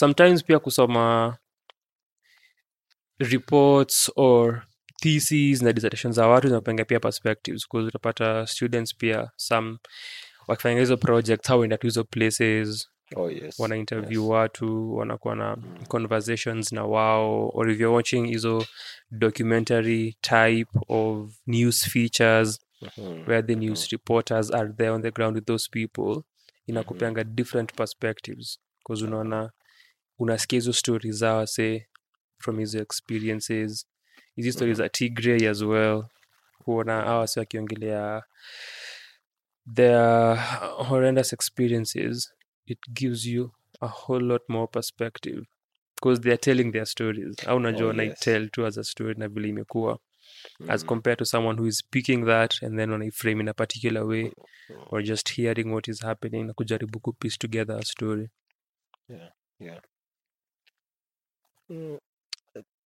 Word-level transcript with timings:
sometimes 0.00 0.44
pia 0.44 0.58
kusoma 0.58 1.36
reports 3.18 4.10
or 4.16 4.62
theses 5.02 5.62
na 5.62 5.72
dissertations 5.72 6.16
za 6.16 6.26
watu 6.28 6.48
zinapanga 6.48 6.84
pia 6.84 7.00
perspectives 7.00 7.66
bcause 7.68 7.86
utapata 7.88 8.46
students 8.46 8.96
pia 8.96 9.30
some 9.36 9.78
wakifanya 10.48 10.80
hizo 10.80 10.96
projects 10.96 11.48
how 11.48 11.64
enda 11.64 11.78
to 11.78 11.86
hizo 11.86 12.04
places 12.04 12.88
oh 13.16 13.30
yes 13.30 13.58
wana 13.60 13.76
interview 13.76 14.20
yes. 14.22 14.30
watu 14.30 14.96
wanakuwa 14.96 15.36
na 15.36 15.56
conversations 15.88 16.72
na 16.72 16.84
wao 16.84 17.48
or 17.54 17.70
if 17.70 17.80
you're 17.80 17.94
watching 17.96 18.26
hizo 18.26 18.66
documentary 19.10 20.16
type 20.20 20.70
of 20.88 21.30
news 21.46 21.88
features 21.88 22.60
Mhm. 22.96 23.24
where 23.28 23.42
the 23.42 23.54
news 23.54 23.88
reporters 23.88 24.50
are 24.54 24.72
there 24.72 24.90
on 24.90 25.02
the 25.02 25.10
ground 25.10 25.36
with 25.36 25.44
those 25.46 25.68
people 25.72 26.22
inakupeanga 26.66 27.24
different 27.24 27.74
perspectives 27.74 28.60
bcause 28.84 29.04
unaona 29.04 29.50
unasikia 30.20 30.56
hizo 30.56 30.72
stories 30.72 31.16
zao 31.16 31.46
say 31.46 31.80
from 32.38 32.58
hizo 32.58 32.78
experiences. 32.78 33.86
Hizi 34.36 34.52
stories 34.52 34.76
za 34.78 34.88
tigray 34.88 35.48
as 35.48 35.62
well. 35.62 36.04
Kuona 36.58 36.92
hawa 37.02 37.18
wasi 37.18 37.38
wakiongelea 37.38 38.22
their 39.74 40.36
horrendous 40.88 41.32
experiences 41.32 42.32
it 42.66 42.78
gives 42.92 43.26
you 43.26 43.50
a 43.80 43.86
whole 43.88 44.24
lot 44.26 44.44
more 44.48 44.66
perspective. 44.66 45.46
Because 45.96 46.20
they 46.22 46.30
are 46.32 46.38
telling 46.38 46.72
their 46.72 46.86
stories. 46.86 47.36
Au 47.48 47.56
unajua 47.56 47.84
Oh, 47.84 47.88
wanaitel 47.88 48.42
yes. 48.42 48.50
tu 48.50 48.66
as 48.66 48.78
a 48.78 48.84
story 48.84 49.14
na 49.18 49.28
vile 49.28 49.48
imekuwa. 49.48 49.98
As 50.68 50.82
Mm. 50.82 50.88
compared 50.88 51.18
to 51.18 51.24
someone 51.24 51.58
who 51.60 51.66
is 51.68 51.84
picking 51.90 52.24
that 52.26 52.62
and 52.62 52.76
then 52.78 52.90
wanaiframe 52.90 53.40
in 53.40 53.48
a 53.48 53.54
particular 53.54 54.04
way 54.04 54.32
or 54.90 55.02
just 55.02 55.32
hearing 55.32 55.72
what 55.72 55.88
is 55.88 56.02
happening 56.02 56.44
na 56.46 56.52
kujaribu 56.52 57.00
kupiece 57.00 57.36
together 57.38 57.76
a 57.76 57.82
story. 57.82 58.28
Yeah, 59.08 59.32
yeah. 59.60 59.82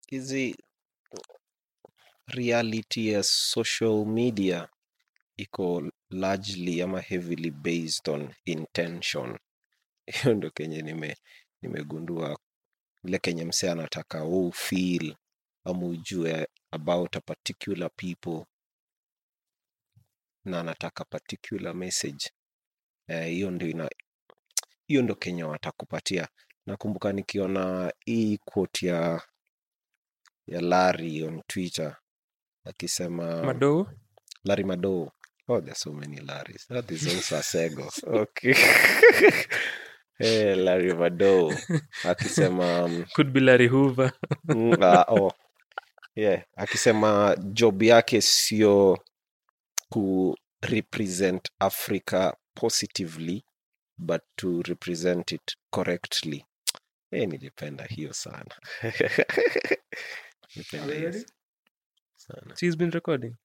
Hizi 0.07 0.55
reality 2.27 3.07
ya 3.11 3.23
social 3.23 4.05
media 4.05 4.69
iko 5.37 5.91
largely 6.09 6.81
ama 6.81 6.99
heavily 7.01 7.51
based 7.51 8.07
on 8.09 8.33
intention. 8.45 9.39
Hiyo 10.21 10.33
ndo 10.35 10.51
kenye 10.51 10.81
nime 10.81 11.17
nimegundua 11.61 12.39
ile 13.03 13.19
kenye 13.19 13.45
msee 13.45 13.71
anataka 13.71 14.25
u 14.25 14.51
feel 14.51 15.15
ama 15.63 15.85
ujue 15.87 16.47
about 16.71 17.15
a 17.15 17.21
particular 17.21 17.89
people 17.95 18.45
na 20.45 20.59
anataka 20.59 21.05
particular 21.05 21.75
message. 21.75 22.29
Eh, 23.07 23.27
hiyo 23.29 23.51
ina 23.69 23.89
hiyo 24.87 25.01
ndo 25.01 25.15
kenye 25.15 25.43
watakupatia 25.43 26.27
nakumbuka 26.65 27.11
nikiona 27.13 27.93
hii 28.05 28.37
quote 28.37 28.87
ya 28.87 29.21
ya 30.47 30.61
Larry 30.61 31.23
on 31.23 31.41
Twitter 31.47 31.97
akisema 32.65 33.43
madou 33.43 33.87
Larry 34.45 34.63
Madowo. 34.63 35.11
Oh, 35.47 35.61
there's 35.61 35.79
so 35.79 35.91
many 35.93 36.17
Larrys. 36.17 36.67
That 36.67 36.91
is 36.91 37.07
also 37.07 37.37
a 37.37 37.43
Sego. 37.43 37.89
Okay. 38.07 38.53
hey, 40.19 40.55
Larry 40.55 40.93
Madowo 40.93 41.53
akisema 42.03 42.83
um, 42.83 43.05
could 43.15 43.31
be 43.33 43.39
larry 43.39 43.67
hoover 43.67 44.11
ah, 44.81 45.05
oh, 45.07 45.31
yeah, 46.15 46.43
akisema 46.57 47.35
job 47.53 47.83
yake 47.83 48.21
sio 48.21 48.97
ku 49.89 50.35
represent 50.61 51.49
Africa 51.59 52.33
positively 52.55 53.43
but 53.97 54.21
to 54.35 54.61
represent 54.61 55.31
it 55.31 55.57
correctly. 55.71 56.45
Hey, 57.13 57.25
nilipenda 57.25 57.83
hiyo 57.85 58.13
sana. 58.13 58.55
Nilipenda 60.55 60.93
hiyo 60.95 61.09
Really? 61.09 61.25
sana. 62.15 62.55
she's 62.55 62.75
been 62.77 62.91
recording 62.91 63.35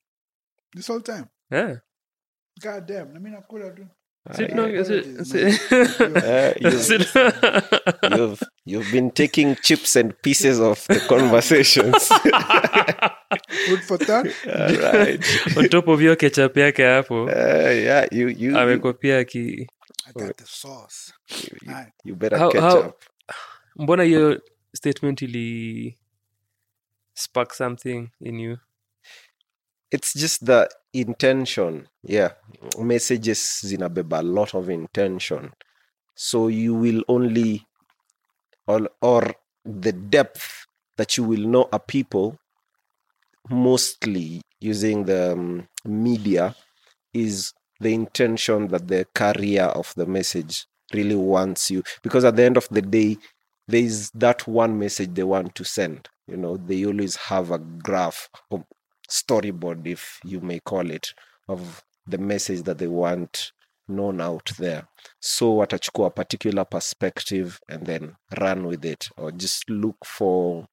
This 0.77 0.89
whole 0.89 1.03
time. 1.03 1.25
yeah 1.51 1.79
God 2.63 2.87
damn. 2.87 3.17
I 3.17 3.21
mean, 3.21 3.35
I 3.35 3.43
could 3.49 3.63
have 3.63 3.77
done. 3.77 3.89
Sit 4.37 4.51
I- 4.51 4.55
down, 4.55 4.75
Apologies, 4.75 5.29
sit- 5.29 5.57
sit- 5.61 6.25
Eh, 6.25 6.55
you- 6.61 6.79
sit- 6.83 7.09
you've 8.19 8.41
you've 8.67 8.93
been 8.93 9.11
taking 9.11 9.55
chips 9.63 9.97
and 9.97 10.13
pieces 10.23 10.59
of 10.61 10.87
the 10.89 11.01
conversations. 11.09 12.09
Food 13.69 13.81
for 13.83 13.99
thought. 13.99 14.27
All 14.47 14.77
right. 14.93 15.25
on 15.57 15.69
top 15.69 15.89
of 15.89 16.01
hiyo 16.01 16.17
ketchup 16.17 16.57
yake 16.57 16.85
hapo 16.87 17.23
Uh, 17.23 17.29
yeah, 17.77 18.09
you 18.13 18.29
you 18.29 18.51
you, 18.51 18.59
amekopia 18.59 19.25
ki 19.25 19.67
I 20.07 20.13
got 20.13 20.37
the 20.37 20.47
sauce. 20.47 21.13
you, 21.31 21.73
Alright. 21.73 21.93
you 22.05 22.17
better 22.17 22.39
How- 22.39 22.51
catch 22.53 22.63
how- 22.63 22.81
up. 22.89 23.03
Mbona 23.79 24.03
hiyo 24.03 24.43
statement 24.77 25.23
ili 25.23 25.99
spark 27.15 27.53
something 27.53 28.09
in 28.21 28.41
you? 28.41 28.59
It's 29.91 30.15
just 30.15 30.45
the 30.45 30.69
intention. 30.93 31.89
Yeah, 32.03 32.35
messages 32.79 33.67
zinabeba 33.67 34.19
a 34.19 34.23
lot 34.23 34.59
of 34.59 34.69
intention, 34.69 35.51
so 36.15 36.51
you 36.51 36.75
will 36.81 37.05
only 37.09 37.67
or 38.67 38.91
or 39.01 39.35
the 39.65 39.93
depth 39.93 40.67
that 40.97 41.17
you 41.19 41.29
will 41.29 41.45
know 41.45 41.69
a 41.73 41.79
people 41.79 42.39
mostly 43.49 44.43
using 44.61 45.05
the 45.05 45.33
um, 45.33 45.67
media 45.85 46.55
is 47.15 47.55
the 47.81 47.95
intention 47.95 48.69
that 48.69 48.89
the 48.89 49.07
carrier 49.15 49.65
of 49.65 49.95
the 49.95 50.07
message 50.07 50.67
really 50.93 51.15
wants 51.15 51.71
you. 51.71 51.83
Because 52.03 52.25
at 52.25 52.37
the 52.37 52.45
end 52.45 52.57
of 52.57 52.69
the 52.71 52.83
day 52.83 53.17
there 53.69 53.83
is 53.83 54.11
that 54.15 54.49
one 54.49 54.79
message 54.79 55.15
they 55.15 55.23
want 55.23 55.55
to 55.55 55.65
send. 55.65 56.09
You 56.27 56.37
know 56.37 56.57
they 56.57 56.85
always 56.85 57.17
have 57.17 57.51
a 57.51 57.59
graph 57.59 58.29
or 58.51 58.65
storyboard 59.09 59.87
if 59.87 60.21
you 60.25 60.41
may 60.41 60.61
call 60.61 60.91
it 60.91 61.13
of 61.49 61.83
the 62.07 62.19
message 62.19 62.63
that 62.63 62.79
they 62.79 62.87
want 62.87 63.53
known 63.89 64.21
out 64.21 64.53
there. 64.59 64.87
So 65.21 65.57
watachukua 65.57 66.07
a 66.07 66.11
particular 66.11 66.65
perspective 66.65 67.61
and 67.69 67.87
then 67.87 68.17
run 68.39 68.67
with 68.67 68.85
it 68.85 69.09
or 69.17 69.33
just 69.33 69.69
look 69.71 70.05
for 70.05 70.67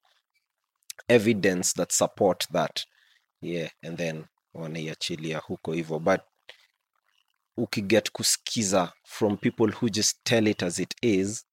evidence 1.08 1.72
that 1.74 1.92
support 1.92 2.46
that. 2.52 2.84
Yeah 3.40 3.68
and 3.82 3.98
then 3.98 4.24
wanaiachilia 4.54 5.38
huko 5.38 5.72
hivyo. 5.72 5.98
But 5.98 6.20
ukiget 7.58 8.10
kuskiza 8.12 8.92
from 9.04 9.36
people 9.36 9.70
who 9.72 9.90
just 9.90 10.24
tell 10.24 10.46
it 10.46 10.62
as 10.62 10.78
it 10.78 10.94
is 11.02 11.44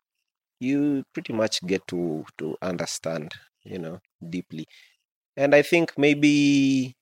you 0.60 1.04
pretty 1.14 1.34
much 1.34 1.62
get 1.66 1.86
to 1.88 2.26
to 2.38 2.58
understand 2.62 3.34
you 3.64 3.80
know 3.80 4.00
deeply. 4.30 4.66
And 5.38 5.56
i 5.56 5.62
think 5.62 5.98
maybe 5.98 6.96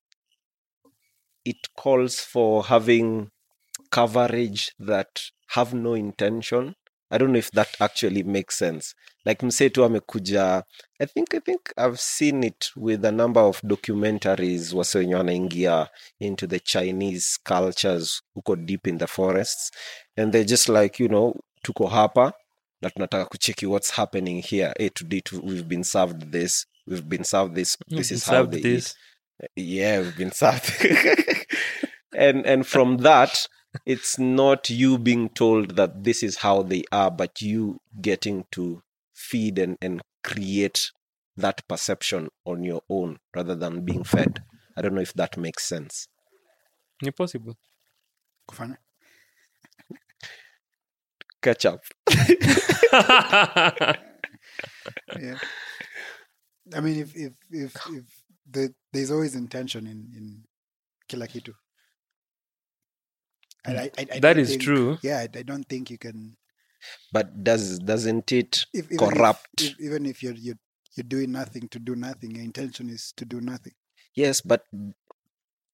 it 1.45 1.57
calls 1.77 2.19
for 2.19 2.63
having 2.63 3.29
coverage 3.91 4.71
that 4.79 5.21
have 5.49 5.73
no 5.73 5.93
intention. 5.93 6.75
I 7.13 7.17
don't 7.17 7.33
know 7.33 7.39
if 7.39 7.51
that 7.51 7.75
actually 7.81 8.23
makes 8.23 8.57
sense. 8.57 8.95
Like 9.25 9.45
msetu 9.45 9.83
amekuja 9.85 10.63
i 10.99 11.05
think 11.05 11.33
i 11.33 11.39
think 11.39 11.61
i've 11.77 11.97
seen 11.99 12.43
it 12.43 12.71
with 12.75 13.05
a 13.05 13.11
number 13.11 13.41
of 13.41 13.61
documentaries 13.63 14.73
wase 14.73 14.97
wenye 14.97 15.15
wanaingia 15.15 15.89
into 16.19 16.47
the 16.47 16.59
chinese 16.59 17.39
cultures 17.43 18.21
huko 18.35 18.55
deep 18.55 18.87
in 18.87 18.97
the 18.97 19.07
forests. 19.07 19.71
And 20.17 20.31
they're 20.33 20.45
just 20.49 20.69
like 20.69 21.03
you 21.03 21.09
know 21.09 21.35
tuko 21.63 21.87
hapa 21.87 22.33
na 22.81 22.89
tunataka 22.89 23.25
kucheki 23.25 23.65
what's 23.65 23.91
happening 23.91 24.41
here 24.43 24.73
hey, 24.77 24.89
today 24.89 25.21
to, 25.21 25.39
we've 25.41 25.67
been 25.67 25.83
served 25.83 26.31
this 26.31 26.65
we've 26.87 27.07
been 27.07 27.23
served 27.23 27.55
this 27.55 27.77
this 27.87 28.11
is 28.11 28.25
how 28.25 28.33
Served 28.33 28.51
they 28.51 28.57
eat. 28.59 28.63
This. 28.63 28.95
yeah 29.55 29.99
we've 30.01 30.17
been 30.17 30.31
served. 30.31 30.71
And 32.13 32.45
and 32.45 32.67
from 32.67 32.97
that 32.97 33.47
it's 33.85 34.19
not 34.19 34.69
you 34.69 34.97
being 34.97 35.29
told 35.29 35.75
that 35.77 36.03
this 36.03 36.23
is 36.23 36.37
how 36.37 36.61
they 36.63 36.83
are 36.91 37.09
but 37.09 37.41
you 37.41 37.79
getting 38.01 38.43
to 38.51 38.81
feed 39.13 39.57
and, 39.57 39.77
and 39.81 40.01
create 40.23 40.91
that 41.37 41.65
perception 41.69 42.27
on 42.45 42.63
your 42.63 42.81
own 42.89 43.17
rather 43.33 43.55
than 43.55 43.85
being 43.85 44.03
fed. 44.03 44.43
I 44.75 44.81
don't 44.81 44.93
know 44.93 45.01
if 45.01 45.13
that 45.13 45.37
makes 45.37 45.63
sense. 45.65 46.07
Ni 47.01 47.11
possible. 47.11 47.55
Kufanya. 48.49 48.77
Catch 51.41 51.65
up 51.65 51.81
Yeah. 55.19 55.37
I 56.75 56.79
mean, 56.79 56.99
if 56.99 57.15
if 57.15 57.33
if 57.51 57.75
if 57.89 58.03
the, 58.49 58.73
there's 58.93 59.11
always 59.11 59.35
intention 59.35 59.87
in 59.87 60.07
in 60.15 60.43
kila 61.07 61.27
kitu. 61.27 61.53
And 63.65 63.77
I, 63.77 63.91
I, 63.97 64.07
I 64.13 64.19
that 64.19 64.35
think- 64.37 64.61
true 64.61 64.97
Yeah, 65.03 65.19
I, 65.19 65.27
I 65.37 65.43
don't 65.43 65.67
think 65.67 65.89
you 65.91 65.97
can. 65.97 66.35
but 67.13 67.43
does 67.43 67.77
doesn't 67.79 68.31
it 68.31 68.65
If, 68.73 68.89
corrupt 68.97 69.61
If, 69.61 69.71
if, 69.73 69.79
even 69.79 70.05
if 70.05 70.23
you're 70.23 70.33
you're 70.35 70.57
you're 70.95 71.07
doing 71.07 71.31
nothing 71.31 71.67
to 71.69 71.79
do 71.79 71.95
nothing, 71.95 72.31
your 72.35 72.43
intention 72.43 72.89
is 72.89 73.13
to 73.17 73.25
do 73.25 73.39
nothing. 73.39 73.73
yes 74.15 74.41
but 74.41 74.65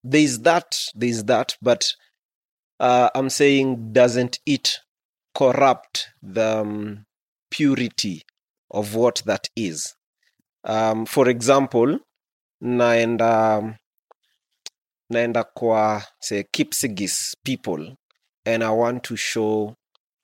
there's 0.04 0.38
that 0.40 0.78
there's 0.94 1.24
that 1.24 1.56
but 1.62 1.92
uh, 2.78 3.08
i'm 3.14 3.30
saying 3.30 3.92
doesn't 3.92 4.38
it 4.46 4.78
corrupt 5.38 6.08
the 6.22 6.60
um, 6.60 7.04
purity 7.50 8.22
of 8.70 8.94
what 8.94 9.22
that 9.26 9.48
is. 9.56 9.94
Um, 10.64 11.06
for 11.06 11.28
example 11.28 11.98
naenda 12.60 13.78
naenda 15.10 15.44
kwa 15.44 16.02
say 16.20 16.42
kipsigis 16.42 17.36
people 17.44 17.96
and 18.44 18.62
i 18.62 18.70
want 18.70 19.02
to 19.02 19.16
show 19.16 19.74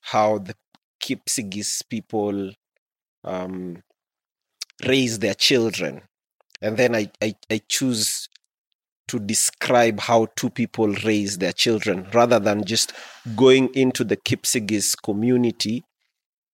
how 0.00 0.38
the 0.38 0.54
kipsigis 1.04 1.84
people 1.88 2.54
um, 3.24 3.82
raise 4.86 5.18
their 5.18 5.34
children. 5.34 6.02
And 6.60 6.76
then 6.76 6.94
I, 6.94 7.10
I, 7.22 7.34
I 7.50 7.60
choose 7.68 8.28
to 9.08 9.18
describe 9.18 10.00
how 10.00 10.26
two 10.36 10.50
people 10.50 10.88
raise 11.04 11.38
their 11.38 11.52
children 11.52 12.06
rather 12.12 12.38
than 12.38 12.64
just 12.64 12.92
going 13.36 13.68
into 13.74 14.04
the 14.04 14.16
Kipsigis 14.16 14.94
community 15.02 15.84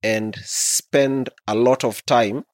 and 0.02 0.36
spend 0.44 1.28
a 1.46 1.54
lot 1.54 1.84
of 1.84 2.04
time 2.06 2.44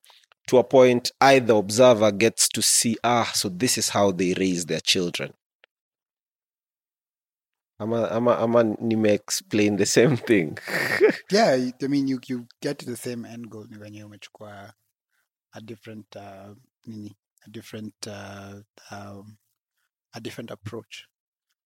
to 0.48 0.58
a 0.58 0.64
point 0.64 1.10
I, 1.20 1.40
the 1.40 1.56
observer, 1.56 2.12
gets 2.12 2.48
to 2.50 2.62
see, 2.62 2.96
ah, 3.02 3.30
so 3.34 3.48
this 3.48 3.78
is 3.78 3.88
how 3.90 4.12
they 4.12 4.34
raise 4.34 4.66
their 4.66 4.80
children. 4.80 5.32
Ama, 7.78 8.08
ama, 8.10 8.36
ama 8.40 8.64
nime 8.80 9.06
explain 9.06 9.76
the 9.76 9.84
same 9.84 10.16
thing. 10.16 10.56
yeah 11.30 11.56
I 11.82 11.86
mean 11.88 12.08
you, 12.08 12.20
you 12.26 12.46
get 12.62 12.78
to 12.78 12.86
the 12.86 12.96
same 12.96 13.26
end 13.26 13.50
goal 13.50 13.66
ni 13.70 13.76
wenye 13.78 14.04
umechukua 14.04 14.72
a 15.52 15.60
different 15.60 16.16
uh, 16.16 16.54
a 17.46 17.50
different 17.50 17.94
uh, 18.06 18.54
um, 18.90 19.36
a 20.16 20.20
different 20.20 20.50
approach 20.50 21.04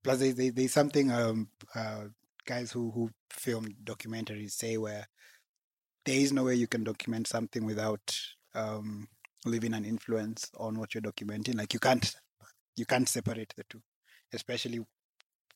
plus 0.04 0.18
there, 0.18 0.32
there, 0.32 0.50
there's 0.50 0.72
something 0.72 1.10
um, 1.10 1.48
uh, 1.74 2.04
guys 2.46 2.72
who 2.72 2.90
who 2.90 3.10
film 3.30 3.68
documentaries 3.84 4.52
say 4.52 4.76
where 4.76 5.06
there 6.04 6.18
is 6.18 6.32
no 6.32 6.44
way 6.44 6.54
you 6.54 6.66
can 6.66 6.84
document 6.84 7.26
something 7.26 7.64
without 7.64 8.16
um, 8.54 9.06
leaving 9.46 9.74
an 9.74 9.84
influence 9.84 10.50
on 10.58 10.78
what 10.78 10.94
you're 10.94 11.02
documenting 11.02 11.56
like 11.56 11.72
you 11.72 11.80
can't 11.80 12.14
you 12.76 12.84
can't 12.84 13.08
separate 13.08 13.52
the 13.56 13.64
two 13.68 13.80
especially 14.32 14.80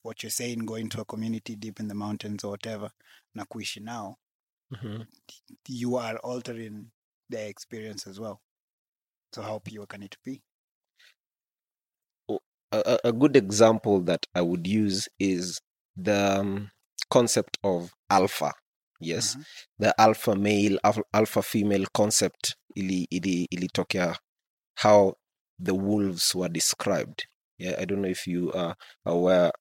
what 0.02 0.22
you're 0.22 0.30
saying 0.30 0.58
going 0.58 0.88
to 0.88 1.00
a 1.00 1.04
community 1.04 1.56
deep 1.56 1.80
in 1.80 1.88
the 1.88 1.94
mountains 1.94 2.44
or 2.44 2.50
whatever 2.52 2.90
na 3.34 3.44
kuishi 3.44 3.80
now 3.80 4.16
you 5.68 5.96
are 5.96 6.16
altering 6.18 6.90
their 7.30 7.48
experience 7.48 8.06
as 8.06 8.18
well. 8.18 8.40
So 9.32 9.42
how 9.42 9.58
pure 9.60 9.86
can 9.86 10.02
it 10.02 10.16
be? 10.24 10.42
A, 13.04 13.12
good 13.12 13.36
example 13.36 14.00
that 14.04 14.26
I 14.34 14.40
would 14.42 14.66
use 14.66 15.08
is 15.18 15.60
the 15.96 16.40
um, 16.40 16.70
concept 17.10 17.58
of 17.64 17.92
alpha. 18.10 18.52
Yes, 19.00 19.36
Mhm. 19.36 19.44
the 19.78 19.94
alpha 20.00 20.34
male, 20.36 20.78
alpha, 20.84 21.02
alpha 21.12 21.42
female 21.42 21.86
concept 21.92 22.56
ili, 22.76 23.06
ili, 23.10 23.46
ilitokea 23.50 24.16
how 24.76 25.14
the 25.64 25.72
wolves 25.72 26.34
were 26.34 26.48
described. 26.52 27.24
Yeah, 27.58 27.76
I 27.80 27.84
don't 27.86 28.00
know 28.02 28.10
if 28.10 28.26
you 28.26 28.52
are 28.54 28.74
aware. 29.04 29.52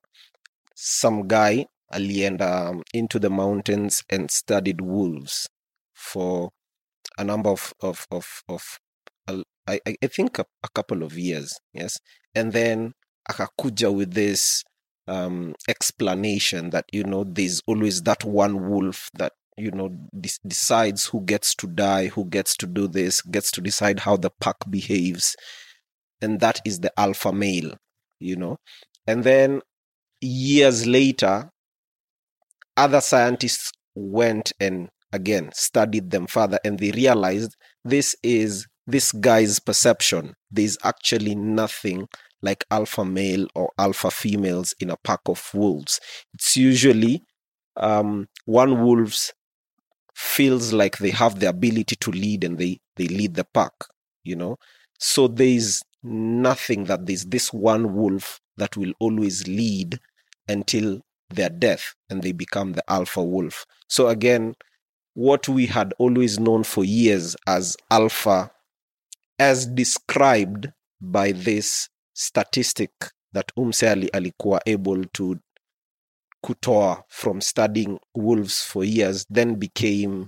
Some 0.75 1.23
guy 1.27 1.65
alienda 1.91 2.69
um, 2.69 2.83
into 2.93 3.19
the 3.19 3.29
mountains 3.29 4.03
and 4.09 4.29
studied 4.31 4.81
wolves 4.81 5.49
for 5.93 6.49
a 7.17 7.23
number 7.23 7.51
of 7.51 7.73
of 7.81 8.07
of, 8.11 8.25
of 8.47 8.79
I, 9.27 9.43
I 9.87 9.95
I 10.03 10.07
think 10.07 10.39
a, 10.39 10.45
a 10.63 10.69
couple 10.73 11.03
of 11.03 11.17
years. 11.17 11.59
Yes, 11.73 11.99
and 12.35 12.51
then 12.53 12.93
akakuja 13.29 13.93
with 13.93 14.13
this 14.13 14.63
um 15.07 15.53
explanation 15.67 16.69
that 16.69 16.85
you 16.93 17.03
know 17.03 17.23
there's 17.25 17.61
always 17.67 18.03
that 18.03 18.23
one 18.23 18.69
wolf 18.69 19.09
that 19.13 19.33
you 19.57 19.71
know 19.71 19.89
de- 20.19 20.29
decides 20.47 21.05
who 21.07 21.21
gets 21.21 21.53
to 21.55 21.67
die 21.67 22.07
who 22.07 22.25
gets 22.25 22.55
to 22.55 22.65
do 22.65 22.87
this 22.87 23.21
gets 23.21 23.51
to 23.51 23.61
decide 23.61 23.99
how 23.99 24.17
the 24.17 24.31
pack 24.39 24.55
behaves. 24.69 25.35
And 26.21 26.39
that 26.39 26.61
is 26.65 26.79
the 26.79 26.91
alpha 26.97 27.33
male 27.33 27.75
you 28.19 28.35
know? 28.35 28.57
And 29.05 29.23
then 29.23 29.61
years 30.21 30.87
later 30.87 31.49
other 32.77 33.01
scientists 33.01 33.71
went 33.95 34.53
and 34.59 34.89
again 35.11 35.51
studied 35.53 36.09
them 36.09 36.25
further 36.25 36.59
and 36.63 36.79
they 36.79 36.91
realized 36.91 37.55
this 37.85 38.15
is 38.23 38.65
this 38.87 39.11
guy's 39.11 39.59
perception. 39.59 40.33
There's 40.51 40.77
actually 40.83 41.35
nothing 41.35 42.07
like 42.43 42.65
alpha 42.69 43.03
male 43.03 43.47
or 43.55 43.71
alpha 43.79 44.11
females 44.11 44.75
in 44.79 44.91
a 44.91 44.97
pack 44.97 45.21
of 45.25 45.49
wolves. 45.55 45.99
It's 46.35 46.55
usually 46.55 47.23
um, 47.77 48.27
one 48.45 48.83
wolves 48.85 49.33
feels 50.13 50.71
like 50.73 50.99
they 50.99 51.09
have 51.09 51.39
the 51.39 51.49
ability 51.49 51.95
to 51.95 52.11
lead 52.11 52.43
and 52.43 52.59
they 52.59 52.79
they 52.97 53.07
lead 53.07 53.33
the 53.33 53.45
pack 53.45 53.73
you 54.23 54.35
know? 54.35 54.57
So 54.99 55.27
there's 55.27 55.81
nothing 56.01 56.85
that 56.85 57.05
there's 57.05 57.25
this 57.25 57.53
one 57.53 57.93
wolf 57.93 58.39
that 58.57 58.75
will 58.77 58.93
always 58.99 59.47
lead 59.47 59.99
until 60.47 61.01
their 61.29 61.49
death 61.49 61.93
and 62.09 62.21
they 62.21 62.31
become 62.31 62.73
the 62.73 62.83
alpha 62.91 63.23
wolf. 63.23 63.65
So 63.87 64.07
again 64.07 64.55
what 65.15 65.47
we 65.47 65.67
had 65.67 65.93
always 65.99 66.39
known 66.39 66.63
for 66.63 66.83
years 66.83 67.35
as 67.47 67.77
alpha 67.91 68.51
as 69.39 69.67
described 69.67 70.69
by 71.01 71.31
this 71.31 71.87
statistic 72.13 72.91
that 73.33 73.51
umse 73.55 73.89
ali, 73.89 74.07
alikuwa 74.07 74.61
able 74.67 75.05
to 75.05 75.35
kutoa 76.41 77.03
from 77.07 77.41
studying 77.41 77.99
wolves 78.15 78.63
for 78.65 78.85
years 78.85 79.27
then 79.33 79.55
became 79.55 80.27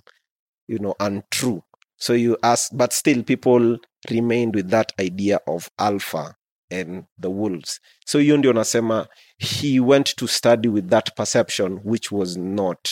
you 0.67 0.77
know 0.77 0.95
untrue. 0.99 1.61
So 1.97 2.13
you 2.13 2.37
ask 2.41 2.71
but 2.73 2.91
still 2.93 3.23
people 3.23 3.77
remained 4.09 4.55
with 4.55 4.69
that 4.69 4.91
idea 4.99 5.39
of 5.47 5.69
alpha 5.77 6.35
and 6.71 7.05
the 7.21 7.29
wolves. 7.29 7.79
So 8.05 8.19
hiyo 8.19 8.38
ndio 8.38 8.53
nasema 8.53 9.07
he 9.38 9.79
went 9.79 10.15
to 10.15 10.27
study 10.27 10.67
with 10.69 10.88
that 10.89 11.15
perception 11.15 11.79
which 11.83 12.11
was 12.11 12.38
not 12.38 12.89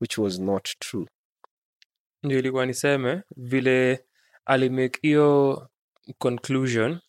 which 0.00 0.18
was 0.18 0.38
not 0.38 0.68
true. 0.78 1.06
Ndio 2.22 2.38
ilikuwa 2.38 2.66
niseme 2.66 3.22
vile 3.36 4.04
alimake 4.44 4.98
hiyo 5.02 5.68
conclusion 6.18 7.00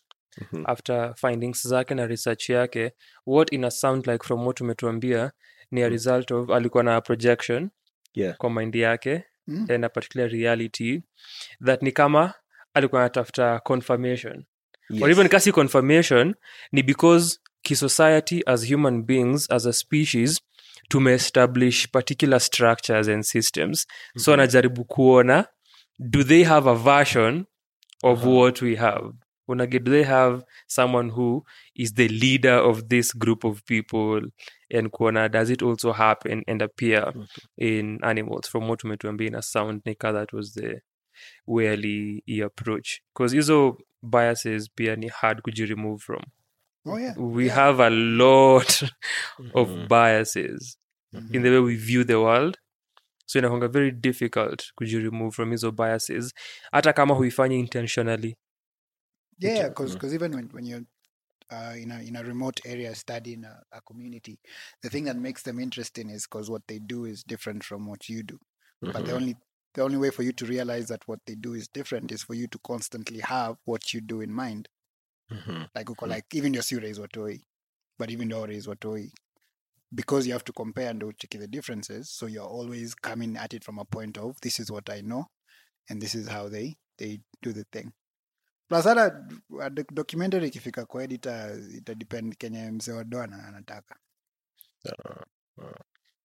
Mhm. 0.52 0.62
after 0.66 1.14
findings 1.16 1.68
zake 1.68 1.94
na 1.94 2.06
research 2.06 2.50
yake 2.50 2.92
what 3.26 3.52
ina 3.52 3.70
sound 3.70 4.06
like 4.06 4.24
from 4.26 4.46
what 4.46 4.60
umetuambia 4.60 5.32
ni 5.70 5.82
a 5.82 5.86
Mm. 5.86 5.92
result 5.92 6.30
of 6.30 6.50
alikuwa 6.50 6.82
na 6.82 7.00
projection 7.00 7.70
yeah 8.14 8.36
kwa 8.36 8.50
mind 8.50 8.74
yake 8.74 9.24
Mm. 9.46 9.66
and 9.70 9.84
a 9.84 9.88
particular 9.88 10.30
reality 10.30 11.00
that 11.64 11.82
ni 11.82 11.92
kama 11.92 12.34
alikuwa 12.74 13.00
anatafuta 13.00 13.58
confirmation 13.60 14.44
yes. 14.90 15.02
or 15.02 15.10
even 15.10 15.28
kasi 15.28 15.52
confirmation 15.52 16.34
ni 16.72 16.82
because 16.82 17.38
kisociety 17.62 18.42
as 18.46 18.72
human 18.72 19.02
beings 19.02 19.50
as 19.50 19.66
a 19.66 19.72
species 19.72 20.40
tumeestablish 20.88 21.88
particular 21.90 22.40
structures 22.40 23.08
and 23.08 23.22
systems 23.24 23.86
so 24.16 24.30
Mhm. 24.30 24.40
anajaribu 24.40 24.84
kuona 24.84 25.46
do 25.98 26.24
they 26.24 26.44
have 26.44 26.70
a 26.70 26.74
version 26.74 27.44
of 28.02 28.18
Uh-huh. 28.22 28.38
what 28.38 28.62
we 28.62 28.74
have 28.76 29.10
unage 29.50 29.78
do 29.78 29.90
they 29.92 30.04
have 30.04 30.42
someone 30.66 31.10
who 31.10 31.44
is 31.74 31.94
the 31.94 32.08
leader 32.08 32.54
of 32.70 32.82
this 32.88 33.16
group 33.18 33.44
of 33.44 33.62
people 33.64 34.22
and 34.74 34.88
kuona 34.90 35.28
does 35.28 35.50
it 35.50 35.62
also 35.62 35.92
happen 35.92 36.42
and 36.46 36.62
appear 36.62 37.08
okay. 37.08 37.26
in 37.78 37.98
animals 38.02 38.48
from 38.50 38.68
what 38.70 38.84
umetuambia 38.84 39.26
ina 39.28 39.42
sound 39.42 39.82
nika 39.84 40.12
that 40.12 40.32
was 40.32 40.54
the 40.54 40.80
way 41.46 41.68
ali 41.70 42.22
approach 42.46 43.00
because 43.14 43.36
hizo 43.36 43.78
biases 44.02 44.70
pia 44.74 44.96
ni 44.96 45.08
hard 45.08 45.40
kujiremove 45.42 45.98
from 45.98 46.22
Oh 46.86 46.98
yeah. 47.00 47.14
we 47.18 47.44
yeah. 47.44 47.56
have 47.56 47.84
a 47.84 47.90
lot 47.90 48.86
of 49.54 49.68
Mhm. 49.70 49.88
biases 49.88 50.78
Mhm. 51.12 51.34
in 51.34 51.42
the 51.42 51.50
way 51.50 51.58
we 51.58 51.76
view 51.76 52.04
the 52.04 52.14
world 52.14 52.58
so 53.26 53.38
inakonga 53.38 53.68
very 53.68 53.90
difficult 53.92 54.72
kujiremove 54.74 55.30
from 55.30 55.50
hizo 55.50 55.70
biases 55.72 56.34
hata 56.72 56.92
kama 56.92 57.14
huifanyi 57.14 57.60
intentionally 57.60 58.36
Yeah, 59.40 59.68
Mm. 59.86 59.96
because 59.96 60.14
even 60.14 60.32
when, 60.32 60.48
when 60.50 60.64
you're 60.66 60.84
uh, 61.50 61.74
in 61.78 61.90
a 61.92 62.00
in 62.00 62.16
a 62.16 62.24
remote 62.24 62.60
area 62.66 62.94
studying 62.94 63.44
a, 63.44 63.62
a 63.72 63.82
community, 63.82 64.40
the 64.82 64.90
thing 64.90 65.04
that 65.04 65.16
makes 65.16 65.42
them 65.42 65.58
interesting 65.60 66.10
is 66.10 66.26
because 66.26 66.50
what 66.50 66.66
they 66.68 66.78
do 66.80 67.04
is 67.06 67.24
different 67.24 67.64
from 67.64 67.86
what 67.86 68.08
you 68.08 68.22
do. 68.22 68.38
But 68.92 69.06
the 69.06 69.12
Mhm. 69.12 69.14
only 69.14 69.36
the 69.74 69.82
only 69.82 69.98
way 69.98 70.10
for 70.10 70.22
you 70.24 70.32
to 70.34 70.46
realize 70.46 70.88
that 70.88 71.08
what 71.08 71.20
they 71.26 71.36
do 71.36 71.54
is 71.54 71.68
different 71.68 72.12
is 72.12 72.24
for 72.24 72.34
you 72.34 72.48
to 72.48 72.58
constantly 72.66 73.20
have 73.20 73.58
what 73.64 73.94
you 73.94 74.00
do 74.02 74.20
in 74.22 74.32
mind. 74.32 74.68
Mhm. 75.30 75.70
Like 75.74 75.88
Mm. 76.04 76.16
like 76.16 76.32
even 76.34 76.54
your 76.54 76.62
sure 76.62 76.82
is 76.84 76.98
watoi, 76.98 77.42
but 77.98 78.10
even 78.10 78.30
your 78.30 78.50
is 78.50 78.66
watoi. 78.68 79.10
Because 79.94 80.26
you 80.26 80.32
have 80.34 80.44
to 80.46 80.52
compare 80.54 80.90
and 80.90 81.02
check 81.18 81.32
the 81.32 81.48
differences, 81.48 82.10
so 82.10 82.26
you're 82.26 82.46
always 82.46 82.94
coming 82.94 83.36
at 83.36 83.54
it 83.54 83.64
from 83.64 83.78
a 83.78 83.84
point 83.86 84.18
of 84.18 84.40
this 84.42 84.60
is 84.60 84.70
what 84.72 84.90
I 84.90 85.00
know, 85.02 85.26
and 85.90 86.02
this 86.02 86.14
is 86.14 86.28
how 86.28 86.48
they 86.48 86.78
they 86.98 87.20
do 87.42 87.52
the 87.52 87.64
thing. 87.72 87.94
Plus 88.70 88.84
hata 88.84 89.26
uh, 89.50 89.66
documentary 89.92 90.46
ikifika 90.48 90.86
kwa 90.86 91.02
edita 91.04 91.56
ita 91.76 91.94
depend 91.94 92.36
kenye 92.36 92.70
mzee 92.70 92.92
wa 92.92 93.04
doa 93.04 93.24
anataka. 93.24 93.96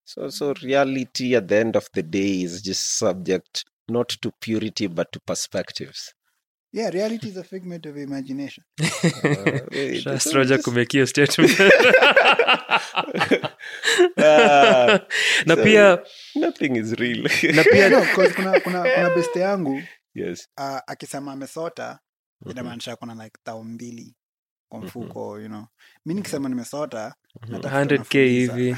So, 0.03 0.31
so 0.31 0.53
reality 0.53 1.35
at 1.35 1.47
the 1.47 1.59
end 1.59 1.77
of 1.77 1.89
the 1.91 2.03
day 2.03 2.41
is 2.41 2.63
just 2.63 2.81
subject 2.81 3.65
not 3.89 4.19
to 4.21 4.31
purity 4.39 4.87
but 4.87 5.11
to 5.11 5.19
perspectives. 5.19 6.13
Yeah, 6.71 6.91
reality 6.91 7.29
is 7.29 7.37
a 7.37 7.43
figment 7.43 7.85
of 7.85 7.97
imagination. 7.97 8.63
Uh, 9.23 10.45
just- 10.45 10.63
kumake 10.63 10.91
hiyo 10.97 11.07
statement. 11.13 11.51
Ah, 14.17 14.99
na 15.45 15.55
pia 15.55 16.03
nothing 16.35 16.75
is 16.75 16.91
real. 16.93 17.23
na 17.55 17.63
pia 17.63 17.89
no, 17.89 18.05
kuna 18.15 18.59
kuna 18.59 18.83
kuna 18.83 19.09
beste 19.15 19.39
yangu 19.39 19.81
yes. 20.13 20.47
uh, 20.57 20.79
akisema 20.87 21.31
amesota 21.31 21.99
Mhm. 22.42 22.51
inamaanisha 22.51 22.96
kuna 22.96 23.13
like 23.24 23.38
tao 23.44 23.63
mbili 23.63 24.15
kwa 24.70 24.80
mfuko 24.80 25.34
mm 25.36 25.38
-hmm. 25.39 25.42
you 25.44 25.48
know. 25.48 25.65
Mi 26.06 26.13
nikisema 26.13 26.50
nimesota 26.50 27.15
natafuta 27.48 27.84
100k 27.84 28.25
hivi. 28.27 28.75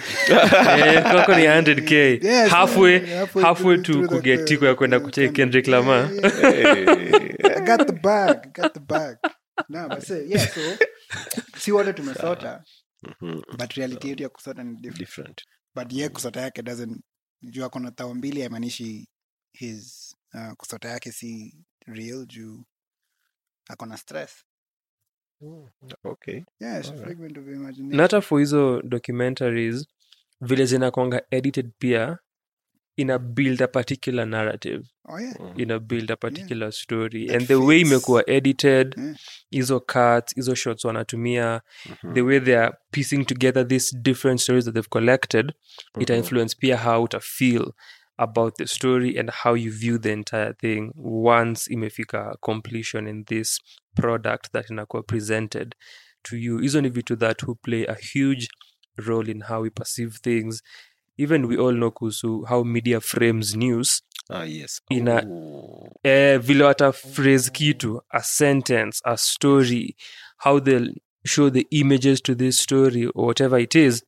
Kwako 1.11 1.35
ni 1.35 1.43
100k 1.43 2.25
Yes, 2.25 2.49
halfway 2.51 2.99
halfway 2.99 3.43
halfway 3.43 3.77
to 3.77 4.07
kugetiko 4.07 4.65
ya 4.65 4.75
kwenda 4.75 4.99
kucheki 4.99 5.33
Kendrick 5.33 5.67
yeah, 5.67 5.79
Lamar. 5.81 6.13
yeah, 6.13 6.77
yeah. 6.77 7.57
I 7.57 7.61
got 7.77 7.87
the 7.87 7.93
bag, 7.93 8.53
got 8.53 8.73
the 8.73 8.79
bag. 8.79 9.17
No, 9.69 9.89
but 9.89 10.03
say, 10.03 10.27
yeah, 10.29 10.47
so 10.47 10.61
si 11.57 11.71
wote 11.71 11.93
tumesota 11.93 12.63
but 13.57 13.73
reality 13.73 14.09
yetu 14.09 14.23
ya 14.23 14.29
kusota 14.29 14.63
ni 14.63 14.75
different. 14.75 14.99
Different. 14.99 15.41
But 15.75 15.93
ye 15.93 16.09
kusota 16.09 16.41
yake 16.41 16.61
doesn't 16.61 17.01
juu 17.41 17.65
akona 17.65 17.91
tao 17.91 18.13
mbili 18.13 18.39
haimaanishi 18.41 19.09
his 19.53 20.15
uh, 20.33 20.51
kusota 20.53 20.89
yake 20.89 21.11
si 21.11 21.55
real 21.85 22.25
juu 22.25 22.63
akona 23.69 23.97
stress 23.97 24.43
okay 26.03 26.43
yes, 26.59 26.91
right. 26.91 27.19
of 27.19 27.77
na 27.79 28.03
hata 28.03 28.21
for 28.21 28.39
hizo 28.39 28.81
documentaries 28.81 29.87
vile 30.41 30.65
zinakwanga 30.65 31.21
edited 31.31 31.71
pia 31.77 32.17
ina 32.95 33.19
build 33.19 33.61
a 33.61 33.67
particular 33.67 34.25
narrative 34.27 34.83
oh 35.05 35.19
yeah 35.19 35.39
Mhm. 35.39 35.59
ina 35.61 35.79
build 35.79 36.11
a 36.11 36.15
particular 36.15 36.71
story 36.71 37.27
That 37.27 37.35
and 37.35 37.47
the 37.47 37.55
way 37.55 37.79
fits. 37.79 37.91
imekuwa 37.91 38.29
edited 38.29 38.95
Yeah. 38.97 39.15
hizo 39.49 39.79
cuts 39.79 40.35
hizo 40.35 40.55
shots 40.55 40.85
wanatumia 40.85 41.61
Mhm. 42.03 42.13
the 42.13 42.21
way 42.21 42.39
they 42.39 42.57
are 42.57 42.75
piecing 42.91 43.25
together 43.25 43.67
these 43.67 43.97
different 43.97 44.39
stories 44.41 44.65
that 44.65 44.73
they've 44.73 44.89
collected 44.89 45.53
ita 45.99 46.13
Mhm. 46.13 46.23
influence 46.23 46.55
pia 46.59 46.77
how 46.77 47.03
uta 47.03 47.19
feel 47.19 47.73
about 48.17 48.55
the 48.57 48.67
story 48.67 49.19
and 49.19 49.29
how 49.31 49.55
you 49.57 49.71
view 49.71 49.97
the 49.99 50.11
entire 50.13 50.53
thing 50.53 50.91
once 51.23 51.73
imefika 51.73 52.37
completion 52.41 53.07
in 53.07 53.25
this 53.25 53.59
product 53.95 54.51
that 54.51 54.69
inakuwa 54.69 55.03
presented 55.03 55.75
to 56.21 56.37
you 56.37 56.57
hizo 56.57 56.81
ni 56.81 56.89
vitu 56.89 57.15
that 57.15 57.43
who 57.43 57.55
play 57.55 57.85
a 57.87 57.95
huge 58.13 58.47
role 58.95 59.31
in 59.31 59.43
how 59.43 59.61
we 59.61 59.69
perceive 59.69 60.17
things 60.21 60.63
even 61.17 61.45
we 61.45 61.55
all 61.55 61.75
know 61.75 61.91
kuhusu 61.91 62.41
how 62.41 62.63
media 62.65 62.99
frames 63.01 63.55
news 63.55 64.03
ah 64.29 64.45
yes 64.45 64.81
ina- 64.89 65.25
Oh. 65.29 65.89
eh, 66.03 66.39
vile 66.39 66.63
wata 66.63 66.91
phrase 66.91 67.51
kitu 67.51 68.01
a 68.09 68.23
sentence 68.23 68.99
a 69.03 69.17
story 69.17 69.95
how 70.37 70.59
they'll 70.61 70.93
show 71.25 71.49
the 71.49 71.67
images 71.69 72.21
to 72.23 72.35
this 72.35 72.57
story 72.63 73.05
or 73.05 73.25
whatever 73.25 73.59
it 73.61 73.75
is 73.75 74.03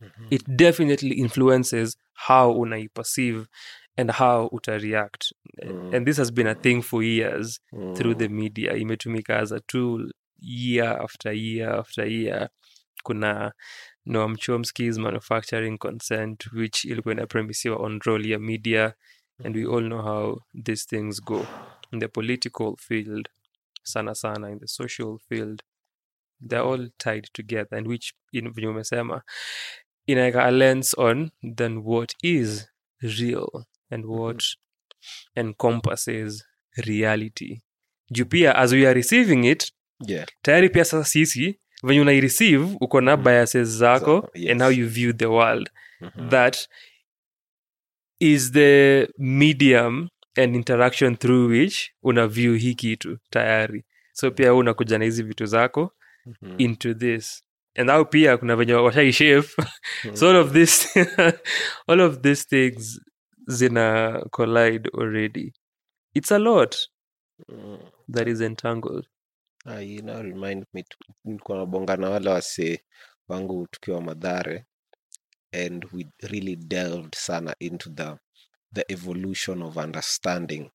Mhm. 0.00 0.26
it 0.30 0.42
definitely 0.48 1.10
influences 1.14 1.98
how 2.16 2.52
unaiperceive 2.60 3.46
and 3.96 4.10
how 4.10 4.48
uta 4.52 4.78
react 4.78 5.32
Mm. 5.64 5.94
and 5.94 6.06
this 6.06 6.16
has 6.16 6.32
been 6.32 6.46
a 6.46 6.54
thing 6.54 6.82
for 6.82 7.02
years 7.04 7.60
through 7.94 8.12
Mm. 8.12 8.18
the 8.18 8.28
media 8.28 8.76
imetumika 8.76 9.38
as 9.38 9.52
a 9.52 9.60
tool 9.60 10.10
year 10.38 10.84
after 11.02 11.32
year 11.32 11.68
after 11.70 12.06
year 12.06 12.48
kuna 13.02 13.52
noam 14.06 14.36
chomsky's 14.36 14.98
manufacturing 14.98 15.78
consent 15.78 16.46
which 16.52 16.84
ilikuwa 16.84 17.14
inapremisiwa 17.14 17.76
on 17.76 18.00
role 18.04 18.28
ya 18.30 18.38
media 18.38 18.94
and 19.44 19.56
we 19.56 19.62
all 19.76 19.86
know 19.86 20.02
how 20.02 20.40
these 20.64 20.86
things 20.88 21.24
go 21.24 21.46
in 21.92 22.00
the 22.00 22.08
political 22.08 22.76
field 22.76 23.28
sana 23.82 24.14
sana 24.14 24.50
in 24.50 24.58
the 24.60 24.66
social 24.66 25.18
field 25.28 25.62
they're 26.48 26.68
all 26.72 26.90
tied 26.98 27.28
together 27.32 27.78
and 27.78 27.86
which 27.88 28.14
in 28.32 28.50
venye 28.52 28.68
umesema 28.68 29.22
inaweka 30.06 30.44
a 30.44 30.50
lens 30.50 30.94
on 30.98 31.30
then 31.56 31.76
what 31.84 32.14
is 32.22 32.68
real 33.00 33.64
and 33.90 34.04
what 34.04 34.44
encompasses 35.36 36.44
reality. 36.76 37.60
Juu 38.10 38.24
pia 38.24 38.54
as 38.56 38.72
we 38.72 38.86
are 38.86 38.94
receiving 38.94 39.44
it 39.44 39.72
yeah. 40.06 40.26
tayari 40.42 40.68
pia 40.68 40.84
sasa 40.84 41.04
sisi 41.04 41.58
venye 41.82 42.00
unaireceive 42.00 42.76
uko 42.80 43.00
na 43.00 43.16
Mm. 43.16 43.22
biases 43.24 43.68
zako 43.68 44.28
So, 44.34 44.50
and 44.50 44.62
how 44.62 44.70
you 44.70 44.88
view 44.88 45.12
the 45.12 45.26
world. 45.26 45.70
Mhm. 46.00 46.28
that 46.28 46.68
is 48.20 48.52
the 48.52 49.08
medium 49.18 50.08
and 50.36 50.56
interaction 50.56 51.16
through 51.16 51.50
which 51.50 51.90
una 52.02 52.26
view 52.28 52.54
hii 52.54 52.74
kitu 52.74 53.18
tayari. 53.30 53.84
So 54.12 54.30
pia 54.30 54.46
wewe 54.46 54.58
unakuja 54.58 54.98
na 54.98 55.04
hizi 55.04 55.22
vitu 55.22 55.46
zako 55.46 55.92
Mhm. 56.26 56.54
into 56.58 56.94
this 56.94 57.44
and 57.76 57.90
au 57.90 58.04
pia 58.04 58.36
kuna 58.36 58.56
venye 58.56 58.74
washaishape 58.74 59.48
so 60.14 60.30
all 60.30 60.36
of 60.36 60.52
this 60.52 60.96
all 61.88 62.00
of 62.00 62.20
these 62.22 62.44
things 62.48 63.00
zina 63.50 64.22
collide 64.30 64.88
already. 64.94 65.52
It's 66.14 66.32
a 66.32 66.38
lot 66.38 66.76
Mm. 67.48 67.90
that 68.08 68.28
is 68.28 68.40
entangled. 68.40 69.06
Ah, 69.66 69.80
you 69.80 70.00
know, 70.02 70.22
remind 70.22 70.64
me 70.74 70.84
nilikuwa 71.24 71.58
nabonga 71.58 71.96
na 71.96 72.10
wale 72.10 72.30
wase 72.30 72.84
wangu 73.28 73.66
tukiwa 73.70 74.00
madhare 74.02 74.64
and 75.52 75.86
we 75.92 76.06
really 76.22 76.56
delved 76.56 77.14
sana 77.14 77.54
into 77.58 77.90
the 77.90 78.16
the 78.72 78.84
evolution 78.88 79.62
of 79.62 79.76
understanding 79.76 80.70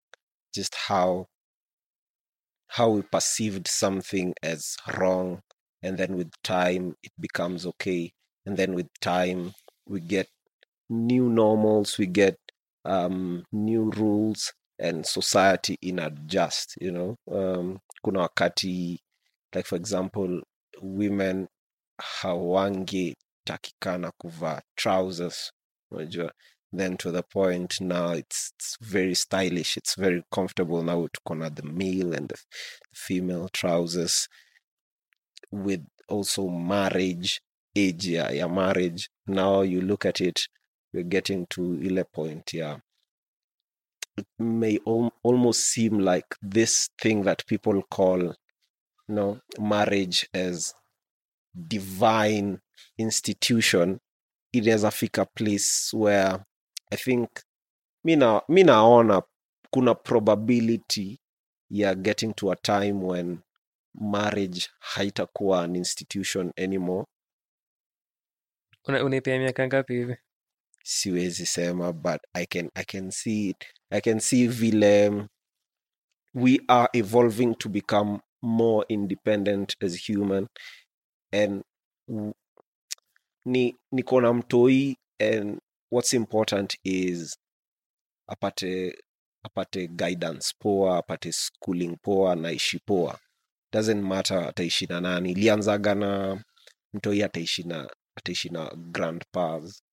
just 0.55 0.75
how 0.87 1.25
how 2.67 2.95
we 2.95 3.01
perceived 3.01 3.67
something 3.67 4.33
as 4.41 4.77
wrong 4.87 5.41
and 5.83 5.97
then 5.97 6.15
with 6.15 6.31
time 6.43 6.93
it 7.03 7.11
becomes 7.19 7.65
okay. 7.65 8.11
And 8.45 8.57
then 8.57 8.75
with 8.75 8.87
time 8.99 9.53
we 9.87 9.99
get 9.99 10.27
new 10.89 11.29
normals 11.29 11.97
we 11.97 12.05
get 12.07 12.37
um 12.85 13.43
new 13.51 13.91
rules 13.91 14.53
and 14.79 15.05
society 15.05 15.77
in 15.81 15.99
adjust 15.99 16.75
you 16.81 16.91
know? 16.91 17.15
Um 17.31 17.79
kuna 18.03 18.19
wakati 18.29 18.99
like 19.55 19.65
for 19.67 19.75
example 19.77 20.41
women 20.81 21.47
hawangi 21.99 23.15
takikana 23.47 24.11
kuvaa 24.17 24.61
trousers 24.75 25.51
unajua? 25.91 26.31
Then 26.77 26.97
to 26.97 27.11
the 27.11 27.21
point 27.23 27.81
now 27.81 28.13
it's, 28.13 28.53
it's 28.55 28.77
very 28.81 29.13
stylish 29.15 29.77
it's 29.77 29.95
very 29.99 30.23
comfortable 30.31 30.83
now 30.83 31.07
tuko 31.07 31.35
na 31.37 31.49
the 31.49 31.63
male 31.63 32.13
and 32.15 32.29
the, 32.29 32.35
f- 32.35 32.45
female 32.93 33.49
trousers 33.49 34.29
with 35.51 35.81
also 36.09 36.47
marriage 36.49 37.41
age 37.75 38.07
ya 38.13 38.47
marriage. 38.47 39.09
Now 39.27 39.61
you 39.63 39.81
look 39.81 40.05
at 40.05 40.21
it 40.21 40.39
we're 40.93 41.03
getting 41.09 41.45
to 41.47 41.79
ile 41.83 42.03
point 42.03 42.53
yeah. 42.53 42.79
It 44.17 44.25
may 44.39 44.79
al- 44.87 45.11
almost 45.23 45.61
seem 45.61 45.99
like 45.99 46.27
this 46.41 46.89
thing 47.01 47.23
that 47.23 47.45
people 47.47 47.81
call 47.89 48.19
you 48.23 48.35
know 49.07 49.39
marriage 49.59 50.27
as 50.33 50.73
divine 51.53 52.59
institution. 52.97 53.99
Inaweza 54.53 54.91
fika 54.91 55.25
place 55.25 55.93
where 55.97 56.39
i 56.91 56.97
think 56.97 57.29
mi 58.03 58.15
na- 58.15 58.41
mi 58.49 58.63
naona 58.63 59.21
kuna 59.69 59.95
probability 59.95 61.19
ya 61.69 61.95
getting 61.95 62.33
to 62.33 62.51
a 62.51 62.55
time 62.55 62.93
when 63.05 63.39
marriage 63.93 64.69
haitakuwa 64.79 65.63
an 65.63 65.75
institution 65.75 66.51
anymore. 66.57 67.05
Una- 68.87 69.03
unaipea 69.03 69.39
miaka 69.39 69.67
ngapi 69.67 69.93
hivi? 69.93 70.15
Siwezi 70.83 71.45
sema 71.45 71.93
but 71.93 72.21
i 72.33 72.45
can 72.45 72.69
i 72.75 72.83
can 72.85 73.11
see 73.11 73.49
it. 73.49 73.65
I 73.89 74.01
can 74.01 74.19
see 74.19 74.47
vile 74.47 75.07
um, 75.09 75.27
we 76.33 76.59
are 76.67 76.89
evolving 76.93 77.55
to 77.55 77.69
become 77.69 78.19
more 78.41 78.85
independent 78.89 79.75
as 79.83 80.07
human. 80.09 80.47
And 81.31 81.63
ni 83.45 83.75
niko 83.91 84.21
na 84.21 84.33
mtoi 84.33 84.97
and 85.19 85.59
what's 85.91 86.13
important 86.13 86.77
is 86.83 87.37
apate 88.27 89.03
apate 89.43 89.87
guidance 89.87 90.53
poa 90.59 90.97
apate 90.97 91.31
schooling 91.31 91.97
poa 92.01 92.35
naishi 92.35 92.79
poa 92.79 93.19
doesn't 93.73 94.03
matter 94.03 94.37
ataishi 94.47 94.85
na 94.87 95.01
nani 95.01 95.31
ilianzaga 95.31 95.95
na 95.95 96.43
mtoi 96.93 97.23
ataishi 97.23 97.63
na 97.63 97.89
ataishi 98.15 98.49
na 98.49 98.71
grandpas 98.75 99.83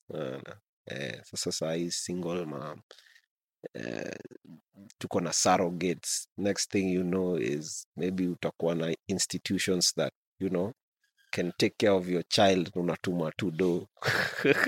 eh, 0.87 1.23
sasa 1.25 1.53
sahii 1.53 1.91
single 1.91 2.45
mom 2.47 2.81
eh, 3.75 4.17
tuko 4.99 5.21
na 5.21 5.33
surrogates 5.33 6.29
next 6.37 6.71
thing 6.71 6.93
you 6.95 7.03
know 7.03 7.39
is 7.39 7.87
maybe 7.97 8.27
utakuwa 8.29 8.75
na 8.75 8.95
institutions 9.09 9.95
that 9.95 10.13
you 10.41 10.49
know 10.49 10.73
can 11.31 11.53
take 11.59 11.75
care 11.79 11.93
of 11.93 12.09
your 12.09 12.23
child. 12.29 12.71
Unatuma 12.75 13.33
tu 13.37 13.51
do 13.51 13.89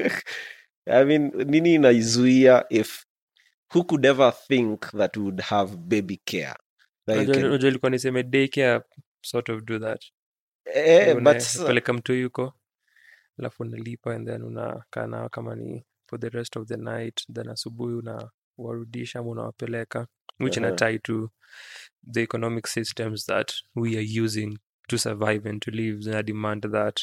i 0.86 1.04
mean 1.04 1.32
nini 1.46 1.74
inaizuia 1.74 2.64
if 2.70 3.04
who 3.74 3.84
could 3.84 4.06
ever 4.06 4.32
think 4.48 4.80
that 4.92 5.16
would 5.16 5.40
have 5.40 5.76
baby 5.76 6.20
care 6.24 6.54
Unajua- 7.14 7.68
ilikuwa 7.68 7.90
niseme 7.90 8.22
daycare 8.22 8.84
sort 9.22 9.48
of 9.48 9.62
do 9.64 9.78
that 9.78 10.04
eh, 10.64 11.14
but 11.22 11.36
peleka 11.66 11.92
mtu 11.92 12.12
yuko 12.14 12.54
alafu 13.38 13.62
unalipa 13.62 14.14
and 14.14 14.28
then 14.28 14.42
unakaa 14.42 15.06
nao 15.06 15.28
kama 15.28 15.54
ni 15.54 15.84
for 16.06 16.20
the 16.20 16.28
rest 16.28 16.56
of 16.56 16.68
the 16.68 16.76
night 16.76 17.26
then 17.32 17.48
asubuhi 17.48 17.94
unawarudisha 17.94 19.18
ama 19.18 19.30
unawapeleka 19.30 20.06
which 20.40 20.56
Uh-huh. 20.56 20.82
ina 20.88 20.98
to 20.98 21.30
the 22.12 22.22
economic 22.22 22.66
systems 22.66 23.26
that 23.26 23.52
we 23.76 23.90
are 23.98 24.20
using 24.24 24.58
to 24.88 24.98
survive 24.98 25.48
and 25.50 25.60
to 25.62 25.70
live 25.70 26.00
zina 26.02 26.22
demand 26.22 26.72
that 26.72 27.00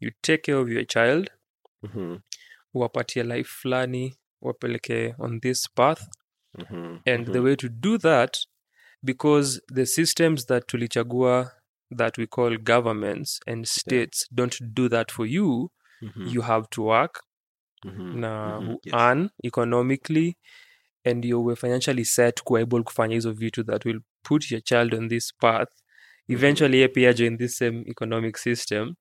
you 0.00 0.10
take 0.20 0.38
care 0.38 0.58
of 0.58 0.68
your 0.68 0.86
child 0.86 1.30
Mhm, 1.82 2.18
uwapatie 2.74 3.22
life 3.22 3.50
fulani 3.50 4.18
wapeleke 4.40 5.14
on 5.18 5.40
this 5.40 5.70
path 5.74 6.02
mhm, 6.54 6.98
and 7.06 7.26
the 7.26 7.38
mhm. 7.38 7.44
way 7.44 7.56
to 7.56 7.68
do 7.68 7.98
that 7.98 8.36
because 9.04 9.60
the 9.74 9.86
systems 9.86 10.46
that 10.46 10.66
tulichagua 10.66 11.50
that 11.96 12.18
we 12.18 12.26
call 12.26 12.56
governments 12.58 13.40
and 13.46 13.66
states 13.66 14.26
don't 14.34 14.60
do 14.74 14.88
that 14.88 15.12
for 15.12 15.26
you 15.26 15.70
Mhm, 16.02 16.26
you 16.32 16.40
have 16.42 16.66
to 16.70 16.82
work 16.82 17.20
mhm, 17.84 18.20
na 18.20 18.60
mhm, 18.60 18.76
yes. 18.82 18.94
earn 18.94 19.30
economically 19.44 20.36
and 21.04 21.24
you 21.24 21.44
were 21.44 21.56
financially 21.56 22.04
set 22.04 22.42
kuwa 22.42 22.60
able 22.60 22.82
kufanya 22.82 23.14
hizo 23.14 23.32
vitu 23.32 23.62
that 23.64 23.84
will 23.84 24.00
put 24.22 24.50
your 24.50 24.62
child 24.62 24.94
on 24.94 25.08
this 25.08 25.34
path. 25.36 25.68
Eventually 26.28 26.80
ye 26.80 26.88
pia 26.88 27.12
join 27.12 27.38
this 27.38 27.56
same 27.56 27.84
economic 27.86 28.36
system 28.36 28.94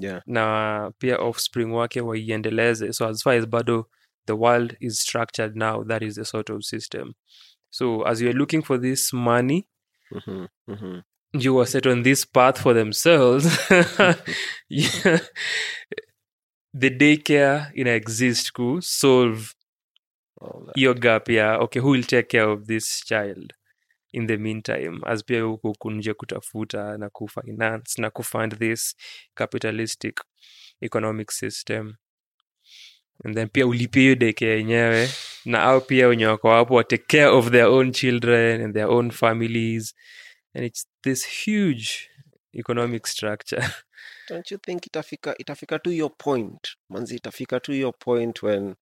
Yeah. 0.00 0.22
na 0.26 0.92
pia 0.98 1.18
offspring 1.18 1.72
wake 1.72 2.00
waiendeleze. 2.00 2.92
So 2.92 3.08
as 3.08 3.22
far 3.22 3.34
as 3.38 3.46
bado 3.46 3.88
the 4.26 4.32
world 4.34 4.76
is 4.80 5.00
structured 5.00 5.56
now 5.56 5.84
that 5.84 6.02
is 6.02 6.14
the 6.14 6.24
sort 6.24 6.50
of 6.50 6.62
system 6.64 7.14
so 7.70 8.02
as 8.02 8.20
you're 8.22 8.38
looking 8.38 8.62
for 8.62 8.78
this 8.80 9.12
money 9.12 9.66
Mhm, 10.10 10.48
mhm. 10.68 11.02
you 11.32 11.54
were 11.54 11.66
set 11.66 11.86
on 11.86 12.02
this 12.02 12.24
path 12.26 12.58
for 12.62 12.74
themselves. 12.74 13.44
Yeah. 14.68 15.20
the 16.74 16.90
daycare 16.90 17.70
ina 17.74 17.90
exist 17.90 18.52
ku 18.52 18.80
solve 18.82 19.54
your 20.76 20.94
gap 20.94 21.28
ya 21.28 21.58
okay 21.58 21.80
who 21.80 21.90
will 21.90 22.04
take 22.04 22.28
care 22.28 22.48
of 22.48 22.66
this 22.66 23.04
child 23.04 23.52
in 24.12 24.26
the 24.26 24.36
meantime? 24.36 25.00
As 25.06 25.22
pia 25.24 25.42
huku 25.42 25.72
kunje 25.78 26.14
kutafuta 26.14 26.98
na 26.98 27.08
kufinance 27.10 28.00
na 28.02 28.10
kufund 28.10 28.58
this 28.58 28.96
capitalistic 29.34 30.20
economic 30.80 31.30
system. 31.30 31.94
And 33.24 33.34
then 33.34 33.48
pia 33.48 33.66
ulipie 33.66 34.02
hiyo 34.02 34.14
deke 34.14 34.46
yenyewe 34.46 35.08
na 35.48 35.62
au 35.62 35.80
pia 35.80 36.08
wenye 36.08 36.26
wako 36.26 36.48
wapo 36.48 36.74
wa 36.74 36.84
take 36.84 37.04
care 37.06 37.26
of 37.26 37.50
their 37.50 37.66
own 37.66 37.92
children 37.92 38.60
and 38.60 38.74
their 38.74 38.86
own 38.86 39.10
families. 39.10 39.94
And 40.54 40.64
it's 40.64 40.86
this 41.02 41.46
huge 41.46 42.10
economic 42.54 43.06
structure. 43.06 43.62
Don't 44.28 44.50
you 44.50 44.58
think 44.58 44.86
itafika 44.86 45.34
itafika 45.38 45.78
to 45.78 45.92
your 45.92 46.10
point 46.16 46.76
manzi 46.88 47.16
itafika 47.16 47.60
to 47.60 47.72
your 47.72 47.94
point 47.98 48.42
when 48.42 48.74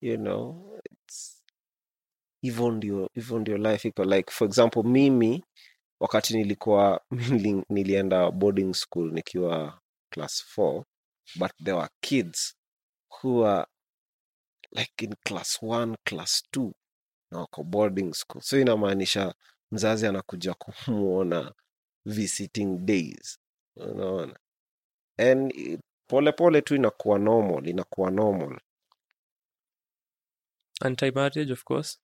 you 0.00 0.16
know 0.16 0.78
it's 0.90 1.42
hivyo 2.40 2.70
ndio 2.70 3.10
hivyo 3.14 3.38
ndio 3.38 3.58
life 3.58 3.88
iko 3.88 4.04
like 4.04 4.32
for 4.32 4.48
example 4.48 4.82
mimi 4.82 5.44
wakati 6.00 6.34
nilikuwa 6.34 7.00
nilienda 7.70 8.30
boarding 8.30 8.74
school 8.74 9.12
nikiwa 9.12 9.80
class 10.10 10.44
4 10.58 10.84
but 11.36 11.50
there 11.64 11.76
were 11.76 11.90
kids 12.00 12.56
who 13.22 13.46
are 13.46 13.66
like 14.72 15.04
in 15.04 15.14
class 15.24 15.62
1 15.62 15.96
class 16.04 16.42
2 16.56 16.72
na 17.30 17.38
wako 17.38 17.64
boarding 17.64 18.12
school. 18.14 18.42
So 18.42 18.60
inamaanisha 18.60 19.34
mzazi 19.70 20.06
anakuja 20.06 20.54
kumwona 20.54 21.54
visiting 22.06 22.78
days. 22.78 23.38
Unaona? 23.76 24.38
And 25.18 25.52
polepole 25.52 25.82
pole 26.08 26.32
pole 26.32 26.62
tu 26.62 26.74
inakuwa 26.74 27.18
normal 27.18 27.68
inakuwa 27.68 28.10
normal. 28.10 28.60
Anti 30.80 31.10
marriage 31.10 31.52
of 31.52 31.64
course. 31.64 32.00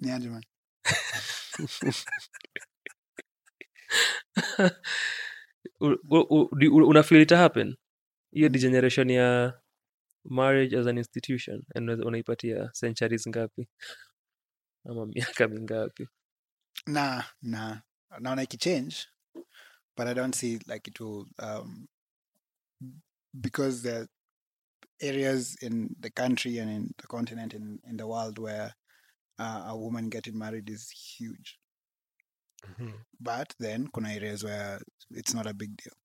Yeah, 0.00 0.16
aje 0.16 0.28
man? 0.28 0.44
U- 5.80 5.98
u- 6.10 6.26
u- 6.30 6.48
do 6.58 6.74
unafeel 6.76 7.20
it 7.22 7.30
happen? 7.30 7.76
Hiyo 8.32 8.48
degeneration 8.48 9.10
ya 9.10 9.60
marriage 10.24 10.74
as 10.74 10.86
an 10.86 10.98
institution 10.98 11.62
and 11.74 11.90
unaipatia 11.90 12.70
centuries 12.72 13.26
ngapi 13.28 13.68
ama 14.84 15.06
miaka 15.06 15.48
mingapi 15.48 16.08
Nah, 16.86 17.22
nah. 17.42 17.76
Naona 18.20 18.42
ikichange, 18.42 19.06
but 19.96 20.06
I 20.08 20.14
don't 20.14 20.34
see 20.34 20.58
like 20.66 20.88
it 20.88 20.98
will 21.00 21.26
um 21.38 21.88
because 23.40 23.82
there 23.82 24.00
are 24.02 24.08
areas 25.00 25.56
in 25.62 25.94
the 26.00 26.10
country 26.10 26.58
and 26.58 26.70
in 26.70 26.94
the 26.98 27.06
continent 27.06 27.54
in, 27.54 27.78
in 27.88 27.96
the 27.96 28.06
world 28.06 28.38
where 28.38 28.74
uh, 29.38 29.64
a 29.68 29.76
woman 29.76 30.08
getting 30.08 30.38
married 30.38 30.68
is 30.70 30.90
huge. 30.90 31.58
But 33.20 33.54
then 33.58 33.88
kuna 33.94 34.10
areas 34.10 34.42
where 34.44 34.80
it's 35.10 35.34
not 35.34 35.46
a 35.46 35.54
big 35.54 35.76
deal. 35.76 35.96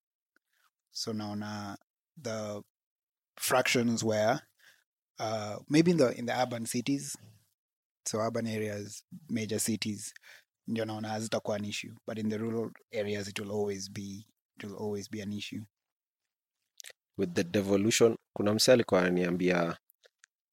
So 0.91 1.13
naona 1.13 1.77
the 2.21 2.61
fractions 3.39 4.03
where 4.03 4.39
uh 5.19 5.57
maybe 5.69 5.91
in 5.91 5.97
the 5.97 6.17
in 6.19 6.25
the 6.25 6.33
urban 6.33 6.65
cities, 6.65 7.17
so 8.05 8.19
urban 8.19 8.47
areas, 8.47 9.03
major 9.29 9.59
cities, 9.59 10.13
ndio 10.67 10.85
naona 10.85 11.09
hazitakuwa 11.09 11.57
an 11.57 11.65
issue. 11.65 11.93
But 12.07 12.17
in 12.19 12.29
the 12.29 12.37
rural 12.37 12.71
areas 12.91 13.27
it 13.27 13.39
will 13.39 13.51
always 13.51 13.91
be 13.91 14.25
it 14.57 14.63
will 14.63 14.77
always 14.77 15.09
be 15.11 15.21
an 15.21 15.33
issue. 15.33 15.65
with 17.17 17.33
the 17.33 17.43
devolution 17.43 18.17
kuna 18.33 18.53
mse 18.53 18.71
alikuwa 18.73 19.77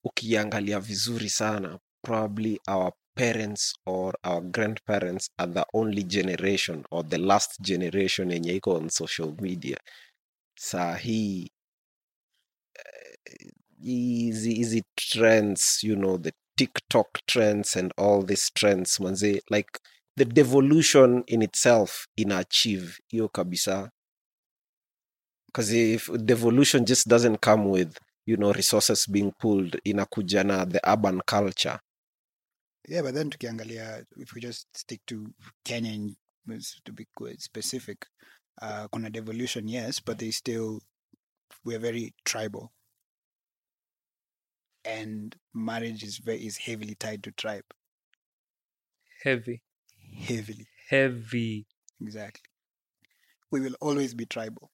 ukiangalia 0.05 0.81
vizuri 0.81 1.29
sana 1.31 1.79
probably 2.03 2.61
our 2.69 2.93
parents 3.15 3.75
or 3.87 4.19
our 4.23 4.43
grandparents 4.43 5.31
are 5.39 5.53
the 5.53 5.65
only 5.73 6.03
generation 6.03 6.85
or 6.91 7.09
the 7.09 7.19
last 7.19 7.61
generation 7.61 8.31
yenye 8.31 8.55
iko 8.57 8.75
on 8.75 8.89
social 8.89 9.35
media 9.41 9.79
saa 10.59 10.97
hii 10.97 11.53
hizi 13.83 14.55
hizi 14.55 14.85
trends 14.95 15.85
you 15.85 15.97
know 15.97 16.19
the 16.19 16.33
tiktok 16.57 17.27
trends 17.27 17.77
and 17.77 17.93
all 17.97 18.27
these 18.27 18.51
trends 18.55 19.01
manze 19.01 19.43
like 19.51 19.71
the 20.17 20.25
devolution 20.25 21.25
in 21.27 21.43
itself 21.43 22.07
ina 22.17 22.39
achieve 22.39 22.93
hiyo 23.09 23.29
kabisa. 23.29 23.91
Because 25.47 25.73
if 25.95 26.11
devolution 26.11 26.85
just 26.85 27.09
doesn't 27.09 27.39
come 27.41 27.71
with 27.71 27.99
you 28.27 28.37
know 28.37 28.53
resources 28.53 29.11
being 29.11 29.33
pulled 29.39 29.81
inakuja 29.85 30.45
na 30.45 30.67
the 30.67 30.81
urban 30.85 31.21
culture. 31.27 31.79
Yeah, 32.89 33.03
but 33.03 33.15
then 33.15 33.31
tukiangalia 33.31 34.05
if 34.17 34.35
we 34.35 34.41
just 34.41 34.67
stick 34.77 35.01
to 35.07 35.27
kenyan 35.65 36.17
to 36.85 36.93
be 36.93 37.07
specific, 37.39 38.07
uh, 38.61 38.89
kuna 38.93 39.11
devolution, 39.11 39.69
yes, 39.69 40.01
but 40.01 40.19
they 40.19 40.31
still 40.33 40.81
we're 41.65 41.79
very 41.79 42.15
tribal, 42.25 42.73
and 44.85 45.37
marriage 45.55 46.03
is 46.03 46.19
very 46.19 46.47
is 46.47 46.59
heavily 46.59 46.95
tied 46.95 47.23
to 47.25 47.33
tribe, 47.33 47.65
heavy 49.25 49.63
heavily, 50.15 50.67
heavy 50.89 51.67
exactly. 52.01 52.43
We 53.51 53.61
will 53.61 53.77
always 53.81 54.15
be 54.15 54.25
tribal, 54.27 54.71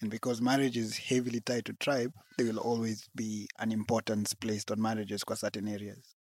and 0.00 0.10
because 0.10 0.40
marriage 0.40 0.76
is 0.76 0.96
heavily 0.96 1.40
tied 1.40 1.64
to 1.66 1.72
tribe, 1.74 2.12
there 2.36 2.46
will 2.46 2.58
always 2.58 3.08
be 3.14 3.48
an 3.58 3.72
importance 3.72 4.34
placed 4.34 4.70
on 4.70 4.80
marriages 4.80 5.24
for 5.26 5.36
certain 5.36 5.68
areas. 5.68 6.14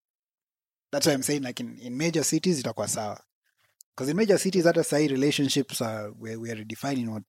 That's 0.92 1.08
why 1.08 1.14
I'm 1.14 1.24
saying, 1.24 1.44
like 1.44 1.60
in, 1.60 1.78
in 1.78 1.98
major 1.98 2.24
cities, 2.24 2.64
itakuwa 2.64 2.88
sawa. 2.88 3.20
Because 3.96 4.10
in 4.10 4.18
major 4.18 4.38
cities, 4.38 4.66
hata 4.66 4.80
sahi 4.80 5.10
relationships 5.10 5.82
are 5.82 6.12
we're, 6.14 6.40
we're 6.40 6.56
redefining 6.56 7.10
what 7.10 7.24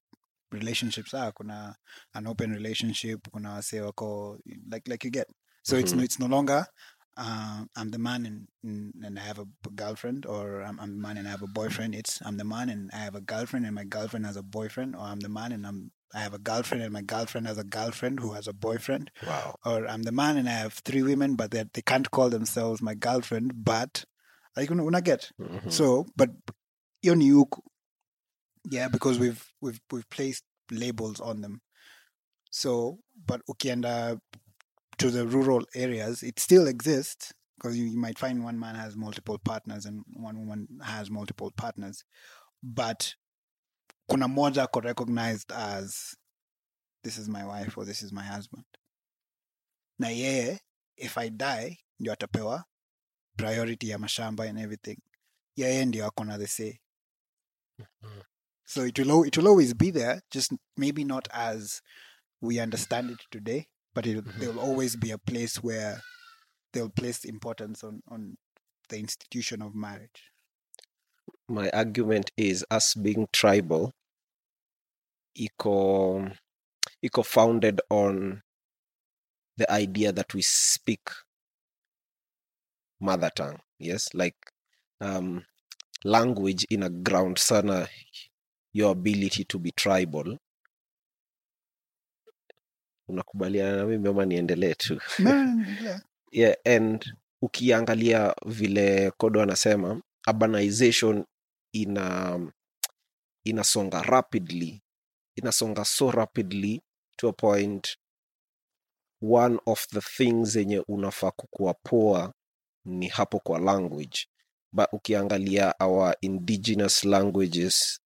relationships 0.51 1.13
are. 1.13 1.31
Kuna 1.31 1.75
an 2.13 2.27
open 2.27 2.51
relationship, 2.51 3.27
kuna 3.33 3.49
wase 3.49 3.81
wako 3.81 4.37
like 4.69 4.87
like 4.87 5.03
you 5.03 5.11
get. 5.11 5.27
So 5.63 5.75
it's 5.77 5.93
no 5.93 5.99
Mhm. 6.01 6.05
it's 6.05 6.19
no 6.19 6.27
longer 6.27 6.65
uh, 7.17 7.65
I'm 7.75 7.91
the 7.91 7.99
man 7.99 8.25
and, 8.63 8.93
and 9.03 9.19
I 9.19 9.21
have 9.21 9.37
a 9.39 9.45
girlfriend, 9.75 10.25
or 10.25 10.61
I'm, 10.63 10.79
I'm 10.79 10.91
the 10.95 11.01
man 11.01 11.17
and 11.17 11.27
I 11.27 11.31
have 11.31 11.41
a 11.43 11.47
boyfriend. 11.47 11.93
It's 11.93 12.19
I'm 12.25 12.37
the 12.37 12.45
man 12.45 12.69
and 12.69 12.89
I 12.93 12.99
have 12.99 13.15
a 13.15 13.21
girlfriend 13.21 13.65
and 13.65 13.75
my 13.75 13.83
girlfriend 13.83 14.25
has 14.25 14.37
a 14.37 14.41
boyfriend, 14.43 14.95
or 14.95 15.01
I'm 15.01 15.19
the 15.19 15.29
man 15.29 15.51
and 15.51 15.67
I'm 15.67 15.91
I 16.15 16.19
have 16.19 16.33
a 16.33 16.39
girlfriend 16.39 16.83
and 16.83 16.91
my 16.93 17.01
girlfriend 17.01 17.47
has 17.47 17.57
a 17.57 17.63
girlfriend 17.65 18.19
who 18.21 18.31
has 18.33 18.47
a 18.47 18.53
boyfriend, 18.53 19.11
wow 19.27 19.55
or 19.65 19.87
I'm 19.87 20.03
the 20.03 20.11
man 20.11 20.37
and 20.37 20.47
I 20.49 20.53
have 20.53 20.73
three 20.85 21.03
women, 21.03 21.35
but 21.35 21.51
they 21.51 21.65
they 21.73 21.81
can't 21.81 22.09
call 22.11 22.29
themselves 22.29 22.81
my 22.81 22.95
girlfriend, 22.95 23.63
but 23.63 24.05
like 24.55 24.71
una, 24.71 24.83
una 24.83 25.01
get. 25.01 25.31
Mhm. 25.39 25.71
So, 25.71 26.05
but 26.15 26.29
hiyo 27.03 27.15
ni 27.15 27.29
huku. 27.29 27.61
Yeah, 28.69 28.87
because 28.87 29.19
we've 29.19 29.43
we've 29.61 29.79
we've 29.91 30.09
placed 30.09 30.43
labels 30.71 31.19
on 31.19 31.41
them. 31.41 31.61
So, 32.51 32.99
but 33.25 33.41
ukienda 33.49 34.13
uh, 34.13 34.15
to 34.97 35.09
the 35.09 35.25
rural 35.25 35.65
areas, 35.73 36.21
it 36.23 36.39
still 36.39 36.67
exists 36.67 37.33
because 37.57 37.77
you, 37.77 37.85
you 37.85 37.97
might 37.97 38.19
find 38.19 38.43
one 38.43 38.59
man 38.59 38.75
has 38.75 38.95
multiple 38.95 39.37
partners 39.37 39.85
and 39.85 40.03
one 40.13 40.37
woman 40.39 40.67
has 40.83 41.09
multiple 41.09 41.51
partners 41.55 42.03
but 42.63 43.15
kuna 44.09 44.27
moja 44.27 44.63
ako 44.63 44.81
recognized 44.81 45.51
as 45.51 46.15
this 47.03 47.17
is 47.17 47.27
my 47.27 47.45
wife 47.45 47.77
or 47.77 47.85
this 47.85 48.03
is 48.03 48.11
my 48.11 48.23
husband. 48.23 48.65
Na 49.99 50.07
yeye 50.07 50.59
if 50.97 51.17
i 51.17 51.29
die 51.29 51.79
ndio 51.99 52.13
atapewa 52.13 52.63
priority 53.37 53.89
ya 53.89 53.97
mashamba 53.97 54.49
and 54.49 54.59
everything. 54.59 54.97
Yeye 55.55 55.85
ndio 55.85 56.05
ako 56.05 56.23
na 56.23 56.37
the 56.37 56.47
say 56.47 56.79
mm-hmm. 57.79 58.21
So 58.71 58.83
it 58.83 58.97
will, 58.97 59.23
it 59.23 59.37
will 59.37 59.49
always 59.49 59.73
be 59.73 59.91
there 59.91 60.21
just 60.31 60.53
maybe 60.77 61.03
not 61.03 61.27
as 61.33 61.81
we 62.41 62.59
understand 62.59 63.11
it 63.11 63.21
today 63.29 63.67
but 63.93 64.07
it, 64.07 64.23
Mhm. 64.23 64.39
there 64.39 64.51
will 64.51 64.59
always 64.69 64.95
be 64.95 65.11
a 65.11 65.17
place 65.17 65.57
where 65.61 66.01
they'll 66.71 66.89
place 67.01 67.25
importance 67.25 67.83
on, 67.83 68.01
on 68.07 68.37
the 68.89 68.97
institution 68.97 69.61
of 69.61 69.75
marriage 69.75 70.31
my 71.49 71.69
argument 71.71 72.31
is 72.37 72.65
us 72.71 72.93
being 72.95 73.27
tribal 73.33 73.91
iko 75.35 75.75
iko 77.03 77.21
founded 77.25 77.81
on 77.89 78.41
the 79.57 79.69
idea 79.71 80.11
that 80.13 80.33
we 80.33 80.41
speak 80.41 81.09
mother 82.99 83.29
tongue 83.35 83.59
yes 83.79 84.13
like 84.13 84.37
um, 85.01 85.43
language 86.03 86.65
in 86.69 86.83
a 86.83 86.89
ground 86.89 87.37
sana 87.37 87.87
your 88.73 88.91
ability 88.91 89.43
to 89.45 89.59
be 89.59 89.71
tribal. 89.71 90.37
Unakubaliana 93.07 93.77
na 93.77 93.85
mimi 93.85 94.09
ama 94.09 94.25
niendelee 94.25 94.73
tu? 94.75 94.99
Yeah. 96.33 96.55
and 96.65 97.05
ukiangalia 97.41 98.35
vile 98.45 99.11
kodo 99.11 99.41
anasema 99.41 100.01
urbanization 100.27 101.25
ina 101.73 102.39
inasonga 103.43 104.01
rapidly. 104.01 104.81
Inasonga 105.35 105.85
so 105.85 106.11
rapidly 106.11 106.81
to 107.17 107.27
a 107.29 107.33
point 107.33 107.97
one 109.21 109.59
of 109.65 109.87
the 109.87 110.01
things 110.01 110.49
zenye 110.49 110.79
unafaa 110.87 111.31
kukuwa 111.31 111.73
poa 111.73 112.33
ni 112.85 113.07
hapo 113.07 113.39
kwa 113.39 113.59
language. 113.59 114.27
But 114.73 114.85
ukiangalia 114.93 115.75
our 115.79 116.15
indigenous 116.21 117.03
languages 117.03 117.99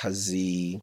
hazi 0.00 0.80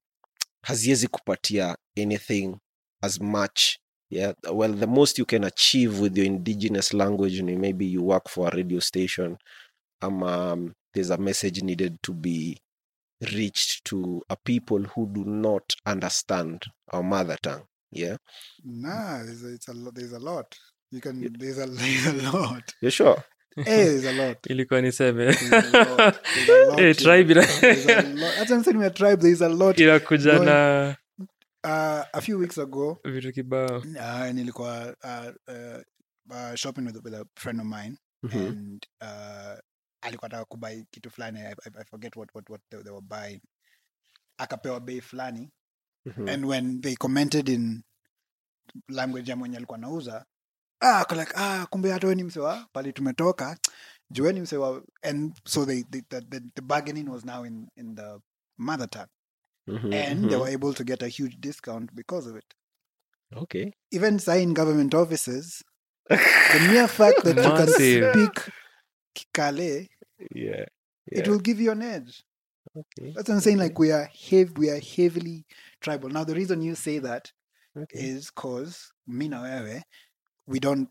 haziwezi 0.62 1.08
kupatia 1.08 1.78
anything 1.98 2.56
as 3.02 3.22
much 3.22 3.62
yeah 4.10 4.36
well 4.54 4.80
the 4.80 4.86
most 4.86 5.20
you 5.20 5.26
can 5.26 5.44
achieve 5.44 6.02
with 6.02 6.18
your 6.18 6.28
indigenous 6.28 6.94
language 6.94 7.42
ni 7.42 7.56
maybe 7.56 7.86
you 7.92 8.08
work 8.08 8.30
for 8.30 8.48
a 8.48 8.56
radio 8.56 8.82
station 8.82 9.38
ama 10.00 10.54
um, 10.54 10.74
there's 10.94 11.12
a 11.12 11.18
message 11.18 11.62
needed 11.62 11.98
to 12.02 12.14
be 12.14 12.58
reached 13.22 13.84
to 13.84 14.22
a 14.30 14.36
people 14.36 14.88
who 14.96 15.06
do 15.06 15.24
not 15.24 15.74
understand 15.86 16.66
our 16.88 17.04
mother 17.04 17.38
tongue 17.42 17.66
yeah 17.92 18.18
Nah, 18.64 19.24
there's 19.24 19.44
a, 19.44 19.54
it's 19.54 19.68
a. 19.70 19.74
There's 19.94 20.14
a 20.14 20.20
lot. 20.20 20.56
You 20.92 21.02
can. 21.02 21.22
Yeah. 21.22 21.30
There's 21.40 21.58
a 21.58 21.66
there's 21.82 22.06
a 22.08 22.32
lot. 22.32 22.74
you 22.82 22.90
sure 22.90 23.24
hey, 23.56 23.86
there's 23.86 24.06
a 24.06 24.12
lot. 24.28 24.38
ilikuwa 24.52 24.82
niseme 24.82 25.34
There's 25.34 25.54
a 25.74 25.96
lot. 25.96 26.22
There's 26.24 26.50
a 26.50 26.66
lot. 26.68 26.80
Eh, 26.80 26.86
here. 26.86 26.94
tribe 26.94 27.32
ina- 27.32 27.46
There's 27.62 27.86
a 27.90 28.02
lot. 28.02 28.36
That's 28.36 28.40
what 28.40 28.52
I'm 28.52 28.64
saying. 28.64 28.78
We're 28.78 28.88
a 28.88 28.94
tribe. 28.94 29.22
There's 29.22 29.42
a 29.42 29.50
lot. 29.50 29.80
inakuja 29.80 30.32
Going- 30.38 30.46
na 30.46 30.96
Uh, 31.64 32.04
a 32.14 32.22
few 32.22 32.38
weeks 32.38 32.58
ago, 32.58 33.00
vitu 33.04 33.32
kibao 33.34 33.78
uh, 33.78 34.32
nilikuwa 34.34 34.96
uh, 35.04 35.54
uh, 35.54 35.82
uh, 36.30 36.56
shopping 36.56 36.82
with, 36.86 37.04
with 37.06 37.14
a 37.14 37.26
friend 37.36 37.60
of 37.62 37.66
mine, 37.66 37.98
Mhm. 38.24 38.38
and 38.48 38.86
uh, 39.02 39.60
alikuwa 40.02 40.30
nataka 40.30 40.46
kubuy 40.46 40.84
kitu 40.92 41.10
fulani. 41.10 41.40
I, 41.40 41.46
I, 41.52 41.54
I 41.80 41.84
forget 41.90 42.16
what 42.16 42.30
what 42.36 42.50
what 42.50 42.62
they, 42.70 42.84
they 42.84 42.92
were 42.92 43.06
buying. 43.10 43.42
Akapewa 44.38 44.80
bei 44.80 45.02
fulani, 45.02 45.50
Mhm. 46.06 46.30
and 46.30 46.46
when 46.46 46.82
they 46.82 46.96
commented 46.96 47.50
in 47.50 47.84
language 48.90 49.32
ya 49.32 49.36
mwenye 49.36 49.58
alikuwa 49.58 49.78
nauza 49.78 50.26
ah, 50.82 51.06
like, 51.16 51.34
ah, 51.36 51.68
kumbe 51.70 51.92
hata 51.92 52.08
we 52.08 52.16
ni 52.16 52.24
msewa 52.24 52.68
pali 52.74 52.94
tumetoka. 52.94 53.58
Jueni 54.12 54.42
msewa 54.42 54.84
and 55.04 55.34
so 55.46 55.66
they, 55.66 55.84
they, 55.90 56.02
the, 56.10 56.22
the, 56.22 56.40
the 56.56 56.62
bargaining 56.62 57.10
was 57.10 57.26
now 57.26 57.44
in, 57.44 57.68
in 57.76 57.96
the 57.96 58.20
mother 58.58 58.88
tongue. 58.90 59.10
Mhm, 59.68 59.94
and 59.94 60.30
they 60.30 60.36
mhm. 60.36 60.42
were 60.42 60.54
able 60.54 60.74
to 60.74 60.84
get 60.84 61.02
a 61.02 61.08
huge 61.08 61.38
discount 61.40 61.96
because 61.96 62.28
of 62.28 62.36
it. 62.36 62.54
Okay. 63.36 63.74
Even 63.92 64.20
in 64.28 64.54
government 64.54 64.94
offices 64.94 65.64
the 66.10 66.68
mere 66.72 66.88
fact 66.88 67.24
that 67.24 67.36
you 67.36 67.44
can 67.44 67.68
speak 67.68 68.54
kikale 69.16 69.88
yeah 70.34 70.66
it 71.08 71.28
will 71.28 71.40
give 71.40 71.60
you 71.60 71.72
an 71.72 71.82
edge. 71.82 72.24
Okay. 72.76 73.14
That's 73.16 73.30
what 73.30 73.36
i'm 73.36 73.42
saying 73.42 73.58
like 73.58 73.78
we 73.80 73.92
are 73.92 74.10
heavy 74.30 74.52
we 74.58 74.70
are 74.70 74.80
heavily 74.80 75.46
tribal. 75.82 76.10
Now 76.10 76.24
the 76.24 76.36
reason 76.36 76.62
you 76.62 76.76
say 76.76 77.00
that 77.00 77.32
okay. 77.78 78.00
is 78.00 78.30
cause 78.32 78.92
mi 79.08 79.28
na 79.28 79.42
wewe 79.42 79.82
we 80.48 80.60
don't 80.60 80.90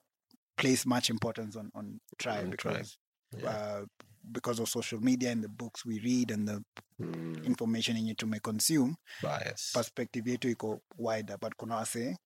place 0.56 0.86
much 0.86 1.10
importance 1.10 1.56
on 1.56 1.70
on 1.74 2.00
tribe 2.18 2.44
On 2.44 2.50
tribe, 2.56 2.76
because 2.78 2.98
yeah. 3.42 3.50
uh, 3.50 3.86
because 4.32 4.58
of 4.62 4.68
social 4.68 5.00
media 5.00 5.30
and 5.30 5.42
the 5.42 5.48
books 5.48 5.84
we 5.86 6.00
read 6.00 6.30
and 6.30 6.48
the 6.48 6.62
Mm, 7.00 7.44
information 7.44 7.96
yenye 7.96 8.14
consume 8.42 8.96
bias. 9.22 9.72
perspective 9.74 10.30
yetu 10.30 10.48
iko 10.50 10.80
wider. 10.96 11.36
But 11.38 11.56
kuna 11.56 11.74
wase 11.76 12.16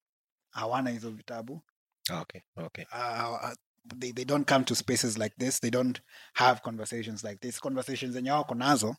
hawana 0.54 0.90
hizo 0.90 1.10
vitabu. 1.10 1.62
Okay 2.10 2.40
okay. 2.56 2.84
Uh, 2.92 3.54
they, 3.96 4.12
they 4.12 4.24
don't 4.24 4.46
come 4.46 4.64
to 4.64 4.74
spaces 4.74 5.16
like 5.18 5.34
this. 5.38 5.58
They 5.60 5.70
don't 5.70 6.00
have 6.34 6.60
conversations 6.62 7.24
like 7.24 7.40
this. 7.40 7.58
Conversations 7.60 8.14
zenye 8.14 8.30
wako 8.30 8.54
nazo 8.54 8.96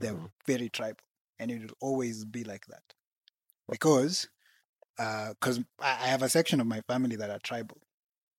they're 0.00 0.16
Mhm. 0.18 0.28
very 0.46 0.68
tribal 0.68 1.04
and 1.38 1.50
it 1.50 1.60
will 1.62 1.76
always 1.80 2.24
be 2.26 2.42
like 2.44 2.66
that. 2.68 2.82
Because 3.68 4.28
because 4.96 5.60
I, 5.80 5.90
I 6.04 6.06
have 6.08 6.22
a 6.22 6.28
section 6.28 6.60
of 6.60 6.66
my 6.66 6.80
family 6.82 7.16
that 7.16 7.30
are 7.30 7.38
tribal 7.40 7.76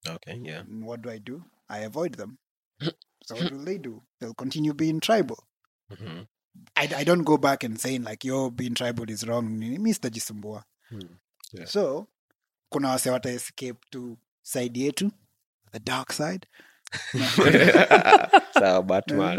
okay 0.07 0.39
yeah 0.43 0.59
and 0.61 0.85
what 0.85 1.01
do 1.01 1.09
i 1.09 1.19
do 1.19 1.43
i 1.69 1.79
avoid 1.85 2.15
them 2.17 2.37
so 3.25 3.35
what 3.35 3.51
will 3.51 3.65
they 3.65 3.77
do 3.77 4.01
they'll 4.19 4.33
continue 4.33 4.73
being 4.73 4.99
tribal 4.99 5.43
Mhm. 5.91 6.25
I, 6.75 6.89
I 6.97 7.03
don't 7.03 7.23
go 7.25 7.37
back 7.37 7.63
and 7.63 7.79
saying 7.79 8.03
like 8.03 8.23
yo 8.27 8.49
being 8.49 8.73
tribal 8.75 9.09
is 9.09 9.23
wrong 9.27 9.45
Mr. 9.59 9.93
sitajisumbua 9.93 10.63
Hmm. 10.89 10.99
Yeah. 11.53 11.67
so 11.67 12.07
kuna 12.69 12.89
wase 12.89 13.09
wata 13.09 13.29
escape 13.29 13.79
to 13.89 14.17
side 14.43 14.79
yetu 14.79 15.11
the 15.71 15.79
dark 15.79 16.11
side 16.13 16.47
sawa 18.53 18.83
batman 18.83 19.37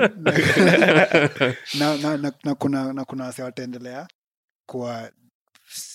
na, 1.78 1.96
na, 1.96 2.16
na, 2.16 2.32
na 2.44 2.54
kuna 2.54 2.92
na 2.92 3.04
kuna 3.04 3.24
wase 3.24 3.42
wataendelea 3.42 4.08
kuwa 4.66 5.10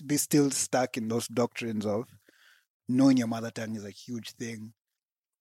be 0.06 0.18
still 0.18 0.52
stuck 0.52 0.98
in 0.98 1.08
those 1.08 1.28
doctrines 1.28 1.86
of 1.86 2.06
knowing 2.88 3.18
your 3.18 3.28
mother 3.28 3.52
tongue 3.52 3.76
is 3.76 3.86
a 3.86 3.90
huge 3.92 4.32
thing. 4.34 4.74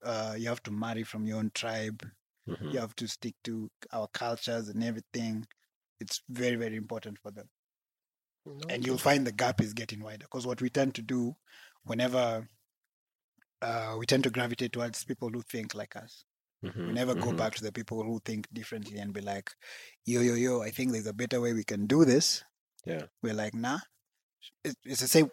Uh, 0.05 0.35
you 0.39 0.49
have 0.49 0.63
to 0.65 0.71
marry 0.73 1.03
from 1.05 1.27
your 1.27 1.39
own 1.39 1.51
tribe. 1.55 2.05
Mhm. 2.47 2.73
you 2.73 2.79
have 2.81 2.95
to 2.97 3.09
stick 3.09 3.35
to 3.45 3.71
our 3.93 4.09
cultures 4.09 4.69
and 4.69 4.83
everything. 4.85 5.47
It's 6.01 6.23
very 6.29 6.57
very 6.57 6.77
important 6.77 7.19
for 7.19 7.31
them. 7.33 7.49
And 8.71 8.87
you'll 8.87 8.99
find 8.99 9.27
the 9.27 9.33
gap 9.33 9.61
is 9.61 9.75
getting 9.75 10.01
wider 10.01 10.25
because 10.27 10.47
what 10.47 10.61
we 10.63 10.71
tend 10.71 10.95
to 10.95 11.03
do 11.03 11.37
whenever 11.85 12.49
uh, 13.63 13.97
we 13.99 14.07
tend 14.07 14.25
to 14.25 14.31
gravitate 14.31 14.73
towards 14.73 15.05
people 15.05 15.29
who 15.31 15.43
think 15.43 15.75
like 15.75 15.97
us. 15.97 16.25
We 16.87 16.93
Mhm, 16.93 16.95
never 16.95 17.15
go 17.15 17.33
mhm. 17.33 17.37
back 17.37 17.55
to 17.57 17.65
the 17.65 17.73
people 17.73 18.03
who 18.05 18.21
think 18.25 18.49
differently 18.53 18.99
and 18.99 19.13
be 19.13 19.21
like 19.21 19.51
yo 20.07 20.21
yo 20.23 20.35
yo 20.35 20.63
i 20.63 20.71
think 20.71 20.93
there's 20.93 21.07
a 21.07 21.13
better 21.13 21.41
way 21.41 21.53
we 21.53 21.65
can 21.65 21.87
do 21.87 22.05
this. 22.05 22.45
Yeah. 22.85 23.07
we're 23.23 23.35
like 23.35 23.55
nah 23.55 23.81
it's, 24.65 24.77
it's 24.85 25.01
the 25.01 25.09
same 25.09 25.29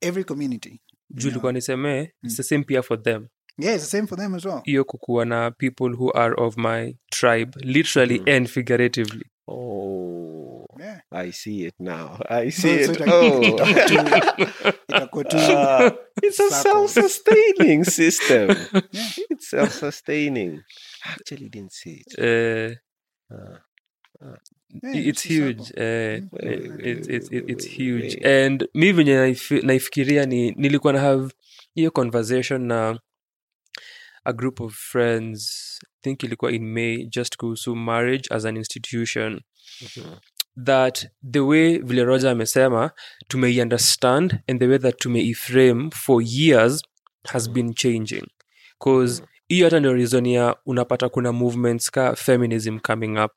every 0.00 0.24
community. 0.24 0.80
Juu 1.10 1.28
you 1.28 1.34
likuwa 1.34 1.52
nisemee 1.52 2.00
Mm. 2.00 2.08
it's 2.22 2.36
the 2.36 2.42
same 2.42 2.64
pia 2.64 2.82
for 2.82 3.02
them. 3.02 3.26
Yeah 3.58 3.74
it's 3.74 3.84
the 3.84 3.90
same 3.90 4.06
for 4.06 4.18
them 4.18 4.34
as 4.34 4.44
well. 4.44 4.60
Hiyo 4.64 4.84
kukuwa 4.84 5.24
na 5.24 5.50
people 5.50 5.88
who 5.96 6.10
are 6.18 6.34
of 6.42 6.56
my 6.56 6.94
tribe 7.10 7.52
literally 7.60 8.18
mm. 8.18 8.28
and 8.28 8.48
figuratively. 8.48 9.24
Oh 9.48 10.66
yeah. 10.80 11.00
I 11.10 11.32
see 11.32 11.64
it 11.66 11.74
now. 11.78 12.18
I 12.28 12.50
So- 12.50 12.62
see 12.62 12.84
so 12.84 12.92
it. 12.92 13.00
ita- 13.00 13.12
oh. 13.12 13.56
uh, 14.92 15.90
it's 16.22 16.40
a 16.40 16.50
self-sustaining 16.50 17.84
system. 17.84 18.48
Yeah. 18.92 19.10
it's 19.30 19.50
self-sustaining. 19.50 20.60
Actually 21.04 21.48
didn't 21.48 21.72
see 21.72 22.02
it. 22.06 22.18
Uh, 22.18 23.34
uh, 23.34 24.36
it's 24.94 25.22
huge 25.28 25.72
eh, 25.76 26.22
it- 26.82 27.32
it's, 27.50 27.68
huge. 27.78 28.26
and 28.26 28.68
mi 28.74 28.92
venye 28.92 29.14
naifi- 29.16 29.66
naifikiria 29.66 30.26
ni 30.26 30.50
nilikuwa 30.50 30.92
na 30.92 31.00
have 31.00 31.32
hiyo 31.74 31.90
conversation 31.90 32.62
na 32.66 33.00
a 34.24 34.32
group 34.32 34.60
of 34.60 34.74
friends 34.74 35.78
I 35.84 36.02
think 36.02 36.22
ilikuwa 36.22 36.52
in 36.52 36.64
may 36.64 37.04
just 37.06 37.36
kuhusu 37.36 37.76
marriage 37.76 38.28
as 38.30 38.44
an 38.44 38.56
institution. 38.56 39.40
Mhm. 39.96 40.14
that 40.64 41.08
the 41.32 41.40
way 41.40 41.78
vile 41.78 42.04
roger 42.04 42.30
amesema 42.30 42.90
tumeiunderstand 43.28 44.38
and 44.48 44.60
the 44.60 44.66
way 44.66 44.78
that 44.78 44.98
tumeiframe 44.98 45.90
for 45.90 46.22
years 46.26 46.82
has 47.28 47.50
been 47.50 47.74
changing. 47.74 48.24
Bcause 48.80 49.22
hiyo 49.48 49.66
hata 49.66 49.80
ndio 49.80 49.92
reason 49.92 50.26
ya 50.26 50.56
unapata 50.66 51.08
kuna 51.08 51.32
movements 51.32 51.90
ka 51.90 52.16
feminism 52.16 52.78
coming 52.78 53.18
up. 53.24 53.32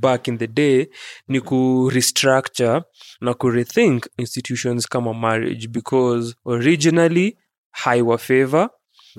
Back 0.00 0.28
in 0.28 0.38
the 0.38 0.46
day 0.46 0.86
ni 1.28 1.40
ku 1.40 1.90
restructure 1.94 2.82
na 3.20 3.34
ku 3.34 3.50
rethink 3.50 4.06
institutions 4.18 4.86
kama 4.86 5.14
marriage 5.14 5.68
because 5.68 6.34
originally 6.46 7.38
haiwa 7.70 8.18
favor 8.18 8.70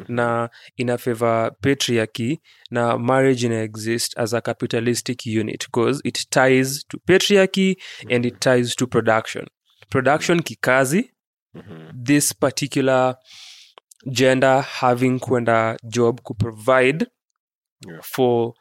na 0.07 0.49
ina 0.77 0.97
favor 0.97 1.51
patriarchy 1.61 2.39
na 2.71 2.97
marriage 2.97 3.45
ina 3.45 3.61
exist 3.61 4.17
as 4.19 4.33
a 4.33 4.41
capitalistic 4.41 5.25
unit 5.25 5.65
because 5.65 6.01
it 6.03 6.29
ties 6.29 6.83
to 6.87 6.97
patriarchy 7.07 7.75
and 8.09 8.25
it 8.25 8.39
ties 8.39 8.75
to 8.75 8.87
production 8.87 9.45
production 9.89 10.41
kikazi 10.43 11.11
this 12.05 12.33
particular 12.33 13.15
gender 14.11 14.61
having 14.61 15.19
kwenda 15.19 15.77
job 15.83 16.21
kuprovide 16.21 17.05
Yeah. 17.87 17.99
for 18.03 18.53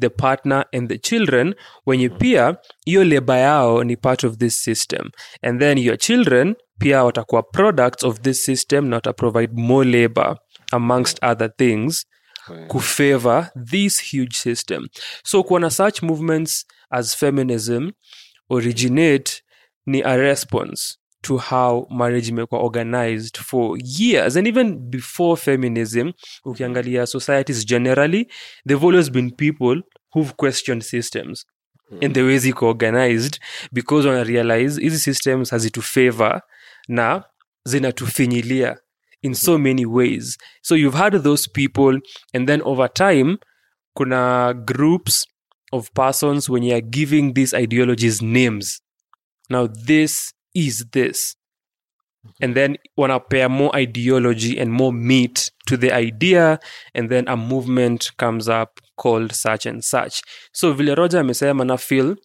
the 0.00 0.08
partner 0.08 0.64
and 0.72 0.88
the 0.88 0.98
children 0.98 1.54
wenye 1.86 2.08
pia 2.08 2.56
hiyo 2.84 3.04
leba 3.04 3.38
yao 3.38 3.84
ni 3.84 3.96
part 3.96 4.24
of 4.24 4.36
this 4.36 4.64
system. 4.64 5.10
And 5.42 5.60
then 5.60 5.78
your 5.78 5.98
children 5.98 6.54
pia 6.78 7.04
watakuwa 7.04 7.42
products 7.42 8.04
of 8.04 8.20
this 8.20 8.44
system 8.44 8.88
na 8.88 8.96
wataprovide 8.96 9.52
more 9.54 9.90
labor 9.90 10.36
amongst 10.72 11.24
other 11.24 11.56
things 11.56 12.06
kufavor 12.68 13.50
this 13.70 14.12
huge 14.12 14.36
system. 14.36 14.88
So 15.24 15.42
kuona 15.42 15.70
such 15.70 16.02
movements 16.02 16.66
as 16.90 17.16
feminism 17.16 17.90
originate 18.50 19.42
ni 19.86 20.02
a 20.02 20.16
response 20.16 20.98
to 21.22 21.38
how 21.38 21.86
marriage 21.90 22.28
imekuwa 22.28 22.60
organized 22.60 23.38
for 23.38 23.78
years 23.84 24.36
and 24.36 24.46
even 24.46 24.78
before 24.90 25.36
feminism. 25.36 26.12
Ukiangalia 26.44 27.06
societies 27.06 27.64
generally 27.66 28.28
they've 28.66 28.86
always 28.86 29.10
been 29.10 29.30
people 29.30 29.82
who've 30.12 30.32
questioned 30.36 30.82
systems 30.82 31.46
hmm. 31.88 31.98
and 32.02 32.14
the 32.14 32.22
way 32.22 32.38
ziko 32.38 32.66
organized 32.66 33.38
because 33.72 34.08
wana 34.08 34.24
realize 34.24 34.80
hizi 34.80 34.98
systems 34.98 35.50
hazitufavor 35.50 36.42
na 36.88 37.24
zinatufinyilia 37.64 38.76
in 39.22 39.34
so 39.34 39.54
hmm. 39.54 39.62
many 39.62 39.86
ways. 39.86 40.38
So 40.62 40.74
you've 40.74 40.98
had 40.98 41.22
those 41.22 41.50
people 41.50 42.00
and 42.34 42.48
then 42.48 42.62
over 42.64 42.92
time 42.92 43.38
kuna 43.96 44.54
groups 44.54 45.26
of 45.72 45.90
persons 45.94 46.48
when 46.48 46.62
you 46.62 46.74
are 46.74 46.80
giving 46.80 47.32
these 47.34 47.54
ideologies 47.54 48.22
names. 48.22 48.80
Now 49.50 49.66
this 49.66 50.32
is 50.54 50.86
this? 50.92 51.36
And 52.40 52.54
mm-hmm. 52.54 52.54
then 52.54 52.76
wanna 52.96 53.20
pair 53.20 53.48
more 53.48 53.74
ideology 53.74 54.58
and 54.58 54.72
more 54.72 54.92
meat 54.92 55.50
to 55.66 55.76
the 55.76 55.92
idea 55.92 56.60
and 56.94 57.10
then 57.10 57.28
a 57.28 57.36
movement 57.36 58.10
comes 58.16 58.48
up 58.48 58.80
called 58.96 59.32
such 59.34 59.66
and 59.66 59.82
such. 59.84 60.22
So 60.52 60.72
vile 60.72 60.94
roger 60.94 61.20
amesema 61.20 61.64
na 61.64 61.76
feel 61.76 62.16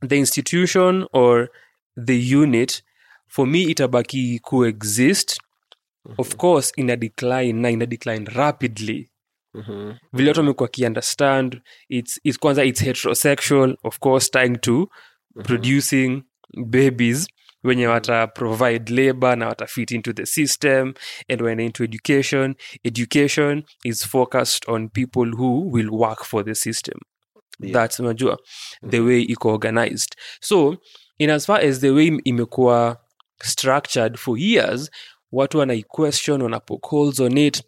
the 0.00 0.18
institution 0.18 1.06
or 1.12 1.50
the 1.96 2.16
unit 2.16 2.82
for 3.28 3.46
me 3.46 3.72
itabaki 3.74 4.40
coexist 4.42 5.38
of 6.18 6.28
mm-hmm. 6.28 6.38
course 6.38 6.72
in 6.76 6.90
a 6.90 6.96
decline 6.96 7.62
na 7.62 7.68
in 7.68 7.82
a 7.82 7.86
decline 7.86 8.26
rapidly. 8.34 9.08
Mhm. 9.54 9.94
vile 10.12 10.28
watu 10.28 10.40
wamekuwa 10.40 10.68
kiunderstand 10.68 11.60
it's, 11.88 12.20
it's 12.24 12.38
kwanza 12.38 12.64
it's 12.64 12.80
heterosexual 12.80 13.76
of 13.82 13.98
course 13.98 14.30
tying 14.30 14.56
to 14.56 14.72
mm-hmm. 14.72 15.42
producing 15.42 16.22
babies 16.66 17.28
wenye 17.64 17.86
wata 17.86 18.26
provide 18.26 18.92
labor 18.94 19.36
na 19.36 19.48
wata 19.48 19.66
fit 19.66 19.90
into 19.90 20.12
the 20.12 20.26
system. 20.26 20.94
And 21.28 21.42
when 21.42 21.60
into 21.60 21.84
education 21.84 22.54
education 22.84 23.62
is 23.84 24.06
focused 24.06 24.68
on 24.68 24.88
people 24.88 25.26
who 25.36 25.70
will 25.70 25.88
work 25.90 26.24
for 26.24 26.44
the 26.44 26.54
system. 26.54 26.98
Yeah. 27.60 27.72
that's 27.72 28.00
unajua 28.00 28.38
the 28.90 29.00
way 29.00 29.22
iko 29.22 29.48
organized. 29.52 30.16
So 30.40 30.76
in 31.18 31.30
as 31.30 31.46
far 31.46 31.60
as 31.60 31.80
the 31.80 31.90
way 31.90 32.06
imekuwa 32.24 32.96
structured 33.42 34.16
for 34.18 34.38
years 34.38 34.90
watu 35.32 35.58
wanaiquestion 35.58 36.42
wana 36.42 36.60
poke 36.60 36.88
holes 36.88 37.20
on 37.20 37.38
it 37.38 37.62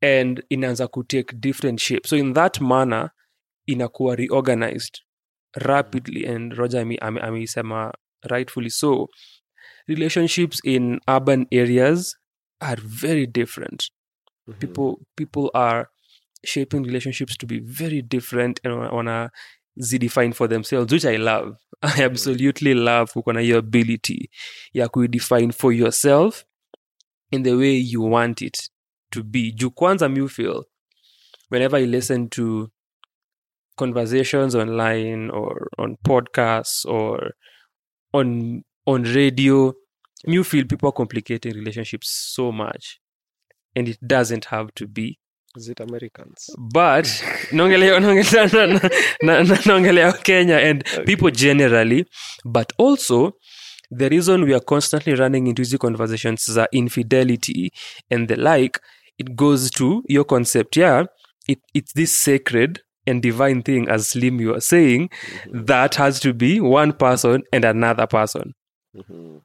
and 0.00 0.42
inaanza 0.48 0.88
kutake 0.88 1.36
different 1.36 1.80
shape. 1.80 2.08
So 2.08 2.16
in 2.16 2.34
that 2.34 2.60
manner 2.60 3.10
inakuwa 3.66 4.16
reorganized 4.16 4.98
rapidly. 5.54 6.26
And 6.26 6.52
roger 6.52 6.80
ame- 6.80 6.98
ame- 7.00 7.20
ameisema 7.20 7.92
rightfully 8.30 8.70
so 8.70 9.08
relationships 9.88 10.60
in 10.64 11.00
urban 11.08 11.46
areas 11.50 12.16
are 12.60 12.80
very 12.84 13.26
different. 13.26 13.90
Mhm. 14.48 14.58
people 14.58 15.06
people 15.16 15.50
are 15.54 15.86
shaping 16.44 16.82
relationships 16.84 17.36
to 17.36 17.46
be 17.46 17.58
very 17.60 18.02
different 18.02 18.60
and 18.64 18.74
wana 18.74 19.30
zidefine 19.78 20.32
for 20.34 20.48
themselves 20.48 20.92
which 20.92 21.04
i 21.04 21.16
love. 21.16 21.56
I 21.82 22.04
absolutely. 22.04 22.74
love 22.74 23.12
uko 23.14 23.32
na 23.32 23.40
hiyo 23.40 23.58
ability 23.58 24.30
ya 24.72 24.88
kuidefine 24.88 25.52
for 25.52 25.72
yourself 25.74 26.44
in 27.30 27.42
the 27.42 27.54
way 27.54 27.76
you 27.78 28.10
want 28.10 28.42
it 28.42 28.70
to 29.10 29.22
be. 29.22 29.52
Juu 29.52 29.70
kwanza 29.70 30.08
mi 30.08 30.28
feel 30.28 30.64
whenever 31.50 31.80
i 31.80 31.86
listen 31.86 32.28
to 32.28 32.70
conversations 33.76 34.54
online 34.54 35.30
or 35.30 35.68
on 35.78 35.96
podcasts 35.96 36.84
or 36.86 37.34
on 38.14 38.62
on 38.86 39.02
radio 39.02 39.72
you 40.26 40.44
feel 40.44 40.64
people 40.66 40.88
are 40.88 40.92
complicating 40.92 41.52
relationships 41.54 42.08
so 42.34 42.50
much 42.52 42.98
and 43.76 43.88
it 43.88 43.98
doesn't 44.06 44.46
have 44.46 44.72
to 44.74 44.86
be. 44.86 45.18
Is 45.56 45.68
it 45.68 45.80
Americans? 45.80 46.50
but 46.72 47.06
na- 49.22 49.42
naongelea 49.42 50.12
kenya 50.24 50.56
and 50.56 50.84
people 51.06 51.30
generally 51.30 52.04
but 52.44 52.72
also 52.78 53.32
the 53.90 54.08
reason 54.08 54.44
we 54.44 54.54
are 54.54 54.64
constantly 54.64 55.14
running 55.14 55.46
into 55.46 55.62
these 55.62 55.78
conversations 55.78 56.44
za 56.46 56.66
infidelity 56.72 57.70
and 58.10 58.28
the 58.28 58.36
like 58.36 58.80
it 59.18 59.36
goes 59.36 59.70
to 59.70 60.02
your 60.08 60.24
concept. 60.24 60.76
Yeah 60.76 61.06
it, 61.46 61.58
it's 61.74 61.92
this 61.92 62.12
sacred 62.24 62.80
and 63.06 63.22
divine 63.22 63.62
thing 63.62 63.88
as 63.88 64.10
slim 64.10 64.40
you 64.40 64.50
are 64.50 64.60
saying 64.60 65.08
that 65.64 65.96
has 65.96 66.20
to 66.20 66.32
be 66.32 66.60
one 66.60 66.92
person 66.92 67.42
and 67.52 67.64
another 67.64 68.08
person 68.08 68.52
Mhm. 68.94 69.40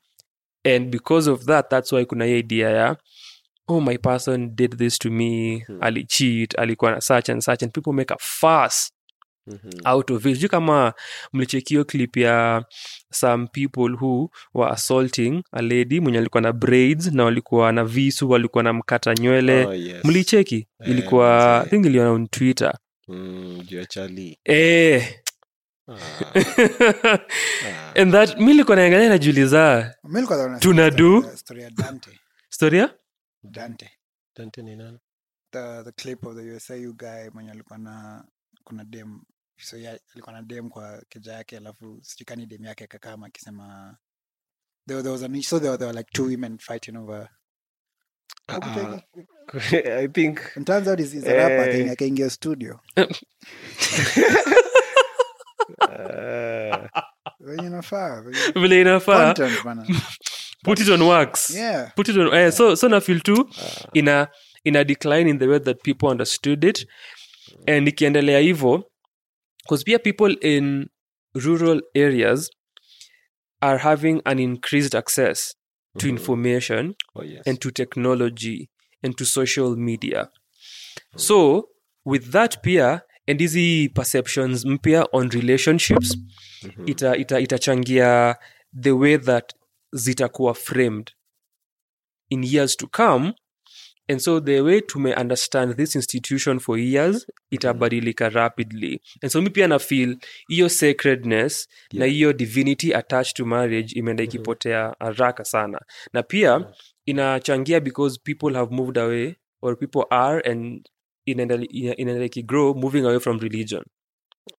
and 0.76 0.90
because 0.92 1.30
of 1.32 1.46
that 1.46 1.70
that's 1.70 1.92
why 1.92 2.06
kuna 2.06 2.26
idea 2.26 2.70
ya 2.70 2.96
oh 3.68 3.82
my 3.82 3.98
person 3.98 4.56
did 4.56 4.78
this 4.78 5.00
to 5.00 5.10
me 5.12 5.60
Hmm. 5.68 5.78
alicheat 5.84 6.60
alikuwa 6.60 6.92
na 6.92 7.02
such 7.02 7.30
and 7.30 7.42
such 7.42 7.64
and 7.64 7.72
people 7.72 7.92
make 7.94 8.14
a 8.14 8.18
fuss 8.20 8.92
Mhm. 9.48 9.72
out 9.86 10.12
of 10.12 10.26
it 10.26 10.34
sijui 10.36 10.50
kama 10.50 10.94
mlichekio 11.34 11.86
clip 11.86 12.18
ya 12.18 12.66
some 13.12 13.48
people 13.48 13.92
who 14.02 14.32
were 14.54 14.72
assaulting 14.72 15.44
a 15.52 15.62
lady 15.62 16.00
mwenye 16.00 16.18
alikuwa 16.18 16.42
na 16.42 16.54
braids 16.54 17.12
na 17.12 17.24
walikuwa 17.24 17.72
na 17.72 17.84
visu 17.86 18.30
walikuwa 18.30 18.64
na 18.64 18.74
mkata 18.74 19.14
nywele 19.14 19.66
Oh, 19.66 19.74
yes. 19.74 20.06
mlicheki 20.06 20.56
Eh, 20.56 20.90
ilikuwa 20.90 21.28
yeah, 21.30 21.70
think 21.70 21.86
iliona 21.86 22.12
on 22.12 22.28
twitter 22.28 22.74
Mm, 23.10 23.62
juu 23.66 23.78
ya 23.80 23.88
eh. 24.46 25.22
Ah, 25.88 25.96
ah. 25.96 27.20
and 28.02 28.12
that 28.12 28.38
mi 28.40 28.54
likuwa 28.54 28.76
naangalia 28.78 29.10
najuliza 29.10 29.96
Mi 30.04 30.14
nilikuwa 30.14 30.38
naona 30.38 30.60
Tuna 30.60 30.90
do? 30.90 31.22
ya- 31.24 31.38
story 31.38 31.64
ya 31.64 31.70
Dante. 31.70 32.20
storia 32.50 32.96
Dante. 33.44 33.92
Dante 34.36 34.62
ni 34.62 34.76
nani? 34.76 35.00
The, 35.52 35.84
the 35.84 35.92
clip 35.92 36.26
of 36.26 36.36
the 36.36 36.52
USIU 36.56 36.94
guy 36.94 37.30
mwenye 37.34 37.52
alikuwa 37.52 37.80
na 37.80 38.24
kuna 38.64 38.84
dem 38.84 39.22
so 39.62 39.78
ya, 39.78 40.00
alikuwa 40.14 40.34
na 40.36 40.42
dem 40.42 40.70
kwa 40.70 41.02
keja 41.10 41.34
yake 41.34 41.58
alafu 41.58 42.00
sijikani 42.04 42.46
dem 42.46 42.66
yake 42.66 42.88
kakama 42.88 43.28
akisema 43.28 43.98
there, 44.88 45.02
there 45.02 45.12
was 45.14 45.24
an, 45.24 45.42
so 45.42 45.60
there, 45.60 45.78
there 45.78 45.86
were 45.88 45.98
like 46.00 46.12
two 46.14 46.24
women 46.26 46.58
fighting 46.58 46.98
over 46.98 47.30
Ah, 48.48 49.02
I 50.04 50.08
think 50.08 50.40
and 50.56 50.66
turns 50.68 50.88
out 50.88 51.00
he's, 51.00 51.12
he's 51.12 51.28
a 51.28 51.34
rapper 51.36 51.70
Eh. 51.70 51.92
akaingia- 51.94 52.30
studio. 52.30 52.80
Uh, 55.80 56.88
venye 57.40 57.68
inafaa 57.68 58.24
vile 58.56 58.82
inafaa. 58.82 59.26
content 59.34 59.64
bana. 59.64 59.86
Put 60.64 60.80
it 60.80 60.90
on 60.90 61.02
wax 61.02 61.50
yeah. 61.50 61.92
Put 61.96 62.10
it 62.10 62.18
on 62.18 62.28
Uh, 62.28 62.52
so 62.52 62.76
so 62.76 62.88
na 62.90 63.00
feel 63.02 63.22
too 63.22 63.50
in 63.94 64.08
a 64.08 64.28
in 64.64 64.76
a 64.76 64.84
decline 64.84 65.30
in 65.30 65.40
the 65.40 65.48
way 65.48 65.60
that 65.60 65.82
people 65.84 66.10
understood 66.10 66.64
it. 66.64 66.86
And 67.68 67.88
ikiendelea 67.88 68.40
hivo 68.40 68.84
because 69.64 69.84
pia 69.84 70.00
people 70.00 70.36
in 70.42 70.90
rural 71.34 71.82
areas 71.96 72.50
are 73.62 73.78
having 73.78 74.22
an 74.26 74.40
increased 74.40 74.96
access 74.96 75.56
to 75.98 76.08
Mhm. 76.08 76.10
information 76.14 76.96
oh 77.16 77.24
yes. 77.24 77.48
and 77.48 77.60
to 77.60 77.72
technology 77.72 78.70
and 79.04 79.16
to 79.16 79.26
social 79.26 79.76
media 79.76 80.30
so 81.16 81.70
with 82.06 82.30
that 82.32 82.62
pia 82.62 83.02
and 83.28 83.40
hizi 83.42 83.90
perceptions 83.90 84.66
mpya 84.66 85.06
on 85.12 85.30
relationships 85.30 86.18
Mhm. 86.64 86.90
ita, 86.90 87.16
ita, 87.18 87.40
itachangia 87.40 88.36
the 88.82 88.92
way 88.92 89.18
that 89.18 89.54
zitakuwa 89.94 90.54
framed 90.54 91.12
in 92.30 92.44
years 92.44 92.78
to 92.78 92.88
come 92.88 93.34
and 94.10 94.20
so 94.20 94.40
the 94.40 94.62
way 94.62 94.82
to 94.82 95.00
may 95.00 95.14
understand 95.14 95.76
this 95.76 95.96
institution 95.96 96.60
for 96.60 96.80
years 96.80 97.28
itabadilika 97.52 98.30
rapidly 98.30 99.02
and 99.22 99.32
so 99.32 99.42
mi 99.42 99.50
pia 99.50 99.68
na 99.68 99.80
feel 99.80 100.18
hiyo 100.48 100.70
sacredness 100.70 101.68
na 101.94 102.06
Yeah. 102.06 102.16
hiyo 102.16 102.34
divinity 102.34 102.94
attached 102.96 103.34
to 103.36 103.46
marriage 103.46 104.00
imeenda 104.00 104.24
Mhm. 104.24 104.30
ikipotea 104.30 104.96
haraka 105.00 105.46
sana 105.46 105.80
na 106.14 106.24
pia 106.24 106.66
inachangia 107.06 107.80
because 107.80 108.20
people 108.24 108.54
have 108.54 108.76
moved 108.76 108.98
away 108.98 109.36
or 109.62 109.78
people 109.80 110.04
are 110.10 110.52
and 110.52 110.90
inaenda 111.26 111.56
ina- 111.70 111.96
inaenda 111.96 112.26
ikigrow 112.26 112.76
moving 112.76 113.06
away 113.06 113.20
from 113.20 113.40
religion 113.40 113.84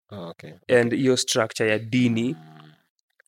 Ah, 0.08 0.28
okay. 0.28 0.52
and 0.68 0.94
hiyo 0.94 1.16
structure 1.16 1.70
ya 1.70 1.78
dini 1.78 2.36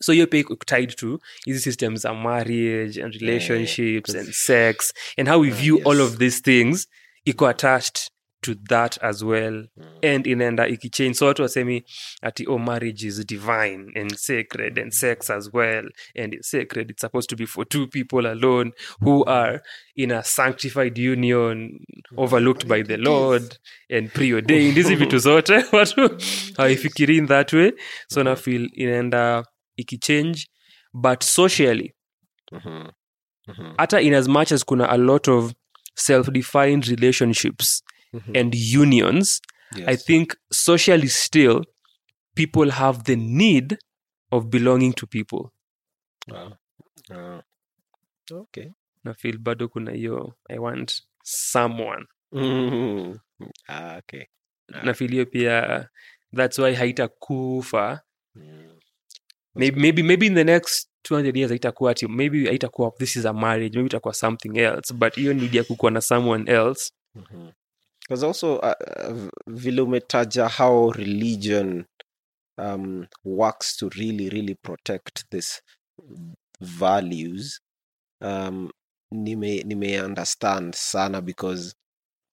so 0.03 0.13
iko 0.13 0.57
tied 0.67 0.97
to 0.97 1.19
these 1.47 1.65
systems 1.65 2.01
za 2.03 2.15
marriage 2.15 2.99
and 2.99 3.15
relationships 3.15 4.15
and 4.15 4.29
sex 4.35 4.93
and 5.19 5.29
how 5.29 5.39
we 5.41 5.51
Ah, 5.51 5.55
view 5.55 5.81
all 5.85 6.01
of 6.01 6.19
these 6.19 6.41
things 6.43 6.87
iko 7.27 7.49
attached 7.49 8.11
to 8.43 8.55
that 8.69 8.99
as 9.03 9.23
well. 9.25 9.65
And 10.03 10.27
inaenda 10.27 10.67
ikichange. 10.69 11.15
So 11.15 11.27
watu 11.27 11.43
wasemi 11.43 11.83
ati 12.23 12.47
oh 12.49 12.59
marriage 12.59 13.07
is 13.07 13.27
divine 13.27 13.93
and 13.95 14.17
sacred 14.17 14.79
and 14.79 14.93
sex 14.93 15.31
as 15.31 15.51
well. 15.53 15.85
And 16.17 16.35
it's 16.35 16.51
sacred. 16.51 16.91
It's 16.91 17.01
supposed 17.01 17.29
to 17.31 17.37
be 17.37 17.47
for 17.47 17.65
two 17.65 17.87
people 17.87 18.27
alone 18.27 18.73
who 19.01 19.25
are 19.25 19.61
in 19.97 20.11
a 20.11 20.23
sanctified 20.25 20.99
union 20.99 21.79
overlooked 22.17 22.67
by 22.69 22.83
the 22.83 22.97
lord 22.97 23.59
and 23.91 24.13
preordained. 24.13 24.75
Hizi 24.77 24.95
vitu 24.97 25.19
zote 25.29 25.65
watu 25.73 26.11
hawaifikiri 26.57 27.17
in 27.17 27.27
that 27.27 27.53
way. 27.53 27.73
So 28.09 28.23
na 28.23 28.37
feel 28.37 28.69
inaenda 28.73 29.45
ikichange 29.83 30.47
but 30.93 31.23
socially 31.25 31.95
Mhm. 32.53 32.89
Mhm. 33.49 33.75
hata 33.77 34.01
in 34.01 34.15
as 34.15 34.29
much 34.29 34.53
as 34.53 34.65
kuna 34.65 34.89
a 34.89 34.97
lot 34.97 35.31
of 35.31 35.53
self-defined 35.95 36.85
relationships 36.85 37.85
Mhm. 38.13 38.37
and 38.37 38.55
unions 38.55 39.43
Yes. 39.77 39.89
i 39.89 39.97
think 39.97 40.33
socially 40.53 41.09
still 41.09 41.65
people 42.35 42.71
have 42.71 43.03
the 43.03 43.17
need 43.17 43.79
of 44.31 44.45
belonging 44.45 44.93
to 44.95 45.07
people 45.07 45.51
wow. 46.29 46.53
uh, 47.11 47.41
Okay. 48.33 48.71
na 49.05 49.15
feel 49.15 49.39
bado 49.39 49.69
kuna 49.69 49.93
hiyo 49.93 50.35
i 50.49 50.59
want 50.59 51.03
someone 51.25 52.07
Mhm. 52.33 53.19
Ah, 53.69 53.97
okay. 53.99 54.25
na 54.83 54.95
feel 54.95 55.11
hiyo 55.11 55.27
pia 55.27 55.89
that's 56.37 56.59
why 56.59 56.75
haitakufa 56.75 58.01
Mm. 58.35 58.72
Maybe, 59.55 59.81
maybe, 59.81 60.03
maybe 60.03 60.27
in 60.27 60.35
the 60.35 60.45
next 60.45 60.89
200 61.03 61.37
years 61.37 61.51
haitakuwa 61.51 61.91
ati 61.91 62.09
maybe 62.09 62.47
haitakuwa 62.47 62.91
this 62.99 63.17
is 63.17 63.27
a 63.27 63.33
marriage 63.33 63.77
maybe 63.77 63.87
itakuwa 63.87 64.15
something 64.15 64.59
else 64.59 64.95
but 64.95 65.15
hiyo 65.15 65.35
need 65.35 65.55
ya 65.55 65.65
kukuwa 65.65 65.91
na 65.91 66.01
someone 66.01 66.53
else. 66.53 66.93
Because 68.01 68.27
also 68.27 68.57
uh, 68.57 68.73
uh, 69.11 69.29
vile 69.47 69.83
umetaja 69.83 70.49
how 70.49 70.91
religion 70.93 71.85
um, 72.59 73.07
works 73.25 73.77
to 73.77 73.89
really 73.89 74.29
really 74.31 74.55
protect 74.55 75.29
this 75.31 75.63
values. 76.61 77.61
Um, 78.21 78.71
nime, 79.11 79.63
nime 79.63 80.01
understand 80.03 80.75
sana 80.75 81.21
because 81.21 81.75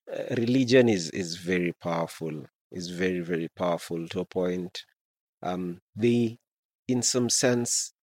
uh, 0.08 0.36
religion 0.36 0.90
is 0.90 1.14
is 1.14 1.36
very 1.38 1.74
powerful 1.74 2.48
is 2.72 2.88
very 2.92 3.22
very 3.22 3.50
powerful 3.56 4.08
to 4.08 4.20
a 4.22 4.26
point. 4.26 4.86
Um, 5.42 5.80
they 5.96 6.38
in 6.89 7.02
some 7.02 7.30
sense 7.30 7.93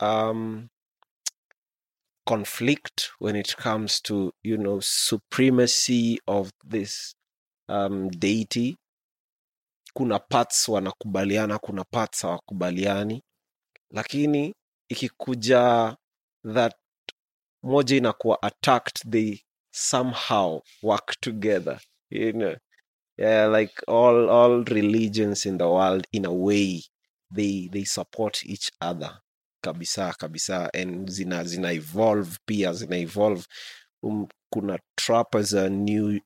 um, 0.00 0.68
conflict 2.26 3.10
when 3.18 3.36
it 3.36 3.56
comes 3.56 4.00
to 4.00 4.32
you 4.42 4.56
know 4.58 4.80
supremacy 4.80 6.18
of 6.26 6.50
this 6.64 7.14
um, 7.68 8.08
deity. 8.10 8.76
Kuna 9.96 10.18
parts 10.18 10.68
wanakubaliana 10.68 11.58
kuna 11.58 11.84
parts 11.84 12.22
hawakubaliani. 12.22 13.22
Lakini 13.90 14.54
ikikuja 14.88 15.96
that 16.54 16.74
moja 17.62 17.96
inakuwa 17.96 18.42
attacked 18.42 19.10
they 19.10 19.38
somehow 19.70 20.60
work 20.82 21.20
together 21.20 21.80
you 22.10 22.32
know. 22.32 22.54
Yeah 23.16 23.48
like 23.52 23.74
all 23.88 24.30
all 24.30 24.64
religions 24.64 25.46
in 25.46 25.58
the 25.58 25.64
world 25.64 26.06
in 26.12 26.24
a 26.26 26.30
way 26.32 26.82
they 27.30 27.68
they 27.72 27.84
support 27.84 28.42
each 28.44 28.70
other 28.80 29.18
kabisa 29.64 30.12
kabisa 30.18 30.68
and 30.74 31.10
zina 31.10 31.44
zina 31.44 31.72
evolve 31.72 32.38
pia 32.46 32.72
zina 32.74 32.96
evolve. 32.96 33.46
Um, 34.02 34.28
kuna 34.52 34.78
trap 34.96 35.34
as 35.34 35.52
a 35.52 35.68
new 35.68 36.20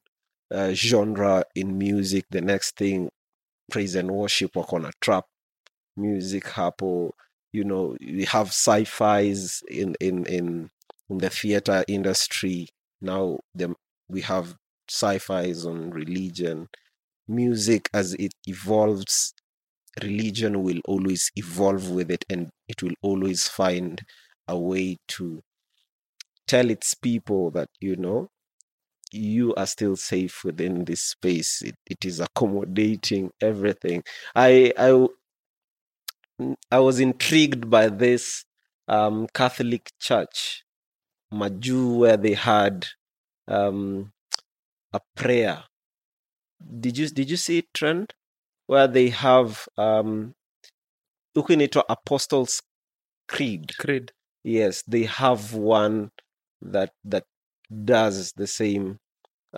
uh, 0.51 0.73
genre 0.73 1.45
in 1.55 1.79
music 1.79 2.27
the 2.31 2.41
next 2.41 2.77
thing 2.77 3.09
praise 3.71 3.95
and 3.97 4.11
worship 4.11 4.55
wako 4.57 4.79
na 4.79 4.91
trap 5.01 5.25
music 5.97 6.45
hapo 6.45 7.13
you 7.53 7.65
know 7.65 7.97
we 8.01 8.25
have 8.25 8.49
sci-fis 8.49 9.63
in 9.69 9.95
in 10.01 10.27
in 10.27 10.71
in 11.13 11.19
the 11.19 11.31
theater 11.31 11.85
industry. 11.89 12.69
Now 13.01 13.41
the, 13.55 13.75
we 14.09 14.23
have 14.23 14.57
sci-fis 14.89 15.67
on 15.67 15.91
religion. 15.91 16.69
Music 17.29 17.89
as 17.95 18.15
it 18.15 18.33
evolves 18.47 19.35
religion 20.03 20.63
will 20.63 20.81
always 20.87 21.31
evolve 21.37 21.91
with 21.91 22.11
it 22.11 22.25
and 22.31 22.51
it 22.69 22.83
will 22.83 22.95
always 23.03 23.49
find 23.49 24.03
a 24.49 24.59
way 24.59 24.97
to 25.09 25.41
tell 26.47 26.71
its 26.71 26.95
people 26.95 27.51
that 27.51 27.69
you 27.81 27.97
know 27.97 28.29
you 29.13 29.55
are 29.55 29.67
still 29.67 29.97
safe 29.97 30.45
within 30.45 30.85
this 30.85 31.03
space. 31.03 31.63
It, 31.63 31.77
it 31.87 32.05
is 32.05 32.21
accommodating 32.21 33.31
everything. 33.41 34.03
I 34.35 34.73
i 34.79 35.07
i 36.71 36.79
was 36.79 36.99
intrigued 37.01 37.71
by 37.71 37.89
this 37.89 38.45
um 38.89 39.27
catholic 39.35 39.91
church. 40.01 40.65
Maju 41.33 41.97
where 41.99 42.17
they 42.17 42.35
had 42.35 42.87
um 43.49 44.13
a 44.93 45.01
prayer. 45.17 45.65
Did 46.81 46.99
you 46.99 47.09
did 47.09 47.31
you 47.31 47.37
see 47.37 47.59
it 47.59 47.73
trend 47.75 48.15
where 48.73 48.89
they 48.89 49.09
have 49.11 49.69
um 49.79 50.33
huku 51.35 51.53
inaitwa 51.53 51.89
apostles 51.89 52.63
creed. 53.27 53.75
Creed. 53.77 54.13
Yes 54.45 54.85
they 54.91 55.05
have 55.05 55.55
one 55.59 56.11
that 56.73 56.93
that 57.05 57.25
does 57.85 58.33
the 58.35 58.47
same 58.47 58.99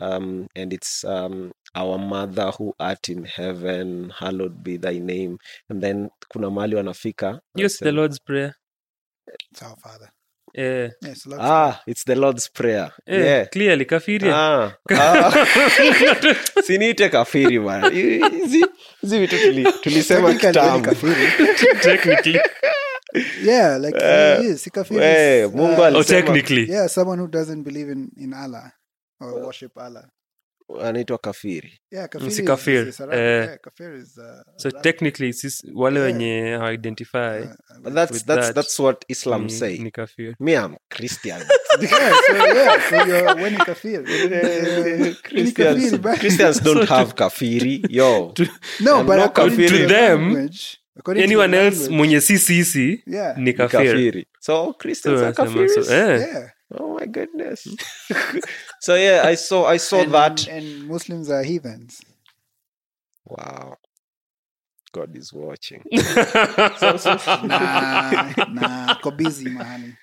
um 0.00 0.46
and 0.56 0.72
it's 0.72 1.04
um 1.04 1.52
our 1.74 1.98
mother 1.98 2.50
who 2.58 2.74
art 2.78 3.08
in 3.08 3.24
heaven 3.24 4.10
hallowed 4.10 4.62
be 4.62 4.76
thy 4.78 4.98
name. 4.98 5.38
And 5.70 5.82
then 5.82 6.10
kuna 6.32 6.50
mali 6.50 6.76
wanafika 6.76 7.40
yes 7.56 7.78
the 7.80 7.92
lord's 7.92 8.18
prayer. 8.20 8.54
It's 9.52 9.62
our 9.62 9.76
Father. 9.76 10.10
Eh, 10.54 10.90
Yes, 11.02 11.26
ah 11.40 11.80
it's 11.86 12.04
the 12.04 12.14
lord's 12.14 12.48
prayer. 12.50 12.90
Eh, 13.06 13.20
yeah. 13.24 13.48
clearly 13.48 13.84
kafiri. 13.84 14.28
ah, 14.30 14.72
ah. 14.90 15.46
siniite 16.66 17.08
kafiri 17.08 17.60
bana 17.60 17.88
hizi 17.88 18.66
hizi 19.02 19.18
vitu 19.18 19.36
tuli- 19.36 19.72
tulisema 19.80 20.34
kitambo. 20.34 20.90
technically. 21.82 22.40
Yeah, 23.44 23.78
like 23.80 23.98
Eh, 23.98 24.38
uh, 24.40 24.44
yes, 24.44 24.68
kafiri. 24.72 25.00
Hey, 25.00 25.44
is, 25.44 25.52
Mungu 25.52 25.80
uh, 25.82 25.96
oh 25.96 26.02
technically. 26.04 26.70
Yeah, 26.70 26.88
someone 26.88 27.18
who 27.22 27.28
doesn't 27.28 27.62
believe 27.62 27.92
in, 27.92 28.08
in 28.16 28.32
Allah 28.34 28.72
or 29.20 29.44
worship 29.44 29.78
Allah. 29.78 30.04
Anaitwa 30.82 31.18
kafiri 31.18 31.80
Yeah, 31.90 32.08
kafiri 32.08 32.30
si 32.30 32.42
is- 32.42 32.48
is 32.88 33.00
Arabic. 33.00 33.18
yeah, 33.48 33.58
kafir 33.60 33.94
is 33.94 34.18
uh, 34.18 34.24
so 34.56 34.68
Arabic. 34.68 34.82
technically 34.82 35.32
sis, 35.32 35.62
wale 35.74 36.00
Yeah. 36.00 36.06
wenye 36.12 36.56
hawaidentify 36.58 37.40
but 37.82 37.94
that's 37.94 38.24
that's 38.24 38.46
that, 38.46 38.54
that's 38.54 38.78
what 38.80 39.04
islam 39.08 39.42
ni, 39.44 39.50
say 39.50 39.78
ni 39.78 39.90
kafir 39.90 40.34
me 40.40 40.56
am 40.56 40.76
christian 40.88 41.40
yeah, 41.80 42.12
so 42.26 42.36
yeah, 42.36 42.90
so 42.90 42.96
you're 43.06 43.34
when 43.42 43.56
kafir. 43.56 44.04
Christians, 45.22 45.98
Christians 46.20 46.60
don't 46.62 46.86
So 46.88 46.94
have 46.94 47.14
kafiri. 47.14 47.82
Yo. 47.90 48.32
No, 48.80 49.00
I'm 49.00 49.06
but 49.06 49.16
no 49.16 49.28
kafiri. 49.28 49.68
to 49.68 49.78
To 49.78 49.86
them, 49.86 50.20
language, 50.34 50.78
according 50.96 51.24
anyone 51.24 51.54
else 51.54 51.88
mwenye 51.88 52.20
si 52.20 52.38
sisi 52.38 53.02
yeah, 53.06 53.38
ni 53.38 53.52
kafir 53.52 53.80
Kafiri. 53.80 54.26
So 54.40 54.74
So 54.74 55.10
are 55.26 55.32
kafiris 55.32 55.74
so, 55.86 55.94
eh, 55.94 56.20
yeah. 56.20 56.50
Oh 56.78 56.94
my 56.98 57.06
goodness. 57.06 57.66
Hmm. 58.10 58.38
so 58.80 58.94
yeah, 58.94 59.22
I 59.24 59.34
saw 59.34 59.66
I 59.66 59.76
saw 59.76 60.00
and, 60.00 60.12
that. 60.12 60.48
and 60.48 60.88
Muslims 60.88 61.30
are 61.30 61.42
heathens. 61.42 62.00
Wow. 63.26 63.76
God 64.92 65.16
is 65.16 65.32
watching. 65.32 65.82
Nah, 67.44 68.32
nah, 68.48 68.94
ko 69.02 69.10
busy 69.10 69.46
mahali. 69.46 69.96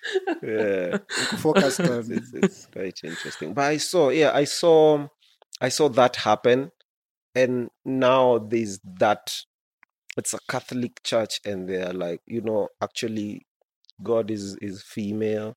yeah. 0.43 0.99
Uko 0.99 1.37
focused 1.37 1.79
on 1.79 2.11
it's, 2.11 2.33
it's 2.33 2.65
quite 2.67 2.99
interesting. 3.03 3.53
But 3.53 3.65
I 3.65 3.77
saw, 3.77 4.09
yeah, 4.09 4.31
I 4.35 4.43
saw 4.43 5.07
I 5.61 5.69
saw 5.69 5.87
that 5.89 6.17
happen. 6.17 6.71
And 7.33 7.69
now 7.85 8.39
there's 8.39 8.79
that 8.99 9.31
it's 10.17 10.33
a 10.33 10.39
Catholic 10.49 11.01
church 11.03 11.39
and 11.45 11.69
they're 11.69 11.93
like, 11.93 12.19
you 12.27 12.41
know, 12.41 12.67
actually 12.81 13.45
God 14.03 14.29
is 14.29 14.57
is 14.61 14.83
female 14.83 15.55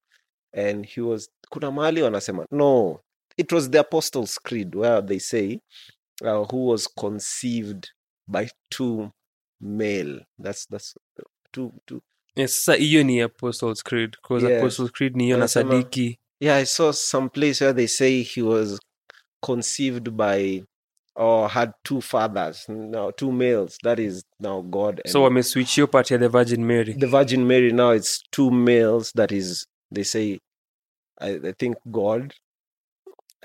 and 0.55 0.87
he 0.87 1.01
was 1.01 1.29
kuna 1.51 1.71
mahali 1.71 2.03
wanasema 2.03 2.47
no 2.51 3.01
it 3.37 3.53
was 3.53 3.71
the 3.71 3.79
Apostles' 3.79 4.39
Creed 4.43 4.75
where 4.77 5.03
they 5.03 5.19
say, 5.19 5.59
uh, 6.23 6.47
"Who 6.53 6.69
was 6.69 6.89
conceived 7.01 7.89
by 8.29 8.49
two 8.69 9.11
male." 9.61 10.21
That's 10.43 10.67
that's 10.71 10.95
two 11.53 11.73
two. 11.87 12.01
Yes, 12.37 12.53
sasa 12.65 12.75
hiyo 12.75 13.03
ni 13.03 13.21
apostles 13.21 13.83
creed 13.83 14.11
because 14.11 14.47
Yes. 14.47 14.59
apostles 14.59 14.93
creed 14.93 15.17
ni 15.17 15.25
hiyo 15.25 15.37
na 15.37 15.49
sadiki 15.49 16.19
Yeah, 16.41 16.57
I 16.59 16.67
saw 16.67 16.93
some 16.93 17.29
place 17.29 17.65
where 17.65 17.75
they 17.77 17.87
say 17.89 18.23
he 18.23 18.43
was 18.43 18.81
conceived 19.43 20.11
by 20.11 20.63
or 21.17 21.49
had 21.49 21.73
two 21.85 22.01
fathers, 22.01 22.69
now 22.69 23.11
two 23.11 23.33
males. 23.33 23.79
That 23.83 23.99
is 23.99 24.25
now 24.41 24.63
God. 24.63 25.01
And 25.05 25.13
so 25.13 25.23
wameswitch 25.23 25.75
hiyo 25.75 25.87
part 25.87 26.11
ya 26.11 26.19
the 26.19 26.29
virgin 26.29 26.65
mary 26.65 26.95
the 26.95 27.07
Virgin 27.07 27.45
Mary 27.45 27.73
now 27.73 27.95
it's 27.95 28.23
two 28.31 28.51
males. 28.51 29.13
That 29.15 29.33
is, 29.33 29.67
they 29.95 30.05
say, 30.05 30.39
I, 31.21 31.31
I 31.49 31.53
think 31.53 31.77
God 31.91 32.35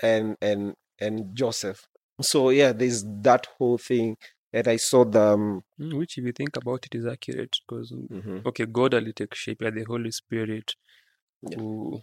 and 0.02 0.36
and 0.40 0.74
and 0.98 1.34
Joseph. 1.34 1.86
So 2.22 2.50
yeah, 2.50 2.72
there's 2.72 3.04
that 3.22 3.46
whole 3.58 3.78
thing. 3.78 4.16
that 4.52 4.66
I 4.68 4.78
saw 4.78 5.04
the 5.04 5.20
um, 5.34 5.62
Mm, 5.78 5.92
which 5.98 6.18
if 6.18 6.24
you 6.24 6.32
think 6.32 6.56
about 6.56 6.84
it 6.86 6.94
is 6.98 7.06
accurate 7.06 7.56
because 7.68 7.92
mhm. 7.92 8.42
okay 8.46 8.66
god 8.66 8.94
alitake 8.94 9.34
shape 9.34 9.62
ya 9.64 9.70
the 9.70 9.84
holy 9.84 10.10
spirit 10.12 10.74
Yeah. 11.42 11.58
to 11.58 12.00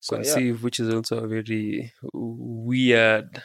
So, 0.00 0.16
yeah. 0.16 0.22
conceive 0.24 0.62
which 0.64 0.80
is 0.80 0.88
also 0.94 1.18
a 1.24 1.26
very 1.28 1.92
weird 2.12 3.40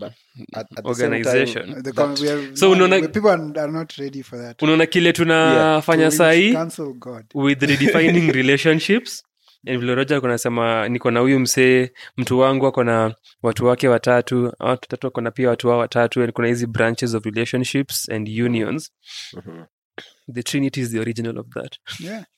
but 0.00 0.12
at, 0.54 0.60
at 0.60 0.68
the 0.68 0.74
time, 0.76 0.86
organization 0.86 1.74
The 1.74 1.82
that- 1.82 1.94
con- 1.96 2.14
we 2.22 2.28
are, 2.30 2.56
So 2.56 2.70
unaona- 2.74 3.08
people 3.12 3.30
are, 3.30 3.58
are 3.64 3.72
not 3.72 3.92
ready 3.98 4.22
for 4.22 4.38
that. 4.38 4.62
unaona 4.62 4.86
kile 4.86 5.12
tunafanya 5.12 6.10
To 6.10 6.16
sahii 6.16 6.52
cancel 6.52 6.92
God. 6.94 7.24
with 7.34 7.62
redefining 7.62 8.32
relationships 8.32 9.22
and 9.24 9.29
vile 9.64 9.94
roja 9.94 10.20
kunasema 10.20 10.88
niko 10.88 11.10
na 11.10 11.20
huyu 11.20 11.40
msee 11.40 11.90
mtu 12.16 12.38
wangu 12.38 12.66
ako 12.66 12.84
na 12.84 13.14
watu 13.42 13.66
wake 13.66 13.88
watatu 13.88 14.52
watu 14.58 14.88
tatu 14.88 15.06
ako 15.06 15.20
na 15.20 15.30
pia 15.30 15.48
watu 15.48 15.68
wao 15.68 15.78
watatu 15.78 16.22
and 16.22 16.32
kuna 16.32 16.48
hizi 16.48 16.66
branches 16.66 17.14
of 17.14 17.24
relationships 17.24 18.08
and 18.08 18.28
unions 18.28 18.92
Mhm. 19.32 19.64
the 20.32 20.42
trinity 20.42 20.80
is 20.80 20.90
the 20.90 21.00
original 21.00 21.38
of 21.38 21.46
that 21.48 21.76
Yeah. 22.00 22.24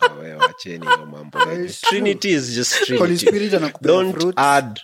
Ah, 0.00 0.36
wacheni 0.36 0.84
mambo. 0.86 1.38
But 1.38 1.58
it's 1.58 1.80
true. 1.80 1.90
Trinity 2.00 2.30
is 2.30 2.54
just 2.54 2.88
Holy 2.98 3.18
Spirit 3.18 3.52
Don't 3.82 4.20
fruits. 4.20 4.38
add. 4.38 4.80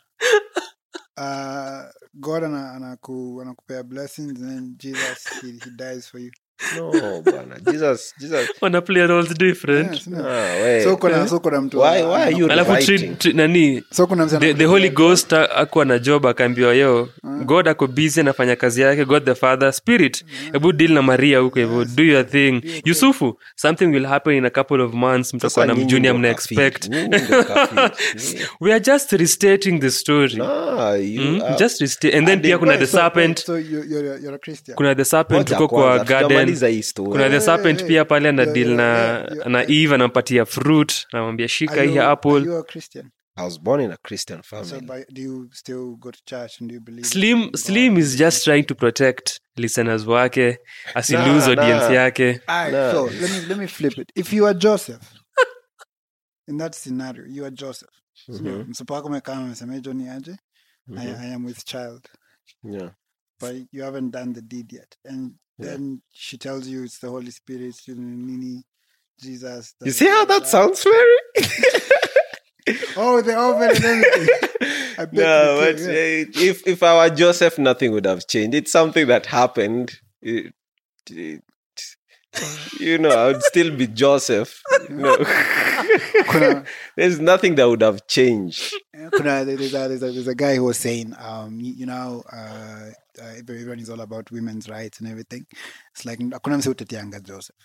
Uh, 1.16 1.84
God 2.14 2.44
ana, 2.44 2.72
anakupea 2.72 3.82
blessings 3.82 4.40
and 4.42 4.48
then 4.50 4.74
Jesus 4.78 5.40
he, 5.40 5.52
he 5.52 5.70
dies 5.76 6.08
for 6.10 6.20
you. 6.20 6.30
No, 6.76 7.22
bwana. 7.22 7.58
Jesus, 7.72 8.14
Jesus. 8.20 8.48
wana 8.60 8.80
play 8.80 9.06
roles 9.06 9.34
different. 9.38 9.92
Yes, 9.92 10.06
no. 10.06 10.24
Ah. 10.28 10.82
So 10.84 10.96
kuna 10.96 11.28
so 11.28 11.40
kuna 11.40 11.60
mtu 11.60 11.78
Why- 11.80 12.02
why 12.02 12.22
are 12.22 12.30
you 12.38 12.46
alafu 12.52 12.72
tri, 12.76 12.96
Writing. 12.96 13.16
tri, 13.18 13.32
nani? 13.32 13.82
So 13.92 14.06
kuna 14.06 14.26
mtu 14.26 14.38
the, 14.38 14.54
the 14.54 14.64
holy 14.64 14.90
ghost 14.90 15.32
akuwa 15.32 15.84
na 15.84 15.98
job 15.98 16.26
akaambiwa 16.26 16.74
yo 16.74 17.08
Mm. 17.22 17.44
god 17.44 17.68
ako 17.68 17.86
busy 17.86 18.20
anafanya 18.20 18.56
kazi 18.56 18.80
yake 18.80 19.04
god 19.04 19.24
the 19.24 19.34
father 19.34 19.72
spirit. 19.72 20.24
Hebu 20.52 20.72
deal 20.72 20.92
na 20.92 21.02
maria 21.02 21.38
huko 21.38 21.58
hivyo. 21.58 21.78
Yes. 21.80 21.96
do 21.96 22.04
your 22.04 22.26
thing. 22.28 22.62
Yusufu 22.84 23.38
something 23.56 23.86
will 23.86 24.06
happen 24.06 24.34
in 24.34 24.44
a 24.46 24.50
couple 24.50 24.82
of 24.82 24.92
months. 24.94 25.34
Mtakuwa 25.34 25.66
na 25.66 25.74
nyinyi 25.74 26.12
mna 26.12 26.28
expect. 26.30 26.88
we 28.60 28.72
are 28.72 28.80
just 28.80 29.12
restating 29.12 29.80
the 29.80 29.90
story. 29.90 30.34
You 30.34 30.44
Mm, 31.24 31.42
are- 31.42 31.56
just 31.58 31.80
restate 31.80 32.14
and 32.18 32.26
then 32.26 32.40
pia 32.40 32.58
kuna 32.58 32.76
the 32.76 32.86
serpent. 32.86 33.38
So 33.38 33.58
you- 33.58 33.84
you're, 33.90 34.18
you're 34.22 34.34
a 34.34 34.38
Christian. 34.38 34.76
kuna 34.76 34.94
the 34.94 35.04
serpent 35.04 35.48
tuko 35.48 35.68
kwa 35.68 35.82
kwanza, 35.82 36.04
garden 36.46 36.54
hatujamaliza 36.54 36.68
hii 36.68 36.82
story. 36.82 37.10
kuna 37.10 37.30
the 37.30 37.40
serpent 37.40 37.78
yeah, 37.78 37.88
pia 37.88 38.04
pale 38.04 38.28
ana 38.28 38.46
deal 38.46 38.68
na 38.76 38.82
yeah, 38.82 39.32
yeah, 39.36 39.46
na 39.46 39.64
eve 39.70 39.94
anampatia 39.94 40.44
fruit 40.46 41.06
anamwambia 41.12 41.48
shika 41.48 41.82
hii 41.82 41.98
apple 41.98 42.30
Are 42.36 42.44
you 42.44 42.56
a 42.58 42.62
Christian? 42.62 43.10
I 43.36 43.42
was 43.44 43.60
born 43.60 43.80
in 43.80 43.90
a 43.92 43.96
Christian 43.96 44.42
family. 44.42 44.68
So 44.68 44.80
by, 44.80 45.04
do 45.12 45.22
you 45.22 45.48
still 45.52 45.96
go 45.96 46.10
to 46.10 46.18
church 46.24 46.60
and 46.60 46.68
do 46.70 46.74
you 46.74 46.80
believe? 46.80 47.04
slim 47.08 47.42
in 47.42 47.52
slim 47.56 47.96
is 47.98 48.16
just 48.16 48.44
trying 48.44 48.62
to 48.64 48.74
protect 48.74 49.40
listeners 49.56 50.06
wake 50.06 50.58
asi 50.94 51.12
Nah, 51.12 51.26
lose 51.26 51.50
audience 51.50 51.84
nah. 51.88 51.94
yake 51.94 52.40
Alright, 52.46 52.72
No. 52.72 52.92
so 52.92 53.04
let 53.20 53.30
me 53.30 53.40
let 53.48 53.58
me 53.58 53.66
flip 53.66 53.98
it. 53.98 54.12
If 54.14 54.32
you 54.32 54.46
are 54.46 54.58
Joseph, 54.58 55.02
in 56.48 56.58
that 56.58 56.74
scenario, 56.74 57.24
you 57.26 57.44
are 57.44 57.50
Joseph. 57.54 57.90
Mhm, 58.28 58.64
Msipo 58.68 58.94
wako 58.94 59.08
umekaa 59.08 59.32
amesema 59.36 59.74
hiyo 59.74 59.92
ni 59.92 60.08
aje? 60.08 60.30
I, 60.30 60.36
mhm, 60.86 60.98
I 61.20 61.34
am 61.34 61.44
with 61.44 61.64
child, 61.64 62.08
yeah. 62.64 62.90
but 63.40 63.66
you 63.72 63.84
haven't 63.84 64.12
done 64.12 64.34
the 64.34 64.40
deed 64.42 64.72
yet, 64.72 64.96
and 65.04 65.32
Yeah. 65.58 65.66
then 65.70 66.02
she 66.12 66.36
tells 66.38 66.66
you 66.66 66.82
it's 66.84 66.98
the 66.98 67.08
Holy 67.08 67.30
Spirit, 67.30 67.76
you 67.86 67.94
know, 67.94 68.02
Nini, 68.02 68.62
Jesus. 69.20 69.74
You 69.82 69.92
see 69.92 70.08
how 70.08 70.24
that 70.24 70.46
sounds 70.46 70.84
Mary? 70.84 71.18
Oh, 72.96 73.20
the 73.20 73.36
oven 73.38 73.70
and 73.70 74.04
everything. 74.04 74.50
No, 75.12 75.58
but 75.60 75.78
yeah. 75.80 75.88
uh, 75.88 76.24
if 76.50 76.66
if 76.66 76.82
I 76.82 76.94
were 77.08 77.14
Joseph, 77.14 77.58
nothing 77.58 77.90
would 77.92 78.06
have 78.06 78.26
changed. 78.26 78.54
It's 78.54 78.72
something 78.72 79.06
that 79.08 79.26
happened. 79.26 79.92
It- 80.22 80.54
it- 81.10 81.42
you 82.80 82.98
know, 82.98 83.10
I 83.10 83.26
would 83.28 83.42
still 83.42 83.74
be 83.76 83.86
Joseph. 83.86 84.60
No, 84.88 85.16
Kuna- 86.30 86.64
there's 86.96 87.20
nothing 87.20 87.54
that 87.56 87.68
would 87.68 87.82
have 87.82 88.06
changed. 88.06 88.74
kuna- 89.16 89.44
there's, 89.44 89.74
a, 89.74 89.88
there's, 89.88 90.02
a, 90.02 90.12
there's 90.12 90.28
a 90.28 90.34
guy 90.34 90.56
who 90.56 90.64
was 90.64 90.78
saying, 90.78 91.14
um, 91.18 91.60
you, 91.60 91.72
you 91.74 91.86
know, 91.86 92.22
uh, 92.32 92.90
uh, 93.20 93.32
everyone 93.38 93.78
is 93.78 93.90
all 93.90 94.00
about 94.00 94.30
women's 94.30 94.68
rights 94.68 95.00
and 95.00 95.08
everything. 95.08 95.46
It's 95.94 96.04
like, 96.04 96.18
hakuna 96.18 96.56
mse 96.58 96.68
utetianga 96.74 97.22
Joseph. 97.22 97.56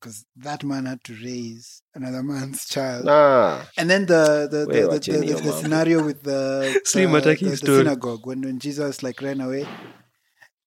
Because 0.00 0.26
that 0.36 0.62
man 0.62 0.84
had 0.84 1.02
to 1.04 1.14
raise 1.14 1.82
another 1.94 2.22
man's 2.22 2.66
child. 2.66 3.06
Nah, 3.06 3.62
And 3.78 3.88
then 3.88 4.06
the 4.06 4.46
the, 4.50 4.66
the, 4.66 4.80
the, 4.80 4.88
wacheni 4.88 5.26
the, 5.28 5.40
the 5.42 5.52
scenario 5.52 6.04
with 6.04 6.22
the, 6.22 6.78
the, 6.94 7.00
hataki 7.00 7.38
the, 7.38 7.50
the 7.50 7.56
synagogue 7.78 8.26
when, 8.26 8.42
when 8.42 8.58
Jesus 8.58 9.02
like 9.02 9.20
ran 9.22 9.40
away 9.40 9.66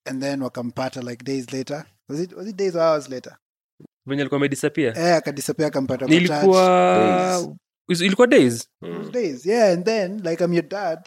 and 0.06 0.22
then 0.22 0.40
wakampata 0.42 1.04
like 1.04 1.24
days 1.24 1.54
later. 1.54 1.86
Was 2.10 2.20
it 2.20 2.34
was 2.34 2.48
it 2.48 2.56
days 2.56 2.76
or 2.76 2.82
hours 2.82 3.10
later? 3.10 3.38
venye 4.06 4.22
alikuwa 4.22 4.38
amedisappear 4.38 4.98
Eh, 5.00 5.16
akadisappear 5.16 5.68
akampata 5.68 6.06
kwa 6.06 6.16
church. 6.16 6.30
ilikuwa 6.30 7.56
is- 7.90 8.02
ilikuwa 8.02 8.28
days 8.28 8.70
It 8.82 8.98
was 8.98 9.12
days. 9.12 9.46
Yeah, 9.46 9.74
and 9.74 9.86
then 9.86 10.22
like 10.24 10.44
I'm 10.44 10.54
your 10.54 10.68
dad. 10.68 11.00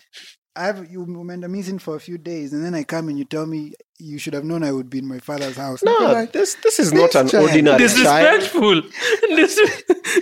I've 0.57 0.93
you 0.93 1.03
umeenda 1.03 1.49
missing 1.49 1.79
for 1.79 1.97
a 1.97 2.01
few 2.01 2.19
days, 2.19 2.53
and 2.53 2.63
then 2.65 2.75
I 2.75 2.85
come 2.85 3.09
and 3.09 3.19
you 3.19 3.25
tell 3.25 3.47
me 3.47 3.73
you 3.99 4.19
should 4.19 4.35
have 4.35 4.45
known 4.47 4.63
I 4.65 4.73
would 4.73 4.91
be 4.91 4.99
in 4.99 5.07
my 5.07 5.19
father's 5.21 5.57
house. 5.57 5.83
no, 5.83 6.13
like, 6.13 6.33
this 6.33 6.57
this 6.63 6.79
is 6.79 6.93
not 6.93 7.15
an 7.15 7.29
child- 7.29 7.45
ordinary 7.45 7.65
child. 7.65 7.79
disrespectful 7.79 8.83
Dis- 9.37 9.59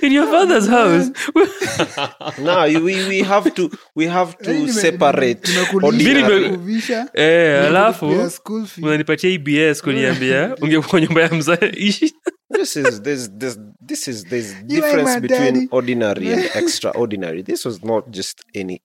in 0.02 0.12
your 0.12 0.26
father's 0.26 0.68
house 0.68 1.10
No, 2.38 2.62
we 2.84 3.08
we 3.08 3.22
have 3.22 3.54
to 3.54 3.70
we 3.96 4.06
have 4.06 4.36
"Eh, 4.40 4.66
to 4.66 4.72
separate. 4.72 5.40
nimekulisha, 5.48 5.98
Mimi 5.98 6.22
nime- 6.22 7.08
eh 7.14 7.64
alafu 7.66 8.04
nimekupea 8.06 8.30
school 8.30 8.66
fee." 8.66 8.82
unanipatia 8.82 9.30
ebs 9.30 9.82
kuniambia 9.82 10.54
ungekuwa 10.62 10.88
kwa 10.88 11.00
nyumba 11.00 11.22
ya 11.22 11.30
mzaishi 11.34 12.14
This 12.54 12.76
is 12.76 13.02
this 13.02 13.30
this 13.38 13.58
this 13.86 14.08
is 14.08 14.24
there's 14.26 14.52
are 14.54 14.62
difference 14.64 15.14
my 15.14 15.20
between 15.20 15.54
daddy. 15.54 15.68
ordinary 15.70 16.32
and 16.32 16.44
extraordinary. 16.54 17.42
This 17.42 17.64
was 17.66 17.82
not 17.84 18.08
just 18.10 18.42
any 18.56 18.80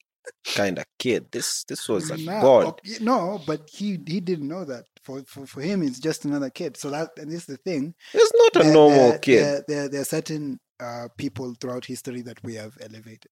kind 0.56 0.78
of 0.80 0.86
kid. 1.00 1.28
This 1.32 1.64
this 1.66 1.88
was 1.90 2.10
a 2.12 2.18
Nah, 2.18 2.42
god. 2.42 2.66
okay, 2.68 2.98
no, 3.02 3.42
but 3.48 3.70
he 3.72 4.00
he 4.08 4.20
didn't 4.20 4.48
know 4.48 4.66
that. 4.66 4.86
For, 5.04 5.22
for 5.28 5.46
for 5.46 5.62
him, 5.62 5.84
it's 5.84 6.00
just 6.00 6.26
another 6.26 6.50
kid. 6.50 6.78
So 6.78 6.90
that 6.90 7.12
and 7.18 7.30
this 7.32 7.42
is 7.42 7.46
the 7.46 7.58
thing. 7.58 7.94
It's 8.14 8.32
not 8.36 8.56
a 8.62 8.64
There- 8.66 8.74
normal 8.74 9.10
there, 9.12 9.20
kid. 9.20 9.44
There, 9.44 9.64
there, 9.68 9.90
there 9.90 10.02
are 10.02 10.06
certain 10.06 10.60
uh, 10.80 11.08
people 11.18 11.54
throughout 11.60 11.86
history 11.86 12.22
that 12.24 12.44
we 12.44 12.56
have 12.56 12.76
elevated. 12.82 13.32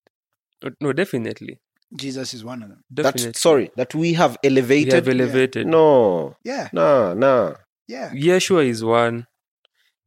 no 0.80 0.92
definitely 0.92 1.58
Jesus 1.96 2.32
is 2.34 2.42
one 2.44 2.62
of 2.62 2.68
them. 2.70 2.82
definitely 2.92 3.26
That 3.32 3.36
sorry, 3.36 3.70
that 3.76 3.94
we 3.94 4.14
have 4.14 4.38
we 4.42 4.48
elevated. 4.50 4.92
have 4.94 5.08
elevated 5.08 5.66
No, 5.66 6.36
Yeah, 6.44 6.68
no, 6.72 7.12
no. 7.14 7.56
yeah. 7.86 8.10
yeshua 8.14 8.64
is 8.66 8.82
one 8.82 9.26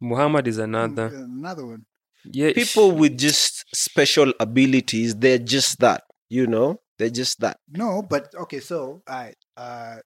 muhammad 0.01 0.47
is 0.47 0.57
another 0.57 1.09
Mm, 1.09 1.23
Another 1.39 1.65
one. 1.65 1.85
yeah 2.25 2.51
People 2.53 2.91
with 2.91 3.17
just 3.17 3.63
special 3.75 4.33
abilities, 4.39 5.15
they're 5.15 5.37
just 5.55 5.79
that. 5.79 6.03
You 6.29 6.47
know, 6.47 6.79
they're 6.97 7.09
just 7.09 7.39
that. 7.41 7.57
No, 7.69 8.01
but 8.01 8.33
okay. 8.35 8.59
So, 8.59 9.01
I 9.07 9.33
uh, 9.57 9.97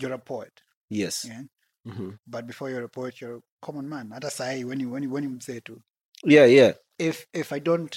you're 0.00 0.12
a 0.14 0.18
poet, 0.18 0.52
Yes. 0.90 1.24
yeah. 1.24 1.42
Mhm. 1.86 2.18
But 2.26 2.46
before 2.46 2.70
you're 2.70 2.84
a 2.84 2.88
poet, 2.88 3.20
you're 3.20 3.36
a 3.36 3.40
common 3.62 3.88
man. 3.88 4.10
Hata 4.12 4.28
sahi, 4.28 4.64
when 4.64 4.80
you 4.80 4.90
when 4.90 5.02
you 5.02 5.10
when 5.10 5.24
you 5.24 5.40
say 5.40 5.60
to 5.60 5.82
Yeah, 6.24 6.44
yeah. 6.46 6.72
if 6.98 7.26
if 7.32 7.52
I 7.52 7.58
don't 7.60 7.96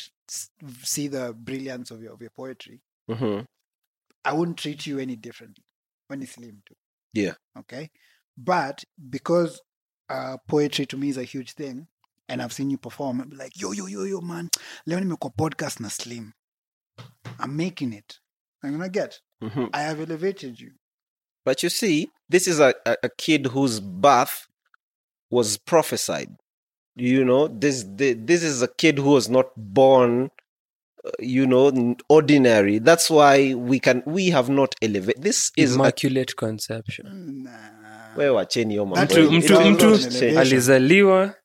see 0.83 1.07
the 1.09 1.33
brilliance 1.33 1.91
of 1.91 2.01
your 2.01 2.13
of 2.13 2.21
your 2.21 2.31
poetry, 2.31 2.81
Mhm. 3.09 3.45
I 4.25 4.33
wouldn't 4.33 4.57
treat 4.57 4.85
you 4.87 4.99
any 4.99 5.15
differently 5.15 5.63
when 6.07 6.21
it's 6.21 6.33
slim 6.33 6.61
too. 6.65 6.75
Yeah. 7.13 7.35
Okay. 7.57 7.89
But 8.37 8.83
because 9.09 9.61
uh, 10.09 10.37
poetry 10.47 10.85
to 10.87 10.97
me 10.97 11.09
is 11.09 11.17
a 11.17 11.23
huge 11.23 11.53
thing, 11.53 11.87
and 12.29 12.41
I've 12.41 12.53
seen 12.53 12.69
you 12.69 12.77
perform, 12.77 13.21
I'll 13.21 13.27
be 13.27 13.35
like, 13.35 13.59
yo, 13.61 13.71
yo, 13.71 13.85
yo, 13.87 14.03
yo, 14.03 14.21
man, 14.21 14.49
leo 14.85 14.99
nimekuwa 14.99 15.29
podcast 15.35 15.79
na 15.79 15.89
slim. 15.89 16.31
I'm 17.39 17.55
making 17.57 17.93
it. 17.93 18.19
I'm 18.63 18.71
gonna 18.71 18.89
get. 18.89 19.19
Mhm. 19.41 19.69
I 19.73 19.81
have 19.81 19.99
elevated 20.03 20.59
you. 20.59 20.71
But 21.45 21.63
you 21.63 21.69
see, 21.69 22.09
this 22.29 22.47
is 22.47 22.59
a, 22.59 22.73
a, 22.85 22.95
a 23.03 23.09
kid 23.17 23.47
whose 23.47 23.79
birth 23.81 24.47
was 25.31 25.57
prophesied. 25.57 26.29
You 26.95 27.23
know, 27.25 27.47
this 27.47 27.83
the, 27.95 28.13
this 28.13 28.43
is 28.43 28.61
a 28.61 28.67
kid 28.67 28.99
who 28.99 29.09
was 29.11 29.29
not 29.29 29.47
born 29.55 30.29
you 31.19 31.47
know 31.47 31.95
ordinary 32.09 32.77
that's 32.77 33.09
why 33.09 33.55
we 33.55 33.79
can 33.79 34.03
we 34.05 34.29
have 34.29 34.49
not 34.49 34.75
elevated 34.83 35.23
this 35.23 35.51
is 35.57 35.71
a, 35.71 35.75
immaculate 35.75 36.35
conception 36.35 37.43
Nah. 37.43 38.15
wewe 38.17 38.29
wacheni 38.29 38.73
hiyo 38.73 38.85
mambo 38.85 38.95
That 39.07 39.11
yenu. 39.17 39.37
is- 39.37 39.43
mtu 39.45 39.53
It 39.53 39.59
mtu 39.59 39.69
mtu 39.71 39.85
not 39.89 39.99
elevation. 39.99 40.19
change. 40.19 40.39
alizaliwa 40.39 41.35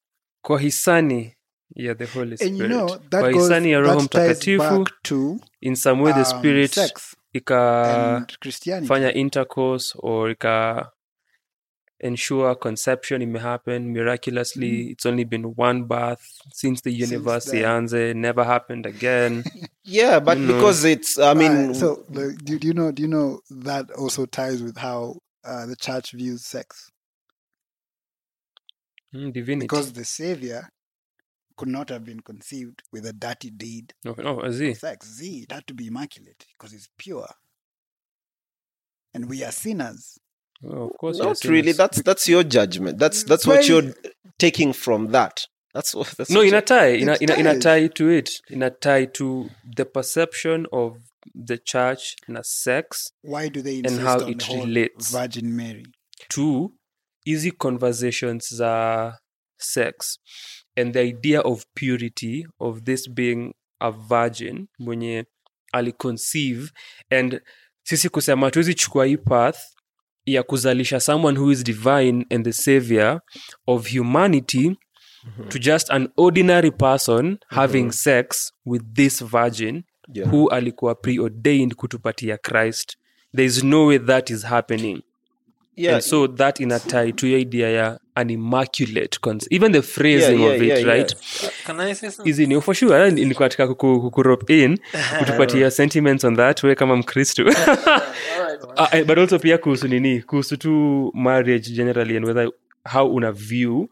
kwa 0.44 0.60
hisani 0.60 1.35
ya 1.74 1.94
the 1.94 2.06
holy 2.06 2.36
Spirit. 2.36 2.50
And 2.50 2.58
you 2.58 2.64
spirit 2.66 2.70
know, 2.70 2.86
kwa 2.86 2.98
that 3.10 3.32
goes, 3.34 3.42
hisani 3.48 3.70
ya 3.72 3.80
roho 3.80 4.00
that 4.00 4.10
ties 4.10 4.38
mtakatifu 4.38 4.78
back 4.84 5.02
to 5.02 5.40
in 5.60 5.76
some 5.76 6.02
way 6.02 6.12
the 6.12 6.20
um, 6.20 6.24
spirit 6.26 6.70
sex 6.74 7.16
ikafanya 7.34 8.16
and 8.16 8.38
Christianity. 8.40 9.20
intercourse 9.20 9.94
or 9.98 10.30
ika 10.30 10.90
ensure 12.00 12.54
conception 12.54 13.22
it 13.22 13.26
may 13.28 13.38
happen 13.40 13.92
miraculously 13.92 14.90
it's 14.90 15.06
only 15.06 15.24
been 15.24 15.44
one 15.56 15.84
birth 15.84 16.20
since 16.52 16.82
the 16.82 16.90
universe 16.92 17.50
then. 17.50 17.62
ianze 17.64 18.14
never 18.14 18.44
happened 18.44 18.86
again 18.86 19.42
yeah 19.84 20.20
but 20.20 20.38
You 20.38 20.44
know. 20.46 20.54
because 20.54 20.84
it's 20.84 21.18
i 21.18 21.32
mean 21.34 21.52
Right, 21.68 21.76
so 21.76 22.04
do, 22.12 22.32
do 22.58 22.68
you 22.68 22.74
know? 22.74 22.92
Do 22.92 23.02
you 23.02 23.08
know 23.08 23.40
that 23.50 23.90
also 23.92 24.26
ties 24.26 24.62
with 24.62 24.76
how 24.76 25.16
uh, 25.44 25.64
the 25.66 25.76
church 25.76 26.12
views 26.12 26.44
sex? 26.44 26.90
Mm, 29.14 29.32
divinity 29.32 29.64
Because 29.66 29.92
the 29.92 30.04
Savior 30.04 30.68
could 31.56 31.68
not 31.68 31.88
have 31.88 32.04
been 32.04 32.20
conceived 32.20 32.82
with 32.92 33.06
a 33.06 33.12
dirty 33.12 33.50
deed 33.50 33.94
no, 34.04 34.14
no, 34.18 34.42
I 34.42 34.50
see. 34.50 34.70
of 34.70 34.78
sex. 34.78 35.06
Z, 35.06 35.44
it 35.44 35.52
had 35.52 35.66
to 35.66 35.74
be 35.74 35.86
immaculate 35.86 36.46
because 36.58 36.72
it's 36.72 36.88
pure, 36.98 37.28
and 39.14 39.28
we 39.28 39.42
are 39.44 39.52
sinners. 39.52 40.18
Oh, 40.64 40.88
of 40.88 40.96
course 40.98 41.18
not 41.18 41.42
really 41.44 41.72
that's 41.72 42.00
that's 42.00 42.26
your 42.26 42.42
judgment 42.42 42.98
that's 42.98 43.24
that's 43.24 43.46
what 43.46 43.68
you're 43.68 43.92
taking 44.38 44.72
from 44.72 45.08
that 45.08 45.46
that's 45.74 45.94
what 45.94 46.06
that's 46.16 46.30
no 46.30 46.40
what 46.40 46.48
in 46.48 46.54
a 46.54 46.62
tie 46.62 46.86
in 46.86 47.10
a, 47.10 47.16
in, 47.20 47.30
a, 47.30 47.34
in 47.34 47.46
a 47.46 47.58
tie 47.60 47.88
to 47.88 48.08
it 48.08 48.30
in 48.48 48.62
a 48.62 48.70
tie 48.70 49.04
to 49.04 49.50
the 49.76 49.84
perception 49.84 50.66
of 50.72 50.96
the 51.34 51.58
church 51.58 52.16
na 52.28 52.40
sex 52.42 53.12
Why 53.22 53.48
do 53.48 53.60
they 53.60 53.76
And 53.76 53.86
insist 53.86 54.02
how 54.02 54.20
on 54.20 54.30
it 54.30 54.38
the 54.38 54.44
whole 54.46 54.64
relates. 54.64 55.10
Virgin 55.12 55.54
Mary? 55.54 55.84
Two 56.30 56.72
easy 57.26 57.50
conversations 57.50 58.48
za 58.48 59.18
sex 59.58 60.18
and 60.76 60.92
the 60.92 61.00
idea 61.00 61.40
of 61.40 61.64
purity 61.74 62.46
of 62.60 62.82
this 62.82 63.10
being 63.10 63.54
a 63.80 63.90
virgin 63.90 64.66
mwenye 64.78 65.24
aliconceive 65.72 66.70
and 67.10 67.40
sisi 67.82 68.08
kusema 68.08 68.50
tuwezi 68.50 68.74
chukua 68.74 69.06
hii 69.06 69.16
path 69.16 69.58
ya 70.26 70.42
kuzalisha 70.42 71.00
someone 71.00 71.38
who 71.38 71.52
is 71.52 71.64
divine 71.64 72.26
and 72.30 72.44
the 72.44 72.52
savior 72.52 73.20
of 73.66 73.96
humanity 73.96 74.76
to 75.48 75.58
just 75.58 75.90
an 75.90 76.08
ordinary 76.16 76.70
person 76.70 77.38
having 77.48 77.90
sex 77.92 78.52
with 78.66 78.82
this 78.94 79.24
virgin 79.24 79.82
Yeah. 80.14 80.32
who 80.34 80.48
alikuwa 80.48 80.94
preordained 80.94 81.74
kutupatia 81.74 82.36
christ. 82.38 82.96
There 83.34 83.46
is 83.46 83.64
no 83.64 83.86
way 83.86 83.98
that 83.98 84.30
is 84.30 84.44
happening. 84.44 85.02
Yeah. 85.76 85.94
And 85.94 86.04
so 86.04 86.28
that 86.28 86.60
in 86.60 86.72
a 86.72 86.80
tie 86.80 87.12
to 87.12 87.26
idea 87.26 87.70
ya 87.70 87.98
an 88.16 88.30
immaculate 88.30 89.18
cons- 89.20 89.46
even 89.50 89.72
the 89.72 89.82
phrasing 89.82 90.40
yeah, 90.40 90.54
of 90.54 90.62
it 90.62 90.68
yeah, 90.68 90.78
yeah. 90.78 90.88
right 90.94 91.16
Can 91.66 91.80
I 91.80 91.94
is 92.24 92.38
in 92.38 92.60
for 92.60 92.74
sure. 92.74 93.10
Nilikuwa 93.10 93.48
katika 93.48 93.66
kuku- 93.66 94.00
kukurop 94.00 94.50
in 94.50 94.78
kutupatia 95.18 95.70
sentiments 95.70 96.24
on 96.24 96.36
that 96.36 96.62
we 96.64 96.74
kama 96.74 96.96
mkristo. 96.96 97.44
Eh, 98.92 99.04
but 99.06 99.18
also 99.18 99.38
pia 99.38 99.58
kuhusu 99.58 99.88
nini? 99.88 100.22
Kuhusu 100.22 100.56
tu 100.56 101.10
marriage 101.14 101.70
generally 101.70 102.16
and 102.16 102.24
whether 102.26 102.50
how 102.92 103.14
una 103.14 103.32
view 103.32 103.88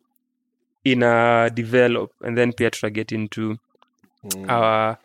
ina 0.85 1.51
develop 1.51 2.11
and 2.25 2.37
then 2.37 2.53
pia 2.53 2.71
tuta 2.71 2.91
get 2.91 3.13
into 3.13 3.57
Mm. 4.37 4.51
our 4.51 4.97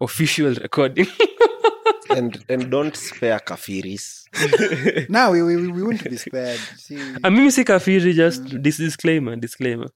official 0.00 0.54
recording 0.54 1.06
and 2.10 2.44
and 2.48 2.70
don't 2.70 2.96
spare 2.96 3.40
kafiris. 3.40 4.24
No, 5.08 5.30
we, 5.30 5.42
we, 5.42 5.56
we 5.56 5.82
wouldn't 5.82 6.04
be 6.10 6.16
spared. 6.16 6.58
See, 6.76 6.98
Ah, 7.24 7.30
mimi 7.30 7.50
si 7.50 7.64
kafiri 7.64 8.12
just 8.14 8.42
this 8.62 8.76
disclaimer 8.78 9.36
disclaimer. 9.36 9.88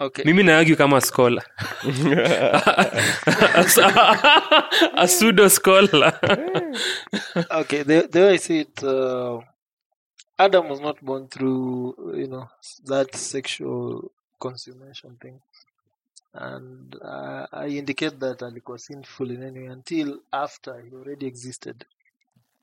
Okay. 0.00 0.24
mimi 0.24 0.42
na 0.42 0.52
naargue 0.52 0.76
kama 0.76 1.00
scholar. 1.00 1.42
A 4.96 5.06
pseudo 5.06 5.48
scholar. 5.48 6.18
Okay 7.50 7.82
the, 7.82 8.08
the 8.10 8.20
way 8.20 8.32
i 8.32 8.36
see 8.36 8.60
it 8.60 8.82
uh, 8.82 9.40
adam 10.38 10.68
was 10.68 10.80
not 10.80 11.00
born 11.04 11.28
through 11.28 11.94
you 12.16 12.26
know 12.26 12.48
that 12.86 13.14
sexual 13.14 14.10
consummation 14.40 15.16
thing 15.20 15.40
and 16.34 16.96
uh, 17.02 17.46
i 17.52 17.68
indicate 17.78 18.16
that 18.18 18.42
alikuwa 18.42 18.78
sinful 18.78 19.30
in 19.30 19.42
any 19.42 19.58
way 19.60 19.68
until 19.68 20.20
after 20.32 20.80
he 20.80 20.96
already 20.96 21.26
existed. 21.26 21.84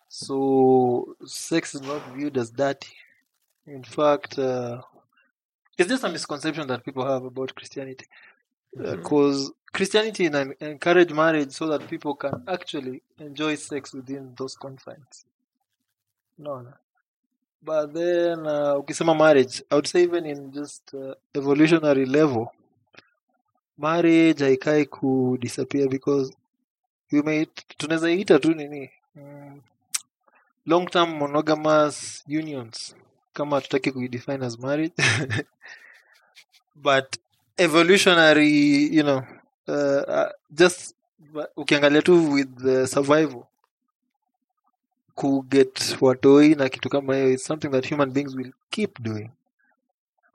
So 0.07 1.15
sex 1.25 1.75
is 1.75 1.81
not 1.81 2.01
viewed 2.15 2.37
as 2.37 2.51
dirty. 2.51 2.93
In 3.67 3.83
fact 3.83 4.37
uh, 4.39 4.81
it's 5.77 5.89
just 5.89 6.03
a 6.03 6.09
misconception 6.09 6.67
that 6.67 6.83
people 6.83 7.05
have 7.05 7.25
about 7.25 7.53
christianity? 7.53 8.05
Because 8.75 9.51
christianity 9.71 10.25
en- 10.25 10.55
encourage 10.59 11.13
marriage 11.13 11.51
so 11.51 11.67
that 11.67 11.87
people 11.87 12.15
can 12.15 12.43
actually 12.47 13.01
enjoy 13.19 13.55
sex 13.55 13.93
within 13.93 14.33
those 14.35 14.55
confines. 14.55 15.25
No, 16.37 16.61
no. 16.61 16.73
but 17.61 17.93
then 17.93 18.47
uh, 18.47 18.77
ukisema 18.77 19.15
marriage 19.15 19.63
i 19.69 19.75
would 19.75 19.87
say 19.87 20.03
even 20.03 20.25
in 20.25 20.51
just 20.51 20.93
uh, 20.93 21.13
evolutionary 21.33 22.05
level 22.05 22.47
marriage 23.79 24.43
haikai 24.43 24.85
ku 24.85 25.37
disappear 25.41 25.87
because 25.89 26.31
you 27.11 27.23
may 27.23 27.45
tunaweza 27.77 28.11
ita 28.11 28.39
tu 28.39 28.53
nini? 28.53 28.91
Mm, 29.15 29.61
long 30.65 30.85
term 30.87 31.17
monogamous 31.17 32.23
unions. 32.27 32.95
Kama 33.33 33.61
tutaki 33.61 33.91
kuidefine 33.91 34.45
as 34.45 34.59
marriage 34.59 34.93
but 36.75 37.17
evolutionary 37.57 38.89
you 38.95 39.03
know 39.03 39.23
uh, 39.67 40.03
uh, 40.07 40.29
just 40.51 40.95
ukiangalia 41.55 42.01
tu 42.01 42.31
with 42.33 42.55
the 42.57 42.87
survival 42.87 43.43
kuget 45.15 45.97
watoi 46.01 46.55
na 46.55 46.69
kitu 46.69 46.89
kama 46.89 47.15
hiyo 47.15 47.29
is 47.29 47.43
something 47.43 47.69
that 47.69 47.89
human 47.89 48.11
beings 48.11 48.35
will 48.35 48.51
keep 48.69 48.99
doing. 48.99 49.29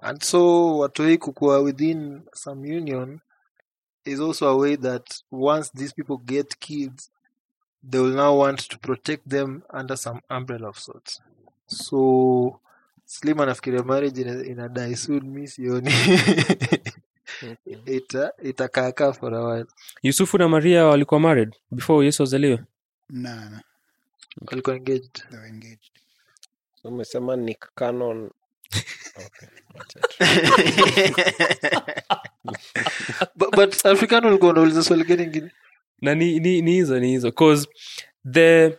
And 0.00 0.22
so 0.22 0.78
watoi 0.78 1.18
kukua 1.18 1.58
within 1.58 2.22
some 2.34 2.76
union 2.76 3.20
is 4.04 4.20
also 4.20 4.48
a 4.48 4.56
way 4.56 4.76
that 4.76 5.22
once 5.30 5.70
these 5.74 5.92
people 5.92 6.16
get 6.18 6.58
kids 6.60 7.10
they 7.90 7.98
will 8.00 8.14
now 8.14 8.34
want 8.38 8.58
to 8.68 8.78
protect 8.78 9.28
them 9.28 9.62
under 9.70 9.96
some 9.96 10.20
umbrella 10.30 10.68
of 10.68 10.78
sorts. 10.78 11.20
So 11.66 12.60
slim 13.06 13.38
anafikiria 13.40 13.84
marriage 13.84 14.20
ina, 14.20 14.44
ina 14.44 14.68
die 14.68 14.94
soon 14.94 15.30
mi 15.30 15.46
sioni. 15.48 15.90
Ita 17.86 18.32
itakaakaa 18.42 19.12
for 19.12 19.34
a 19.34 19.44
while. 19.44 19.66
Yusufu 20.02 20.38
na 20.38 20.48
maria 20.48 20.84
walikuwa 20.86 21.20
married 21.20 21.56
before 21.70 22.04
yesu 22.06 22.22
azaliwe? 22.22 22.64
No, 23.10 23.34
no, 23.50 23.60
walikuwa 24.46 24.76
engaged. 24.76 25.22
They 25.30 25.38
were 25.38 25.48
engaged. 25.48 25.90
umesema 26.84 27.36
ni 27.36 27.54
canon. 27.74 28.30
But, 33.36 33.50
but 33.56 33.86
african 33.86 34.24
ulikuwa 34.24 34.50
unauliza 34.50 34.82
swali 34.82 35.04
gani 35.04 35.22
ingine? 35.22 35.50
Na 36.00 36.14
ni 36.14 36.40
ni 36.40 36.62
ni 36.62 36.72
hizo 36.72 37.00
ni 37.00 37.08
hizo. 37.08 37.32
Cause 37.32 37.68
the 38.32 38.78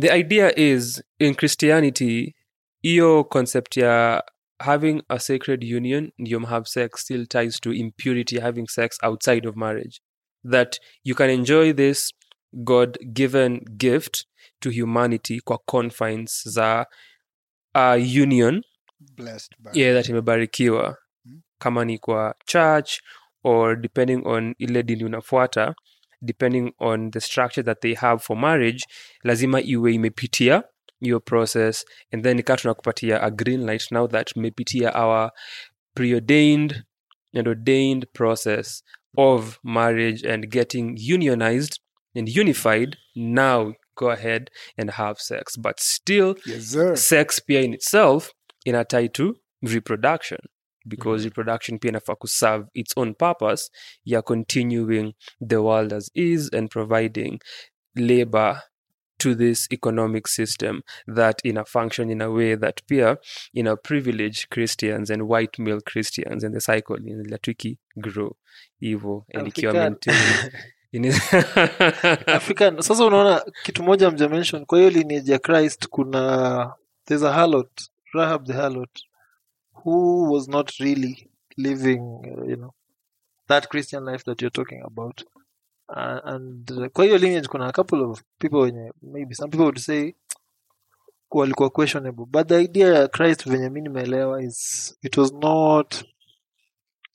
the 0.00 0.18
idea 0.18 0.58
is 0.58 1.02
in 1.18 1.34
christianity 1.34 2.34
hiyo 2.82 3.24
concept 3.24 3.76
ya 3.76 4.24
having 4.58 5.02
a 5.08 5.18
sacred 5.18 5.64
union 5.74 6.12
ndio 6.18 6.40
have 6.40 6.66
sex 6.66 6.90
still 7.00 7.26
ties 7.26 7.60
to 7.60 7.72
impurity 7.72 8.38
having 8.40 8.66
sex 8.66 8.98
outside 9.02 9.48
of 9.48 9.56
marriage. 9.56 10.00
That 10.50 10.80
you 11.04 11.14
can 11.14 11.30
enjoy 11.30 11.72
this 11.72 12.12
god 12.52 12.98
given 13.12 13.60
gift 13.76 14.24
to 14.60 14.70
humanity 14.70 15.40
kwa 15.40 15.58
confines 15.58 16.48
za 16.48 16.86
a 17.74 17.96
union 17.96 18.62
Blessed 19.16 19.52
by 19.58 19.70
yeah, 19.74 19.94
that 19.96 20.08
imebarikiwa 20.08 20.96
Mm. 21.24 21.40
kama 21.58 21.84
ni 21.84 21.98
kwa 21.98 22.34
church 22.46 22.92
or 23.44 23.76
depending 23.80 24.22
on 24.26 24.54
ile 24.58 24.82
dini 24.82 25.04
unafuata 25.04 25.74
depending 26.22 26.72
on 26.78 27.10
the 27.10 27.20
structure 27.20 27.62
that 27.62 27.80
they 27.80 27.94
have 27.94 28.22
for 28.22 28.36
marriage 28.36 28.84
lazima 29.22 29.60
iwe 29.60 29.94
imepitia 29.94 30.62
your 31.00 31.24
process 31.24 31.84
and 32.12 32.22
then 32.24 32.38
ikaa 32.38 32.56
tunakupatia 32.56 33.22
a 33.22 33.30
green 33.30 33.66
light 33.66 33.90
now 33.92 34.08
that 34.08 34.36
imepitia 34.36 34.94
our 34.94 35.30
preordained 35.94 36.82
and 37.34 37.48
ordained 37.48 38.06
process 38.12 38.82
of 39.16 39.58
marriage 39.62 40.24
and 40.32 40.48
getting 40.50 40.96
unionized 41.14 41.78
and 42.16 42.28
unified. 42.28 42.96
Now 43.14 43.74
go 43.96 44.10
ahead 44.10 44.50
and 44.76 44.90
have 44.90 45.18
sex. 45.20 45.56
But 45.58 45.80
still 45.80 46.36
yes, 46.46 46.76
sex 47.08 47.40
pia 47.40 47.60
in 47.62 47.74
itself 47.74 48.32
ina 48.64 48.84
tie 48.84 49.08
to 49.08 49.36
reproduction 49.62 50.38
because 50.86 51.24
reproduction 51.24 51.78
pia 51.78 51.88
inafaa 51.88 52.14
kuserve 52.14 52.66
its 52.74 52.98
own 52.98 53.14
purpose 53.14 53.70
ya 54.04 54.22
continuing 54.22 55.14
the 55.48 55.56
world 55.56 55.92
as 55.92 56.10
is 56.14 56.54
and 56.54 56.68
providing 56.70 57.38
labor 57.94 58.62
to 59.18 59.34
this 59.34 59.68
economic 59.72 60.28
system 60.28 60.82
that 61.14 61.40
in 61.44 61.56
a 61.56 61.64
function 61.64 62.10
in 62.10 62.22
a 62.22 62.30
way 62.30 62.56
that 62.56 62.82
pia 62.86 63.16
in 63.54 63.66
a 63.66 63.76
privileged 63.76 64.48
christians 64.50 65.10
and 65.10 65.22
white 65.22 65.58
male 65.58 65.80
christians 65.80 66.44
and 66.44 66.54
the 66.54 66.60
cycle 66.60 66.96
in 66.96 67.38
grow. 68.00 68.36
Hivo 68.80 69.24
and 69.34 69.46
ikiwa 69.48 69.74
African. 69.74 70.34
african. 72.26 72.82
Sasa 72.82 73.04
unaona 73.04 73.44
kitu 73.62 73.82
moja 73.82 74.10
mja 74.10 74.28
mention 74.28 74.66
kwa 74.66 74.78
hiyo 74.78 74.90
lineage 74.90 75.32
ya 75.32 75.38
christ 75.38 75.88
kuna 75.88 76.72
there's 77.06 77.22
a 77.22 77.32
harlot 77.32 77.90
rahab 78.14 78.46
the 78.46 78.52
harlot 78.54 79.02
who 79.84 80.30
was 80.32 80.48
not 80.48 80.72
really 80.80 81.28
living 81.56 82.02
uh, 82.24 82.44
you 82.44 82.56
know 82.56 82.74
that 83.48 83.68
christian 83.68 84.04
life 84.04 84.24
that 84.24 84.40
you're 84.40 84.50
talking 84.50 84.82
about. 84.84 85.22
Uh, 85.86 86.20
and 86.24 86.70
uh, 86.70 86.88
lineage 86.96 87.46
a 87.52 87.72
couple 87.72 88.10
of 88.10 88.24
people 88.40 88.92
maybe 89.02 89.34
some 89.34 89.50
people 89.50 89.66
would 89.66 89.78
say 89.78 90.14
walikuwa 91.30 91.70
questionable. 91.70 92.26
But 92.26 92.48
the 92.48 92.58
idea 92.58 92.94
ya 92.94 93.08
christ 93.08 93.44
venye 93.48 93.70
mi 93.70 93.80
nimeelewa 93.80 94.42
is 94.42 94.96
it 95.02 95.16
was 95.16 95.32
not 95.32 96.04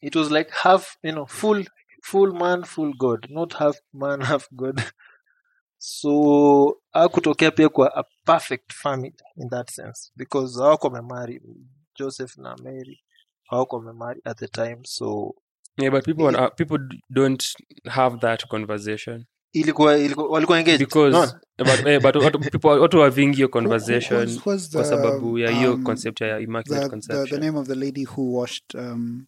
it 0.02 0.16
was 0.16 0.32
like 0.32 0.52
half 0.52 0.98
you 1.04 1.12
know 1.12 1.26
full 1.26 1.66
full 2.04 2.34
man 2.34 2.64
full 2.64 2.94
god. 2.94 3.28
Not 3.30 3.54
half 3.54 3.78
man 3.94 4.22
half 4.32 4.48
god 4.52 4.84
so 5.80 6.82
akutokea 6.92 7.52
pia 7.52 7.70
kwa 7.70 7.96
a 7.96 8.04
perfect 8.26 8.74
family 8.74 9.16
in 9.38 9.50
that 9.50 9.72
sense 9.72 10.12
because 10.16 10.60
hawako 10.60 10.88
wamemari 10.88 11.42
joseph 12.00 12.38
na 12.38 12.58
mary 12.58 13.04
hawako 13.44 13.76
wamemari 13.78 14.22
at 14.26 14.38
the 14.38 14.48
time 14.48 14.78
so 14.84 15.36
yeah 15.78 15.92
but 15.94 16.06
people 16.06 16.24
wana- 16.24 16.50
people 16.50 16.80
don't 17.10 17.46
have 17.86 18.18
that 18.18 18.48
conversation 18.48 19.26
ilikuwa, 19.54 19.98
ilikuwa 19.98 20.28
walikuwa 20.30 20.60
engaged 20.60 20.80
because 20.80 21.18
Unaona? 21.18 21.42
but, 21.78 21.88
eh, 21.88 22.02
but 22.02 22.16
watu- 22.16 22.40
people 22.40 22.68
watu 22.68 22.98
wavingi 23.00 23.36
hiyo 23.36 23.50
conversation 23.50 24.28
Who- 24.28 24.40
who- 24.40 24.52
who's 24.52 24.70
kwa 24.72 24.84
the, 24.84 24.90
sababu 24.90 25.40
ya 25.40 25.52
hiyo 25.52 25.74
um, 25.74 25.84
concept 25.84 26.22
ya 26.22 26.40
immaculate 26.40 26.90
the, 26.90 26.98
the, 27.02 27.26
the 27.26 27.38
name 27.40 27.60
of 27.60 27.68
the 27.68 27.76
lady 27.76 28.06
who 28.06 28.34
washed 28.40 28.76
um, 28.76 29.26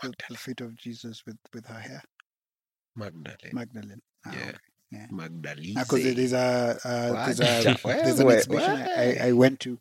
the, 0.00 0.08
the 0.28 0.34
feet 0.36 0.60
of 0.60 0.72
Jesus 0.84 1.26
with, 1.26 1.36
with 1.54 1.66
her 1.66 1.80
hair? 1.80 2.02
Magdalene. 2.94 3.50
Magdalene. 3.52 4.02
Ah, 4.24 4.32
Yeah. 4.34 4.48
okay. 4.48 4.69
Magdalene. 5.10 5.74
Because 5.74 6.02
there's 6.02 6.32
a, 6.32 6.78
uh, 6.84 7.26
there's 7.26 7.40
a 7.40 7.76
there's 7.84 8.20
an 8.20 8.30
exhibition 8.30 8.70
I. 8.70 9.28
I, 9.28 9.32
went 9.32 9.60
to 9.60 9.78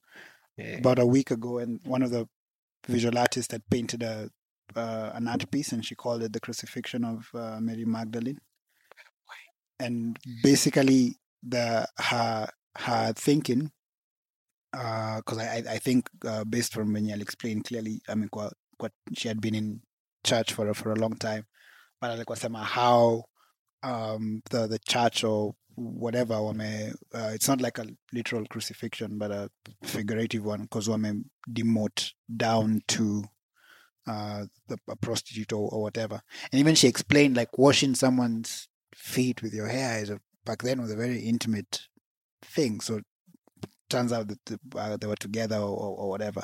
Yeah. 0.57 0.77
about 0.77 0.99
a 0.99 1.05
week 1.05 1.31
ago, 1.31 1.57
and 1.57 1.79
one 1.83 2.03
of 2.03 2.11
the 2.11 2.27
visual 2.87 3.17
artists 3.17 3.51
had 3.51 3.63
painted 3.69 4.03
a 4.03 4.29
uh, 4.75 5.11
an 5.15 5.27
art 5.27 5.49
piece, 5.49 5.71
and 5.71 5.83
she 5.83 5.95
called 5.95 6.21
it 6.23 6.33
the 6.33 6.39
crucifixion 6.39 7.03
of 7.03 7.29
uh, 7.33 7.59
Mary 7.59 7.85
Magdalene. 7.85 8.39
And 9.79 10.19
basically, 10.43 11.15
the 11.41 11.87
her 11.97 12.49
her 12.75 13.13
thinking, 13.13 13.71
because 14.71 15.37
I 15.37 15.63
I 15.67 15.73
I 15.75 15.77
think 15.79 16.09
uh, 16.25 16.43
based 16.43 16.73
from 16.73 16.93
when 16.93 17.05
you'll 17.05 17.21
explain 17.21 17.63
clearly, 17.63 18.01
I 18.07 18.15
mean, 18.15 18.29
what, 18.31 18.53
what 18.77 18.91
she 19.13 19.27
had 19.27 19.41
been 19.41 19.55
in 19.55 19.81
church 20.23 20.53
for 20.53 20.67
a, 20.67 20.73
for 20.73 20.91
a 20.91 20.99
long 20.99 21.15
time, 21.15 21.45
but 22.01 22.37
sema 22.37 22.63
how 22.63 23.23
um 23.83 24.41
the 24.49 24.67
the 24.67 24.79
church 24.79 25.23
or 25.23 25.55
whatever 25.75 26.41
wame 26.41 26.93
uh, 27.13 27.31
it's 27.33 27.47
not 27.47 27.61
like 27.61 27.77
a 27.77 27.85
literal 28.11 28.45
crucifixion 28.45 29.17
but 29.17 29.31
a 29.31 29.49
figurative 29.83 30.43
one 30.43 30.63
because 30.63 30.89
wame 30.89 31.25
demote 31.49 32.11
down 32.35 32.81
to 32.87 33.23
uh 34.07 34.45
the, 34.67 34.77
a 34.89 34.95
prostitute 34.95 35.53
or, 35.53 35.69
or 35.71 35.81
whatever. 35.81 36.21
And 36.51 36.59
even 36.59 36.75
she 36.75 36.87
explained 36.87 37.35
like 37.37 37.57
washing 37.57 37.95
someone's 37.95 38.67
feet 38.95 39.41
with 39.41 39.53
your 39.53 39.67
hair 39.67 40.01
is 40.01 40.09
a, 40.09 40.19
back 40.45 40.61
then 40.61 40.81
was 40.81 40.91
a 40.91 40.95
very 40.95 41.19
intimate 41.19 41.87
thing. 42.41 42.79
So 42.79 43.01
turns 43.89 44.11
out 44.11 44.27
that 44.27 44.45
the, 44.45 44.59
uh, 44.77 44.97
they 44.97 45.07
were 45.07 45.15
together 45.15 45.57
or, 45.57 45.77
or, 45.77 45.97
or 45.97 46.09
whatever. 46.09 46.43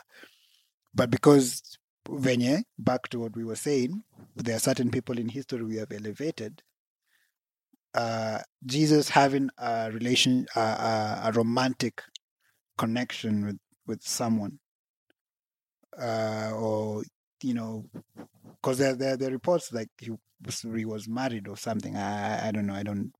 But 0.93 1.09
because 1.09 1.77
venye 2.07 2.63
back 2.77 3.09
to 3.09 3.19
what 3.19 3.35
we 3.35 3.43
were 3.43 3.55
saying 3.55 4.03
there 4.35 4.55
are 4.55 4.59
certain 4.59 4.91
people 4.91 5.17
in 5.17 5.27
history 5.29 5.63
we 5.63 5.77
have 5.77 5.91
elevated 5.91 6.61
uh, 7.95 8.39
Jesus 8.65 9.09
having 9.09 9.49
a 9.57 9.89
relation, 9.91 10.45
uh, 10.55 10.59
a, 11.23 11.29
a 11.29 11.31
romantic 11.31 12.01
connection 12.77 13.45
with 13.45 13.57
with 13.87 14.01
someone, 14.03 14.59
uh, 16.01 16.51
or 16.55 17.03
you 17.41 17.53
know, 17.53 17.85
because 18.61 18.77
there, 18.77 18.95
there 18.95 19.17
there 19.17 19.29
are 19.29 19.31
reports 19.31 19.71
like 19.71 19.89
he 19.99 20.11
was, 20.45 20.61
he 20.61 20.85
was 20.85 21.07
married 21.07 21.47
or 21.47 21.57
something. 21.57 21.95
I 21.95 22.47
I 22.47 22.51
don't 22.51 22.65
know. 22.67 22.73
I 22.73 22.83
don't 22.83 23.11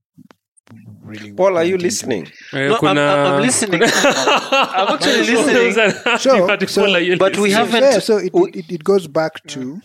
really. 1.04 1.32
Paul, 1.34 1.58
are 1.58 1.64
you 1.64 1.74
went 1.76 1.84
into 1.84 1.86
it. 1.86 1.88
listening? 1.88 2.26
Eh, 2.54 2.68
No, 2.68 2.76
I'm- 2.88 2.98
I'm- 2.98 3.34
I'm 3.36 3.42
listening. 3.42 3.82
I'm 3.84 4.88
actually 4.96 5.20
listening. 5.36 6.18
Sure, 6.20 6.48
so- 6.68 6.82
But 7.20 7.38
we 7.38 7.52
haven't- 7.52 7.84
yeah, 7.84 8.00
so 8.00 8.18
it, 8.18 8.32
it, 8.34 8.56
it, 8.56 8.72
it 8.72 8.84
goes 8.84 9.08
back 9.08 9.44
to 9.54 9.80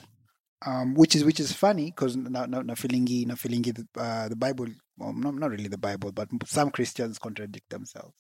um, 0.66 0.94
which 0.94 1.14
is 1.16 1.24
which 1.24 1.40
is 1.40 1.52
funny 1.52 1.86
because 1.86 2.16
na 2.16 2.46
na 2.46 2.62
na 2.62 2.74
feelingi 2.74 3.26
na 3.26 3.34
feelingi 3.34 3.72
the, 3.74 4.00
uh, 4.00 4.28
the 4.28 4.36
Bible 4.36 4.66
well, 4.98 5.12
not 5.12 5.34
not 5.34 5.50
really 5.50 5.68
the 5.68 5.78
Bible 5.78 6.12
but 6.12 6.28
some 6.46 6.70
Christians 6.70 7.18
contradict 7.18 7.68
themselves. 7.70 8.16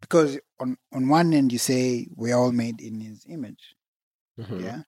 Because 0.00 0.38
on 0.58 0.76
on 0.92 1.08
one 1.08 1.32
end 1.34 1.52
you 1.52 1.58
say 1.58 2.06
we 2.16 2.32
are 2.32 2.40
all 2.40 2.52
made 2.52 2.80
in 2.80 3.00
His 3.00 3.24
image, 3.28 3.74
Mhm. 4.38 4.62
yeah, 4.62 4.82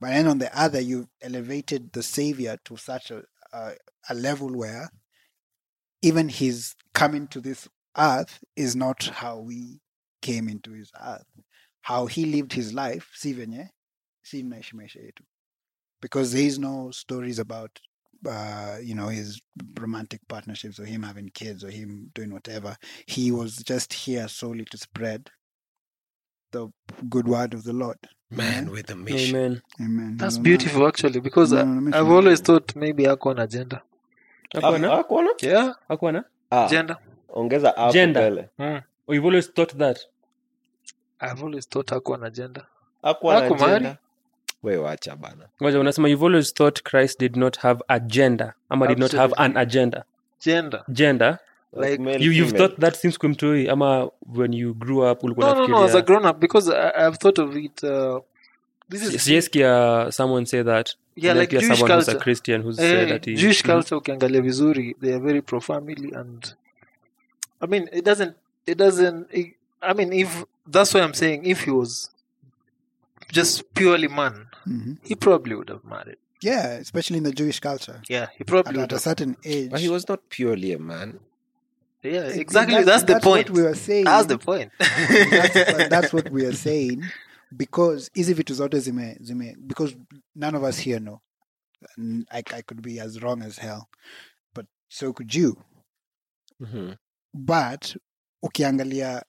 but 0.00 0.08
then 0.10 0.26
on 0.26 0.38
the 0.38 0.50
other 0.58 0.80
you 0.80 1.08
elevated 1.22 1.92
the 1.92 2.02
Savior 2.02 2.56
to 2.64 2.76
such 2.76 3.10
a 3.10 3.22
a, 3.52 3.72
a 4.10 4.14
level 4.14 4.54
where 4.54 4.90
even 6.02 6.28
His 6.28 6.74
coming 6.94 7.26
to 7.28 7.40
this 7.40 7.68
earth 7.96 8.38
is 8.54 8.76
not 8.76 9.02
how 9.04 9.38
we 9.38 9.80
came 10.22 10.48
into 10.48 10.72
His 10.72 10.90
earth. 11.00 11.26
How 11.80 12.04
he 12.06 12.26
lived 12.26 12.52
his 12.52 12.74
life 12.74 13.08
si 13.14 13.32
venye 13.32 13.70
si 14.22 14.42
mnaishi 14.42 14.76
maisha 14.76 15.00
yetu 15.00 15.24
because 16.00 16.32
there 16.32 16.42
is 16.46 16.58
no 16.58 16.90
stories 16.90 17.38
about 17.38 17.70
uh, 18.28 18.76
you 18.82 18.94
know 18.94 19.08
his 19.08 19.40
romantic 19.80 20.20
partnerships 20.28 20.80
or 20.80 20.84
him 20.84 21.02
having 21.02 21.28
kids 21.30 21.64
or 21.64 21.70
him 21.70 22.10
doing 22.14 22.32
whatever 22.32 22.76
he 23.06 23.30
was 23.32 23.56
just 23.58 23.92
here 23.92 24.28
solely 24.28 24.64
to 24.64 24.78
spread 24.78 25.30
the 26.52 26.68
good 27.08 27.28
word 27.28 27.54
of 27.54 27.64
the 27.64 27.72
lord 27.72 27.98
Man 28.30 28.70
with 28.70 28.90
a 28.90 28.96
mission. 28.96 29.36
Amen. 29.36 29.62
amen 29.80 30.16
That's 30.18 30.36
No, 30.36 30.42
no, 30.42 30.44
beautiful 30.44 30.86
actually 30.88 31.20
because 31.20 31.52
no, 31.52 31.60
I, 31.60 31.64
no, 31.64 31.80
no, 31.80 31.96
I've 31.98 32.10
always 32.10 32.40
thought 32.40 32.76
maybe 32.76 33.06
ako 33.06 33.30
on 33.30 33.38
agenda. 33.38 33.82
Hakuwa 34.52 34.78
Hakuwa 34.96 35.22
na? 35.22 35.30
Yeah, 35.42 35.74
Hakuwa 35.88 36.12
na? 36.12 36.24
Ah, 36.50 36.66
agenda. 36.66 36.96
ongeza 37.28 37.70
hapo 37.70 37.92
Gender. 37.92 38.22
mbele. 38.32 38.48
Mm. 38.58 38.82
Oh, 39.08 39.14
you've 39.14 39.26
always 39.26 39.52
thought 39.52 39.78
that 39.78 39.98
I've 41.20 41.42
always 41.42 41.66
thought 41.68 41.92
ako 41.92 42.12
on 42.14 42.24
agenda. 42.24 42.66
Hakuwa 43.02 43.34
na 43.34 43.40
Hakumari. 43.40 43.84
Agenda. 44.62 44.76
We 44.76 44.76
wacha 44.76 45.16
bana. 45.16 45.48
ngoja 45.62 45.80
unasema 45.80 46.08
you've 46.08 46.26
always 46.26 46.54
thought 46.54 46.82
christ 46.82 47.20
did 47.20 47.36
not 47.36 47.58
have 47.58 47.80
agenda 47.88 48.54
ama 48.68 48.86
did 48.86 48.98
not 48.98 49.12
have 49.12 49.34
an 49.36 49.56
agenda 49.56 50.04
Gender. 50.44 50.84
gender 50.88 51.38
Like- 51.72 51.98
male, 52.02 52.24
you, 52.24 52.32
you've 52.32 52.50
female. 52.50 52.68
thought 52.68 52.80
that 52.80 52.94
since 52.96 53.18
kumtoi 53.18 53.68
ama 53.68 54.10
when 54.34 54.52
you 54.52 54.74
grew 54.74 55.10
up 55.12 55.22
ulikuwa 55.24 55.46
No, 55.54 55.54
no, 55.60 55.66
no. 55.66 55.84
As 55.84 55.94
a 55.94 56.02
grown 56.02 56.26
up, 56.26 56.38
because 56.40 56.70
I, 56.72 57.06
I've 57.06 57.18
thought 57.18 57.38
of 57.38 57.56
it. 57.56 57.84
Uh, 57.84 58.20
this 58.88 59.02
is 59.02 59.22
sijaisikia 59.24 60.08
someone 60.12 60.46
say 60.46 60.62
that 60.64 60.94
yeah, 61.16 61.30
And 61.32 61.40
like 61.40 61.50
Jewish 61.60 61.78
someone 61.78 61.96
who's 61.98 62.08
a 62.08 62.14
christian 62.14 62.62
who's 62.62 62.78
Eh, 62.78 62.90
said 62.90 63.08
that 63.08 63.24
he, 63.26 63.34
Jewish 63.34 63.62
Mhm. 63.64 63.66
culture 63.72 63.96
ukiangalia 63.96 64.40
vizuri 64.40 64.96
they 65.00 65.10
are 65.14 65.20
very 65.24 65.42
pro 65.42 65.60
family 65.60 66.14
and 66.16 66.54
I 67.60 67.66
mean 67.66 67.88
it 67.92 68.04
doesn't 68.04 68.32
it 68.66 68.78
doesn't 68.78 69.26
it, 69.32 69.54
I 69.80 69.94
mean 69.94 70.12
if 70.12 70.44
that's 70.70 70.94
why 70.94 71.02
I'm 71.02 71.14
saying 71.14 71.40
if 71.44 71.64
he 71.64 71.70
was 71.70 72.10
just 73.32 73.62
purely 73.74 74.08
man 74.08 74.46
Mhm. 74.68 74.98
he 75.02 75.14
probably 75.14 75.54
would 75.54 75.68
have 75.70 75.84
married. 75.84 76.16
Yeah 76.42 76.66
especially 76.86 77.18
in 77.18 77.24
the 77.24 77.32
jewish 77.32 77.60
culture. 77.60 78.00
Yeah 78.08 78.26
he 78.36 78.44
probably 78.44 78.74
at 78.74 78.80
would 78.80 78.92
a 78.92 78.94
have. 78.94 79.02
certain 79.02 79.36
age. 79.44 79.70
But 79.70 79.80
he 79.80 79.88
was 79.88 80.08
not 80.08 80.20
purely 80.30 80.72
a 80.72 80.78
man. 80.78 81.18
yeah 82.02 82.26
exactly. 82.42 82.84
that's, 82.84 83.04
the 83.04 83.18
point 83.20 83.50
what 83.50 83.56
we 83.58 83.62
were 83.62 83.74
saying. 83.74 84.04
That's 84.04 84.26
the 84.26 84.38
point. 84.38 84.70
That's, 84.78 85.88
that's 85.94 86.12
what 86.12 86.30
we 86.30 86.44
are 86.46 86.52
saying. 86.54 87.02
Because 87.56 88.10
hizi 88.14 88.34
vitu 88.34 88.54
zote 88.54 88.78
zime, 88.80 89.16
zime 89.24 89.54
because 89.66 89.96
none 90.36 90.54
of 90.54 90.62
us 90.64 90.78
here 90.78 91.00
know. 91.00 91.20
I 92.30 92.42
could 92.66 92.82
be 92.82 93.00
as 93.00 93.22
wrong 93.22 93.42
as 93.42 93.58
hell 93.58 93.88
but 94.54 94.66
so 94.88 95.12
could 95.12 95.34
you. 95.34 95.56
Mhm. 96.62 96.96
but 97.34 97.96
ukiangalia 98.44 99.22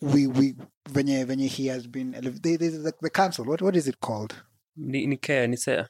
we 0.00 0.26
we 0.26 0.54
venye 0.90 1.24
venye 1.26 1.46
he 1.48 1.66
has 1.66 1.86
been 1.86 2.14
ele- 2.14 2.40
they, 2.42 2.56
they, 2.56 2.68
the, 2.68 2.92
the 3.02 3.10
council 3.10 3.44
what 3.44 3.60
what 3.62 3.76
is 3.76 3.86
it 3.88 4.00
called 4.00 4.34
Ni- 4.80 5.06
nikea 5.06 5.46
nisea 5.46 5.88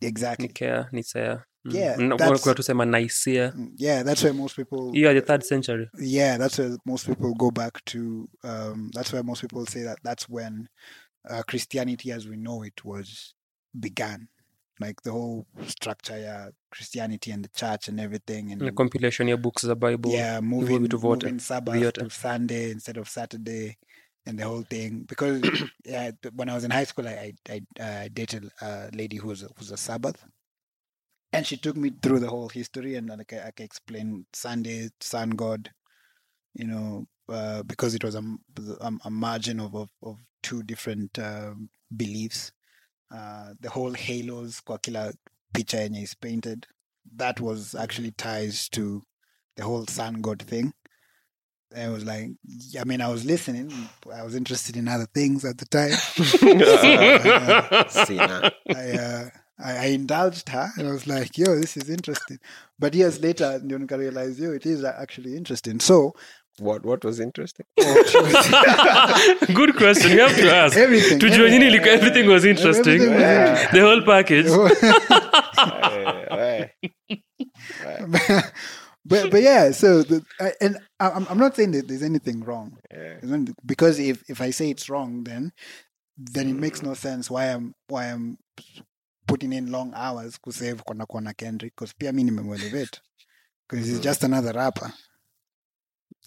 exactly. 0.00 0.46
Nikea 0.48 0.88
nisea 0.92 1.44
Mm. 1.64 1.76
Yeah, 1.76 1.98
Na- 1.98 2.38
kuna 2.38 2.54
tusema 2.54 2.84
Mm, 2.86 3.74
yeah 3.76 4.04
that's 4.04 4.22
where 4.22 4.32
most 4.34 4.56
people 4.56 4.98
You 4.98 5.08
are 5.08 5.20
the 5.20 5.26
third 5.26 5.42
century. 5.42 5.88
Yeah 5.98 6.38
that's 6.38 6.58
where 6.58 6.76
most 6.86 7.06
people 7.06 7.34
go 7.34 7.50
back 7.50 7.84
to 7.84 8.28
um 8.42 8.90
that's 8.94 9.12
where 9.12 9.22
most 9.22 9.40
people 9.42 9.66
say 9.66 9.84
that 9.84 9.98
that's 10.02 10.28
when 10.28 10.68
uh, 11.28 11.42
Christianity 11.46 12.12
as 12.12 12.26
we 12.26 12.36
know 12.36 12.64
it 12.64 12.84
was 12.84 13.34
began. 13.74 14.28
Like 14.80 15.02
the 15.02 15.10
whole 15.10 15.46
structure, 15.66 16.18
yeah, 16.18 16.48
Christianity 16.70 17.32
and 17.32 17.44
the 17.44 17.50
church 17.50 17.88
and 17.88 18.00
everything, 18.00 18.52
and 18.52 18.60
the 18.62 18.72
compilation 18.72 19.28
your 19.28 19.36
books 19.36 19.62
the 19.62 19.76
bible. 19.76 20.10
Yeah, 20.10 20.40
moving, 20.40 20.88
vote, 20.88 21.22
moving 21.24 21.38
Sabbath 21.38 21.92
to 21.92 22.08
Sunday 22.08 22.70
instead 22.70 22.96
of 22.96 23.06
Saturday, 23.06 23.76
and 24.26 24.38
the 24.38 24.44
whole 24.44 24.62
thing. 24.62 25.04
Because 25.08 25.42
yeah, 25.84 26.12
when 26.34 26.48
I 26.48 26.54
was 26.54 26.64
in 26.64 26.70
high 26.70 26.84
school, 26.84 27.08
I 27.08 27.34
I, 27.48 27.62
I 27.78 27.82
uh, 27.82 28.08
dated 28.12 28.50
a 28.62 28.90
lady 28.94 29.16
who 29.18 29.28
was 29.28 29.44
who's 29.58 29.70
a 29.70 29.76
Sabbath, 29.76 30.24
and 31.32 31.46
she 31.46 31.56
took 31.56 31.76
me 31.76 31.92
through 32.02 32.20
the 32.20 32.28
whole 32.30 32.48
history, 32.48 32.96
and 32.96 33.08
like 33.10 33.32
I, 33.32 33.48
I 33.48 33.50
can 33.52 33.64
explain 33.66 34.26
Sunday, 34.32 34.90
sun 35.00 35.30
god, 35.30 35.70
you 36.54 36.66
know, 36.66 37.06
uh, 37.28 37.62
because 37.64 37.94
it 37.94 38.04
was 38.04 38.14
a 38.14 38.22
a 39.04 39.10
margin 39.10 39.60
of, 39.60 39.74
of 39.74 39.90
of 40.02 40.18
two 40.42 40.62
different 40.62 41.18
um, 41.18 41.70
beliefs. 41.96 42.52
Uh, 43.14 43.54
the 43.60 43.70
whole 43.70 43.92
halos 43.94 44.60
kwa 44.60 44.78
kila 44.78 45.12
picha 45.54 45.78
yenye 45.80 46.02
is 46.02 46.14
painted 46.14 46.66
that 47.16 47.40
was 47.40 47.74
actually 47.74 48.12
ties 48.12 48.68
to 48.70 49.02
the 49.56 49.64
whole 49.64 49.86
sun 49.86 50.20
god 50.20 50.42
thing. 50.42 50.72
I 51.76 51.88
was 51.88 52.04
like, 52.04 52.30
I 52.80 52.84
mean, 52.84 53.00
I 53.00 53.08
was 53.08 53.24
listening. 53.24 53.72
I 54.12 54.22
was 54.24 54.34
interested 54.34 54.76
in 54.76 54.88
other 54.88 55.06
things 55.14 55.44
at 55.44 55.58
the 55.58 55.66
time. 55.66 55.90
Sina. 58.06 58.50
I, 58.68 58.90
uh, 58.98 59.28
I, 59.62 59.76
I 59.76 59.84
indulged 59.86 60.48
her, 60.48 60.68
and 60.78 60.88
I 60.88 60.90
was 60.90 61.06
like, 61.06 61.36
"Yo, 61.38 61.54
this 61.60 61.76
is 61.76 61.88
interesting." 61.90 62.38
But 62.78 62.94
years 62.94 63.20
later, 63.20 63.60
you 63.64 63.78
nika 63.78 63.96
realize, 63.98 64.40
"Yo, 64.40 64.50
it 64.52 64.64
is 64.66 64.82
actually 64.84 65.36
interesting." 65.36 65.78
So, 65.80 66.14
What 66.58 66.84
what 66.84 67.04
was 67.04 67.20
interesting? 67.20 67.66
good 69.60 69.76
question 69.76 70.10
you 70.12 70.20
have 70.20 70.36
to 70.36 70.50
ask 70.54 70.76
everything, 70.76 71.18
tujue 71.20 71.48
nini 71.50 71.66
ilikuwa- 71.68 71.86
yeah. 71.86 71.94
everything 71.98 72.26
was 72.28 72.44
interesting 72.44 73.00
Everything 73.02 73.14
was 73.14 73.22
interesting. 73.22 73.72
the 73.76 73.80
whole 73.86 74.02
package 74.02 74.46
but 79.10 79.30
but 79.30 79.42
yeah, 79.42 79.72
so 79.72 80.02
the, 80.02 80.24
I, 80.40 80.52
and 80.62 80.78
I- 80.98 81.10
I'm 81.10 81.26
I'm 81.28 81.38
not 81.38 81.56
saying 81.56 81.72
that 81.72 81.88
there's 81.88 82.02
anything 82.02 82.40
wrong. 82.42 82.78
There's 82.90 83.24
not- 83.24 83.50
because 83.66 83.98
if 83.98 84.22
if 84.30 84.40
I 84.40 84.50
say 84.50 84.70
it's 84.70 84.88
wrong, 84.88 85.24
then 85.24 85.52
then 86.16 86.48
it 86.48 86.56
makes 86.56 86.82
no 86.82 86.94
sense 86.94 87.30
why 87.30 87.46
I'm 87.46 87.74
why 87.88 88.06
I'm 88.06 88.38
putting 89.26 89.52
in 89.52 89.70
long 89.70 89.92
hours 89.94 90.38
kusave 90.38 90.84
kona 90.86 91.06
kona 91.06 91.34
Kendrick 91.34 91.74
because 91.76 91.92
pia 91.92 92.12
mi 92.12 92.24
nimemotivate 92.24 92.98
because 93.68 93.86
he's 93.86 94.00
just 94.00 94.24
another 94.24 94.52
rapper. 94.52 94.92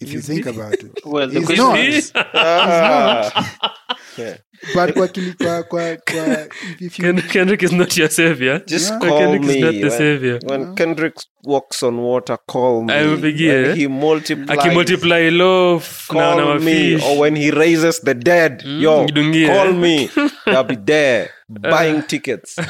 If 0.00 0.12
you 0.12 0.18
Is 0.20 0.26
think 0.26 0.46
about 0.46 0.74
it, 0.74 1.00
Well, 1.04 1.28
the 1.28 1.40
He's 1.40 1.56
not. 1.56 1.78
is, 1.78 2.12
Ah. 2.14 3.73
Yeah. 4.18 4.36
but 4.74 4.92
kwa 4.94 5.08
kili 5.08 5.32
kwa 5.32 5.62
kwa, 5.62 5.96
kwa 5.96 6.40
if, 6.40 6.80
if 6.80 6.98
you 6.98 7.04
Ken- 7.04 7.22
kendrick 7.22 7.62
is 7.62 7.72
not 7.72 7.96
your 7.96 8.08
savior 8.10 8.62
Just 8.66 8.90
Yeah. 8.90 8.98
call 9.00 9.18
kendrick 9.18 9.42
me 9.42 9.54
is 9.58 9.62
not 9.64 9.74
the 9.74 9.80
when, 9.80 9.90
savior 9.90 10.38
when 10.44 10.74
Kendrick 10.74 11.14
walks 11.44 11.82
on 11.82 11.98
water. 11.98 12.38
Call 12.46 12.82
me 12.84 12.92
Ampigie. 12.94 13.48
when 13.62 13.76
he 13.76 13.88
multiplies. 13.88 14.58
akimultiply 14.58 15.30
loaf 15.30 16.10
na 16.12 16.34
na 16.34 16.42
Call 16.44 16.58
me, 16.60 16.74
mafish 16.94 17.02
or 17.04 17.18
when 17.20 17.36
he 17.36 17.50
raises 17.50 18.00
the 18.00 18.14
dead, 18.14 18.62
yo, 18.64 19.06
Idungie. 19.06 19.46
call 19.46 19.72
me. 19.72 20.08
I'll 20.46 20.64
be 20.64 20.76
there 20.76 21.30
buying 21.48 22.02
tickets. 22.02 22.58
uh, 22.58 22.62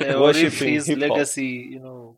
or 0.00 0.06
if 0.06 0.20
Worshipping 0.20 0.74
his 0.74 0.86
hip-hop. 0.86 1.10
legacy, 1.10 1.68
you 1.72 1.80
know, 1.80 2.16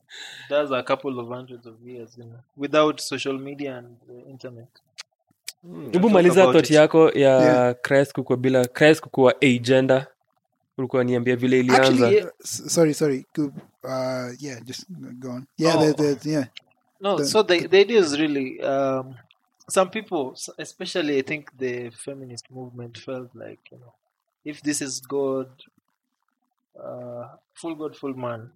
does 0.50 0.70
a 0.70 0.82
couple 0.82 1.18
of 1.18 1.28
hundreds 1.28 1.66
of 1.66 1.74
years, 1.84 2.16
you 2.18 2.24
know, 2.24 2.40
without 2.56 3.00
social 3.00 3.38
media 3.38 3.78
and 3.78 3.96
the 4.08 4.30
internet. 4.30 4.68
Hebu 5.62 6.00
talk 6.00 6.12
maliza 6.12 6.42
about 6.42 6.70
yako 6.70 7.10
ya 7.10 7.40
Yeah. 7.42 7.74
christ 7.82 8.12
kukua 8.12 8.36
bila 8.36 8.64
christ 8.64 9.00
kukua 9.00 9.34
agender 9.42 10.06
ulikuwa 10.78 11.04
niambia 11.04 11.36
vile 11.36 11.60
ilianza 11.60 11.88
actually 11.88 12.14
yeah, 12.16 12.30
sorry 12.42 12.94
sorry 12.94 13.26
Go- 13.34 13.52
uh 13.84 14.42
yeah 14.42 14.62
just 14.64 14.90
go 14.90 15.30
on 15.30 15.46
yeah 15.58 15.76
Oh. 15.82 15.92
the, 15.92 16.14
the, 16.14 16.30
yeah 16.30 16.46
No, 17.00 17.16
The- 17.18 17.24
so 17.24 17.42
the, 17.42 17.68
the 17.68 17.80
idea 17.80 18.00
is 18.00 18.12
really 18.18 18.60
um, 18.62 19.14
some 19.68 19.90
people, 19.90 20.32
especially 20.58 21.18
I 21.18 21.22
think 21.22 21.46
the 21.58 21.90
feminist 21.90 22.50
movement, 22.50 22.98
felt 22.98 23.34
like 23.34 23.60
you 23.72 23.78
know, 23.78 23.92
if 24.44 24.62
this 24.62 24.80
is 24.80 25.02
God, 25.08 25.48
uh, 26.74 27.26
full 27.54 27.74
God, 27.74 27.94
full 27.96 28.14
man, 28.14 28.50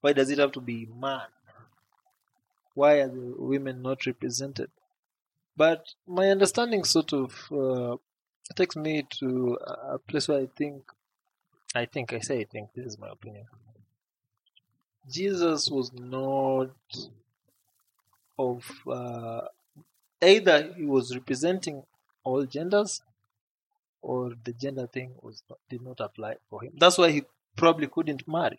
why 0.00 0.14
does 0.14 0.30
it 0.30 0.38
have 0.38 0.52
to 0.52 0.60
be 0.60 0.88
man? 1.00 1.28
Why 2.74 3.00
are 3.02 3.08
the 3.08 3.34
women 3.38 3.82
not 3.82 4.06
represented? 4.06 4.70
But 5.56 5.86
my 6.06 6.28
understanding 6.28 6.84
sort 6.84 7.12
of 7.12 7.34
uh, 7.50 7.96
takes 8.54 8.76
me 8.76 9.06
to 9.20 9.58
a 9.94 9.98
place 9.98 10.28
where 10.28 10.40
I 10.40 10.48
think, 10.54 10.82
I 11.74 11.86
think, 11.86 12.12
I 12.12 12.20
say 12.20 12.40
I 12.40 12.44
think, 12.44 12.70
this 12.74 12.86
is 12.86 12.98
my 12.98 13.08
opinion. 13.08 13.46
Jesus 15.10 15.70
was 15.70 15.92
not 15.92 16.70
of 18.38 18.70
uh, 18.90 19.42
either 20.20 20.74
he 20.76 20.84
was 20.84 21.14
representing 21.14 21.82
all 22.22 22.44
genders 22.44 23.02
or 24.02 24.34
the 24.44 24.52
gender 24.52 24.86
thing 24.86 25.12
was 25.22 25.42
not, 25.48 25.58
did 25.70 25.82
not 25.82 26.00
apply 26.00 26.34
for 26.50 26.62
him. 26.62 26.72
That's 26.76 26.98
why 26.98 27.10
he 27.10 27.22
probably 27.56 27.86
couldn't 27.86 28.28
marry. 28.28 28.58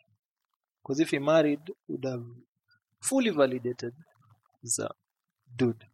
Because 0.81 0.99
if 0.99 1.11
he 1.11 1.19
married, 1.19 1.59
would 1.87 2.05
have 2.05 2.23
fully 2.99 3.29
validated 3.29 3.93
a 4.79 4.89
dude 5.55 5.85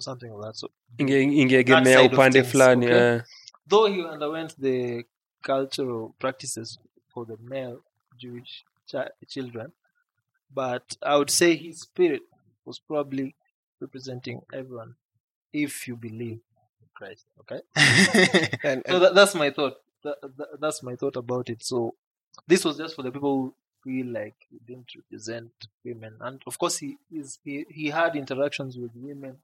something 0.00 0.30
of 0.30 0.40
that 0.42 0.56
sort. 0.56 0.72
Inge- 0.98 1.10
ingeegemea 1.10 1.84
That 1.84 1.86
side 1.86 2.06
of 2.06 2.12
upande 2.12 2.32
things, 2.34 2.50
fulani 2.50 2.86
okay. 2.86 3.16
eh. 3.16 3.20
Though 3.66 3.86
he 3.86 4.04
underwent 4.04 4.54
the 4.60 5.04
cultural 5.42 6.14
practices 6.18 6.78
for 7.12 7.24
the 7.24 7.36
male 7.42 7.80
Jewish 8.18 8.64
chi- 8.90 9.10
children, 9.28 9.72
but 10.54 10.96
I 11.02 11.16
would 11.16 11.30
say 11.30 11.56
his 11.56 11.80
spirit 11.80 12.22
was 12.64 12.78
probably 12.78 13.34
representing 13.80 14.42
everyone 14.52 14.94
if 15.52 15.86
you 15.88 15.96
believe 15.96 16.40
in 16.80 16.88
Christ. 16.94 17.26
Okay, 17.40 17.60
And, 18.64 18.82
so 18.88 18.98
that, 18.98 19.14
that's 19.14 19.34
my 19.34 19.50
thought. 19.50 19.74
That, 20.04 20.16
that, 20.36 20.60
that's 20.60 20.82
my 20.82 20.96
thought 20.96 21.16
about 21.16 21.48
it. 21.48 21.62
So 21.62 21.94
this 22.46 22.64
was 22.64 22.76
just 22.76 22.96
for 22.96 23.02
the 23.02 23.10
people 23.12 23.36
who 23.36 23.54
feel 23.84 24.06
like 24.12 24.34
he 24.50 24.58
didn't 24.66 24.90
represent 24.96 25.50
women, 25.84 26.16
and 26.20 26.42
of 26.46 26.58
course 26.58 26.78
he 26.78 26.96
is 27.12 27.38
he, 27.44 27.64
he 27.68 27.88
had 27.88 28.16
interactions 28.16 28.76
with 28.76 28.90
women 28.94 29.38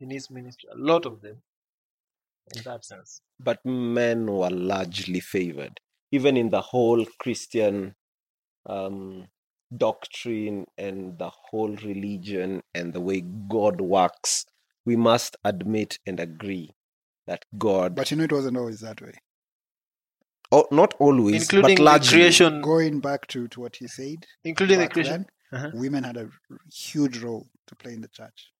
in 0.00 0.10
his 0.10 0.30
ministry, 0.30 0.68
a 0.72 0.76
lot 0.78 1.06
of 1.06 1.20
them. 1.22 1.36
In 2.56 2.62
that 2.64 2.84
sense, 2.84 3.20
but 3.38 3.64
men 3.64 4.26
were 4.26 4.50
largely 4.50 5.20
favored, 5.20 5.80
even 6.12 6.36
in 6.36 6.50
the 6.50 6.60
whole 6.60 7.04
Christian 7.20 7.94
um, 8.66 9.28
doctrine 9.76 10.66
and 10.78 11.18
the 11.18 11.30
whole 11.30 11.76
religion 11.76 12.62
and 12.74 12.92
the 12.92 13.00
way 13.00 13.20
God 13.20 13.80
works. 13.80 14.46
We 14.84 14.96
must 14.96 15.36
admit 15.44 15.98
and 16.06 16.18
agree 16.18 16.70
that 17.26 17.44
God, 17.58 17.94
but 17.94 18.10
you 18.10 18.16
know 18.16 18.24
it 18.24 18.32
wasn't 18.32 18.56
always 18.56 18.80
that 18.80 19.00
way 19.00 19.12
oh, 20.52 20.66
not 20.70 20.94
always, 20.98 21.42
including 21.42 21.76
but 21.76 21.78
the 21.78 21.84
largely. 21.84 22.18
creation, 22.18 22.62
going 22.62 23.00
back 23.00 23.26
to, 23.28 23.48
to 23.48 23.60
what 23.60 23.76
he 23.76 23.86
said 23.86 24.26
including 24.44 24.78
the 24.78 24.84
back 24.84 24.92
creation. 24.92 25.12
then, 25.12 25.26
Uh-huh. 25.52 25.70
women 25.74 26.04
had 26.04 26.16
a 26.16 26.28
huge 26.72 27.18
role 27.18 27.46
to 27.66 27.76
play 27.76 27.92
in 27.92 28.00
the 28.00 28.08
church 28.08 28.50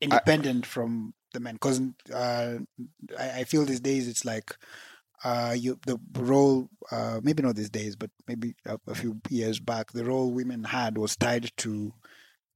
independent 0.00 0.66
from 0.66 1.14
the 1.32 1.40
men 1.40 1.54
because 1.54 1.80
uh, 2.14 2.58
I, 3.18 3.30
I 3.40 3.44
feel 3.44 3.64
these 3.64 3.80
days 3.80 4.08
it's 4.08 4.24
like 4.24 4.56
uh, 5.24 5.54
you 5.56 5.78
the 5.86 5.98
role 6.14 6.68
uh, 6.90 7.20
maybe 7.22 7.42
not 7.42 7.56
these 7.56 7.70
days 7.70 7.96
but 7.96 8.10
maybe 8.26 8.54
a, 8.66 8.78
a 8.86 8.94
few 8.94 9.20
years 9.28 9.60
back 9.60 9.92
the 9.92 10.04
role 10.04 10.30
women 10.30 10.64
had 10.64 10.96
was 10.96 11.16
tied 11.16 11.50
to 11.58 11.92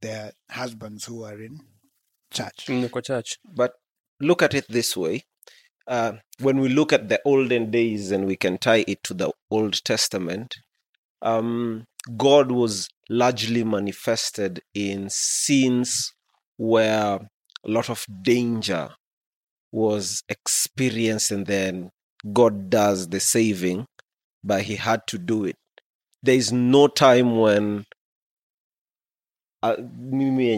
their 0.00 0.32
husbands 0.50 1.04
who 1.04 1.24
are 1.24 1.40
in 1.40 1.60
church 2.30 2.66
Mm, 2.68 2.88
kwa 2.88 3.02
church 3.02 3.38
But 3.44 3.74
look 4.20 4.42
at 4.42 4.54
it 4.54 4.66
this 4.68 4.96
way. 4.96 5.24
Uh, 5.86 6.12
when 6.38 6.60
we 6.60 6.68
look 6.68 6.92
at 6.92 7.08
the 7.08 7.20
olden 7.24 7.70
days 7.70 8.12
and 8.12 8.24
we 8.26 8.36
can 8.36 8.56
tie 8.56 8.84
it 8.86 9.02
to 9.02 9.14
the 9.14 9.32
Old 9.50 9.82
Testament, 9.84 10.54
um, 11.20 11.86
God 12.16 12.52
was 12.52 12.88
largely 13.10 13.64
manifested 13.64 14.62
in 14.74 15.08
scenes 15.10 16.12
where 16.62 17.18
a 17.66 17.68
lot 17.68 17.90
of 17.90 18.06
danger 18.22 18.90
was 19.72 20.22
experienced, 20.28 21.32
and 21.32 21.46
then 21.46 21.90
God 22.32 22.70
does 22.70 23.08
the 23.08 23.18
saving, 23.18 23.86
but 24.44 24.62
He 24.62 24.76
had 24.76 25.00
to 25.08 25.18
do 25.18 25.44
it. 25.44 25.56
There 26.22 26.36
is 26.36 26.52
no 26.52 26.86
time 26.86 27.38
when 27.38 27.84
uh, 29.64 29.76
mimi 29.96 30.56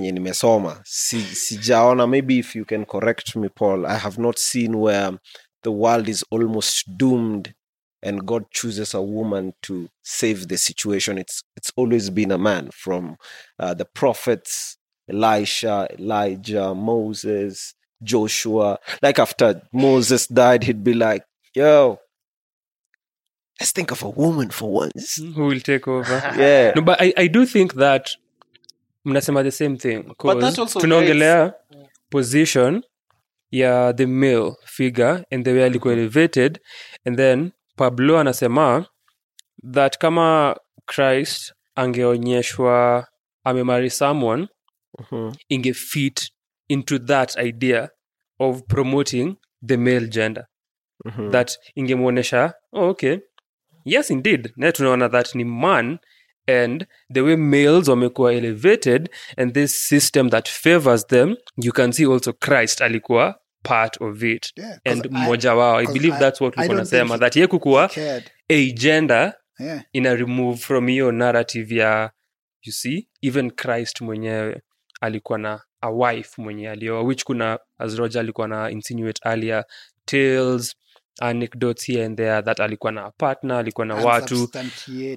maybe 2.07 2.39
if 2.39 2.55
you 2.55 2.65
can 2.65 2.85
correct 2.87 3.37
me 3.37 3.49
paul 3.55 3.87
i 3.87 3.97
have 3.97 4.19
not 4.19 4.39
seen 4.39 4.79
where 4.79 5.19
the 5.63 5.71
world 5.71 6.09
is 6.09 6.25
almost 6.31 6.97
doomed 6.97 7.53
and 8.03 8.27
god 8.27 8.45
chooses 8.51 8.95
a 8.95 9.03
woman 9.03 9.53
to 9.61 9.89
save 10.03 10.49
the 10.49 10.57
situation 10.57 11.19
it's 11.19 11.43
it's 11.55 11.71
always 11.77 12.09
been 12.09 12.31
a 12.31 12.39
man 12.39 12.71
from 12.73 13.17
uh, 13.59 13.75
the 13.75 13.85
prophets 13.85 14.79
elisha 15.09 15.89
elijah 15.99 16.75
moses 16.75 17.75
joshua. 18.03 18.79
Like 19.03 19.23
after 19.23 19.63
moses 19.73 20.33
died 20.33 20.65
he'd 20.65 20.85
be 20.85 20.93
like 20.95 21.25
yo 21.55 21.99
let's 23.61 23.73
think 23.73 23.91
of 23.93 24.03
a 24.03 24.09
woman 24.09 24.51
for 24.51 24.71
once. 24.73 25.19
Mm-hmm. 25.19 25.33
who 25.33 25.47
will 25.47 25.61
take 25.61 25.89
over. 25.89 26.23
Yeah. 26.39 26.73
no 26.77 26.83
but 26.83 27.01
I, 27.01 27.13
i 27.17 27.29
do 27.29 27.47
think 27.47 27.75
that 27.75 28.11
mnasema 29.05 29.43
the 29.43 29.51
same 29.51 29.77
thing 29.77 30.03
'cause 30.19 30.41
that 30.41 30.59
also 30.59 30.81
tunaongelea 30.81 31.53
position 32.11 32.83
ya 33.51 33.93
the 33.93 34.07
male 34.07 34.57
figure 34.67 35.25
and 35.31 35.45
the 35.45 35.53
way 35.53 35.65
alikuwa 35.65 35.95
mm-hmm. 35.95 36.05
elevated. 36.05 36.61
And 37.07 37.17
then 37.17 37.53
pablo 37.77 38.19
anasema 38.19 38.87
that 39.73 39.99
kama 39.99 40.57
christ 40.87 41.53
angeonyeshwa 41.75 43.07
amemary 43.45 43.91
someone 43.91 44.49
Mhm. 44.99 45.33
ingefit 45.49 46.31
into 46.69 46.99
that 46.99 47.37
idea 47.37 47.89
of 48.39 48.63
promoting 48.69 49.37
the 49.67 49.77
male 49.77 50.07
gender. 50.07 50.47
Mhm. 51.05 51.31
that 51.31 51.59
ingemwonyesha 51.75 52.55
oh, 52.73 52.89
okay. 52.89 53.19
Yes 53.85 54.11
indeed. 54.11 54.53
Naye 54.57 54.73
tunaona 54.73 55.09
that 55.09 55.35
ni 55.35 55.45
man 55.45 55.99
and 56.47 56.87
the 57.15 57.21
way 57.21 57.37
males 57.37 57.89
wamekuwa 57.89 58.33
elevated 58.35 59.09
and 59.37 59.53
this 59.55 59.89
system 59.89 60.31
that 60.31 60.49
favors 60.49 61.07
them 61.07 61.37
you 61.57 61.73
can 61.73 61.93
see 61.93 62.05
also 62.13 62.33
christ 62.33 62.81
alikuwa 62.83 63.41
part 63.63 64.01
of 64.01 64.23
it. 64.23 64.53
Yeah, 64.57 64.79
and 64.85 65.07
mmoja 65.11 65.55
wao. 65.55 65.77
I 65.79 65.87
believe 65.87 66.15
I- 66.17 66.19
that's 66.21 66.41
what 66.41 66.57
nasema 66.57 67.19
that 67.19 67.37
ye 67.37 67.47
kukuwa 67.47 67.91
a 68.49 68.71
gender 68.73 69.35
Yeah. 69.61 69.83
ina 69.93 70.15
remove 70.15 70.59
from 70.59 70.87
hiyo 70.89 71.13
narrative 71.13 71.75
ya 71.77 72.11
you 72.63 72.73
see 72.73 73.09
even 73.23 73.51
christ 73.51 74.01
mwenyewe 74.01 74.63
alikuwa 75.05 75.39
na 75.39 75.61
a 75.81 75.91
wife 75.91 76.43
mwenye 76.43 76.71
alioa 76.71 77.03
which 77.03 77.25
kuna 77.25 77.59
as 77.79 77.97
roger 77.97 78.21
alikuwa 78.21 78.49
na 78.49 78.71
insinuate 78.71 79.21
earlier 79.29 79.65
tales 80.05 80.77
anecdotes 81.21 81.85
here 81.87 82.05
and 82.05 82.17
there 82.17 82.43
that 82.43 82.61
alikuwa 82.61 82.93
na 82.93 83.05
a 83.05 83.11
partner 83.11 83.57
alikuwa 83.57 83.87
na 83.87 83.95
watu. 83.95 84.49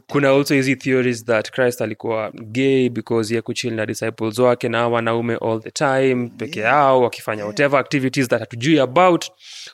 Kuna 0.08 0.30
also 0.30 0.54
hizi 0.54 0.76
theories 0.76 1.26
that 1.26 1.52
christ 1.52 1.82
alikuwa 1.82 2.32
gay 2.32 2.90
because 2.90 3.36
ye 3.36 3.42
kuchill 3.42 3.74
na 3.74 3.86
disciples 3.86 4.40
wake 4.40 4.70
na 4.70 4.88
wanaume 4.88 5.36
all 5.36 5.62
the 5.62 5.72
time 5.72 6.32
peke 6.38 6.60
yao 6.60 7.02
wakifanya 7.02 7.46
whatever 7.46 7.80
activities 7.80 8.28
that 8.28 8.40
hatujui 8.40 8.80
about. 8.80 9.26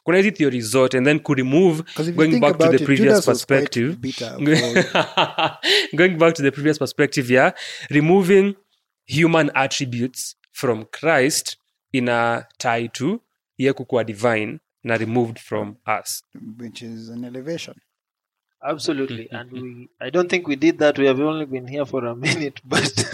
Kuna 0.04 0.18
hizi 0.18 0.32
theories 0.32 0.66
zote 0.66 0.98
and 0.98 1.08
then 1.08 1.20
kuremove 1.20 1.84
going 2.16 2.40
back 2.40 2.58
to 2.58 2.68
the 2.68 2.76
it, 2.76 2.84
previous 2.84 3.10
Judas 3.10 3.26
perspective. 3.26 3.96
going 5.98 6.16
back 6.18 6.34
to 6.34 6.44
the 6.44 6.52
previous 6.52 6.80
perspective 6.80 7.34
yeah 7.34 7.54
removing 7.90 8.56
human 9.06 9.52
attributes 9.56 10.36
from 10.52 10.86
christ 10.86 11.58
in 11.92 12.10
a 12.10 12.46
tie 12.58 12.88
to 12.88 13.20
ye 13.58 13.74
kukuwa 13.74 14.04
divine 14.04 14.60
na 14.84 14.98
removed 14.98 15.40
from 15.40 15.76
us 16.00 16.24
which 16.60 16.82
is 16.82 17.10
an 17.10 17.24
elevation. 17.26 17.76
Absolutely. 18.66 19.28
and 19.38 19.52
we 19.52 19.90
I 20.02 20.10
don't 20.10 20.30
think 20.30 20.48
we 20.48 20.56
did 20.56 20.80
that. 20.80 20.98
We 20.98 21.06
have 21.06 21.20
only 21.20 21.46
been 21.46 21.68
here 21.68 21.86
for 21.86 22.06
a 22.06 22.16
minute, 22.16 22.62
but 22.66 22.84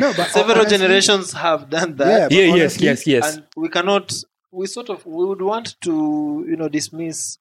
No, 0.00 0.12
but 0.16 0.28
several 0.30 0.58
honestly- 0.58 0.78
generations 0.78 1.32
have 1.32 1.68
done 1.70 1.96
that. 1.96 2.08
Yeah, 2.08 2.28
but 2.28 2.32
yeah 2.32 2.54
yes 2.54 2.80
yes 2.80 3.06
yes 3.06 3.36
and 3.36 3.44
we 3.56 3.68
cannot 3.68 4.12
we 4.52 4.66
sort 4.66 4.90
of 4.90 5.04
we 5.06 5.24
would 5.26 5.42
want 5.42 5.80
to 5.80 6.44
you 6.48 6.56
know 6.56 6.68
dismiss 6.68 7.38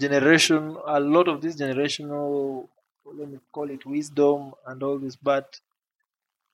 generation 0.00 0.76
a 0.86 0.98
lot 1.00 1.28
of 1.28 1.40
this 1.40 1.56
generational 1.56 2.66
let 3.14 3.28
me 3.28 3.38
call 3.52 3.70
it 3.70 3.84
wisdom 3.86 4.52
and 4.66 4.82
all 4.82 4.98
this 4.98 5.16
but 5.16 5.60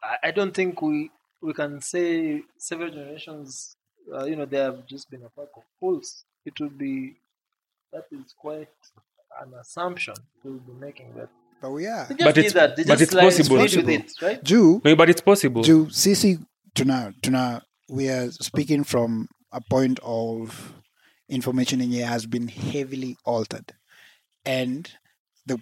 i, 0.03 0.29
I 0.29 0.31
don't 0.31 0.55
think 0.55 0.81
we 0.83 1.11
we 1.43 1.53
can 1.55 1.81
say 1.81 2.43
several 2.59 2.91
generations 2.91 3.77
uh, 4.15 4.25
you 4.25 4.37
know 4.37 4.47
they 4.47 4.59
have 4.59 4.87
just 4.87 5.11
been 5.11 5.23
a 5.23 5.31
pack 5.31 5.49
of 5.57 5.63
fools 5.81 6.25
it 6.45 6.59
would 6.61 6.77
be 6.79 7.17
that 7.93 8.05
is 8.13 8.35
quite 8.39 8.69
an 9.43 9.53
assumption 9.61 10.15
to 10.43 10.61
be 10.67 10.73
making 10.81 11.15
that 11.17 11.29
But 11.61 11.71
we 11.73 11.87
are. 11.87 12.07
But 12.09 12.39
it's- 12.39 12.53
that 12.55 12.77
they 12.77 12.85
but 12.85 13.01
it's 13.01 13.11
slide 13.13 13.23
possible. 13.25 13.57
straight 13.69 13.77
with 13.85 13.89
it 13.89 14.13
right 14.23 14.43
Jew, 14.45 14.81
no, 14.85 14.95
but 14.97 15.09
it's 15.11 15.21
possible 15.21 15.63
Jew, 15.63 15.87
Sisi, 15.87 16.39
tuna, 16.75 17.13
tuna, 17.23 17.63
we 17.89 18.09
are 18.09 18.31
speaking 18.31 18.85
from 18.85 19.29
a 19.53 19.61
point 19.61 19.99
of 20.03 20.73
information 21.29 21.81
in 21.81 21.91
here 21.91 22.07
has 22.07 22.27
been 22.27 22.49
heavily 22.49 23.17
altered. 23.25 23.73
And 24.45 24.91
the 25.47 25.59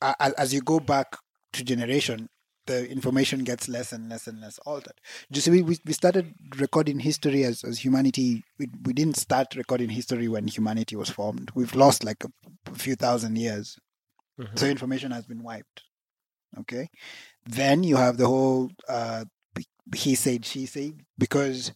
a- 0.00 0.14
a- 0.20 0.40
as 0.40 0.52
you 0.54 0.60
go 0.60 0.78
back 0.80 1.16
to 1.54 1.64
generation, 1.64 2.28
the 2.66 2.88
information 2.90 3.44
gets 3.44 3.68
less 3.68 3.92
and 3.92 4.08
less 4.08 4.26
and 4.26 4.40
less 4.40 4.58
altered. 4.60 5.00
You 5.30 5.40
see, 5.40 5.62
we, 5.62 5.78
we, 5.84 5.92
started 5.92 6.34
recording 6.58 7.00
history 7.00 7.44
as, 7.44 7.64
as 7.64 7.78
humanity. 7.78 8.44
We, 8.58 8.68
we 8.84 8.92
didn't 8.92 9.16
start 9.16 9.54
recording 9.56 9.90
history 9.90 10.28
when 10.28 10.48
humanity 10.48 10.96
was 10.96 11.10
formed. 11.10 11.50
We've 11.54 11.74
lost 11.74 12.04
like 12.04 12.24
a, 12.24 12.28
a 12.70 12.74
few 12.74 12.94
thousand 12.94 13.36
years. 13.36 13.78
So 14.54 14.66
information 14.66 15.12
has 15.12 15.24
been 15.24 15.42
wiped. 15.42 15.82
Okay. 16.60 16.88
Then 17.46 17.82
you 17.82 17.96
have 17.96 18.18
the 18.18 18.26
whole 18.26 18.70
uh, 18.86 19.24
he 19.94 20.14
said, 20.14 20.44
she 20.44 20.66
said, 20.66 21.00
because 21.16 21.72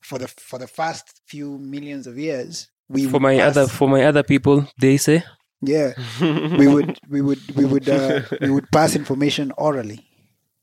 for 0.00 0.18
the 0.18 0.28
for 0.28 0.58
the 0.58 0.68
first 0.68 1.22
few 1.26 1.58
millions 1.58 2.06
of 2.06 2.18
years, 2.18 2.68
we 2.88 3.06
for 3.06 3.18
my 3.18 3.38
other 3.40 3.66
for 3.66 3.88
my 3.88 4.04
other 4.04 4.22
people 4.22 4.68
they 4.78 4.96
say 4.96 5.24
yeah, 5.66 5.92
we 6.20 6.68
would 6.68 6.98
we 7.08 7.20
would 7.20 7.56
we 7.56 7.64
would 7.64 7.88
uh, 7.88 8.22
we 8.40 8.50
would 8.50 8.70
pass 8.70 8.94
information 8.94 9.52
orally. 9.56 10.06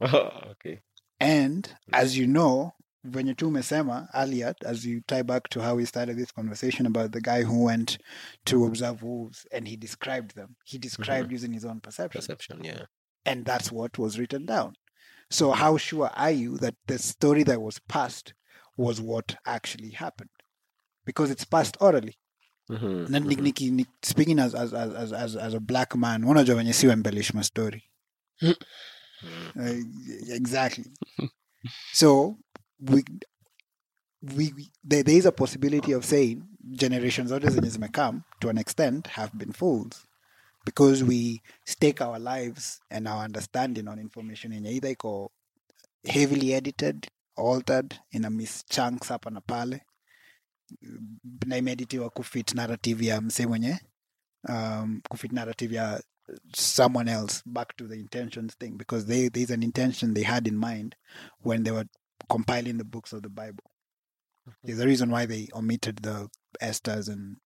okay. 0.52 0.82
And 1.20 1.74
as 1.94 2.18
you 2.18 2.28
know, 2.28 2.74
when 3.04 3.28
you 3.28 3.36
mesema 3.36 4.08
earlier, 4.14 4.54
as 4.66 4.86
you 4.86 5.02
tie 5.08 5.22
back 5.24 5.50
to 5.50 5.62
how 5.62 5.76
we 5.76 5.86
started 5.86 6.18
this 6.18 6.32
conversation 6.32 6.86
about 6.86 7.12
the 7.12 7.22
guy 7.22 7.44
who 7.44 7.64
went 7.64 7.98
to 8.46 8.66
observe 8.66 9.02
wolves 9.04 9.46
and 9.52 9.68
he 9.68 9.76
described 9.76 10.36
them. 10.36 10.56
He 10.66 10.78
described 10.78 11.32
using 11.32 11.54
his 11.54 11.66
own 11.66 11.80
perception. 11.80 12.20
Perception, 12.20 12.64
yeah. 12.64 12.84
And 13.26 13.46
that's 13.46 13.72
what 13.72 13.98
was 13.98 14.18
written 14.20 14.46
down. 14.46 14.74
So 15.30 15.52
how 15.52 15.78
sure 15.78 16.10
are 16.16 16.32
you 16.32 16.58
that 16.58 16.76
the 16.88 17.00
story 17.00 17.44
that 17.44 17.62
was 17.62 17.80
passed 17.88 18.34
was 18.78 19.00
what 19.00 19.36
actually 19.46 19.92
happened? 19.92 20.30
Because 21.06 21.32
it's 21.32 21.46
passed 21.46 21.78
orally. 21.80 22.18
Mhm, 22.70 23.10
Na 23.10 23.20
mhm. 23.20 23.42
niki- 23.42 23.72
ni- 23.72 23.86
speaking 24.04 24.40
as, 24.40 24.54
as, 24.56 24.74
as, 24.74 24.94
as, 24.94 25.14
as, 25.14 25.36
as 25.36 25.54
a 25.54 25.60
black 25.60 25.96
man, 25.96 26.26
one 26.26 26.36
unajua 26.40 26.56
venye 26.56 26.74
si 26.74 26.88
embellish 26.88 27.34
my 27.34 27.42
story. 27.44 27.84
Uh, 29.60 29.74
exactly. 30.30 30.86
so 31.94 32.38
we, 32.80 33.04
we, 34.22 34.54
we 34.54 34.72
there, 34.84 35.04
there 35.04 35.18
is 35.18 35.26
a 35.26 35.32
possibility 35.32 35.92
of 35.92 36.06
saying 36.06 36.44
generations 36.72 37.32
of 37.32 37.42
zote 37.44 37.78
may 37.80 37.88
come 37.90 38.24
to 38.40 38.50
an 38.50 38.58
extent 38.58 39.08
have 39.08 39.32
been 39.38 39.52
fools 39.52 40.06
because 40.66 41.04
we 41.04 41.42
stake 41.66 42.02
our 42.02 42.20
lives 42.20 42.80
and 42.90 43.08
our 43.08 43.24
understanding 43.24 43.88
on 43.88 44.00
information 44.00 44.52
in 44.54 44.66
either 44.66 44.90
iko 44.96 45.30
heavily 46.06 46.54
edited 46.54 47.08
altered 47.36 47.96
ina 48.14 48.30
miss 48.30 48.64
chunks 48.66 49.08
hapa 49.10 49.30
na 49.30 49.42
pale 49.42 49.82
na 51.46 51.58
imeeditiwa 51.58 52.10
kufit 52.10 52.54
narrative 52.54 53.06
ya 53.06 53.22
msee 53.22 53.46
mwenye 53.46 53.80
um, 54.50 55.02
kufit 55.10 55.32
narrative 55.32 55.76
ya 55.76 56.04
someone 56.56 57.08
else 57.08 57.42
back 57.46 57.76
to 57.78 57.88
the 57.88 57.96
intentions 57.96 58.54
thing 58.56 58.78
because 58.78 59.06
they, 59.06 59.28
there's 59.30 59.50
an 59.52 59.64
intention 59.64 60.14
they 60.14 60.24
had 60.24 60.48
in 60.48 60.58
mind 60.58 60.96
when 61.42 61.64
they 61.64 61.72
were 61.72 61.86
compiling 62.30 62.78
the 62.78 62.86
books 62.86 63.14
of 63.14 63.22
the 63.24 63.30
bible. 63.30 63.64
There's 64.64 64.80
a 64.80 64.86
reason 64.88 65.10
why 65.12 65.26
they 65.26 65.48
omitted 65.54 65.98
the 65.98 66.28
Esthers 66.62 67.08
and 67.10 67.38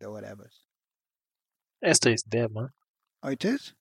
the 0.00 0.10
whatever. 0.10 0.48
esther 1.82 2.10
is 2.10 2.22
there 2.28 2.48
man. 2.48 2.68
Oh 3.22 3.30
it 3.30 3.44
is? 3.44 3.72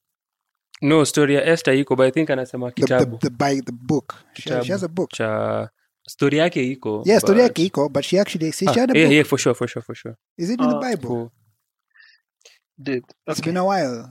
No 0.82 1.03
story 1.03 1.34
ya 1.36 1.41
esther 1.41 1.74
iko 1.74 1.95
but 1.97 2.08
i 2.08 2.12
think 2.12 2.30
anasema 2.30 2.70
the, 2.76 2.82
the, 2.82 2.88
kitabu. 2.88 3.20
the, 3.20 3.30
by 3.32 3.55
the 3.66 3.72
book. 3.72 4.16
She, 4.34 4.49
has- 4.49 4.66
she 4.66 4.72
has 4.72 4.84
a 4.84 4.89
book. 4.89 5.12
Cha 5.12 5.70
story 6.08 6.38
yake 6.38 6.62
iko 6.76 7.03
yeah 7.05 7.20
story 7.20 7.39
but- 7.41 7.51
yake 7.58 7.66
iko 7.72 7.89
but 7.91 8.03
she 8.05 8.20
actually 8.20 8.51
see, 8.51 8.68
Ah, 8.68 8.74
she 8.74 8.80
had 8.80 8.91
a 8.91 8.97
yeah, 8.99 9.05
book. 9.05 9.14
yeah, 9.14 9.24
for 9.24 9.38
sure 9.38 9.53
for 9.53 9.68
sure 9.68 9.82
for 9.82 9.95
sure. 9.95 10.16
Is 10.38 10.49
it 10.49 10.60
in 10.62 10.70
the 10.70 10.76
Uh, 10.78 10.82
bible? 10.82 11.10
Cool. 11.10 11.32
Did. 12.78 13.03
It's 13.28 13.41
been 13.41 13.57
a 13.57 13.65
while. 13.65 14.09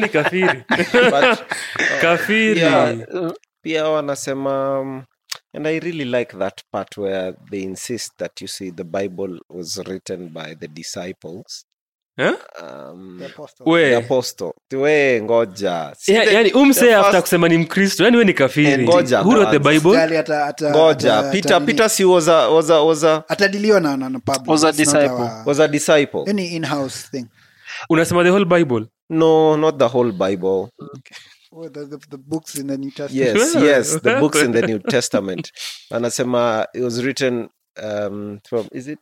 Ni 0.00 0.08
kafiri. 0.08 0.64
But, 1.10 1.44
kafiri. 2.02 2.58
Yeah. 2.58 3.04
Uh, 3.12 3.32
pia 3.64 3.84
wanasema 3.88 4.80
um, 4.80 5.04
and 5.52 5.66
i 5.66 5.78
really 5.78 6.04
like 6.04 6.36
that 6.38 6.62
part 6.70 6.96
where 6.98 7.34
they 7.50 7.62
insist 7.62 8.12
that 8.18 8.40
you 8.40 8.48
see 8.48 8.70
the 8.70 8.84
bible 8.84 9.40
was 9.48 9.78
written 9.78 10.28
by 10.28 10.54
the 10.54 10.68
disciples 10.68 11.66
Huh? 12.16 12.34
um, 12.62 13.18
the 13.18 13.26
apostle. 13.26 13.64
The 13.64 13.70
we 13.70 13.94
apostle. 13.94 14.52
We 14.72 15.20
ngoja. 15.22 15.94
Si 15.98 16.12
yeah, 16.12 16.24
the- 16.24 16.34
yani 16.34 16.52
umse 16.52 16.80
the 16.80 16.94
after 16.94 17.12
first- 17.12 17.22
kusema 17.22 17.48
ni 17.48 17.58
mkristo 17.58 18.04
yani 18.04 18.16
we 18.16 18.24
ni 18.24 18.30
Eh, 18.30 18.36
kafiri 18.36 18.84
ngoja 18.88 19.20
who 19.20 19.30
wrote 19.34 19.50
the 19.50 19.58
kwanza. 19.58 19.80
bible? 19.80 19.92
Jali 19.98 20.16
ata- 20.16 20.46
ata- 20.46 20.70
ngoja 20.70 21.18
ata- 21.18 21.30
peter 21.30 21.56
ata- 21.56 21.66
peter 21.66 21.90
si 21.90 22.04
was 22.04 22.28
a, 22.28 22.48
was 22.48 22.70
a, 22.70 22.80
was 22.82 23.04
a, 23.04 23.24
atadiliwa 23.28 23.80
na, 23.80 23.96
na, 23.96 24.08
na 24.08 24.18
public. 24.18 24.48
Was 24.48 24.64
a 24.64 24.68
It's 24.68 24.78
not 24.78 24.86
disciple. 24.86 25.24
our- 25.24 25.42
was 25.46 25.60
a 25.60 25.68
disciple. 25.68 26.24
Any 26.30 26.46
in-house 26.46 27.08
thing. 27.10 27.26
Unasema 27.90 28.22
the 28.24 28.30
whole 28.30 28.44
bible? 28.44 28.86
No 29.10 29.56
not 29.56 29.78
the 29.78 29.88
whole 29.88 30.12
bible. 30.12 30.68
Oh, 31.56 31.68
the, 31.68 31.86
the, 31.86 31.98
the 32.10 32.16
books 32.16 32.54
in 32.54 32.66
the 32.66 32.76
new 32.76 32.90
testament. 32.90 33.36
Yes 33.36 33.54
Well, 33.54 33.64
yes 33.64 34.00
the 34.02 34.08
well. 34.10 34.20
books 34.20 34.42
in 34.42 34.52
the 34.52 34.62
new 34.66 34.78
testament. 34.78 35.50
Anasema 35.90 36.66
it 36.74 36.82
was 36.82 37.02
written 37.04 37.48
um, 37.82 38.40
from 38.48 38.66
is 38.72 38.88
it 38.88 38.98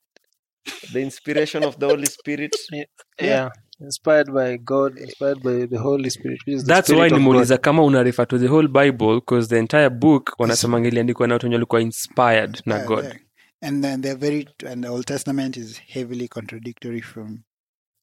the 0.92 1.00
inspiration 1.00 1.64
of 1.64 1.76
the 1.78 1.86
holy 1.86 2.06
spirit 2.06 2.56
yeah. 3.20 3.50
inspired 3.80 4.30
by 4.32 4.58
god 4.58 4.98
inspired 4.98 5.42
by 5.42 5.66
the 5.66 5.78
holy 5.78 6.10
spirit 6.10 6.40
which 6.46 6.56
is 6.56 6.62
the 6.64 6.74
that's 6.74 6.86
spirit 6.88 7.12
why 7.12 7.18
nimeuliza 7.18 7.58
kama 7.58 7.82
una 7.82 8.02
refer 8.02 8.26
to 8.28 8.38
the 8.38 8.46
whole 8.48 8.68
bible 8.68 9.14
because 9.14 9.48
the 9.48 9.58
entire 9.58 9.90
book 9.90 10.34
wanasemanga 10.38 10.88
iliandikwa 10.88 11.26
na 11.28 11.34
watu 11.34 11.46
wenye 11.46 11.56
walikuwa 11.56 11.80
inspired 11.80 12.62
na 12.66 12.74
Yeah, 12.74 12.86
god 12.86 13.04
Yeah. 13.04 13.16
And 13.64 13.84
then 13.84 14.00
they're 14.02 14.18
very, 14.18 14.48
and 14.66 14.82
the 14.84 14.88
Old 14.90 15.06
Testament 15.06 15.56
is 15.56 15.78
heavily 15.86 16.28
contradictory 16.28 17.00
from 17.00 17.44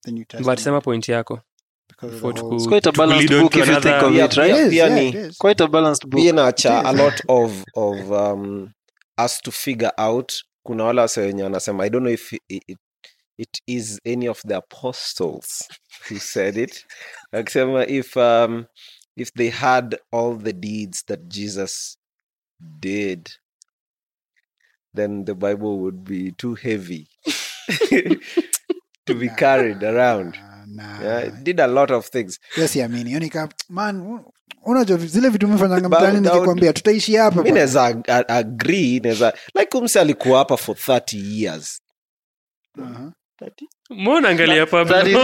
the 0.06 0.12
New 0.12 0.24
Testament. 0.24 0.46
but 0.48 0.60
sema 0.60 0.82
point 0.82 1.10
yako 1.10 1.40
because 1.90 2.16
It's 2.56 2.68
quite 2.68 2.88
a 2.90 2.92
balanced 2.92 3.30
book 3.30 3.56
if 3.56 3.68
you 3.68 3.82
think 3.82 4.04
of 4.04 4.14
Yeah, 4.14 4.26
it 4.26 4.38
right 4.38 4.56
yeah. 4.72 4.90
Yeah, 4.90 5.00
it 5.00 5.16
is. 5.16 5.38
quite 5.38 5.64
a 5.64 5.68
balanced 5.68 6.08
book 6.08 6.22
pia 6.22 6.34
a 6.86 6.94
lot 6.94 7.22
of 7.28 7.64
of 7.76 8.12
um, 8.12 8.72
us 9.26 9.42
to 9.42 9.52
figure 9.52 9.92
out 9.98 10.32
kuna 10.70 10.84
wale 10.84 11.02
wase 11.02 11.22
wenye 11.22 11.44
wanasema 11.44 11.86
i 11.86 11.90
don't 11.90 12.04
know 12.04 12.14
if 12.14 12.34
it, 12.34 12.42
it, 12.50 12.78
it 13.38 13.62
is 13.68 14.02
any 14.06 14.28
of 14.30 14.42
the 14.48 14.56
apostles 14.56 15.68
who 16.10 16.20
said 16.20 16.58
it. 16.58 16.86
Akisema 17.32 17.88
if 17.88 18.18
um, 18.18 18.66
if 19.18 19.34
they 19.34 19.50
had 19.50 19.98
all 20.12 20.38
the 20.38 20.54
deeds 20.54 21.06
that 21.06 21.20
jesus 21.28 21.98
did 22.80 23.30
then 24.96 25.26
the 25.26 25.34
bible 25.34 25.78
would 25.80 26.04
be 26.04 26.32
too 26.32 26.56
heavy 26.56 27.08
to 29.06 29.16
be 29.16 29.28
Nah, 29.28 29.36
carried 29.36 29.84
around. 29.84 30.38
nah. 30.68 31.02
yeah, 31.02 31.20
it 31.20 31.44
did 31.44 31.60
a 31.60 31.68
lot 31.68 31.92
of 31.92 32.06
things. 32.06 32.40
Yes, 32.58 32.74
siamini 32.74 33.12
Yaani 33.14 33.30
ka- 33.32 33.50
man 33.70 34.02
u- 34.02 34.32
unajua 34.70 34.98
zile 34.98 35.30
vitu 35.30 35.48
mefanyanga 35.48 35.90
mtaani 35.90 36.20
nikikwambia 36.22 36.74
tutaishi 36.74 37.16
hapa 37.16 37.44
mi 37.44 37.52
naweza 37.52 37.96
agree 38.28 39.00
naweza 39.04 39.34
like 39.60 39.78
umse 39.78 40.00
alikuwa 40.00 40.40
hapa 40.40 40.58
for 40.58 40.76
30 40.76 41.42
years. 41.42 41.82
Uh-huh. 42.78 43.12
30? 43.42 43.50
monangaliapa3 43.90 45.16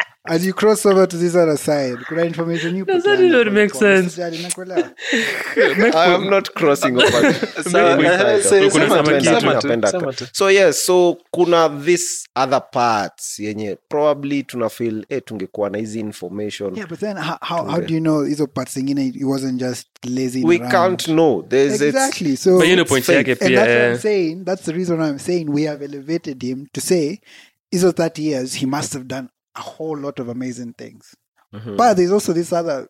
as 0.30 0.46
you 0.46 0.52
cross 0.54 0.86
over 0.86 1.06
to 1.08 1.16
this 1.16 1.34
other 1.34 1.56
side 1.58 1.98
kuna 2.08 2.22
information 2.24 2.76
you 2.76 2.84
Does 2.84 3.02
that 3.02 3.18
on 3.18 3.30
not 3.32 3.44
the 3.44 3.50
make 3.50 3.74
sense? 3.74 4.16
I 5.94 6.14
am 6.14 6.30
not 6.30 6.54
crossing 6.54 6.96
over. 6.96 7.32
So, 7.70 7.96
Maybe. 7.96 8.06
uh, 8.06 8.40
say- 8.42 8.70
Kuna 8.70 8.88
sema 8.88 8.96
sema 8.96 9.02
tu, 9.02 9.10
kitu. 9.10 9.40
sema 9.40 9.40
tu, 9.40 9.68
Napenda 9.68 9.90
sema 9.90 10.12
tu. 10.12 10.24
tu. 10.24 10.30
so 10.32 10.50
yes 10.50 10.84
so 10.86 11.18
kuna 11.30 11.68
this 11.84 12.26
other 12.36 12.60
parts 12.72 13.38
yenye 13.38 13.76
probably 13.88 14.42
tuna 14.42 14.68
feel 14.68 15.04
eh, 15.08 15.22
tungekuwa 15.24 15.70
na 15.70 15.78
hizi 15.78 16.00
information 16.00 16.76
yeah 16.76 16.88
but 16.88 16.98
then 17.00 17.16
how, 17.16 17.36
how, 17.40 17.64
how 17.70 17.80
do 17.80 17.94
you 17.94 18.00
know 18.00 18.24
hizo 18.24 18.46
parts 18.46 18.74
zingine 18.74 19.06
it 19.06 19.22
wasn't 19.24 19.60
just 19.60 19.86
lazy 20.04 20.44
we 20.44 20.56
around? 20.56 20.70
can't 20.72 21.04
know 21.04 21.42
there's 21.48 21.80
exactly 21.82 22.36
so 22.36 22.50
But 22.56 22.64
hiyo 22.64 22.76
ndio 22.76 22.84
point 22.84 23.08
yake 23.08 23.30
and 23.32 23.40
pia 23.40 23.48
that's 23.56 23.68
what 23.68 23.80
eh. 23.82 23.92
I'm 23.92 23.98
saying. 23.98 24.44
That's 24.44 24.62
the 24.64 24.72
reason 24.72 25.00
I'm 25.00 25.18
saying 25.18 25.44
we 25.50 25.66
have 25.66 25.84
elevated 25.84 26.42
him 26.42 26.66
to 26.72 26.80
say, 26.80 27.18
is 27.72 27.84
of 27.84 27.94
30 27.94 28.22
years, 28.22 28.54
he 28.54 28.66
must 28.66 28.92
have 28.92 29.04
done 29.06 29.28
a 29.54 29.60
whole 29.60 29.98
lot 30.00 30.20
of 30.22 30.28
amazing 30.28 30.72
things. 30.78 31.16
Mhm. 31.52 31.76
But 31.76 31.96
there's 31.96 32.12
also 32.12 32.32
this 32.32 32.52
other 32.52 32.88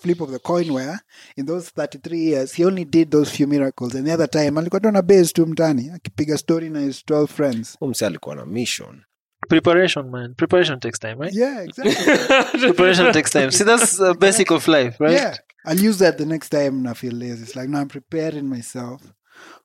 flip 0.00 0.20
of 0.20 0.30
the 0.30 0.38
coin 0.38 0.70
where 0.72 1.00
in 1.36 1.46
those 1.46 1.70
33 1.70 2.18
years, 2.18 2.54
he 2.54 2.64
only 2.64 2.84
did 2.84 3.10
those 3.10 3.30
few 3.30 3.46
miracles. 3.46 3.94
And 3.94 4.06
the 4.06 4.12
other 4.12 4.26
time, 4.30 4.58
alikuwa 4.58 4.80
tu 4.80 4.90
na 4.90 5.02
base 5.02 5.32
tu 5.32 5.46
mtani, 5.46 5.90
akipiga 5.90 6.38
story 6.38 6.70
na 6.70 6.80
his 6.80 7.04
12 7.04 7.26
friends. 7.30 7.76
umse 7.80 8.06
alikuwa 8.06 8.34
na 8.36 8.46
mission 8.46 9.02
preparation 9.48 10.08
man 10.10 10.34
preparation 10.34 10.80
takes 10.80 10.98
time 10.98 11.14
right 11.20 11.34
Yeah, 11.34 11.64
exactly. 11.64 12.60
preparation 12.60 13.12
takes 13.12 13.30
time 13.30 13.50
see 13.50 13.64
that's 13.64 13.98
uh, 14.00 14.14
basic 14.14 14.50
of 14.50 14.68
life 14.68 14.96
right 15.00 15.16
Yeah. 15.18 15.36
I'll 15.66 15.88
use 15.88 15.98
that 15.98 16.16
the 16.18 16.24
next 16.26 16.48
time 16.50 16.86
I 16.88 16.94
feel 16.94 17.12
lazy. 17.14 17.42
It's 17.42 17.54
like, 17.56 17.68
no, 17.68 17.78
I'm 17.78 17.88
preparing 17.88 18.48
myself 18.48 19.00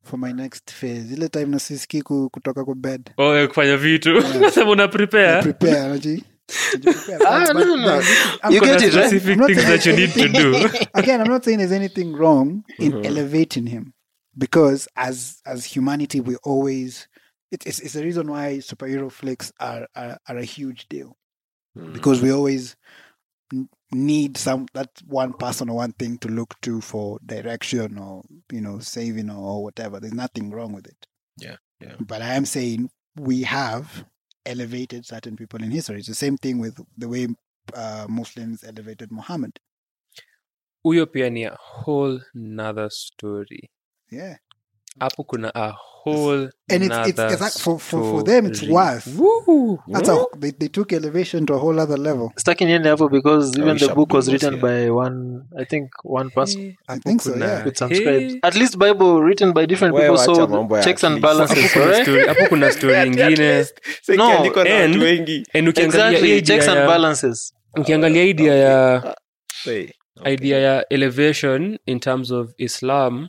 for 0.07 0.17
my 0.19 0.31
next 0.33 0.71
phase. 0.71 1.11
Ile 1.13 1.29
time 1.29 1.45
na 1.45 1.59
siski 1.59 2.01
ku- 2.01 2.29
kutoka 2.29 2.65
kwa 2.65 2.75
bed. 2.75 3.11
Oh, 3.17 3.35
ya 3.35 3.47
kufanya 3.47 3.77
vitu 3.77 4.21
sema 4.51 4.71
una 4.75 4.87
prepare 4.87 5.41
prepare 5.41 5.79
anaji 5.79 6.23
prepare. 6.81 7.17
Ah, 7.27 7.53
But- 7.53 7.53
no, 7.53 7.75
no, 7.75 7.83
but 7.97 8.05
no. 8.05 8.37
I'm 8.43 8.53
You 8.53 8.59
Kuna 8.61 8.73
get 8.77 8.81
it, 8.87 8.93
right? 8.95 9.07
specific 9.09 9.45
things 9.45 9.63
that 9.65 9.85
you 9.85 9.93
need 9.95 10.13
to 10.13 10.27
do 10.29 10.55
again 10.93 11.21
i'm 11.21 11.27
not 11.27 11.43
saying 11.43 11.57
there's 11.59 11.71
anything 11.73 12.15
wrong 12.15 12.63
in 12.79 12.91
Mhm. 12.93 13.05
elevating 13.05 13.67
him 13.67 13.93
because 14.37 14.87
as 14.95 15.41
as 15.45 15.65
humanity 15.75 16.21
we 16.21 16.35
always 16.43 17.07
it, 17.51 17.65
it's, 17.67 17.79
it's 17.79 17.93
the 17.93 18.03
reason 18.03 18.29
why 18.29 18.59
superhero 18.59 19.09
flicks 19.11 19.51
are, 19.59 19.87
are 19.95 20.17
are 20.27 20.37
a 20.39 20.45
huge 20.45 20.85
deal 20.89 21.15
Mhm. 21.77 21.93
because 21.93 22.21
we 22.23 22.31
always 22.31 22.75
n- 23.53 23.67
need 23.91 24.37
some 24.37 24.67
that 24.73 24.89
one 25.07 25.33
person 25.33 25.69
or 25.69 25.77
one 25.77 25.93
thing 25.93 26.17
to 26.19 26.27
look 26.27 26.59
to 26.61 26.81
for 26.81 27.19
direction 27.25 27.97
or 27.97 28.23
you 28.51 28.61
know 28.61 28.79
saving 28.79 29.29
or, 29.29 29.63
whatever. 29.63 29.99
There's 29.99 30.13
nothing 30.13 30.51
wrong 30.51 30.73
with 30.73 30.87
it. 30.87 31.07
Yeah, 31.37 31.57
yeah. 31.79 31.95
but 31.99 32.21
i 32.21 32.33
am 32.33 32.45
saying 32.45 32.89
we 33.15 33.43
have 33.43 34.05
elevated 34.45 35.05
certain 35.05 35.35
people 35.35 35.61
in 35.63 35.71
history. 35.71 35.99
It's 35.99 36.07
the 36.07 36.15
same 36.15 36.37
thing 36.37 36.59
with 36.59 36.79
the 36.97 37.07
way 37.07 37.27
uh, 37.73 38.07
muslims 38.09 38.63
elevated 38.63 39.11
muhammad. 39.11 39.59
Huyo 40.85 41.05
pia 41.11 41.29
ni 41.29 41.43
a 41.43 41.55
whole 41.59 42.19
nother 42.33 42.89
story. 42.89 43.69
Yeah 44.09 44.37
hapo 44.99 45.23
kuna 45.23 45.51
a 45.55 45.73
whole 46.03 46.49
and 46.69 46.83
it's 46.83 46.95
it's, 47.07 47.19
it's 47.19 47.41
like 47.41 47.53
for, 47.53 47.79
for 47.79 48.01
for 48.03 48.23
them 48.23 48.45
it's 48.45 48.63
worse 48.63 49.05
Woo! 49.17 49.77
that's 49.87 50.09
a, 50.09 50.25
they, 50.37 50.51
they 50.51 50.67
took 50.67 50.93
elevation 50.93 51.45
to 51.45 51.53
a 51.53 51.57
whole 51.57 51.79
other 51.79 51.97
level. 51.97 52.31
Stuck 52.37 52.61
in 52.61 52.83
hapo 52.83 53.09
because 53.09 53.57
even 53.57 53.77
the 53.77 53.89
book 53.93 54.13
was 54.13 54.31
written 54.31 54.53
here. 54.53 54.61
by 54.61 54.89
one 54.89 55.43
i 55.59 55.65
think 55.65 55.89
one 56.03 56.29
person 56.29 56.75
I 56.87 56.99
think 56.99 57.21
so, 57.21 57.35
yeah. 57.35 57.65
with 57.65 57.77
some 57.77 57.93
scribes. 57.93 58.35
at 58.43 58.55
least 58.55 58.77
bible 58.79 59.21
written 59.21 59.53
by 59.53 59.65
different 59.65 59.95
people 59.95 60.17
so 60.17 60.79
checks 60.83 61.03
and 61.03 61.21
balances 61.21 61.71
hapo 62.27 62.47
kuna 62.49 62.71
story 62.71 63.09
nyingine 63.09 63.65
No, 64.17 64.43
and- 64.65 64.95
and 65.53 65.67
ukiangalia 65.67 65.85
exactly 65.85 66.31
idea 66.31 66.41
checks 66.41 66.67
and 66.67 66.77
ya- 66.77 66.87
balances. 66.87 67.53
ukiangalia 67.77 68.23
idea 68.23 68.55
ya 68.55 69.15
idea 70.25 70.57
ya 70.59 70.85
elevation 70.89 71.77
in 71.85 71.99
terms 71.99 72.31
of 72.31 72.51
islam 72.57 73.27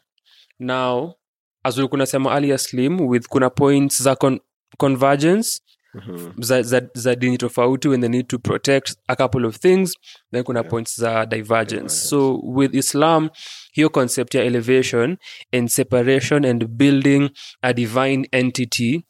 now 0.58 1.14
as 1.62 1.78
ulikuwa 1.78 1.96
unasema 1.96 2.30
earlier 2.32 2.58
slim 2.58 3.00
with 3.00 3.26
kuna 3.28 3.50
points 3.50 4.02
za 4.02 4.16
con 4.16 4.40
convergence 4.76 5.60
Mhm. 5.94 6.32
za, 6.42 6.62
za, 6.62 6.82
za 6.94 7.14
dini 7.14 7.38
tofauti 7.38 7.88
when 7.88 8.00
they 8.00 8.10
need 8.10 8.26
to 8.26 8.38
protect 8.38 8.94
a 9.06 9.16
couple 9.16 9.46
of 9.46 9.58
things 9.58 9.94
then 10.32 10.44
kuna 10.44 10.60
Yeah. 10.60 10.70
points 10.70 11.00
za 11.00 11.26
divergence 11.26 11.76
yeah. 11.94 12.08
so 12.08 12.38
with 12.44 12.74
islam 12.74 13.28
hiyo 13.72 13.90
concept 13.90 14.34
ya 14.34 14.44
elevation 14.44 15.16
and 15.52 15.68
separation 15.68 16.44
and 16.44 16.66
building 16.66 17.30
a 17.62 17.72
divine 17.72 18.28
entity 18.32 19.04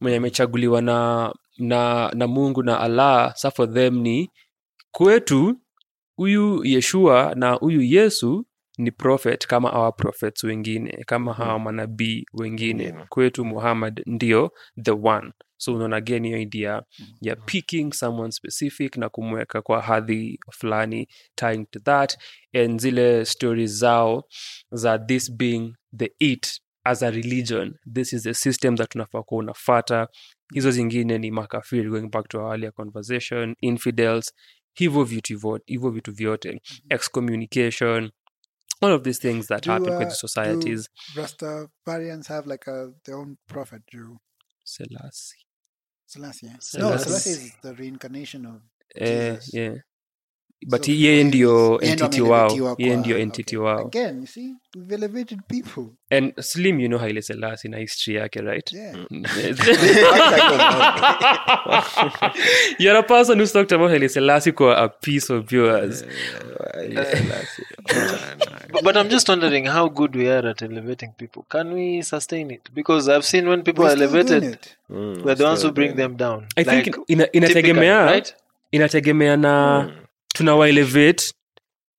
mwenye 0.00 0.16
amechaguliwa 0.16 0.82
na, 0.82 1.32
na 1.58 2.10
na 2.14 2.26
mungu 2.26 2.62
na 2.62 2.80
allah 2.80 3.34
sa 3.36 3.50
for 3.50 3.74
them 3.74 3.98
ni 4.00 4.30
kwetu 4.90 5.56
huyu 6.16 6.64
yeshua 6.64 7.32
na 7.36 7.52
huyu 7.52 7.82
yesu 7.82 8.46
ni 8.80 8.90
prophet 8.90 9.46
kama 9.46 9.70
our 9.72 9.96
prophets 9.96 10.44
wengine 10.44 11.04
kama 11.06 11.32
hawa 11.34 11.58
manabii 11.58 12.24
wengine. 12.32 12.92
Kwetu 13.08 13.44
muhammad 13.44 14.02
ndio 14.06 14.52
the 14.82 14.90
one. 14.90 15.32
So 15.56 15.74
unaona 15.74 15.96
again 15.96 16.24
hiyo 16.26 16.38
idea 16.38 16.82
ya 17.20 17.36
picking 17.36 17.92
someone 17.92 18.32
specific 18.32 18.96
na 18.96 19.08
kumweka 19.08 19.62
kwa 19.62 19.82
hadhi 19.82 20.38
fulani 20.52 21.08
tying 21.34 21.66
to 21.70 21.80
that. 21.80 22.18
And 22.54 22.80
zile 22.80 23.24
stories 23.24 23.70
zao 23.78 24.24
za 24.70 24.98
this 24.98 25.32
being 25.32 25.74
the 25.96 26.12
it 26.18 26.60
as 26.84 27.02
a 27.02 27.10
religion 27.10 27.74
this 27.94 28.12
is 28.12 28.22
the 28.22 28.34
system 28.34 28.76
that 28.76 28.94
unafaa 28.94 29.22
kuwa 29.22 29.38
unafata 29.38 30.08
hizo 30.54 30.70
zingine 30.70 31.18
ni 31.18 31.30
makafiri 31.30 31.90
going 31.90 32.08
back 32.08 32.28
to 32.28 32.38
our 32.38 32.50
earlier 32.50 32.72
conversation 32.72 33.54
infidels 33.60 34.32
hivyo 34.74 35.04
vitu 35.04 35.32
hivyo- 35.32 35.60
hivyo 35.66 35.90
vitu 35.90 36.12
vyote. 36.12 36.60
Excommunication 36.90 38.10
all 38.82 38.92
of 38.92 39.04
these 39.04 39.18
things 39.18 39.46
that 39.48 39.62
Do, 39.62 39.70
happen 39.70 39.98
with 39.98 40.08
uh, 40.08 40.10
societies 40.10 40.88
Rastafarians 41.14 42.26
have 42.28 42.46
like 42.46 42.66
a 42.66 42.92
their 43.04 43.18
own 43.18 43.38
prophet 43.48 43.82
Jew 43.90 44.18
Selassie. 44.64 45.36
Selassie. 46.06 46.46
eh? 46.48 46.50
No, 46.52 46.58
Selassie. 46.60 47.04
Selassie 47.04 47.30
is 47.30 47.52
the 47.62 47.74
reincarnation 47.74 48.46
of 48.46 48.60
Jesus. 48.98 49.50
yeah 49.52 49.74
but 50.66 50.84
So 50.86 50.92
yeye 50.92 51.24
ndio 51.24 51.80
entity 51.82 52.20
wao. 52.20 52.76
yeye 52.78 52.96
ndio 52.96 53.18
entity 53.18 53.56
okay. 53.56 53.66
wao. 53.66 53.86
Again 53.86 54.20
you 54.20 54.26
see 54.26 54.54
we've 54.76 54.94
elevated 54.94 55.38
people. 55.48 55.84
And 56.10 56.32
slim 56.40 56.80
you 56.80 56.88
know 56.88 56.98
haile 56.98 57.22
selasi 57.22 57.68
na 57.68 57.76
history 57.78 58.16
yake 58.16 58.40
right? 58.40 58.72
Yeah. 58.72 58.96
You're 62.78 62.96
a 62.96 63.02
person 63.02 63.38
who's 63.38 63.52
talked 63.52 63.72
about 63.72 63.90
haile 63.90 64.08
selasi 64.08 64.52
kwa 64.52 64.76
a 64.78 64.88
piece 64.88 65.30
of 65.34 65.48
viewers. 65.48 66.04
But, 68.72 68.84
but 68.84 68.96
I'm 68.96 69.08
just 69.08 69.28
wondering 69.28 69.66
how 69.66 69.88
good 69.88 70.14
we 70.16 70.28
are 70.30 70.48
at 70.50 70.62
elevating 70.62 71.12
people. 71.18 71.44
Can 71.48 71.72
we 71.72 72.02
sustain 72.02 72.50
it? 72.52 72.68
Because 72.74 73.08
I've 73.08 73.24
seen 73.24 73.48
when 73.48 73.62
people 73.62 73.84
We're 73.84 73.90
are 73.90 73.96
elevated, 74.02 74.58
we're 74.88 75.34
the 75.34 75.44
ones 75.44 75.62
who 75.62 75.72
bring 75.72 75.96
them 75.96 76.16
down. 76.16 76.46
i 76.56 76.64
think 76.64 76.86
Like, 76.86 77.06
typically, 77.06 77.26
inategemea 77.32 78.04
right? 78.06 78.34
inategemea 78.72 79.36
na 79.36 79.90
tunawa 80.34 80.68
elevate 80.68 81.22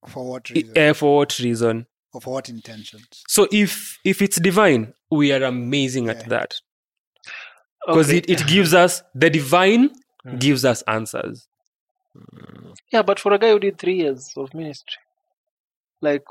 for 0.08 0.30
what 0.30 0.50
reason 0.50 0.78
eh, 0.78 0.94
for 0.96 1.18
what 1.18 1.40
reason 1.40 1.86
or 2.14 2.22
for 2.22 2.34
what 2.34 2.50
intentions 2.50 3.08
so 3.28 3.48
if 3.52 4.00
if 4.04 4.22
it's 4.22 4.42
divine 4.42 4.88
we 5.12 5.34
are 5.34 5.46
amazing 5.46 6.10
at 6.10 6.28
that 6.30 6.54
because 7.88 8.10
Okay. 8.10 8.18
it, 8.18 8.30
it 8.30 8.46
gives 8.48 8.74
us 8.74 9.04
the 9.20 9.30
divine 9.30 9.90
gives 10.38 10.66
us 10.66 10.84
answers 10.88 11.48
Yeah, 12.92 13.04
but 13.06 13.20
for 13.20 13.34
a 13.34 13.38
guy 13.38 13.52
who 13.52 13.60
did 13.60 13.78
three 13.78 13.96
years 13.98 14.34
of 14.38 14.54
ministry, 14.54 14.98
like 16.02 16.24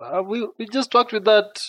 uh, 0.00 0.22
we 0.22 0.46
we 0.58 0.66
just 0.72 0.94
worked 0.94 1.12
with 1.12 1.24
that. 1.24 1.60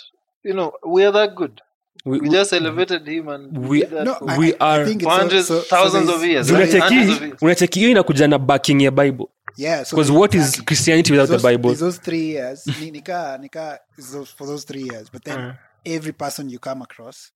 You 0.44 0.54
know, 0.54 0.72
we 0.86 1.04
are 1.06 1.12
that 1.14 1.36
good. 1.36 1.62
we, 2.06 2.20
We 2.20 2.30
just 2.30 2.54
elevated 2.54 3.08
him 3.08 3.28
and 3.30 3.58
We- 3.68 3.84
no 4.04 4.18
We 4.38 4.54
I, 4.54 4.58
are 4.60 4.86
I 4.86 4.98
hundreds, 5.04 5.48
so, 5.48 5.60
so, 5.62 5.76
thousands 5.76 6.08
so 6.10 6.16
of 6.16 6.24
years. 6.26 6.52
right? 6.52 6.72
Hundreds 6.80 7.10
of 7.18 7.22
years. 7.22 7.42
unacheki 7.42 7.80
hiyo 7.80 7.92
inakuja 7.92 8.28
na 8.28 8.38
backing 8.40 8.82
ya 8.82 8.92
bible 8.92 9.26
yeah 9.58 9.84
so 9.84 9.96
because 9.98 10.08
there's 10.08 10.20
what 10.20 10.36
is 10.36 10.42
exactly- 10.48 10.66
christianity 10.66 11.12
without 11.12 11.28
those, 11.30 11.42
the 11.42 11.48
bible 11.50 11.74
those 11.74 11.98
three 11.98 12.26
years. 12.36 12.60
Nika 12.82 13.38
nika 13.42 13.80
is 13.98 14.12
those, 14.12 14.30
for 14.38 14.46
those 14.48 14.64
three 14.64 14.84
years. 14.92 15.10
But 15.10 15.24
then 15.24 15.38
Mm. 15.40 15.58
every 15.86 16.14
person 16.24 16.50
you 16.50 16.60
come 16.60 16.82
across 16.82 17.32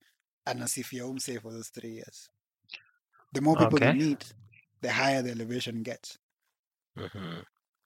and 0.48 0.62
as 0.64 0.78
if 0.78 0.94
you're 0.94 1.08
anasifia 1.08 1.36
umse 1.36 1.42
for 1.42 1.52
those 1.52 1.70
three 1.70 1.94
years. 2.00 2.30
The 3.34 3.42
more 3.42 3.56
people 3.56 3.78
Okay. 3.78 3.92
you 3.94 4.06
meet 4.08 4.24
the 4.82 4.92
higher 4.92 5.22
the 5.22 5.32
elevation 5.32 5.84
gets. 5.84 6.18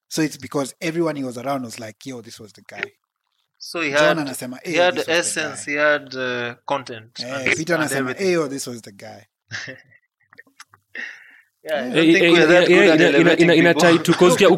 So 0.08 0.22
it's 0.22 0.38
because 0.38 0.76
everyone 0.82 1.16
he 1.16 1.24
was 1.24 1.38
around 1.38 1.64
was 1.64 1.80
like 1.80 1.98
yo 2.06 2.22
this 2.22 2.40
was 2.40 2.52
the 2.54 2.62
guy. 2.74 2.84
So 3.58 3.82
he 3.82 3.92
john 3.92 4.18
had 4.18 4.28
anasema 4.28 4.58
he 4.66 4.76
had 4.76 4.96
this 4.96 5.06
the 5.06 5.12
essence, 5.14 5.66
he 5.66 5.74
had 5.76 6.16
uh, 6.16 6.56
content. 6.68 7.12
Eh, 7.20 7.26
and- 7.28 7.58
peter 7.58 7.74
and 7.76 7.84
anasema 7.84 8.00
everything. 8.12 8.26
hey 8.28 8.34
yo 8.34 8.48
this 8.48 8.68
was 8.68 8.82
the 8.82 8.92
guy 8.92 9.28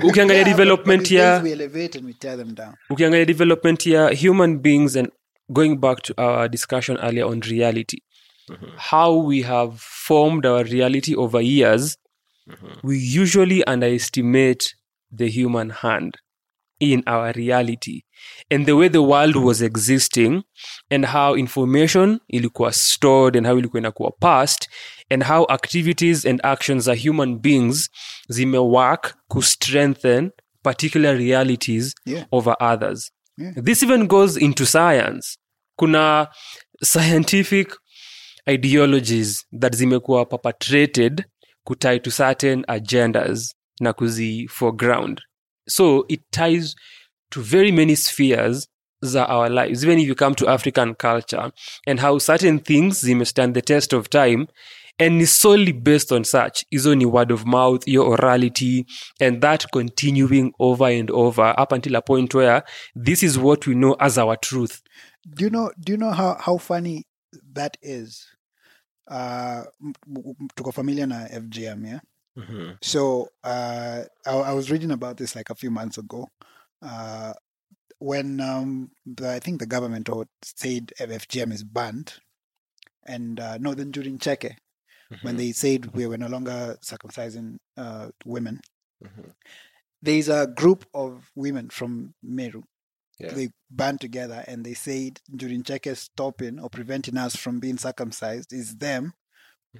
ukiangalia 0.04 0.44
development 0.44 1.12
ya 1.12 1.42
we 1.44 1.52
elevate 1.52 1.98
and 1.98 2.08
we 2.08 2.14
tear 2.14 2.38
them 2.38 2.56
down. 2.56 2.74
ukiangalia 2.90 3.26
development 3.26 3.86
ya 3.86 4.10
human 4.10 4.58
beings 4.60 4.96
and 4.96 5.10
going 5.50 5.76
back 5.76 6.02
to 6.02 6.14
our 6.18 6.50
discussion 6.50 6.98
earlier 6.98 7.26
on 7.26 7.42
reality 7.42 7.98
how 8.78 9.28
we 9.28 9.42
have 9.44 9.74
formed 9.80 10.46
our 10.46 10.64
reality 10.64 11.16
over 11.16 11.42
years 11.42 11.98
we 12.84 12.98
usually 13.22 13.64
underestimate 13.68 14.66
the 15.18 15.28
human 15.30 15.70
hand 15.72 16.18
in 16.80 17.04
our 17.08 17.32
reality 17.32 18.02
and 18.50 18.66
the 18.66 18.72
way 18.72 18.90
the 18.90 18.98
world 18.98 19.36
was 19.36 19.62
existing 19.62 20.44
and 20.90 21.06
how 21.06 21.38
information 21.38 22.20
ilikuwa 22.28 22.74
stored 22.74 23.38
and 23.38 23.48
how 23.48 23.58
ilikuwa 23.60 23.80
inakuwa 23.80 24.12
passed 24.12 24.70
and 25.10 25.24
how 25.24 25.46
activities 25.50 26.26
and 26.26 26.46
actions 26.46 26.84
za 26.84 26.96
human 26.96 27.40
beings 27.40 27.90
zimework 28.28 29.16
kustrengthen 29.28 29.96
strengthen 29.98 30.32
particular 30.64 31.18
realities 31.18 31.96
Yeah. 32.06 32.26
over 32.32 32.56
others 32.74 33.12
Yeah. 33.38 33.54
this 33.64 33.84
even 33.84 34.08
goes 34.08 34.38
into 34.38 34.66
science 34.66 35.38
kuna 35.76 36.28
scientific 36.84 37.76
ideologies 38.46 39.46
that 39.60 39.76
zimekuwa 39.76 40.26
perpetrated 40.26 41.26
kutie 41.64 42.00
to 42.00 42.12
certain 42.12 42.64
agendas 42.68 43.56
na 43.80 43.94
kuzi 43.94 44.48
foreground 44.48 45.22
so 45.68 46.06
it 46.10 46.22
ties 46.32 46.76
to 47.32 47.42
very 47.42 47.72
many 47.72 47.96
spheres 47.96 48.68
za 49.04 49.26
our 49.28 49.50
lives 49.50 49.84
even 49.84 50.00
if 50.00 50.08
you 50.08 50.16
come 50.16 50.34
to 50.36 50.48
african 50.48 50.96
culture 50.96 51.52
and 51.86 52.00
how 52.00 52.18
certain 52.18 52.60
things 52.60 53.04
zimestand 53.04 53.54
the 53.54 53.62
test 53.62 53.94
of 53.94 54.10
time 54.10 54.48
and 55.00 55.22
is 55.22 55.32
solely 55.32 55.72
based 55.72 56.12
on 56.12 56.24
such 56.24 56.66
is 56.72 56.88
only 56.88 57.06
word 57.06 57.30
of 57.32 57.46
mouth 57.46 57.88
your 57.88 58.18
orality 58.18 58.86
and 59.20 59.42
that 59.42 59.66
continuing 59.72 60.52
over 60.60 60.86
and 60.88 61.12
over 61.12 61.54
up 61.60 61.72
until 61.72 61.96
a 61.96 62.02
point 62.02 62.34
where 62.34 62.64
this 62.96 63.22
is 63.22 63.38
what 63.38 63.68
we 63.68 63.76
know 63.76 63.96
as 64.00 64.18
our 64.18 64.36
truth. 64.38 64.82
Do 65.36 65.44
you 65.44 65.52
know 65.52 65.72
do 65.80 65.92
you 65.92 65.98
know 66.00 66.12
how 66.12 66.38
how 66.40 66.58
funny 66.58 67.04
that 67.54 67.78
is? 67.84 68.26
Uh 69.08 69.64
m- 69.84 69.94
tuko 70.56 70.74
familiar 70.74 71.06
na 71.08 71.28
fgm 71.28 71.86
yeah 71.86 72.00
so 72.82 73.30
uh 73.44 74.04
I, 74.26 74.32
I 74.32 74.54
was 74.54 74.70
reading 74.70 74.92
about 74.92 75.18
this 75.18 75.36
like 75.36 75.50
a 75.50 75.56
few 75.56 75.72
months 75.72 75.98
ago 75.98 76.28
uh 76.82 77.34
when 78.00 78.40
um 78.40 78.92
the, 79.06 79.32
i 79.32 79.40
think 79.40 79.60
the 79.60 79.66
government 79.66 80.08
said 80.44 80.92
fgm 81.00 81.52
is 81.52 81.64
banned. 81.64 82.14
And 83.06 83.40
uh 83.40 83.58
no 83.60 83.74
then 83.74 83.92
during 83.92 84.18
cheke 84.20 84.56
when 85.22 85.38
they 85.38 85.52
said 85.54 85.96
we 85.96 86.06
were 86.06 86.18
no 86.18 86.28
longer 86.28 86.78
circumcising 86.84 87.58
uh 87.78 88.10
women 88.26 88.60
there's 90.02 90.30
a 90.30 90.48
group 90.48 90.86
of 90.94 91.32
women 91.36 91.70
from 91.70 92.14
meru. 92.22 92.64
Yeah. 93.20 93.34
they 93.34 93.50
band 93.72 94.00
together 94.00 94.44
and 94.48 94.64
they 94.64 94.76
said 94.76 95.22
during 95.36 95.64
Cheke 95.64 95.98
stopping 95.98 96.60
or 96.60 96.70
preventing 96.70 97.18
us 97.18 97.36
from 97.36 97.60
being 97.60 97.78
circumcised 97.80 98.54
is 98.54 98.76
them 98.78 99.14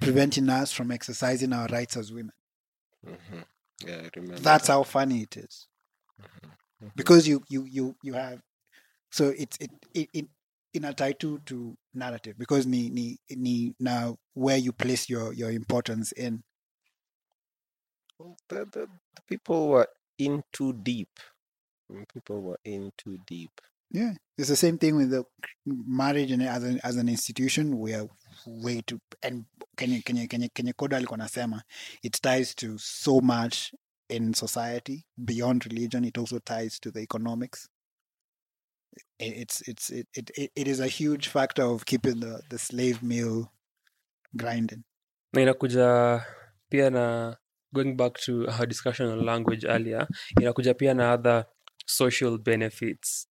preventing 0.00 0.48
us 0.48 0.72
from 0.72 0.90
exercising 0.90 1.52
our 1.52 1.68
rights 1.68 1.96
as 1.96 2.12
women. 2.12 2.32
Mhm. 3.06 3.44
Yeah, 3.86 3.96
I 4.04 4.10
remember. 4.16 4.40
That's 4.40 4.68
how 4.68 4.82
funny 4.84 5.22
it 5.22 5.36
is. 5.36 5.66
Because 6.96 7.26
you 7.28 7.44
you 7.48 7.64
you 7.64 7.96
you 8.02 8.14
have 8.14 8.40
so 9.10 9.28
it's 9.36 9.56
it 9.60 9.70
it, 9.94 10.08
it 10.14 10.26
in 10.74 10.84
a 10.84 10.92
title 10.94 11.38
to 11.46 11.76
narrative 11.94 12.36
because 12.38 12.66
ni 12.66 12.90
ni 12.90 13.18
ni 13.30 13.74
now 13.80 14.18
where 14.34 14.56
you 14.58 14.72
place 14.72 15.08
your 15.08 15.32
your 15.32 15.50
importance 15.50 16.12
in. 16.12 16.42
the, 18.48 18.66
the, 18.72 18.88
the 19.16 19.22
people 19.28 19.68
were 19.68 19.88
in 20.18 20.42
too 20.52 20.72
deep. 20.72 21.08
Mm, 21.92 22.04
People 22.12 22.42
were 22.42 22.58
in 22.64 22.92
too 22.98 23.18
deep. 23.26 23.50
Yeah, 23.90 24.14
it's 24.36 24.48
the 24.48 24.56
same 24.56 24.78
thing 24.78 24.96
with 24.96 25.10
the 25.10 25.24
marriage 25.66 26.30
and 26.30 26.42
as 26.42 26.62
an, 26.64 26.80
as 26.84 26.96
an 26.96 27.08
institution. 27.08 27.78
We 27.78 27.94
are 27.94 28.08
way 28.46 28.82
to 28.82 28.98
and 29.22 29.44
kenye 29.76 30.00
kenye 30.00 30.26
kenye 30.26 30.48
kenye 30.48 30.72
Koda 30.72 30.96
alikuwa 30.96 31.14
anasema 31.18 31.62
it 32.02 32.20
ties 32.20 32.54
to 32.54 32.78
so 32.78 33.20
much 33.20 33.56
in 34.08 34.34
society 34.34 35.04
beyond 35.16 35.64
religion. 35.64 36.04
It 36.04 36.18
also 36.18 36.38
ties 36.38 36.80
to 36.80 36.90
the 36.90 37.00
economics. 37.00 37.68
It, 39.18 39.36
it's 39.36 39.68
it's 39.68 39.90
it, 39.90 40.06
it 40.14 40.30
it 40.38 40.50
it 40.56 40.68
is 40.68 40.80
a 40.80 40.86
huge 40.86 41.28
factor 41.28 41.62
of 41.64 41.84
keeping 41.84 42.20
the 42.20 42.42
the 42.50 42.58
slave 42.58 43.02
mill 43.02 43.46
grinding. 44.36 44.84
na 45.32 45.42
inakuja 45.42 46.24
pia 46.68 46.90
na 46.90 47.36
going 47.72 47.94
back 47.96 48.14
to 48.20 48.46
our 48.48 48.66
discussion 48.66 49.08
on 49.08 49.24
language 49.24 49.66
earlier 49.66 50.08
inakuja 50.40 50.74
pia 50.74 50.94
na 50.94 51.12
other 51.12 51.44
social 51.86 52.38
benefits 52.38 53.28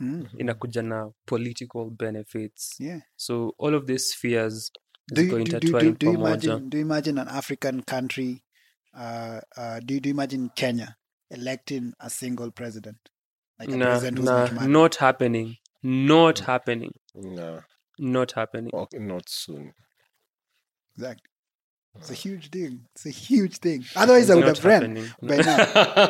Mm, 0.00 0.26
inakuja 0.38 0.82
na 0.82 1.10
political 1.26 1.90
benefits 1.90 2.80
yeah. 2.80 3.00
so 3.16 3.54
all 3.58 3.74
of 3.74 3.84
these 3.86 4.04
spheres 4.14 4.72
Do 5.12 5.22
ziko 5.22 5.38
you, 5.38 5.44
do, 5.44 5.58
do, 5.60 5.80
do, 5.80 5.92
do 5.92 6.06
you 6.06 6.14
imagine 6.14 6.70
do 6.70 6.78
you 6.78 6.84
imagine 6.84 7.18
an 7.20 7.28
African 7.28 7.82
country 7.82 8.42
uh, 8.94 9.40
uh, 9.56 9.80
do, 9.84 9.94
you, 9.94 10.00
do 10.00 10.08
you 10.08 10.14
imagine 10.14 10.50
Kenya 10.54 10.96
electing 11.30 11.92
a 12.00 12.08
single 12.10 12.50
president? 12.50 12.96
Like 13.58 13.68
a 13.74 13.76
na, 13.76 13.84
president 13.86 14.18
who's 14.18 14.26
na, 14.26 14.46
not 14.46 14.68
not 14.68 14.96
happening 14.96 15.56
not 15.82 16.38
happening 16.38 16.92
No, 17.14 17.60
not 17.98 18.32
happening 18.32 18.70
okay, 18.74 18.98
not 18.98 19.28
soon. 19.28 19.72
Exactly. 20.96 21.30
It's 21.98 22.10
a 22.10 22.14
huge 22.14 22.50
thing. 22.50 22.86
It's 22.94 23.06
a 23.06 23.10
huge 23.10 23.58
thing. 23.58 23.84
Otherwise, 23.96 24.30
I 24.30 24.34
would 24.36 24.46
Not 24.46 24.56
have 24.58 24.64
ran 24.64 25.12
by 25.22 25.36
now 25.38 25.56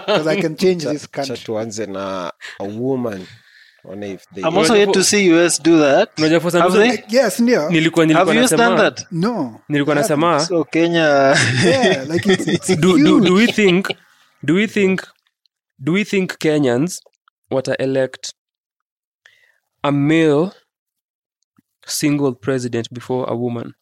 because 0.07 0.27
I 0.27 0.41
can 0.41 0.57
change 0.65 0.85
this 0.85 1.07
country. 1.07 1.37
tuanze 1.37 1.87
na 1.87 2.31
a 2.61 2.65
woman 2.65 3.12
one 3.21 3.21
if 3.21 3.27
they 3.27 3.49
I'm 3.85 4.59
also 4.59 4.74
yet 4.77 4.93
to 4.93 5.02
see 5.05 5.27
US 5.32 5.62
do 5.62 5.78
that. 5.78 6.19
Unajua 6.19 6.40
for 6.40 6.51
some 6.51 6.62
Have 6.62 6.78
reason- 6.78 6.97
they? 7.09 7.16
Yes, 7.19 7.40
Neo. 7.40 7.70
nilikuwa 7.70 8.07
Have 8.07 8.15
nilikuwa 8.15 8.35
you 8.35 8.48
done 8.48 8.74
nasema 8.74 8.90
that? 8.90 9.07
No. 9.12 9.61
nilikuwa 9.69 9.94
nasema 9.97 10.40
So 10.47 10.65
Kenya. 10.65 11.36
Yeah, 11.65 12.09
like 12.11 12.32
it's, 12.32 12.47
it's 12.48 12.77
do, 12.81 12.89
huge. 12.89 13.02
do, 13.05 13.20
do 13.20 13.35
we 13.35 13.47
think 13.47 13.89
do 14.43 14.55
we 14.55 14.66
think 14.66 15.02
do 15.78 15.93
we 15.93 16.05
think 16.05 16.39
kenyans 16.39 17.01
wata 17.51 17.77
elect 17.77 18.32
a 19.82 19.90
male 19.93 20.51
single 21.86 22.32
president 22.32 22.89
before 22.93 23.24
a 23.32 23.35
woman 23.35 23.74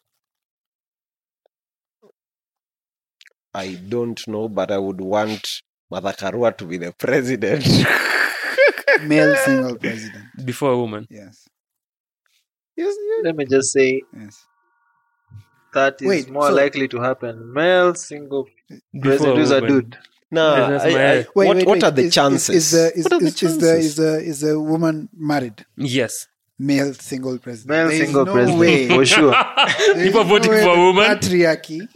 I 3.55 3.75
don't 3.89 4.21
know, 4.27 4.49
but 4.49 4.71
I 4.71 4.79
would 4.79 5.01
want 5.01 5.63
Martha 5.91 6.13
Karua 6.13 6.57
to 6.59 6.65
be 6.67 6.79
the 6.79 6.93
president. 6.93 7.65
Male 9.07 9.37
single 9.45 9.77
president. 9.77 10.25
before 10.45 10.73
a 10.73 10.79
woman 10.79 11.07
Yes. 11.11 11.49
yes, 12.77 12.95
yes. 13.11 13.21
Let 13.25 13.37
me 13.37 13.45
just 13.45 13.73
say 13.73 14.03
Yes. 14.19 14.45
that 15.75 16.01
is 16.03 16.09
Wait, 16.09 16.31
more 16.31 16.49
so- 16.49 16.55
likely 16.55 16.89
to 16.89 17.01
happen. 17.01 17.53
Male 17.53 17.95
single 17.95 18.45
before 18.93 19.35
president 19.35 19.51
a 19.53 19.57
a 19.57 19.61
woman. 19.61 19.69
dude. 19.75 19.99
No, 20.31 20.57
Yeah, 20.57 20.71
that's 20.71 20.85
I- 20.85 20.91
my- 20.91 21.05
I- 21.13 21.17
Wait, 21.17 21.27
what, 21.35 21.57
wait, 21.57 21.67
what 21.67 21.75
wait. 21.77 21.85
are 21.85 21.91
the 21.91 22.03
Is- 22.03 22.09
is- 22.09 22.15
chances? 22.15 22.57
Is, 22.57 22.71
the 22.73 22.93
is, 22.99 23.05
what 23.05 23.13
are 23.15 23.19
the 23.21 23.27
is, 23.27 23.33
is 23.35 23.41
the 23.41 23.47
chances? 23.47 23.85
is 23.87 23.97
the 23.97 24.13
is 24.31 24.41
the 24.41 24.61
woman 24.61 25.09
married? 25.17 25.65
yes 25.77 26.27
Male 26.61 26.93
single 26.95 27.39
president. 27.39 27.71
Male 27.71 27.87
There 27.89 27.93
is 27.97 28.01
single 28.03 28.25
no 28.27 28.33
president 28.33 28.61
way. 28.61 28.89
for 28.89 29.05
sure. 29.07 29.31
there 29.95 29.97
is 29.99 30.07
people 30.09 30.25
no 30.25 30.29
voting 30.31 30.51
way 30.51 30.63
for 30.65 30.73
a 30.73 30.75
the 30.75 30.81
woman 30.81 31.05
Patriarchy 31.11 31.89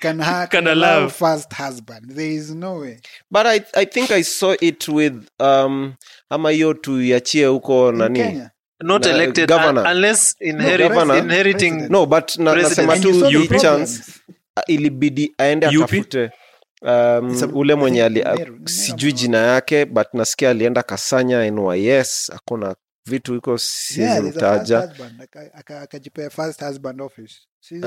can, 0.00 0.20
ha- 0.20 0.46
Can 0.46 0.66
allow 0.66 1.08
first 1.08 1.52
husband. 1.52 2.10
There 2.16 2.34
is 2.34 2.50
no 2.54 2.78
way. 2.80 3.00
but 3.30 3.46
I, 3.46 3.60
I 3.74 3.86
think 3.86 4.10
I 4.10 4.22
saw 4.24 4.54
it 4.60 4.88
with 4.88 5.14
um 5.38 5.94
ama 6.30 6.50
hiyo 6.50 6.74
tuiachie 6.74 7.46
huko 7.46 7.92
nani 7.92 8.18
Kenya. 8.18 8.50
Not 8.82 9.04
na, 9.06 9.10
elected 9.10 9.48
governor. 9.48 9.84
un- 9.86 9.90
unless 9.96 10.36
inherit, 10.40 10.88
governor. 10.88 11.18
inheriting. 11.18 11.70
President. 11.70 11.90
no 11.90 12.06
but 12.06 12.38
na, 12.38 12.54
nasema 12.54 12.98
tu 12.98 13.46
chance 13.60 14.02
uh, 14.56 14.62
ilibidi 14.66 15.34
aende 15.38 15.66
atafute 15.66 16.30
um, 16.82 16.90
a- 17.42 17.46
ule 17.54 17.74
mwenye 17.74 18.04
ali, 18.04 18.24
Meru 18.24 18.68
sijui 18.68 19.12
jina 19.12 19.38
yake 19.38 19.84
but 19.84 20.06
nasikia 20.14 20.50
alienda 20.50 20.82
kasanya 20.82 21.50
nys 21.50 22.30
akona 22.34 22.74
vitu 23.06 23.34
iko 23.36 23.50
Yeah, 23.50 23.60
siwezi 23.60 24.20
there's 24.20 24.36
a 24.36 24.40
first 24.40 24.62
mtaja 24.70 24.80
husband. 24.80 25.22
Aka- 25.22 25.54
aka- 25.54 25.80
akajipea 25.80 26.30
first 26.30 26.60
husband 26.64 27.00
office. 27.00 27.34
Si- 27.60 27.74
Uh, 27.74 27.82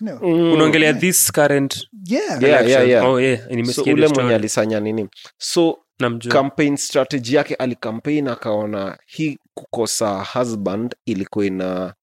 ni? 0.00 0.12
Mm. 0.22 0.52
unaongelea 0.52 0.88
Yeah. 0.88 1.00
this 1.00 1.32
current 1.32 1.88
Yeah. 2.06 2.42
Yeah, 2.42 2.68
yeah, 2.68 2.88
yeah. 2.88 3.04
oh 3.08 3.20
yeah 3.20 3.40
so 3.72 3.82
ule 3.82 4.08
mwenye 4.08 4.34
alisanya 4.34 4.80
nini 4.80 5.08
so 5.38 5.78
namjua 6.00 6.32
campaign 6.32 6.76
strategy 6.76 7.34
yake 7.34 7.54
alicampaign 7.54 8.28
akaona 8.28 8.98
hii 9.06 9.38
kukosa 9.54 10.24
husband 10.24 10.94
ilikuwa 11.06 11.46
ina 11.46 11.94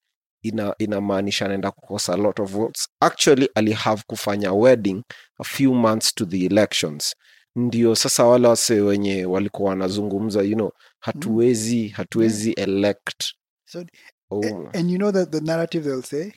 ina 0.42 0.76
inamaanisha 0.78 1.46
anaenda 1.46 1.72
kukosa 1.72 2.14
a 2.14 2.18
lot 2.18 2.42
of 2.44 2.52
votes 2.52 2.88
actually 3.00 3.50
alihave 3.56 4.04
kufanya 4.08 4.54
wedding 4.54 5.04
a 5.40 5.44
few 5.44 5.74
months 5.74 6.16
to 6.16 6.26
the 6.26 6.46
elections 6.46 7.16
ndio 7.56 7.96
sasa 7.96 8.26
wale 8.26 8.48
wase 8.48 8.82
wenye 8.82 9.26
walikuwa 9.26 9.70
wanazungumza 9.70 10.42
you 10.42 10.56
know 10.56 10.72
hatuwezi 11.00 11.88
hatuwezi 11.88 12.52
elect 12.52 13.24
So 13.68 13.86
oh. 14.32 14.42
And, 14.44 14.76
and 14.76 14.92
you 14.92 14.98
know 14.98 15.12
that 15.12 15.32
the 15.32 15.42
narrative 15.42 15.84
they'll 15.84 16.02
say 16.02 16.34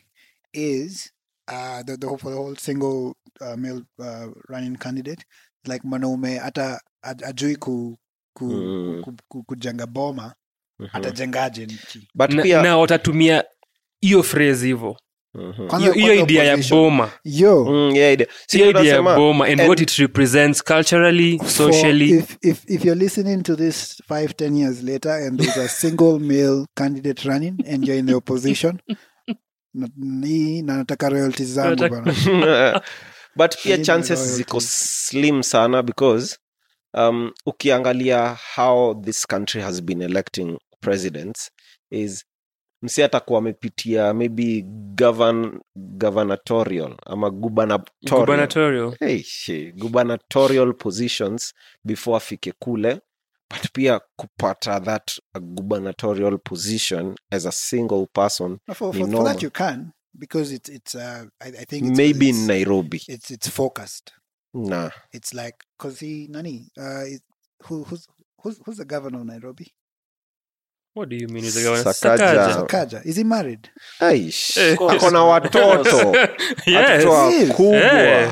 is 0.53 1.13
uh 1.49 1.83
the, 1.83 1.97
the 1.97 2.07
whole, 2.07 2.19
for 2.19 2.31
the 2.31 2.37
whole 2.37 2.57
single 2.57 3.15
uh, 3.41 3.57
male 3.57 3.83
uh, 3.99 4.27
running 4.49 4.77
candidate 4.77 5.25
like 5.67 5.87
mwanaume 5.87 6.39
hata 6.39 6.81
ajui 7.03 7.57
ku, 7.57 7.99
ku, 8.33 8.45
Mm. 8.45 9.03
ku, 9.05 9.13
ku, 9.29 9.43
kujenga 9.43 9.87
boma 9.87 10.35
Mhm. 10.79 10.89
atajengaje 10.93 11.67
nchi 11.67 12.09
but 12.15 12.31
na, 12.31 12.43
pia 12.43 12.63
na 12.63 12.79
watatumia 12.79 13.45
hiyo 14.01 14.23
phrase 14.23 14.67
hivyo 14.67 14.97
hiyo 15.79 15.93
hiyo 15.93 16.15
idea 16.15 16.45
ya 16.45 16.57
boma. 16.71 17.11
Yo. 17.25 17.65
Mm, 17.65 17.91
idea. 17.97 18.27
Ya 18.85 19.03
boma 19.03 19.45
and, 19.45 19.61
and- 19.61 19.69
what 19.69 19.81
it 19.81 19.91
represents 19.99 20.63
culturally 20.65 21.39
socially 21.47 22.11
if, 22.11 22.37
if 22.43 22.71
if 22.71 22.85
you're 22.85 23.05
listening 23.05 23.43
to 23.43 23.57
this 23.57 24.03
five 24.09 24.35
ten 24.37 24.57
years 24.57 24.83
later 24.83 25.13
and 25.13 25.41
there's 25.41 25.57
a 25.59 25.69
single 25.69 26.19
male 26.33 26.67
candidate 26.75 27.25
running 27.29 27.55
and 27.69 27.85
you're 27.87 27.99
in 27.99 28.07
the 28.07 28.15
opposition 28.15 28.79
na- 29.75 29.89
na 30.63 30.77
nataka 30.77 31.09
royalties 31.09 31.49
zangu 31.55 31.89
bana 31.89 32.81
but 33.37 33.57
pia 33.63 33.79
chances 33.79 34.37
ziko 34.37 34.61
slim 34.61 35.43
sana 35.43 35.83
because 35.83 36.37
um, 36.95 37.33
ukiangalia 37.47 38.37
how 38.57 38.95
this 39.03 39.27
country 39.27 39.61
has 39.63 39.83
been 39.83 40.03
electing 40.03 40.59
presidents 40.81 41.51
is 41.91 42.25
msi 42.83 43.03
atakuwa 43.03 43.39
amepitia 43.39 44.15
maybe 44.15 44.63
govern, 44.97 45.61
gubernatorial 45.77 46.97
ama 47.07 47.31
gubernatorial, 47.31 48.21
gubernatorial 48.21 48.97
hey, 49.01 49.23
she, 49.23 49.73
gubernatorial 49.73 50.75
positions 50.75 51.55
before 51.85 52.17
afike 52.17 52.53
kule 52.53 53.01
but 53.51 53.73
pia 53.73 54.01
kupata 54.17 54.81
that 54.81 55.11
a 55.35 55.41
gubernatorial 55.41 56.39
position 56.39 57.15
as 57.31 57.47
a 57.47 57.53
single 57.53 58.07
person 58.13 58.59
for, 58.75 58.95
ni 58.95 59.01
for, 59.01 59.11
for 59.11 59.25
that 59.25 59.43
you 59.43 59.51
can 59.51 59.93
because 60.19 60.55
it's 60.55 60.69
it's 60.69 60.95
uh 60.95 61.25
I, 61.41 61.49
I 61.49 61.65
think 61.65 61.87
it's, 61.87 61.99
maybe 61.99 62.29
it's, 62.29 62.39
in 62.39 62.47
nairobi 62.47 63.03
it's 63.09 63.31
it's 63.31 63.51
focused. 63.51 64.13
nah. 64.55 64.91
It's 65.13 65.35
like 65.35 65.65
because 65.79 66.01
he 66.07 66.27
nani 66.31 66.71
uh 66.79 67.05
it, 67.07 67.23
who 67.65 67.85
who's 67.85 68.07
who's 68.43 68.61
who's 68.65 68.77
the 68.77 68.85
governor 68.85 69.21
of 69.21 69.27
Nairobi? 69.27 69.73
What 70.99 71.09
do 71.09 71.17
you 71.17 71.29
mean 71.29 71.45
with 71.45 71.55
the 71.55 71.63
governor? 71.63 71.85
Sakaja. 71.95 72.35
Sakaja. 72.35 72.55
Sakaja. 72.55 73.01
Is 73.05 73.17
he 73.17 73.25
married? 73.25 73.69
Aish, 74.01 74.57
Eh. 74.61 74.75
ako 74.75 75.11
na 75.11 75.25
watoto 75.25 76.13
yes 76.67 77.05
watoto 77.05 77.31
Yes. 77.31 77.49
wakubwa 77.49 77.77
Eh. 78.03 78.31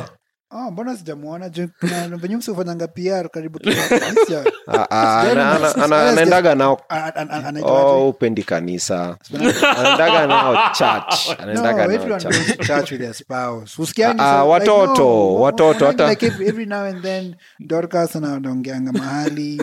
Oh, 0.51 0.71
mbona 0.71 0.97
sijamuona 0.97 1.49
juu 1.49 1.69
na- 1.83 2.09
na 2.09 2.17
venye 2.17 2.37
msifanyanga 2.37 2.89
PR 2.89 3.29
karibu 3.31 3.59
kila 3.59 3.75
This 3.75 4.31
year. 4.31 4.45
Ah, 4.69 4.87
ah, 4.91 5.21
Sijaona 5.23 5.51
ana- 5.51 5.59
na- 5.59 5.75
ana- 5.75 5.85
ana- 5.85 5.85
sija- 5.85 6.09
anaendaga 6.13 6.55
nao 6.55 6.81
A- 6.89 6.97
a- 6.97 7.13
a- 7.17 7.45
anaitwaje? 7.49 7.87
oh, 7.87 8.09
upendi 8.09 8.43
kanisa 8.43 9.17
anaendaga 9.33 10.27
nao 10.27 10.55
church 10.73 11.29
No, 11.29 11.35
anaendaga 11.43 11.87
nao 11.87 11.93
everyone 11.95 12.21
church 12.23 12.37
goes 12.37 12.57
to 12.57 12.65
church 12.65 12.91
with 12.93 13.01
their 13.01 13.15
spouse. 13.15 13.83
Usikiangi 13.83 14.21
Ah, 14.21 14.25
ah, 14.25 14.43
so- 14.43 14.55
like, 14.59 14.71
watoto, 14.71 15.03
no, 15.03 15.35
watoto, 15.35 15.65
unaonanga 15.85 15.87
hata- 16.05 16.11
like 16.11 16.27
every, 16.27 16.49
every 16.49 16.67
now 16.67 16.85
and 16.85 17.03
then 17.03 17.37
Dorcas 17.61 18.17
ana- 18.17 18.35
anaongeanga 18.37 18.93
mahali 18.93 19.63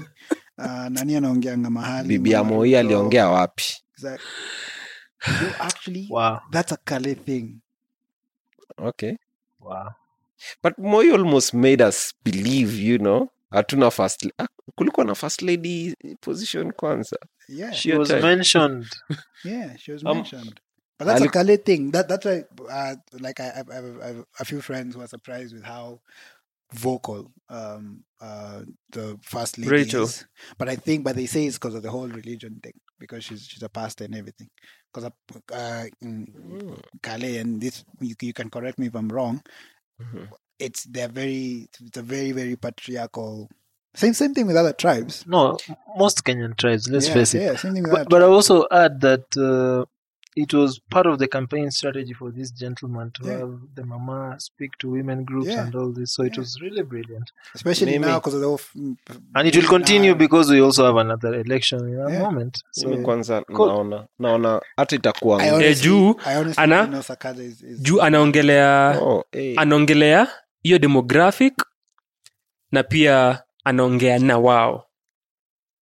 uh, 0.57 0.87
nani 0.89 1.15
anaongeanga 1.15 1.69
mahali 1.69 2.07
bibi 2.07 2.31
ya 2.31 2.43
moi 2.43 2.75
aliongea 2.75 3.27
wapi 3.29 3.63
Exactly. 3.97 4.27
so 5.39 5.45
actually, 5.59 6.07
Wow. 6.09 6.37
that's 6.51 6.71
a 6.71 6.77
Kale 6.77 7.15
thing. 7.15 7.61
okay 8.77 9.15
Wow. 9.59 9.91
but 10.63 10.77
moi 10.77 11.11
almost 11.11 11.53
made 11.53 11.81
us 11.83 12.13
believe 12.23 12.73
you 12.83 12.97
know 12.97 13.27
hatuna 13.51 13.91
first 13.91 14.27
ah, 14.37 14.47
kulikuwa 14.75 15.05
na 15.05 15.15
first 15.15 15.41
lady 15.41 15.95
position 16.21 16.71
kwanza 16.73 17.17
Yeah, 17.49 17.73
She 17.73 17.93
was 17.97 18.09
mentioned. 18.09 18.87
yeah, 19.43 19.75
she 19.77 19.91
was 19.91 20.03
Um, 20.03 20.15
mentioned. 20.17 20.59
But 20.97 21.07
that's 21.07 21.21
a 21.21 21.27
Kale 21.29 21.57
thing. 21.57 21.91
That 21.91 22.07
that's 22.07 22.25
why, 22.25 22.45
uh, 22.69 22.95
like 23.19 23.39
I, 23.41 23.49
I, 23.49 23.61
I, 23.61 23.79
I 24.03 24.07
have 24.07 24.25
a 24.39 24.45
few 24.45 24.61
friends 24.61 24.95
who 24.95 25.01
are 25.01 25.07
surprised 25.09 25.53
with 25.53 25.63
how 25.65 25.99
vocal 26.73 27.31
um 27.49 28.03
uh 28.21 28.61
the 28.91 29.17
first 29.23 29.57
lady 29.57 29.71
Rachel. 29.71 30.03
is. 30.03 30.25
But 30.57 30.69
I 30.69 30.75
think, 30.75 31.03
but 31.03 31.15
they 31.15 31.25
say 31.25 31.45
it's 31.45 31.57
because 31.57 31.75
of 31.75 31.83
the 31.83 31.91
whole 31.91 32.07
religion 32.07 32.59
thing 32.63 32.73
because 32.99 33.23
she's 33.23 33.45
she's 33.45 33.63
a 33.63 33.69
pastor 33.69 34.05
and 34.05 34.15
everything. 34.15 34.49
Because 34.93 35.11
uh, 35.51 35.85
in 36.01 36.27
Kale 37.01 37.37
and 37.39 37.59
this, 37.61 37.83
you, 37.99 38.15
you 38.21 38.33
can 38.33 38.49
correct 38.49 38.79
me 38.79 38.87
if 38.87 38.95
I'm 38.95 39.09
wrong. 39.09 39.41
Mhm. 40.01 40.29
It's 40.59 40.83
they're 40.83 41.07
very, 41.07 41.67
it's 41.85 41.97
a 41.97 42.01
very 42.01 42.31
very 42.31 42.55
patriarchal. 42.55 43.49
Same 43.95 44.13
same 44.13 44.33
thing 44.33 44.47
with 44.47 44.55
other 44.55 44.73
tribes. 44.73 45.25
No, 45.27 45.57
most 45.97 46.23
Kenyan 46.23 46.55
tribes, 46.57 46.89
let's 46.89 47.07
yeah, 47.07 47.13
face 47.13 47.33
it. 47.35 47.41
Yeah, 47.41 47.55
same 47.55 47.73
thing 47.73 47.83
with 47.83 47.91
But, 47.91 48.01
other 48.01 48.09
but 48.09 48.21
I 48.23 48.25
also 48.25 48.65
add 48.71 49.01
that 49.01 49.37
uh, 49.37 49.85
it 50.35 50.53
was 50.53 50.81
part 50.89 51.07
of 51.07 51.19
the 51.19 51.27
campaign 51.27 51.71
strategy 51.71 52.13
for 52.13 52.31
this 52.33 52.51
gentleman 52.53 53.11
to 53.11 53.23
Yeah. 53.27 53.37
have 53.39 53.53
the 53.75 53.83
mama 53.83 54.35
speak 54.39 54.71
to 54.77 54.89
women 54.91 55.23
groups 55.25 55.47
Yeah. 55.49 55.63
and 55.65 55.75
all 55.75 55.93
this. 55.93 56.13
So 56.13 56.25
it 56.25 56.37
was 56.37 56.61
really 56.61 56.83
brilliant. 56.83 57.31
especially 57.55 57.91
Mimi- 57.91 58.05
now 58.05 58.15
because 58.19 58.35
of 58.35 58.41
the 58.41 58.47
whole 58.47 58.59
f- 58.59 58.75
And 59.33 59.47
it 59.47 59.55
will 59.55 59.67
continue 59.67 60.09
now- 60.11 60.17
because 60.17 60.53
we 60.53 60.61
also 60.61 60.85
have 60.85 60.97
another 61.01 61.35
election 61.39 61.79
in 61.89 61.99
a 61.99 62.09
Yeah. 62.11 62.21
moment. 62.21 62.63
So 62.71 62.89
mimi 62.89 63.03
kwanza 63.03 63.41
Cool. 63.41 63.67
naona 63.67 64.07
naona 64.19 64.61
hata 64.77 64.95
itakuwa 64.95 65.43
I 65.43 65.51
honestly, 65.51 65.89
juu, 65.89 66.15
I 66.25 66.37
honestly 66.37 66.63
ana- 66.63 67.03
is, 67.43 67.63
is 67.63 67.79
juu 67.81 68.01
anaongelea 68.01 68.99
oh, 69.01 69.23
hey. 69.31 69.55
anaongelea 69.59 70.27
hiyo 70.63 70.79
demographic 70.79 71.53
na 72.71 72.83
pia 72.83 73.43
anaongea 73.63 74.19
na 74.19 74.37
wao 74.37 74.85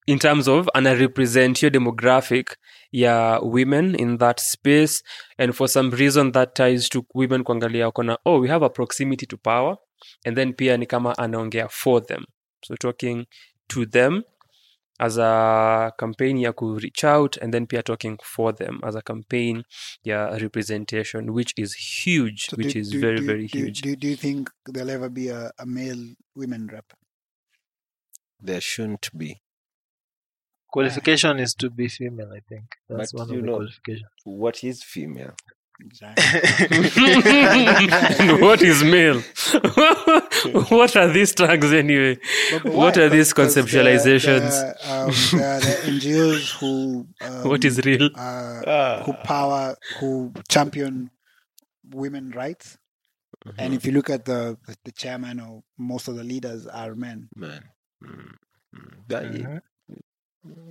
in 0.07 0.19
terms 0.19 0.47
of 0.47 0.67
ana 0.73 0.93
represent 0.93 1.59
hiyo 1.59 1.69
demographic 1.69 2.57
ya 2.91 3.39
women 3.43 3.95
in 3.99 4.17
that 4.17 4.39
space. 4.39 5.03
And 5.37 5.53
for 5.53 5.69
some 5.69 5.91
reason 5.91 6.31
that 6.31 6.53
ties 6.55 6.89
to 6.89 7.05
women 7.13 7.43
kuangalia 7.43 7.85
wakona 7.85 8.17
oh 8.25 8.39
we 8.41 8.47
have 8.49 8.65
a 8.65 8.69
proximity 8.69 9.25
to 9.25 9.37
power. 9.37 9.77
And 10.25 10.35
then 10.37 10.53
pia 10.53 10.77
ni 10.77 10.85
kama 10.85 11.17
anaongea 11.17 11.67
for 11.69 12.05
them. 12.05 12.23
So 12.65 12.75
talking 12.75 13.25
to 13.67 13.85
them 13.85 14.23
as 14.99 15.17
a 15.17 15.91
campaign 15.97 16.37
ya 16.37 16.51
ku 16.53 16.77
reach 16.79 17.03
out 17.03 17.37
and 17.41 17.53
then 17.53 17.65
pia 17.67 17.83
talking 17.83 18.17
for 18.23 18.55
them 18.55 18.79
as 18.83 18.95
a 18.95 19.01
campaign 19.01 19.63
ya 20.03 20.25
representation 20.37 21.29
which 21.29 21.53
is 21.57 21.73
huge 22.05 22.45
So 22.49 22.55
which 22.57 22.73
do- 22.73 22.79
is 22.79 22.89
do- 22.91 22.99
very 22.99 23.19
do- 23.19 23.25
very 23.25 23.47
do, 23.47 23.57
huge. 23.59 23.81
Do, 23.81 23.95
do 23.95 24.07
you 24.07 24.15
think 24.15 24.49
there'll 24.65 24.91
ever 24.91 25.09
be 25.09 25.29
a, 25.29 25.51
a 25.59 25.65
male 25.65 26.15
women 26.35 26.67
rep? 26.73 26.85
there 28.43 28.61
shouldn't 28.61 29.09
be 29.17 29.39
qualification 30.71 31.39
is 31.39 31.53
to 31.55 31.69
be 31.69 31.87
female, 31.87 32.31
I 32.33 32.41
think. 32.49 32.65
That's 32.89 33.11
But 33.11 33.27
one 33.27 33.37
of 33.37 33.43
the 33.43 33.51
qualifications. 33.51 34.09
what 34.23 34.63
is 34.63 34.83
female 34.83 35.35
what 38.41 38.61
is 38.61 38.83
male? 38.83 39.19
what 40.69 40.95
are 40.95 41.07
these 41.11 41.33
drugs 41.33 41.73
anyway? 41.73 42.15
But- 42.51 42.63
but 42.63 42.73
What 42.73 42.97
why? 42.97 43.03
are 43.03 43.09
these 43.09 43.33
'Cause- 43.33 43.55
'cause 43.55 43.71
there- 43.71 43.83
conceptualizations? 43.83 44.51
there, 44.51 44.75
um, 44.85 45.39
there 45.39 45.51
are 45.55 45.59
the 45.59 45.75
NGOs 45.93 46.51
who 46.59 47.07
um, 47.21 47.49
What 47.49 47.65
is 47.65 47.79
real? 47.85 48.09
uh, 48.15 49.03
who 49.03 49.13
power 49.23 49.75
who 49.99 50.33
champion 50.49 51.09
women 51.89 52.31
rights. 52.31 52.77
And 53.57 53.73
if 53.73 53.85
you 53.85 53.91
look 53.91 54.09
at 54.11 54.25
the 54.25 54.57
the 54.85 54.91
chairman 54.91 55.39
or 55.39 55.63
most 55.77 56.07
of 56.07 56.15
the 56.15 56.23
leaders 56.23 56.67
are 56.67 56.93
men. 56.93 57.29
Man. 57.35 57.63
Mm, 58.03 58.35
mm. 58.75 58.93
That- 59.07 59.23
Mhm. 59.31 59.61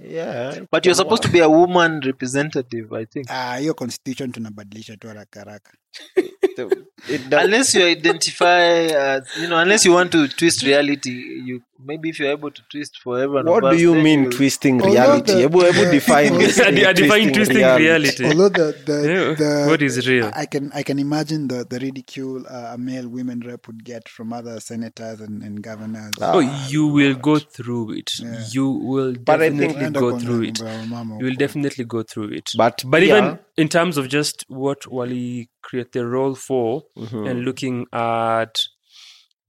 Yeah. 0.02 0.66
But 0.70 0.84
you're 0.86 0.94
supposed 0.96 1.22
to 1.24 1.28
be 1.30 1.40
a 1.40 1.48
woman 1.48 2.00
representative, 2.00 2.92
I 2.92 3.06
think. 3.06 3.26
Ah, 3.30 3.56
hiyo 3.56 3.74
constitution 3.74 4.32
tunabadilisha 4.32 4.96
tu 4.96 5.08
haraka 5.08 5.40
haraka. 5.40 5.72
It 7.08 7.32
Unless 7.32 7.74
you 7.74 7.84
identify 7.86 8.60
as, 8.60 9.22
you 9.40 9.48
know, 9.48 9.58
unless 9.58 9.84
you 9.84 9.92
want 9.92 10.12
to 10.12 10.28
twist 10.28 10.62
reality, 10.62 11.10
you 11.10 11.62
maybe 11.82 12.10
if 12.10 12.18
you're 12.20 12.30
able 12.30 12.50
to 12.50 12.62
twist 12.70 12.98
for 13.02 13.18
everyone. 13.18 13.48
of 13.48 13.54
what 13.54 13.70
do 13.72 13.78
you 13.78 13.94
mean 13.94 14.24
you'll- 14.24 14.32
twisting 14.32 14.78
reality? 14.78 15.32
the- 15.32 15.44
Ebu, 15.48 15.62
ebu 15.64 15.84
the- 15.86 15.90
define 15.92 16.32
although- 16.32 16.38
this. 16.46 16.60
I 16.60 16.72
thing, 16.72 16.94
define 16.94 17.32
twisting 17.32 17.56
reality. 17.84 18.24
Although 18.26 18.48
the 18.50 18.76
the, 18.84 18.92
Yeah, 19.12 19.34
the 19.34 19.66
what 19.70 19.80
is 19.82 20.06
real? 20.06 20.30
I 20.34 20.44
can 20.46 20.70
I 20.74 20.82
can 20.82 20.98
imagine 20.98 21.48
the 21.48 21.64
the 21.68 21.78
ridicule 21.78 22.44
uh, 22.46 22.74
a 22.74 22.78
male 22.78 23.08
women 23.08 23.40
rep 23.40 23.66
would 23.66 23.82
get 23.82 24.08
from 24.08 24.32
other 24.34 24.60
senators 24.60 25.20
and, 25.20 25.42
and 25.42 25.62
governors. 25.62 26.14
Ah. 26.20 26.32
Oh, 26.34 26.40
you 26.68 26.86
will 26.86 27.14
go 27.14 27.38
through 27.38 27.92
it. 27.92 28.10
Yeah. 28.18 28.44
You 28.52 28.68
will 28.68 29.14
But 29.14 29.40
I 29.42 29.48
think- 29.48 29.60
definitely 29.62 30.00
go 30.00 30.18
through 30.18 30.42
it. 30.42 30.58
You 30.60 31.24
will 31.26 31.34
definitely 31.46 31.84
go 31.84 32.02
through 32.02 32.28
it. 32.32 32.50
But, 32.56 32.82
But 32.86 33.02
yeah, 33.02 33.16
even 33.18 33.38
in 33.56 33.68
terms 33.68 33.96
of 33.96 34.08
just 34.08 34.44
what 34.48 34.86
Wally 34.86 35.48
create 35.62 35.92
the 35.92 36.06
role 36.06 36.34
for 36.34 36.82
mhm. 36.96 37.30
and 37.30 37.44
looking 37.44 37.86
at 37.92 38.60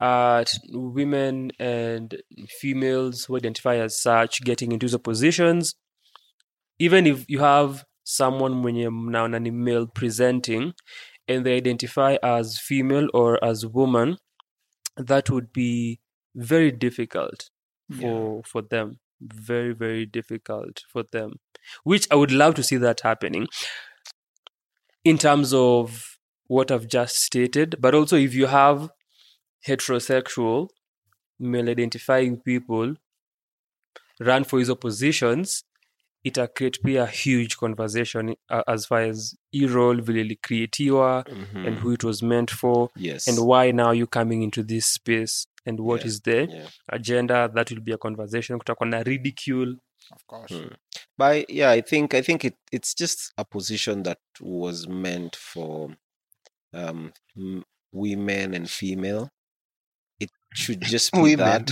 at 0.02 0.52
women 0.70 1.52
and 1.60 2.22
females 2.60 3.26
who 3.26 3.38
identify 3.38 3.76
as 3.76 4.02
such 4.02 4.42
getting 4.44 4.72
into 4.72 4.88
the 4.88 4.98
positions, 4.98 5.76
even 6.80 7.06
if 7.06 7.24
you 7.28 7.40
have 7.40 7.86
someone 8.04 8.56
mwenye 8.56 8.90
mnaona 8.90 9.40
ni 9.40 9.52
male 9.52 9.86
presenting 9.86 10.74
and 11.28 11.46
they 11.46 11.56
identify 11.56 12.18
as 12.24 12.60
female 12.60 13.08
or 13.14 13.44
as 13.46 13.66
woman, 13.66 14.18
that 14.98 15.30
would 15.30 15.54
be 15.54 16.00
very 16.36 16.72
difficult 16.72 17.52
for 18.00 18.42
for 18.44 18.62
them. 18.64 18.98
Very 19.22 19.74
very 19.74 20.08
difficult 20.08 20.82
for 20.92 21.04
them. 21.12 21.34
Which 21.84 22.08
i 22.12 22.16
would 22.16 22.32
love 22.32 22.56
to 22.56 22.64
see 22.64 22.78
that 22.78 23.02
happening 23.02 23.48
in 25.04 25.18
terms 25.18 25.54
of 25.54 26.18
what 26.50 26.72
i've 26.72 26.88
just 26.88 27.16
stated 27.16 27.76
but 27.80 27.96
also 27.96 28.18
if 28.18 28.36
you 28.36 28.48
have 28.48 28.90
heterosexual 29.68 30.68
male 31.40 31.70
identifying 31.70 32.38
people 32.38 32.96
run 34.20 34.44
for 34.44 34.60
hizo 34.60 34.76
positions 34.76 35.64
ita 36.24 36.48
create 36.48 37.00
a 37.00 37.06
huge 37.08 37.56
conversation 37.58 38.36
uh, 38.50 38.62
as 38.68 38.86
far 38.88 39.02
as 39.02 39.36
e 39.52 39.66
role 39.68 40.02
vile 40.02 40.22
ilicreatiwa 40.22 41.26
Mhm. 41.30 41.66
and 41.68 41.80
who 41.80 41.92
it 41.94 42.04
was 42.04 42.24
meant 42.24 42.52
for 42.52 42.90
yes. 42.96 43.28
and 43.28 43.40
why 43.40 43.72
now 43.72 43.92
you 43.94 44.08
coming 44.08 44.44
into 44.44 44.64
this 44.64 44.94
space 44.94 45.48
and 45.66 45.80
what 45.80 46.06
is 46.06 46.22
Yeah, 46.28 46.48
the 46.48 46.54
yeah. 46.54 46.70
agenda 46.90 47.50
that 47.56 47.72
will 47.72 47.82
be 47.82 47.94
a 47.94 47.98
conversation 47.98 48.58
kutakuwa 48.60 48.90
na 48.90 49.04
ridicule 49.04 49.76
Of 50.12 50.26
course. 50.28 50.52
Mm. 50.52 50.76
But 51.18 51.50
yeah, 51.50 51.70
I 51.70 51.82
think 51.82 52.14
I 52.14 52.22
think 52.22 52.46
it, 52.46 52.56
it's 52.72 52.94
just 52.94 53.34
a 53.38 53.46
position 53.46 54.04
that 54.04 54.20
was 54.40 54.88
meant 54.88 55.36
for 55.36 55.96
um, 56.74 57.14
women 57.92 58.54
and 58.54 58.70
female. 58.70 59.30
It 60.20 60.32
should 60.54 60.82
just 60.96 61.12
be 61.14 61.36
that. 61.36 61.72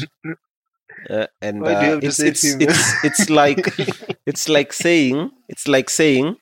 Uh, 1.10 1.28
and 1.42 1.66
uh, 1.66 2.00
it's, 2.04 2.20
it's, 2.20 2.44
it's 2.44 3.06
it's 3.06 3.30
like 3.30 3.66
it's 4.26 4.50
like 4.50 4.74
saying 4.74 5.32
it's 5.48 5.68
like 5.68 5.90
saying 5.90 6.36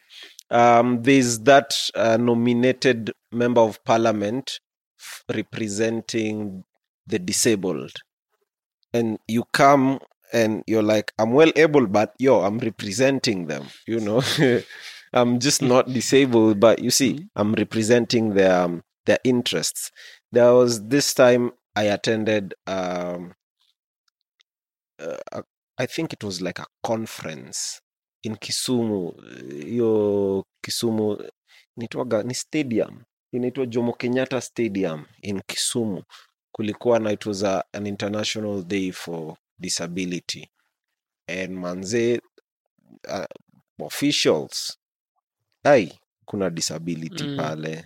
um, 0.50 1.04
there's 1.04 1.40
that 1.42 1.78
uh, 1.94 2.18
nominated 2.18 3.12
member 3.32 3.62
of 3.62 3.84
parliament 3.84 4.60
f- 5.00 5.24
representing 5.34 6.64
the 7.06 7.20
disabled 7.20 7.92
and 8.94 9.20
you 9.28 9.44
come 9.54 10.00
and 10.34 10.64
you're 10.68 10.84
like 10.96 11.14
i'm 11.20 11.32
well 11.34 11.52
able 11.56 11.88
but 11.88 12.14
yo 12.20 12.42
i'm 12.42 12.58
representing 12.60 13.48
them 13.48 13.66
you 13.88 14.00
know? 14.00 14.22
I'm 15.14 15.40
just 15.40 15.62
not 15.62 15.88
disabled 15.94 16.60
but 16.60 16.80
you 16.80 16.92
see 16.92 17.26
i'm 17.36 17.54
representing 17.54 18.34
their 18.34 18.62
um, 18.62 18.84
their 19.06 19.20
interests. 19.24 19.92
There 20.34 20.54
was 20.54 20.88
this 20.88 21.14
time 21.14 21.52
i 21.76 21.84
attended 21.84 22.54
um 22.68 23.34
uh, 25.00 25.42
i 25.78 25.86
think 25.86 26.14
it 26.14 26.24
was 26.24 26.42
like 26.42 26.60
a 26.60 26.66
conference 26.84 27.82
in 28.24 28.36
kisumu. 28.36 29.14
Hiyo 29.66 30.46
kisumu 30.62 31.24
inaitwaga 31.78 32.24
ni 32.24 32.34
stadium. 32.36 33.04
Inaitwa 33.32 33.66
jomo 33.66 33.94
kenyatta 33.94 34.42
stadium 34.42 35.06
in 35.22 35.42
kisumu. 35.48 36.04
Kulikuwa 36.52 37.00
na 37.00 37.12
it 37.12 37.26
was 37.26 37.44
a, 37.44 37.64
an 37.74 37.88
international 37.88 38.64
day 38.64 38.92
for 38.92 39.38
disability 39.60 40.50
and 41.28 41.58
manze 41.58 42.20
uh, 43.10 43.26
officials 43.86 44.78
ai 45.64 45.92
kuna 46.26 46.50
disability 46.50 47.24
Mm. 47.24 47.36
pale 47.38 47.84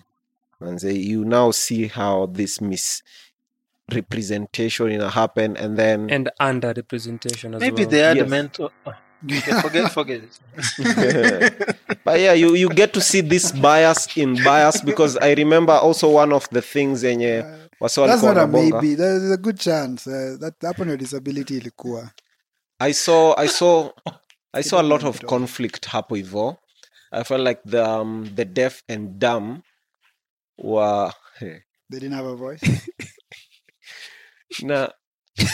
manze 0.59 0.93
you 0.93 1.25
now 1.25 1.51
see 1.51 1.87
how 1.87 2.25
this 2.27 2.61
misrepresentation 2.61 4.91
ina 4.91 5.09
happen 5.09 5.57
and 5.57 5.77
then 5.77 6.09
and 6.11 6.29
under 6.39 6.73
representation 6.73 7.53
as 7.55 7.61
Maybe 7.61 7.81
well. 7.81 7.89
they 7.89 7.99
had 7.99 8.17
a 8.17 8.21
Yes. 8.21 8.29
mentor. 8.29 8.71
oh, 8.85 8.93
forget, 9.61 9.91
forget 9.91 10.23
it. 10.23 10.39
but 12.05 12.19
yeah 12.19 12.33
you, 12.33 12.55
you 12.55 12.69
get 12.69 12.93
to 12.93 13.01
see 13.01 13.21
this 13.21 13.51
bias 13.51 14.17
in 14.17 14.41
bias 14.43 14.81
because 14.81 15.15
i 15.17 15.33
remember 15.35 15.73
also 15.73 16.09
one 16.09 16.33
of 16.33 16.49
the 16.49 16.61
things 16.61 17.03
yenye 17.03 17.43
wase 17.43 17.67
That's 17.81 17.97
walikuwa 17.97 18.33
not 18.33 18.37
a 18.37 18.41
wanabonga. 18.41 18.81
maybe. 18.81 18.95
There's 18.95 19.31
a 19.31 19.37
good 19.37 19.59
chance 19.59 20.07
uh, 20.09 20.39
that 20.39 20.61
hapo 20.61 20.83
ndio 20.83 20.97
disability 20.97 21.57
ilikuwa. 21.57 22.09
I 22.79 22.93
saw 22.93 23.33
I 23.37 23.47
saw 23.47 23.89
I 24.53 24.63
saw 24.63 24.79
a 24.79 24.83
lot 24.83 25.07
of 25.07 25.21
conflict 25.25 25.87
hapo 25.87 26.15
hivo. 26.15 26.57
I 27.11 27.23
felt 27.23 27.47
like 27.47 27.61
the 27.65 27.83
um, 27.89 28.29
the 28.35 28.45
deaf 28.45 28.83
and 28.89 29.19
dumb 29.19 29.61
were 30.57 31.11
They 31.39 31.99
didn't 31.99 32.13
have 32.13 32.27
a 32.29 32.35
voice. 32.35 32.61
na 34.63 34.91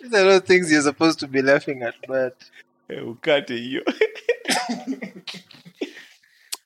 These 0.00 0.14
are 0.14 0.30
all 0.30 0.40
things 0.40 0.70
you're 0.70 0.82
supposed 0.82 1.18
to 1.20 1.26
be 1.28 1.42
laughing 1.42 1.82
at, 1.82 1.94
but 2.06 2.36
ukate 2.88 3.56
hiyo. 3.56 3.82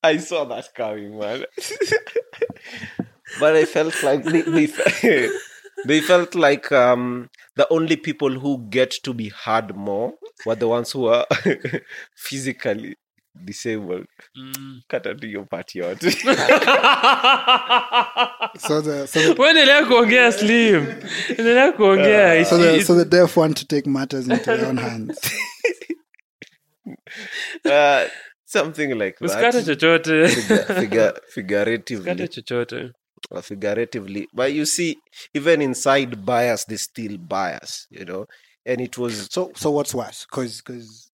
I 0.03 0.19
saw 0.19 0.45
that 0.45 0.75
coming, 0.75 1.19
man. 1.19 1.45
But 3.41 3.57
I 3.57 3.65
felt 3.65 4.03
like 4.03 4.25
they, 4.25 4.43
they, 4.43 4.67
they 5.87 6.01
felt 6.01 6.35
like 6.35 6.73
um, 6.73 7.29
the 7.57 7.67
only 7.71 7.97
people 7.97 8.31
who 8.41 8.59
get 8.71 8.91
to 9.03 9.15
be 9.15 9.29
heard 9.45 9.77
more 9.77 10.13
were 10.47 10.55
the 10.57 10.69
ones 10.69 10.93
who 10.93 11.07
are 11.07 11.27
physically 12.17 12.95
disabled. 13.45 14.07
Mm. 14.37 14.81
Kata 14.89 15.15
tu 15.15 15.27
hiyo 15.27 15.45
part 15.45 15.75
yote. 15.75 16.11
So 18.59 18.81
the 18.83 19.07
so 19.07 19.21
the, 19.21 19.35
Wewe 19.43 19.85
kuongea 19.87 20.33
slim 20.33 20.87
endelea 21.29 21.73
kuongea 21.73 22.35
It's- 22.41 22.51
so 22.51 22.59
the 22.59 22.85
so 22.85 22.95
the 22.95 23.05
deaf 23.05 23.37
want 23.37 23.57
to 23.57 23.65
take 23.67 23.91
matters 23.91 24.29
into 24.29 24.45
their 24.45 24.67
own 24.67 24.79
hands. 24.79 25.19
uh, 27.65 28.09
something 28.45 28.95
like 28.95 29.17
usikate 29.21 29.53
that. 29.53 29.65
chochote 29.67 30.27
Figu- 30.27 30.65
figu- 30.65 30.75
usikate 30.79 31.21
figuratively, 31.29 32.29
chochote 32.29 32.77
uh, 32.85 32.91
figuratively. 33.43 34.29
But 34.33 34.53
you 34.53 34.67
see, 34.67 34.99
even 35.35 35.63
inside 35.63 36.25
bias, 36.25 36.65
there's 36.65 36.83
still 36.83 37.19
bias, 37.19 37.87
you 37.91 38.05
know. 38.05 38.27
And 38.65 38.81
it 38.81 38.97
was 38.99 39.29
So 39.31 39.53
so 39.57 39.71
what's 39.71 39.95
worse? 39.95 40.27
Because 40.31 40.61
because 40.63 41.11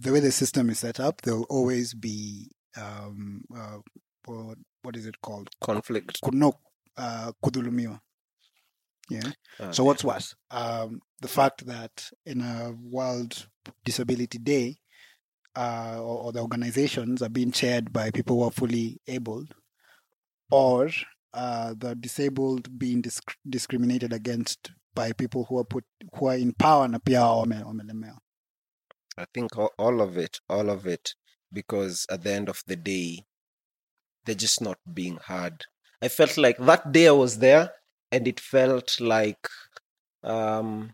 the 0.00 0.12
way 0.12 0.20
the 0.20 0.32
system 0.32 0.70
is 0.70 0.78
set 0.78 1.00
up, 1.00 1.20
there'll 1.22 1.46
always 1.50 1.94
be 1.94 2.50
um 2.76 3.42
uh, 3.54 3.78
what, 4.26 4.58
what 4.82 4.96
is 4.96 5.06
it 5.06 5.20
called? 5.20 5.50
conflict. 5.60 6.18
No, 6.32 6.54
uh, 6.96 7.32
kudhulumiwa. 7.44 8.00
Yeah. 9.10 9.32
So 9.70 9.84
what's 9.84 10.02
worse? 10.02 10.34
Um, 10.50 11.00
the 11.20 11.28
fact 11.28 11.66
that 11.66 12.10
in 12.24 12.40
a 12.40 12.72
World 12.82 13.46
Disability 13.84 14.38
Day, 14.38 14.78
uh, 15.54 15.98
or, 16.00 16.24
or 16.24 16.32
the 16.32 16.40
organizations 16.40 17.20
are 17.22 17.28
being 17.28 17.52
chaired 17.52 17.92
by 17.92 18.10
people 18.10 18.36
who 18.36 18.44
are 18.44 18.50
fully 18.50 19.00
able, 19.06 19.44
or 20.50 20.88
uh, 21.34 21.74
the 21.76 21.94
disabled 21.94 22.78
being 22.78 23.02
disc- 23.02 23.36
discriminated 23.48 24.12
against 24.12 24.70
by 24.94 25.12
people 25.12 25.44
who 25.44 25.58
are 25.58 25.64
put 25.64 25.84
who 26.14 26.26
are 26.28 26.36
in 26.36 26.52
power 26.52 26.88
na 26.88 26.98
pia 26.98 27.20
wame- 27.20 27.64
wamelemewa. 27.64 28.18
I 29.18 29.26
think 29.34 29.56
all, 29.58 29.70
all 29.78 30.00
of 30.00 30.16
it, 30.16 30.40
all 30.48 30.70
of 30.70 30.86
it. 30.86 31.14
because 31.54 32.04
at 32.10 32.24
the 32.24 32.32
end 32.32 32.48
of 32.48 32.62
the 32.66 32.76
day, 32.76 33.24
they're 34.26 34.34
just 34.34 34.60
not 34.60 34.78
being 34.92 35.18
heard. 35.24 35.64
I 36.02 36.08
felt 36.08 36.36
like 36.36 36.58
that 36.58 36.92
day 36.92 37.08
I 37.08 37.12
was 37.12 37.38
there, 37.38 37.70
and 38.10 38.28
it 38.28 38.40
felt 38.40 39.00
like 39.00 39.48
um, 40.22 40.92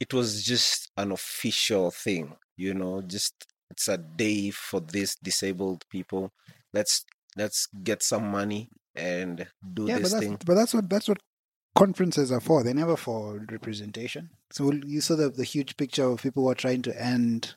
it 0.00 0.14
was 0.14 0.44
just 0.44 0.90
an 0.96 1.12
official 1.12 1.90
thing, 1.90 2.34
you 2.56 2.72
know, 2.72 3.02
just 3.02 3.34
it's 3.70 3.88
a 3.88 3.98
day 3.98 4.50
for 4.50 4.80
these 4.80 5.16
disabled 5.22 5.84
people. 5.90 6.30
Let's 6.72 7.04
let's 7.36 7.66
get 7.82 8.02
some 8.02 8.30
money 8.30 8.70
and 8.98 9.46
do 9.74 9.86
yeah, 9.86 9.94
but 9.94 10.02
this 10.02 10.12
that's, 10.12 10.24
thing. 10.24 10.38
but 10.44 10.54
that's 10.54 10.74
what 10.74 10.88
that's 10.90 11.08
what 11.08 11.18
conferences 11.74 12.32
are 12.32 12.40
for. 12.40 12.62
They're 12.62 12.74
never 12.74 12.96
for 12.96 13.44
representation. 13.50 14.30
So 14.50 14.72
you 14.72 15.00
saw 15.00 15.16
the, 15.16 15.30
the 15.30 15.44
huge 15.44 15.76
picture 15.76 16.04
of 16.04 16.22
people 16.22 16.42
who 16.42 16.50
are 16.50 16.54
trying 16.54 16.82
to 16.82 17.02
end. 17.02 17.54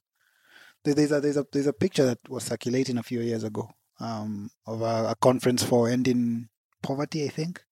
There's 0.83 1.11
a 1.11 1.19
there's 1.19 1.37
a 1.37 1.45
there's 1.51 1.67
a 1.67 1.73
picture 1.73 2.05
that 2.05 2.19
was 2.29 2.43
circulating 2.43 2.97
a 2.97 3.03
few 3.03 3.21
years 3.21 3.43
ago 3.43 3.69
um, 3.99 4.49
of 4.65 4.81
a, 4.81 5.09
a 5.09 5.15
conference 5.21 5.63
for 5.63 5.89
ending 5.89 6.49
poverty, 6.81 7.25
I 7.25 7.29
think, 7.29 7.63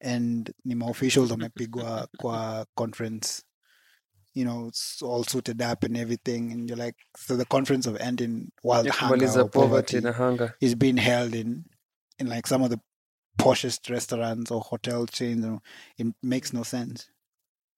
and 0.00 0.52
ni 0.64 0.74
officials 0.88 1.30
wamepigwa 1.30 2.08
kwa 2.18 2.66
conference. 2.76 3.42
You 4.34 4.44
know, 4.44 4.68
it's 4.68 5.02
all 5.02 5.24
suited 5.24 5.60
up 5.62 5.82
and 5.82 5.96
everything, 5.96 6.52
and 6.52 6.68
you're 6.68 6.78
like, 6.78 6.94
so 7.16 7.36
the 7.36 7.44
conference 7.44 7.86
of 7.86 7.96
ending 7.96 8.52
world 8.62 8.86
Ya 8.86 8.92
hunger 8.92 9.16
kumaliza 9.16 9.44
or 9.44 9.48
poverty 9.48 10.00
poverty 10.00 10.00
na 10.00 10.12
hunger 10.12 10.54
is 10.60 10.76
being 10.76 10.96
held 10.96 11.34
in 11.34 11.64
in 12.18 12.28
like 12.28 12.46
some 12.46 12.62
of 12.62 12.70
the 12.70 12.80
poshest 13.38 13.88
restaurants 13.90 14.50
or 14.50 14.60
hotel 14.60 15.06
chains. 15.06 15.44
you 15.44 15.50
know, 15.50 15.60
It 15.98 16.06
makes 16.22 16.52
no 16.52 16.62
sense. 16.64 17.06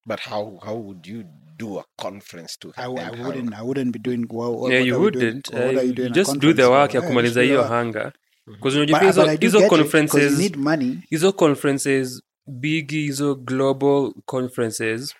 But 0.06 0.20
how 0.20 0.58
how 0.64 0.74
would 0.76 1.06
you 1.06 1.24
do 1.58 1.78
a 1.78 1.84
conference 1.98 2.56
to 2.60 2.72
I, 2.76 2.84
end 2.86 2.98
hunger? 2.98 3.22
wouldn't. 3.26 3.54
I 3.54 3.62
wouldn't 3.62 3.92
be 3.92 3.98
doing 3.98 4.26
well. 4.30 4.52
yeah 4.72 4.78
what 4.78 4.86
you 4.86 4.94
are 4.96 5.00
we 5.04 5.10
doing- 5.10 5.24
wouldn't 5.26 5.52
what 5.52 5.76
uh, 5.76 5.80
you 5.82 5.94
you 6.04 6.10
just 6.10 6.38
do 6.40 6.52
the 6.52 6.70
work 6.70 6.94
ya 6.94 7.00
Yeah, 7.00 7.08
kumaliza 7.08 7.34
just 7.34 7.48
do 7.48 7.54
hiyo 7.54 7.62
the 7.62 7.68
hunger 7.68 8.12
because 8.46 8.76
unajua 8.78 9.00
But, 9.00 9.14
pia 9.14 9.22
but 9.24 9.28
I 9.28 9.36
hizo 9.36 9.38
do 9.40 9.46
hizo 9.46 9.58
get 9.58 9.66
it, 9.66 9.70
'cause 9.70 9.82
you 9.82 9.90
conferences 9.90 10.38
need 10.38 10.56
money. 10.56 10.98
hizo 11.10 11.32
conferences 11.32 12.22
big 12.46 12.90
hizo 12.90 13.34
global 13.34 14.12
conferences 14.24 15.14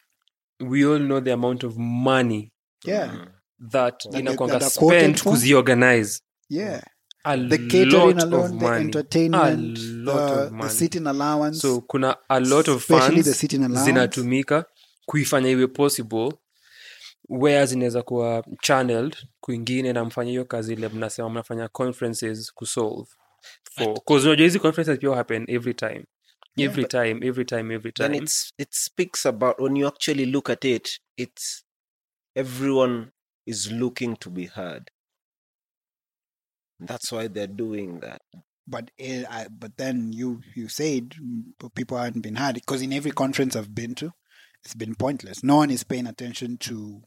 we 0.61 0.85
all 0.85 0.99
know 1.01 1.21
the 1.21 1.33
amount 1.33 1.65
of 1.65 1.77
money 1.77 2.53
Yeah, 2.85 3.12
Mhm. 3.15 3.27
that 3.71 4.03
That 4.03 4.12
they- 4.12 4.21
inakwanga 4.21 4.53
that 4.59 4.62
are 4.62 4.79
quoted 4.79 5.01
spent 5.01 5.19
for? 5.23 5.33
kuziorganize 5.33 6.21
yeah. 6.49 6.83
A 7.24 7.36
The 7.36 7.59
catering 7.59 7.90
lot 8.16 8.22
alone, 8.22 8.44
of 8.44 8.59
the 8.59 8.66
money. 8.66 8.84
entertainment, 8.84 9.78
A 9.78 9.82
lot 9.82 10.34
the, 10.34 10.42
of 10.56 10.62
the 10.62 10.68
sitting 10.70 11.06
allowance. 11.06 11.59
so 11.60 11.80
kuna 11.80 12.16
a 12.28 12.40
lot 12.40 12.70
of 12.70 12.82
funds 12.84 13.24
the 13.24 13.34
sitting 13.34 13.62
allowance. 13.64 13.84
zinatumika 13.84 14.64
kuifanya 15.06 15.48
iwe 15.51 15.66
possible 15.66 16.32
where 17.28 17.66
zinaweza 17.66 18.02
kuwa 18.02 18.44
channeled 18.62 19.16
kwingine 19.40 19.92
na 19.92 20.05
mfanya 20.05 20.30
hiyo 20.30 20.44
kazi 20.44 20.72
ile 20.72 20.88
mnasema 20.88 21.30
mnafanya 21.30 21.68
conferences 21.68 22.52
kusolve 22.55 23.10
unajua 24.09 24.36
hizi 24.36 24.59
conferences 24.59 24.98
pia 24.98 25.14
happen 25.16 25.44
every 25.48 25.74
time. 25.74 26.05
Every 26.56 26.82
yeah, 26.82 26.90
time 26.90 27.26
every 27.26 27.44
time 27.44 27.74
every 27.74 27.92
time. 27.92 28.16
it's 28.16 28.52
it 28.59 28.68
speaks 28.72 29.26
about 29.26 29.59
when 29.60 29.76
you 29.76 29.88
actually 29.88 30.26
look 30.26 30.51
at 30.51 30.64
it 30.64 31.01
it's 31.16 31.64
everyone 32.34 33.06
is 33.47 33.70
looking 33.70 34.16
to 34.16 34.30
be 34.30 34.44
heard 34.47 34.90
that's 36.81 37.12
why 37.12 37.28
they're 37.28 37.47
doing 37.47 38.01
that 38.01 38.23
but 38.70 38.90
eh, 38.98 39.24
I, 39.28 39.48
but 39.51 39.77
then 39.77 40.12
you 40.12 40.40
you 40.55 40.69
said 40.69 41.11
mm, 41.11 41.44
people 41.74 41.98
haven't 41.98 42.23
been 42.23 42.36
heard 42.36 42.55
because 42.55 42.82
in 42.82 42.93
every 42.93 43.11
conference 43.11 43.57
I've 43.57 43.74
been 43.74 43.94
to, 43.97 44.12
it's 44.65 44.74
been 44.74 44.94
pointless. 44.94 45.43
No 45.43 45.57
one 45.57 45.70
is 45.70 45.85
paying 45.85 46.07
attention 46.07 46.57
to 46.59 47.02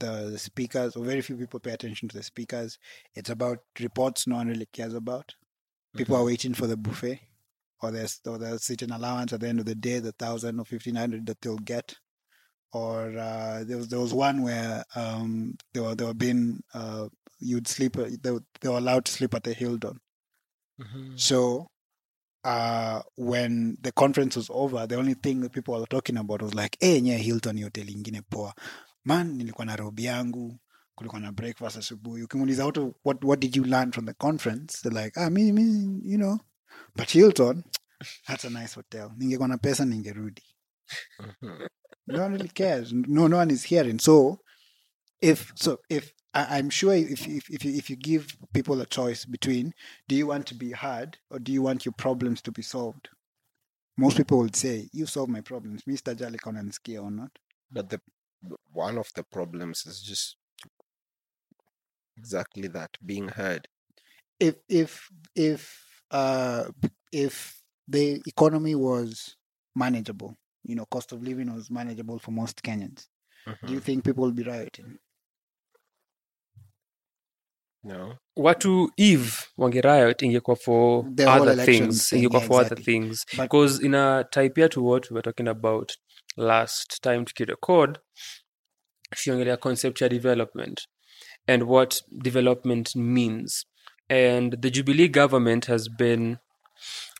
the, 0.00 0.28
the 0.30 0.38
speakers, 0.38 0.96
or 0.96 1.04
very 1.04 1.22
few 1.22 1.36
people 1.36 1.60
pay 1.60 1.72
attention 1.72 2.08
to 2.08 2.16
the 2.16 2.22
speakers. 2.22 2.78
It's 3.14 3.30
about 3.30 3.58
reports 3.80 4.26
no 4.26 4.36
one 4.36 4.48
really 4.48 4.68
cares 4.72 4.94
about. 4.94 5.34
People 5.96 6.16
are 6.16 6.24
waiting 6.24 6.54
for 6.54 6.66
the 6.66 6.76
buffet, 6.76 7.20
or 7.82 7.90
there's 7.90 8.20
or 8.26 8.38
the 8.38 8.58
sitting 8.58 8.90
allowance 8.90 9.32
at 9.32 9.40
the 9.40 9.48
end 9.48 9.60
of 9.60 9.66
the 9.66 9.74
day, 9.74 9.98
the 9.98 10.12
thousand 10.12 10.60
or 10.60 10.64
fifteen 10.64 10.96
hundred 10.96 11.26
that 11.26 11.40
they'll 11.40 11.56
get. 11.56 11.96
Or 12.74 13.16
uh, 13.18 13.64
there 13.64 13.78
was 13.78 13.88
there 13.88 13.98
was 13.98 14.12
one 14.12 14.42
where 14.42 14.84
um, 14.94 15.56
they 15.72 15.80
were 15.80 15.94
they 15.94 16.04
were 16.04 16.14
being 16.14 16.60
uh, 16.74 17.08
you'd 17.40 17.68
sleep 17.68 17.96
uh, 17.98 18.08
they, 18.22 18.30
were- 18.30 18.44
they 18.60 18.68
were 18.68 18.78
allowed 18.78 19.04
to 19.04 19.12
sleep 19.12 19.34
at 19.34 19.42
the 19.44 19.52
Hilton. 19.54 19.98
So, 21.16 21.66
uh, 22.44 23.02
when 23.16 23.76
the 23.80 23.92
conference 23.92 24.36
was 24.36 24.48
over, 24.50 24.86
the 24.86 24.96
only 24.96 25.14
thing 25.14 25.40
that 25.40 25.52
people 25.52 25.74
were 25.78 25.86
talking 25.86 26.16
about 26.16 26.42
was 26.42 26.54
like, 26.54 26.76
eh, 26.80 27.00
nye 27.00 27.16
Hilton 27.18 27.54
ni 27.56 27.62
hoteli 27.62 27.92
ingine 27.92 28.22
poa. 28.30 28.54
Man, 29.04 29.36
nilikuwa 29.36 29.66
na 29.66 29.76
robi 29.76 30.04
yangu, 30.04 30.58
kulikuwa 30.94 31.20
na 31.20 31.32
breakfast 31.32 31.76
asubuhi. 31.76 32.22
Ukimuuliza 32.22 32.64
what, 32.64 32.78
what, 33.04 33.24
what 33.24 33.40
did 33.40 33.56
you 33.56 33.64
learn 33.64 33.92
from 33.92 34.06
the 34.06 34.14
conference? 34.14 34.82
They're 34.82 35.04
like, 35.04 35.20
ah, 35.20 35.30
me, 35.30 35.52
me, 35.52 35.62
you 36.02 36.16
know. 36.18 36.38
But 36.96 37.10
Hilton, 37.10 37.64
that's 38.26 38.44
a 38.44 38.50
nice 38.50 38.74
hotel. 38.74 39.10
Ningekuwa 39.16 39.48
na 39.48 39.58
pesa 39.58 39.84
ningerudi. 39.84 40.42
No 42.06 42.22
one 42.22 42.32
really 42.32 42.48
cares. 42.48 42.92
No, 42.92 43.26
no 43.28 43.36
one 43.36 43.50
is 43.50 43.64
hearing. 43.64 43.98
So, 43.98 44.40
if 45.20 45.52
so, 45.56 45.78
if 45.90 46.12
I, 46.38 46.58
I'm 46.58 46.70
sure 46.70 46.94
if 46.94 47.26
if 47.26 47.50
if 47.50 47.64
you, 47.64 47.72
if 47.74 47.90
you 47.90 47.96
give 47.96 48.36
people 48.52 48.80
a 48.80 48.86
choice 48.86 49.24
between 49.24 49.74
do 50.08 50.14
you 50.14 50.26
want 50.26 50.46
to 50.46 50.54
be 50.54 50.70
heard 50.72 51.18
or 51.30 51.38
do 51.38 51.52
you 51.52 51.62
want 51.62 51.84
your 51.84 51.94
problems 52.06 52.40
to 52.42 52.52
be 52.52 52.62
solved, 52.62 53.08
most 53.96 54.16
people 54.16 54.38
would 54.38 54.56
say 54.56 54.88
you 54.92 55.06
solve 55.06 55.28
my 55.28 55.40
problems. 55.40 55.82
Mr. 55.82 56.16
Jali 56.16 56.38
Konanski 56.38 57.02
or 57.02 57.10
not. 57.10 57.32
but 57.72 57.88
the 57.90 58.00
one 58.72 58.98
of 58.98 59.08
the 59.16 59.24
problems 59.24 59.84
is 59.86 60.00
just 60.00 60.36
exactly 62.16 62.68
that 62.68 62.90
being 63.04 63.28
heard 63.28 63.66
If 64.38 64.54
if 64.68 65.08
if 65.34 65.60
uh 66.10 66.64
if 67.12 67.60
the 67.88 68.22
economy 68.26 68.74
was 68.74 69.36
manageable, 69.74 70.36
you 70.62 70.76
know, 70.76 70.86
cost 70.86 71.12
of 71.12 71.22
living 71.22 71.52
was 71.52 71.70
manageable 71.70 72.18
for 72.18 72.30
most 72.30 72.62
Kenyans, 72.62 73.06
do 73.66 73.72
you 73.72 73.80
think 73.80 74.04
people 74.04 74.24
will 74.24 74.32
be 74.32 74.44
rioting? 74.44 74.98
No. 77.84 78.16
Watu 78.36 78.92
eve 78.96 79.32
wangeriot 79.56 80.22
ingekuwa 80.22 80.56
for 80.56 81.14
The 81.14 81.24
whole 81.24 81.40
other 81.42 81.52
election 81.52 81.82
things 81.88 82.08
thing, 82.08 82.16
ingekuwa 82.16 82.40
yeah, 82.40 82.48
for 82.48 82.60
other 82.60 82.72
exactly. 82.78 83.00
things. 83.00 83.24
But- 83.32 83.42
because 83.42 83.86
ina 83.86 84.24
type 84.24 84.52
here 84.60 84.68
to 84.68 84.84
what 84.84 85.10
we 85.10 85.14
were 85.14 85.22
talking 85.22 85.48
about 85.48 85.92
last 86.36 87.00
time 87.02 87.24
to 87.24 87.32
tukirecord 87.32 87.98
tukiongelea 89.10 89.56
concept 89.56 90.00
ya 90.00 90.08
development 90.08 90.80
and 91.46 91.62
what 91.62 92.04
development 92.10 92.96
means. 92.96 93.66
And 94.08 94.60
the 94.60 94.70
jubilee 94.70 95.08
government 95.08 95.66
has 95.66 95.88
been 95.90 96.36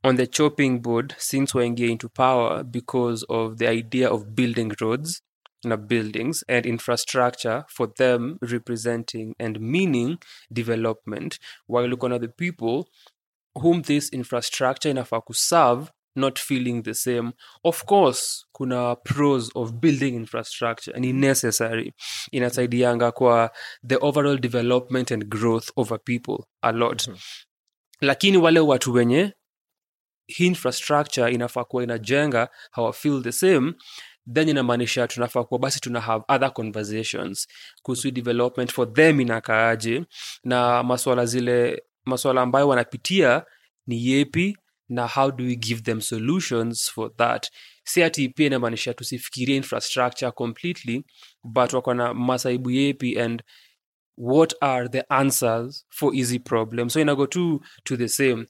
on 0.04 0.16
the 0.16 0.26
chopping 0.26 0.78
board 0.78 1.14
since 1.18 1.58
waingia 1.58 1.88
into 1.90 2.08
power 2.08 2.64
because 2.64 3.26
of 3.28 3.56
the 3.58 3.68
idea 3.68 4.10
of 4.10 4.24
building 4.24 4.72
roads. 4.80 5.22
na 5.22 5.27
buildings 5.64 6.44
and 6.48 6.66
infrastructure 6.66 7.64
for 7.68 7.94
them 7.94 8.38
representing 8.40 9.34
and 9.38 9.60
meaning 9.60 10.18
development 10.50 11.38
while 11.66 11.88
looking 11.88 12.12
at 12.12 12.20
the 12.20 12.28
people 12.28 12.84
whom 13.54 13.82
this 13.82 14.12
infrastructure 14.12 14.90
inafaa 14.90 15.20
kuserve 15.20 15.90
not 16.16 16.38
feeling 16.38 16.82
the 16.82 16.94
same. 16.94 17.32
Of 17.64 17.84
course 17.86 18.46
kuna 18.52 18.96
pros 18.96 19.50
of 19.54 19.72
building 19.80 20.14
infrastructure. 20.14 21.00
Ni 21.00 21.12
necessary. 21.12 21.92
Inasaidianga 22.32 23.12
kwa 23.12 23.50
the 23.88 23.96
overall 24.00 24.38
development 24.38 25.10
and 25.10 25.24
growth 25.28 25.70
of 25.76 25.92
a 25.92 25.98
people 25.98 26.44
a 26.62 26.72
lot. 26.72 27.10
Lakini 28.00 28.36
wale 28.36 28.60
watu 28.60 28.92
wenye 28.92 29.32
hii 30.26 30.46
infrastructure 30.46 31.32
inafaa 31.32 31.64
kuwa 31.64 31.82
inajenga 31.82 32.48
hawa 32.70 32.92
feel 32.92 33.22
the 33.22 33.32
same 33.32 33.72
then 34.34 34.48
inamaanisha 34.48 35.06
tunafaa 35.08 35.44
kuwa 35.44 35.60
basi 35.60 35.80
tuna 35.80 36.00
have 36.00 36.24
other 36.28 36.52
conversations 36.52 37.48
kuhusu 37.82 38.10
development 38.10 38.72
for 38.72 38.92
them 38.92 39.20
inakaaje 39.20 40.04
na 40.44 40.82
maswala 40.82 41.26
zile 41.26 41.82
maswala 42.04 42.42
ambayo 42.42 42.68
wanapitia 42.68 43.44
ni 43.86 44.06
yepi 44.06 44.56
na 44.88 45.06
how 45.08 45.30
do 45.30 45.44
we 45.44 45.56
give 45.56 45.80
them 45.82 46.00
solutions 46.00 46.90
for 46.90 47.16
that. 47.16 47.50
Si 47.84 48.02
ati 48.02 48.28
pia 48.28 48.46
inamaanisha 48.46 48.94
tusifikirie 48.94 49.56
infrastructure 49.56 50.30
completely 50.32 51.04
but 51.44 51.72
wako 51.72 51.94
na 51.94 52.14
masaibu 52.14 52.70
yepi 52.70 53.20
and 53.20 53.42
what 54.16 54.54
are 54.60 54.88
the 54.88 55.00
answers 55.08 55.86
for 55.90 56.14
easy 56.16 56.38
problems. 56.38 56.92
So 56.92 57.00
inago 57.00 57.26
tu 57.26 57.60
to 57.84 57.96
the 57.96 58.08
same 58.08 58.46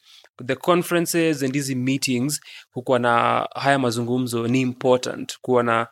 the 0.46 0.56
conferences 0.56 1.42
and 1.42 1.54
hizi 1.54 1.74
meetings 1.74 2.40
hukuwa 2.70 2.98
na 2.98 3.48
haya 3.54 3.78
mazungumzo 3.78 4.48
ni 4.48 4.60
important. 4.60 5.38
Kuwa 5.40 5.62
na 5.62 5.86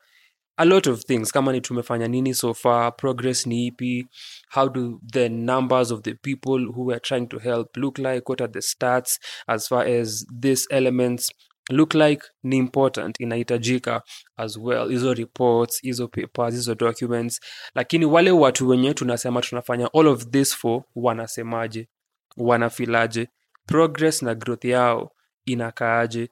a 0.57 0.65
lot 0.65 0.91
of 0.91 1.05
things. 1.05 1.33
Kama 1.33 1.53
ni 1.53 1.61
tumefanya 1.61 2.09
nini 2.09 2.35
so 2.35 2.55
far 2.55 2.97
progress 2.97 3.47
ni 3.47 3.67
ipi 3.67 4.07
how 4.55 4.69
do 4.69 5.01
the 5.13 5.29
numbers 5.29 5.91
of 5.91 6.01
the 6.03 6.15
people 6.15 6.67
who 6.67 6.85
we're 6.85 7.01
trying 7.01 7.27
to 7.27 7.39
help 7.39 7.77
look 7.77 7.99
like 7.99 8.23
what 8.27 8.41
are 8.41 8.53
the 8.53 8.63
stats 8.63 9.19
as 9.47 9.69
far 9.69 9.87
as 9.89 10.27
these 10.41 10.67
elements 10.71 11.31
look 11.71 11.95
like 11.95 12.23
ni 12.43 12.57
important 12.57 13.21
inahitajika 13.21 14.03
as 14.37 14.57
well. 14.57 14.89
Hizo 14.89 15.15
reports 15.15 15.81
hizo 15.83 16.09
papers 16.09 16.55
hizo 16.55 16.75
documents. 16.75 17.41
Lakini 17.75 18.05
wale 18.05 18.31
watu 18.31 18.69
wenyewe 18.69 18.95
tunasema 18.95 19.41
tunafanya 19.43 19.89
all 19.95 20.07
of 20.07 20.27
this 20.31 20.57
for 20.57 20.83
wanasemaje? 20.95 21.89
Wanafilaje 22.37 23.29
progress 23.67 24.23
na 24.23 24.35
growth 24.35 24.65
yao 24.65 25.13
inakaaje? 25.45 26.31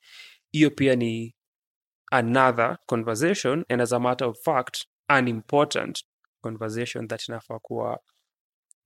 Hiyo 0.52 0.70
pia 0.70 0.96
ni 0.96 1.34
another 2.10 2.78
conversation 2.86 3.64
and 3.68 3.80
as 3.82 3.92
a 3.92 3.98
matter 3.98 4.28
of 4.28 4.38
fact 4.44 4.84
an 5.08 5.28
important 5.28 6.04
conversation 6.40 7.08
that 7.08 7.28
inafaa 7.28 7.58
kuwa 7.58 8.00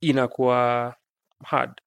inakuwa 0.00 0.96
hard 1.44 1.80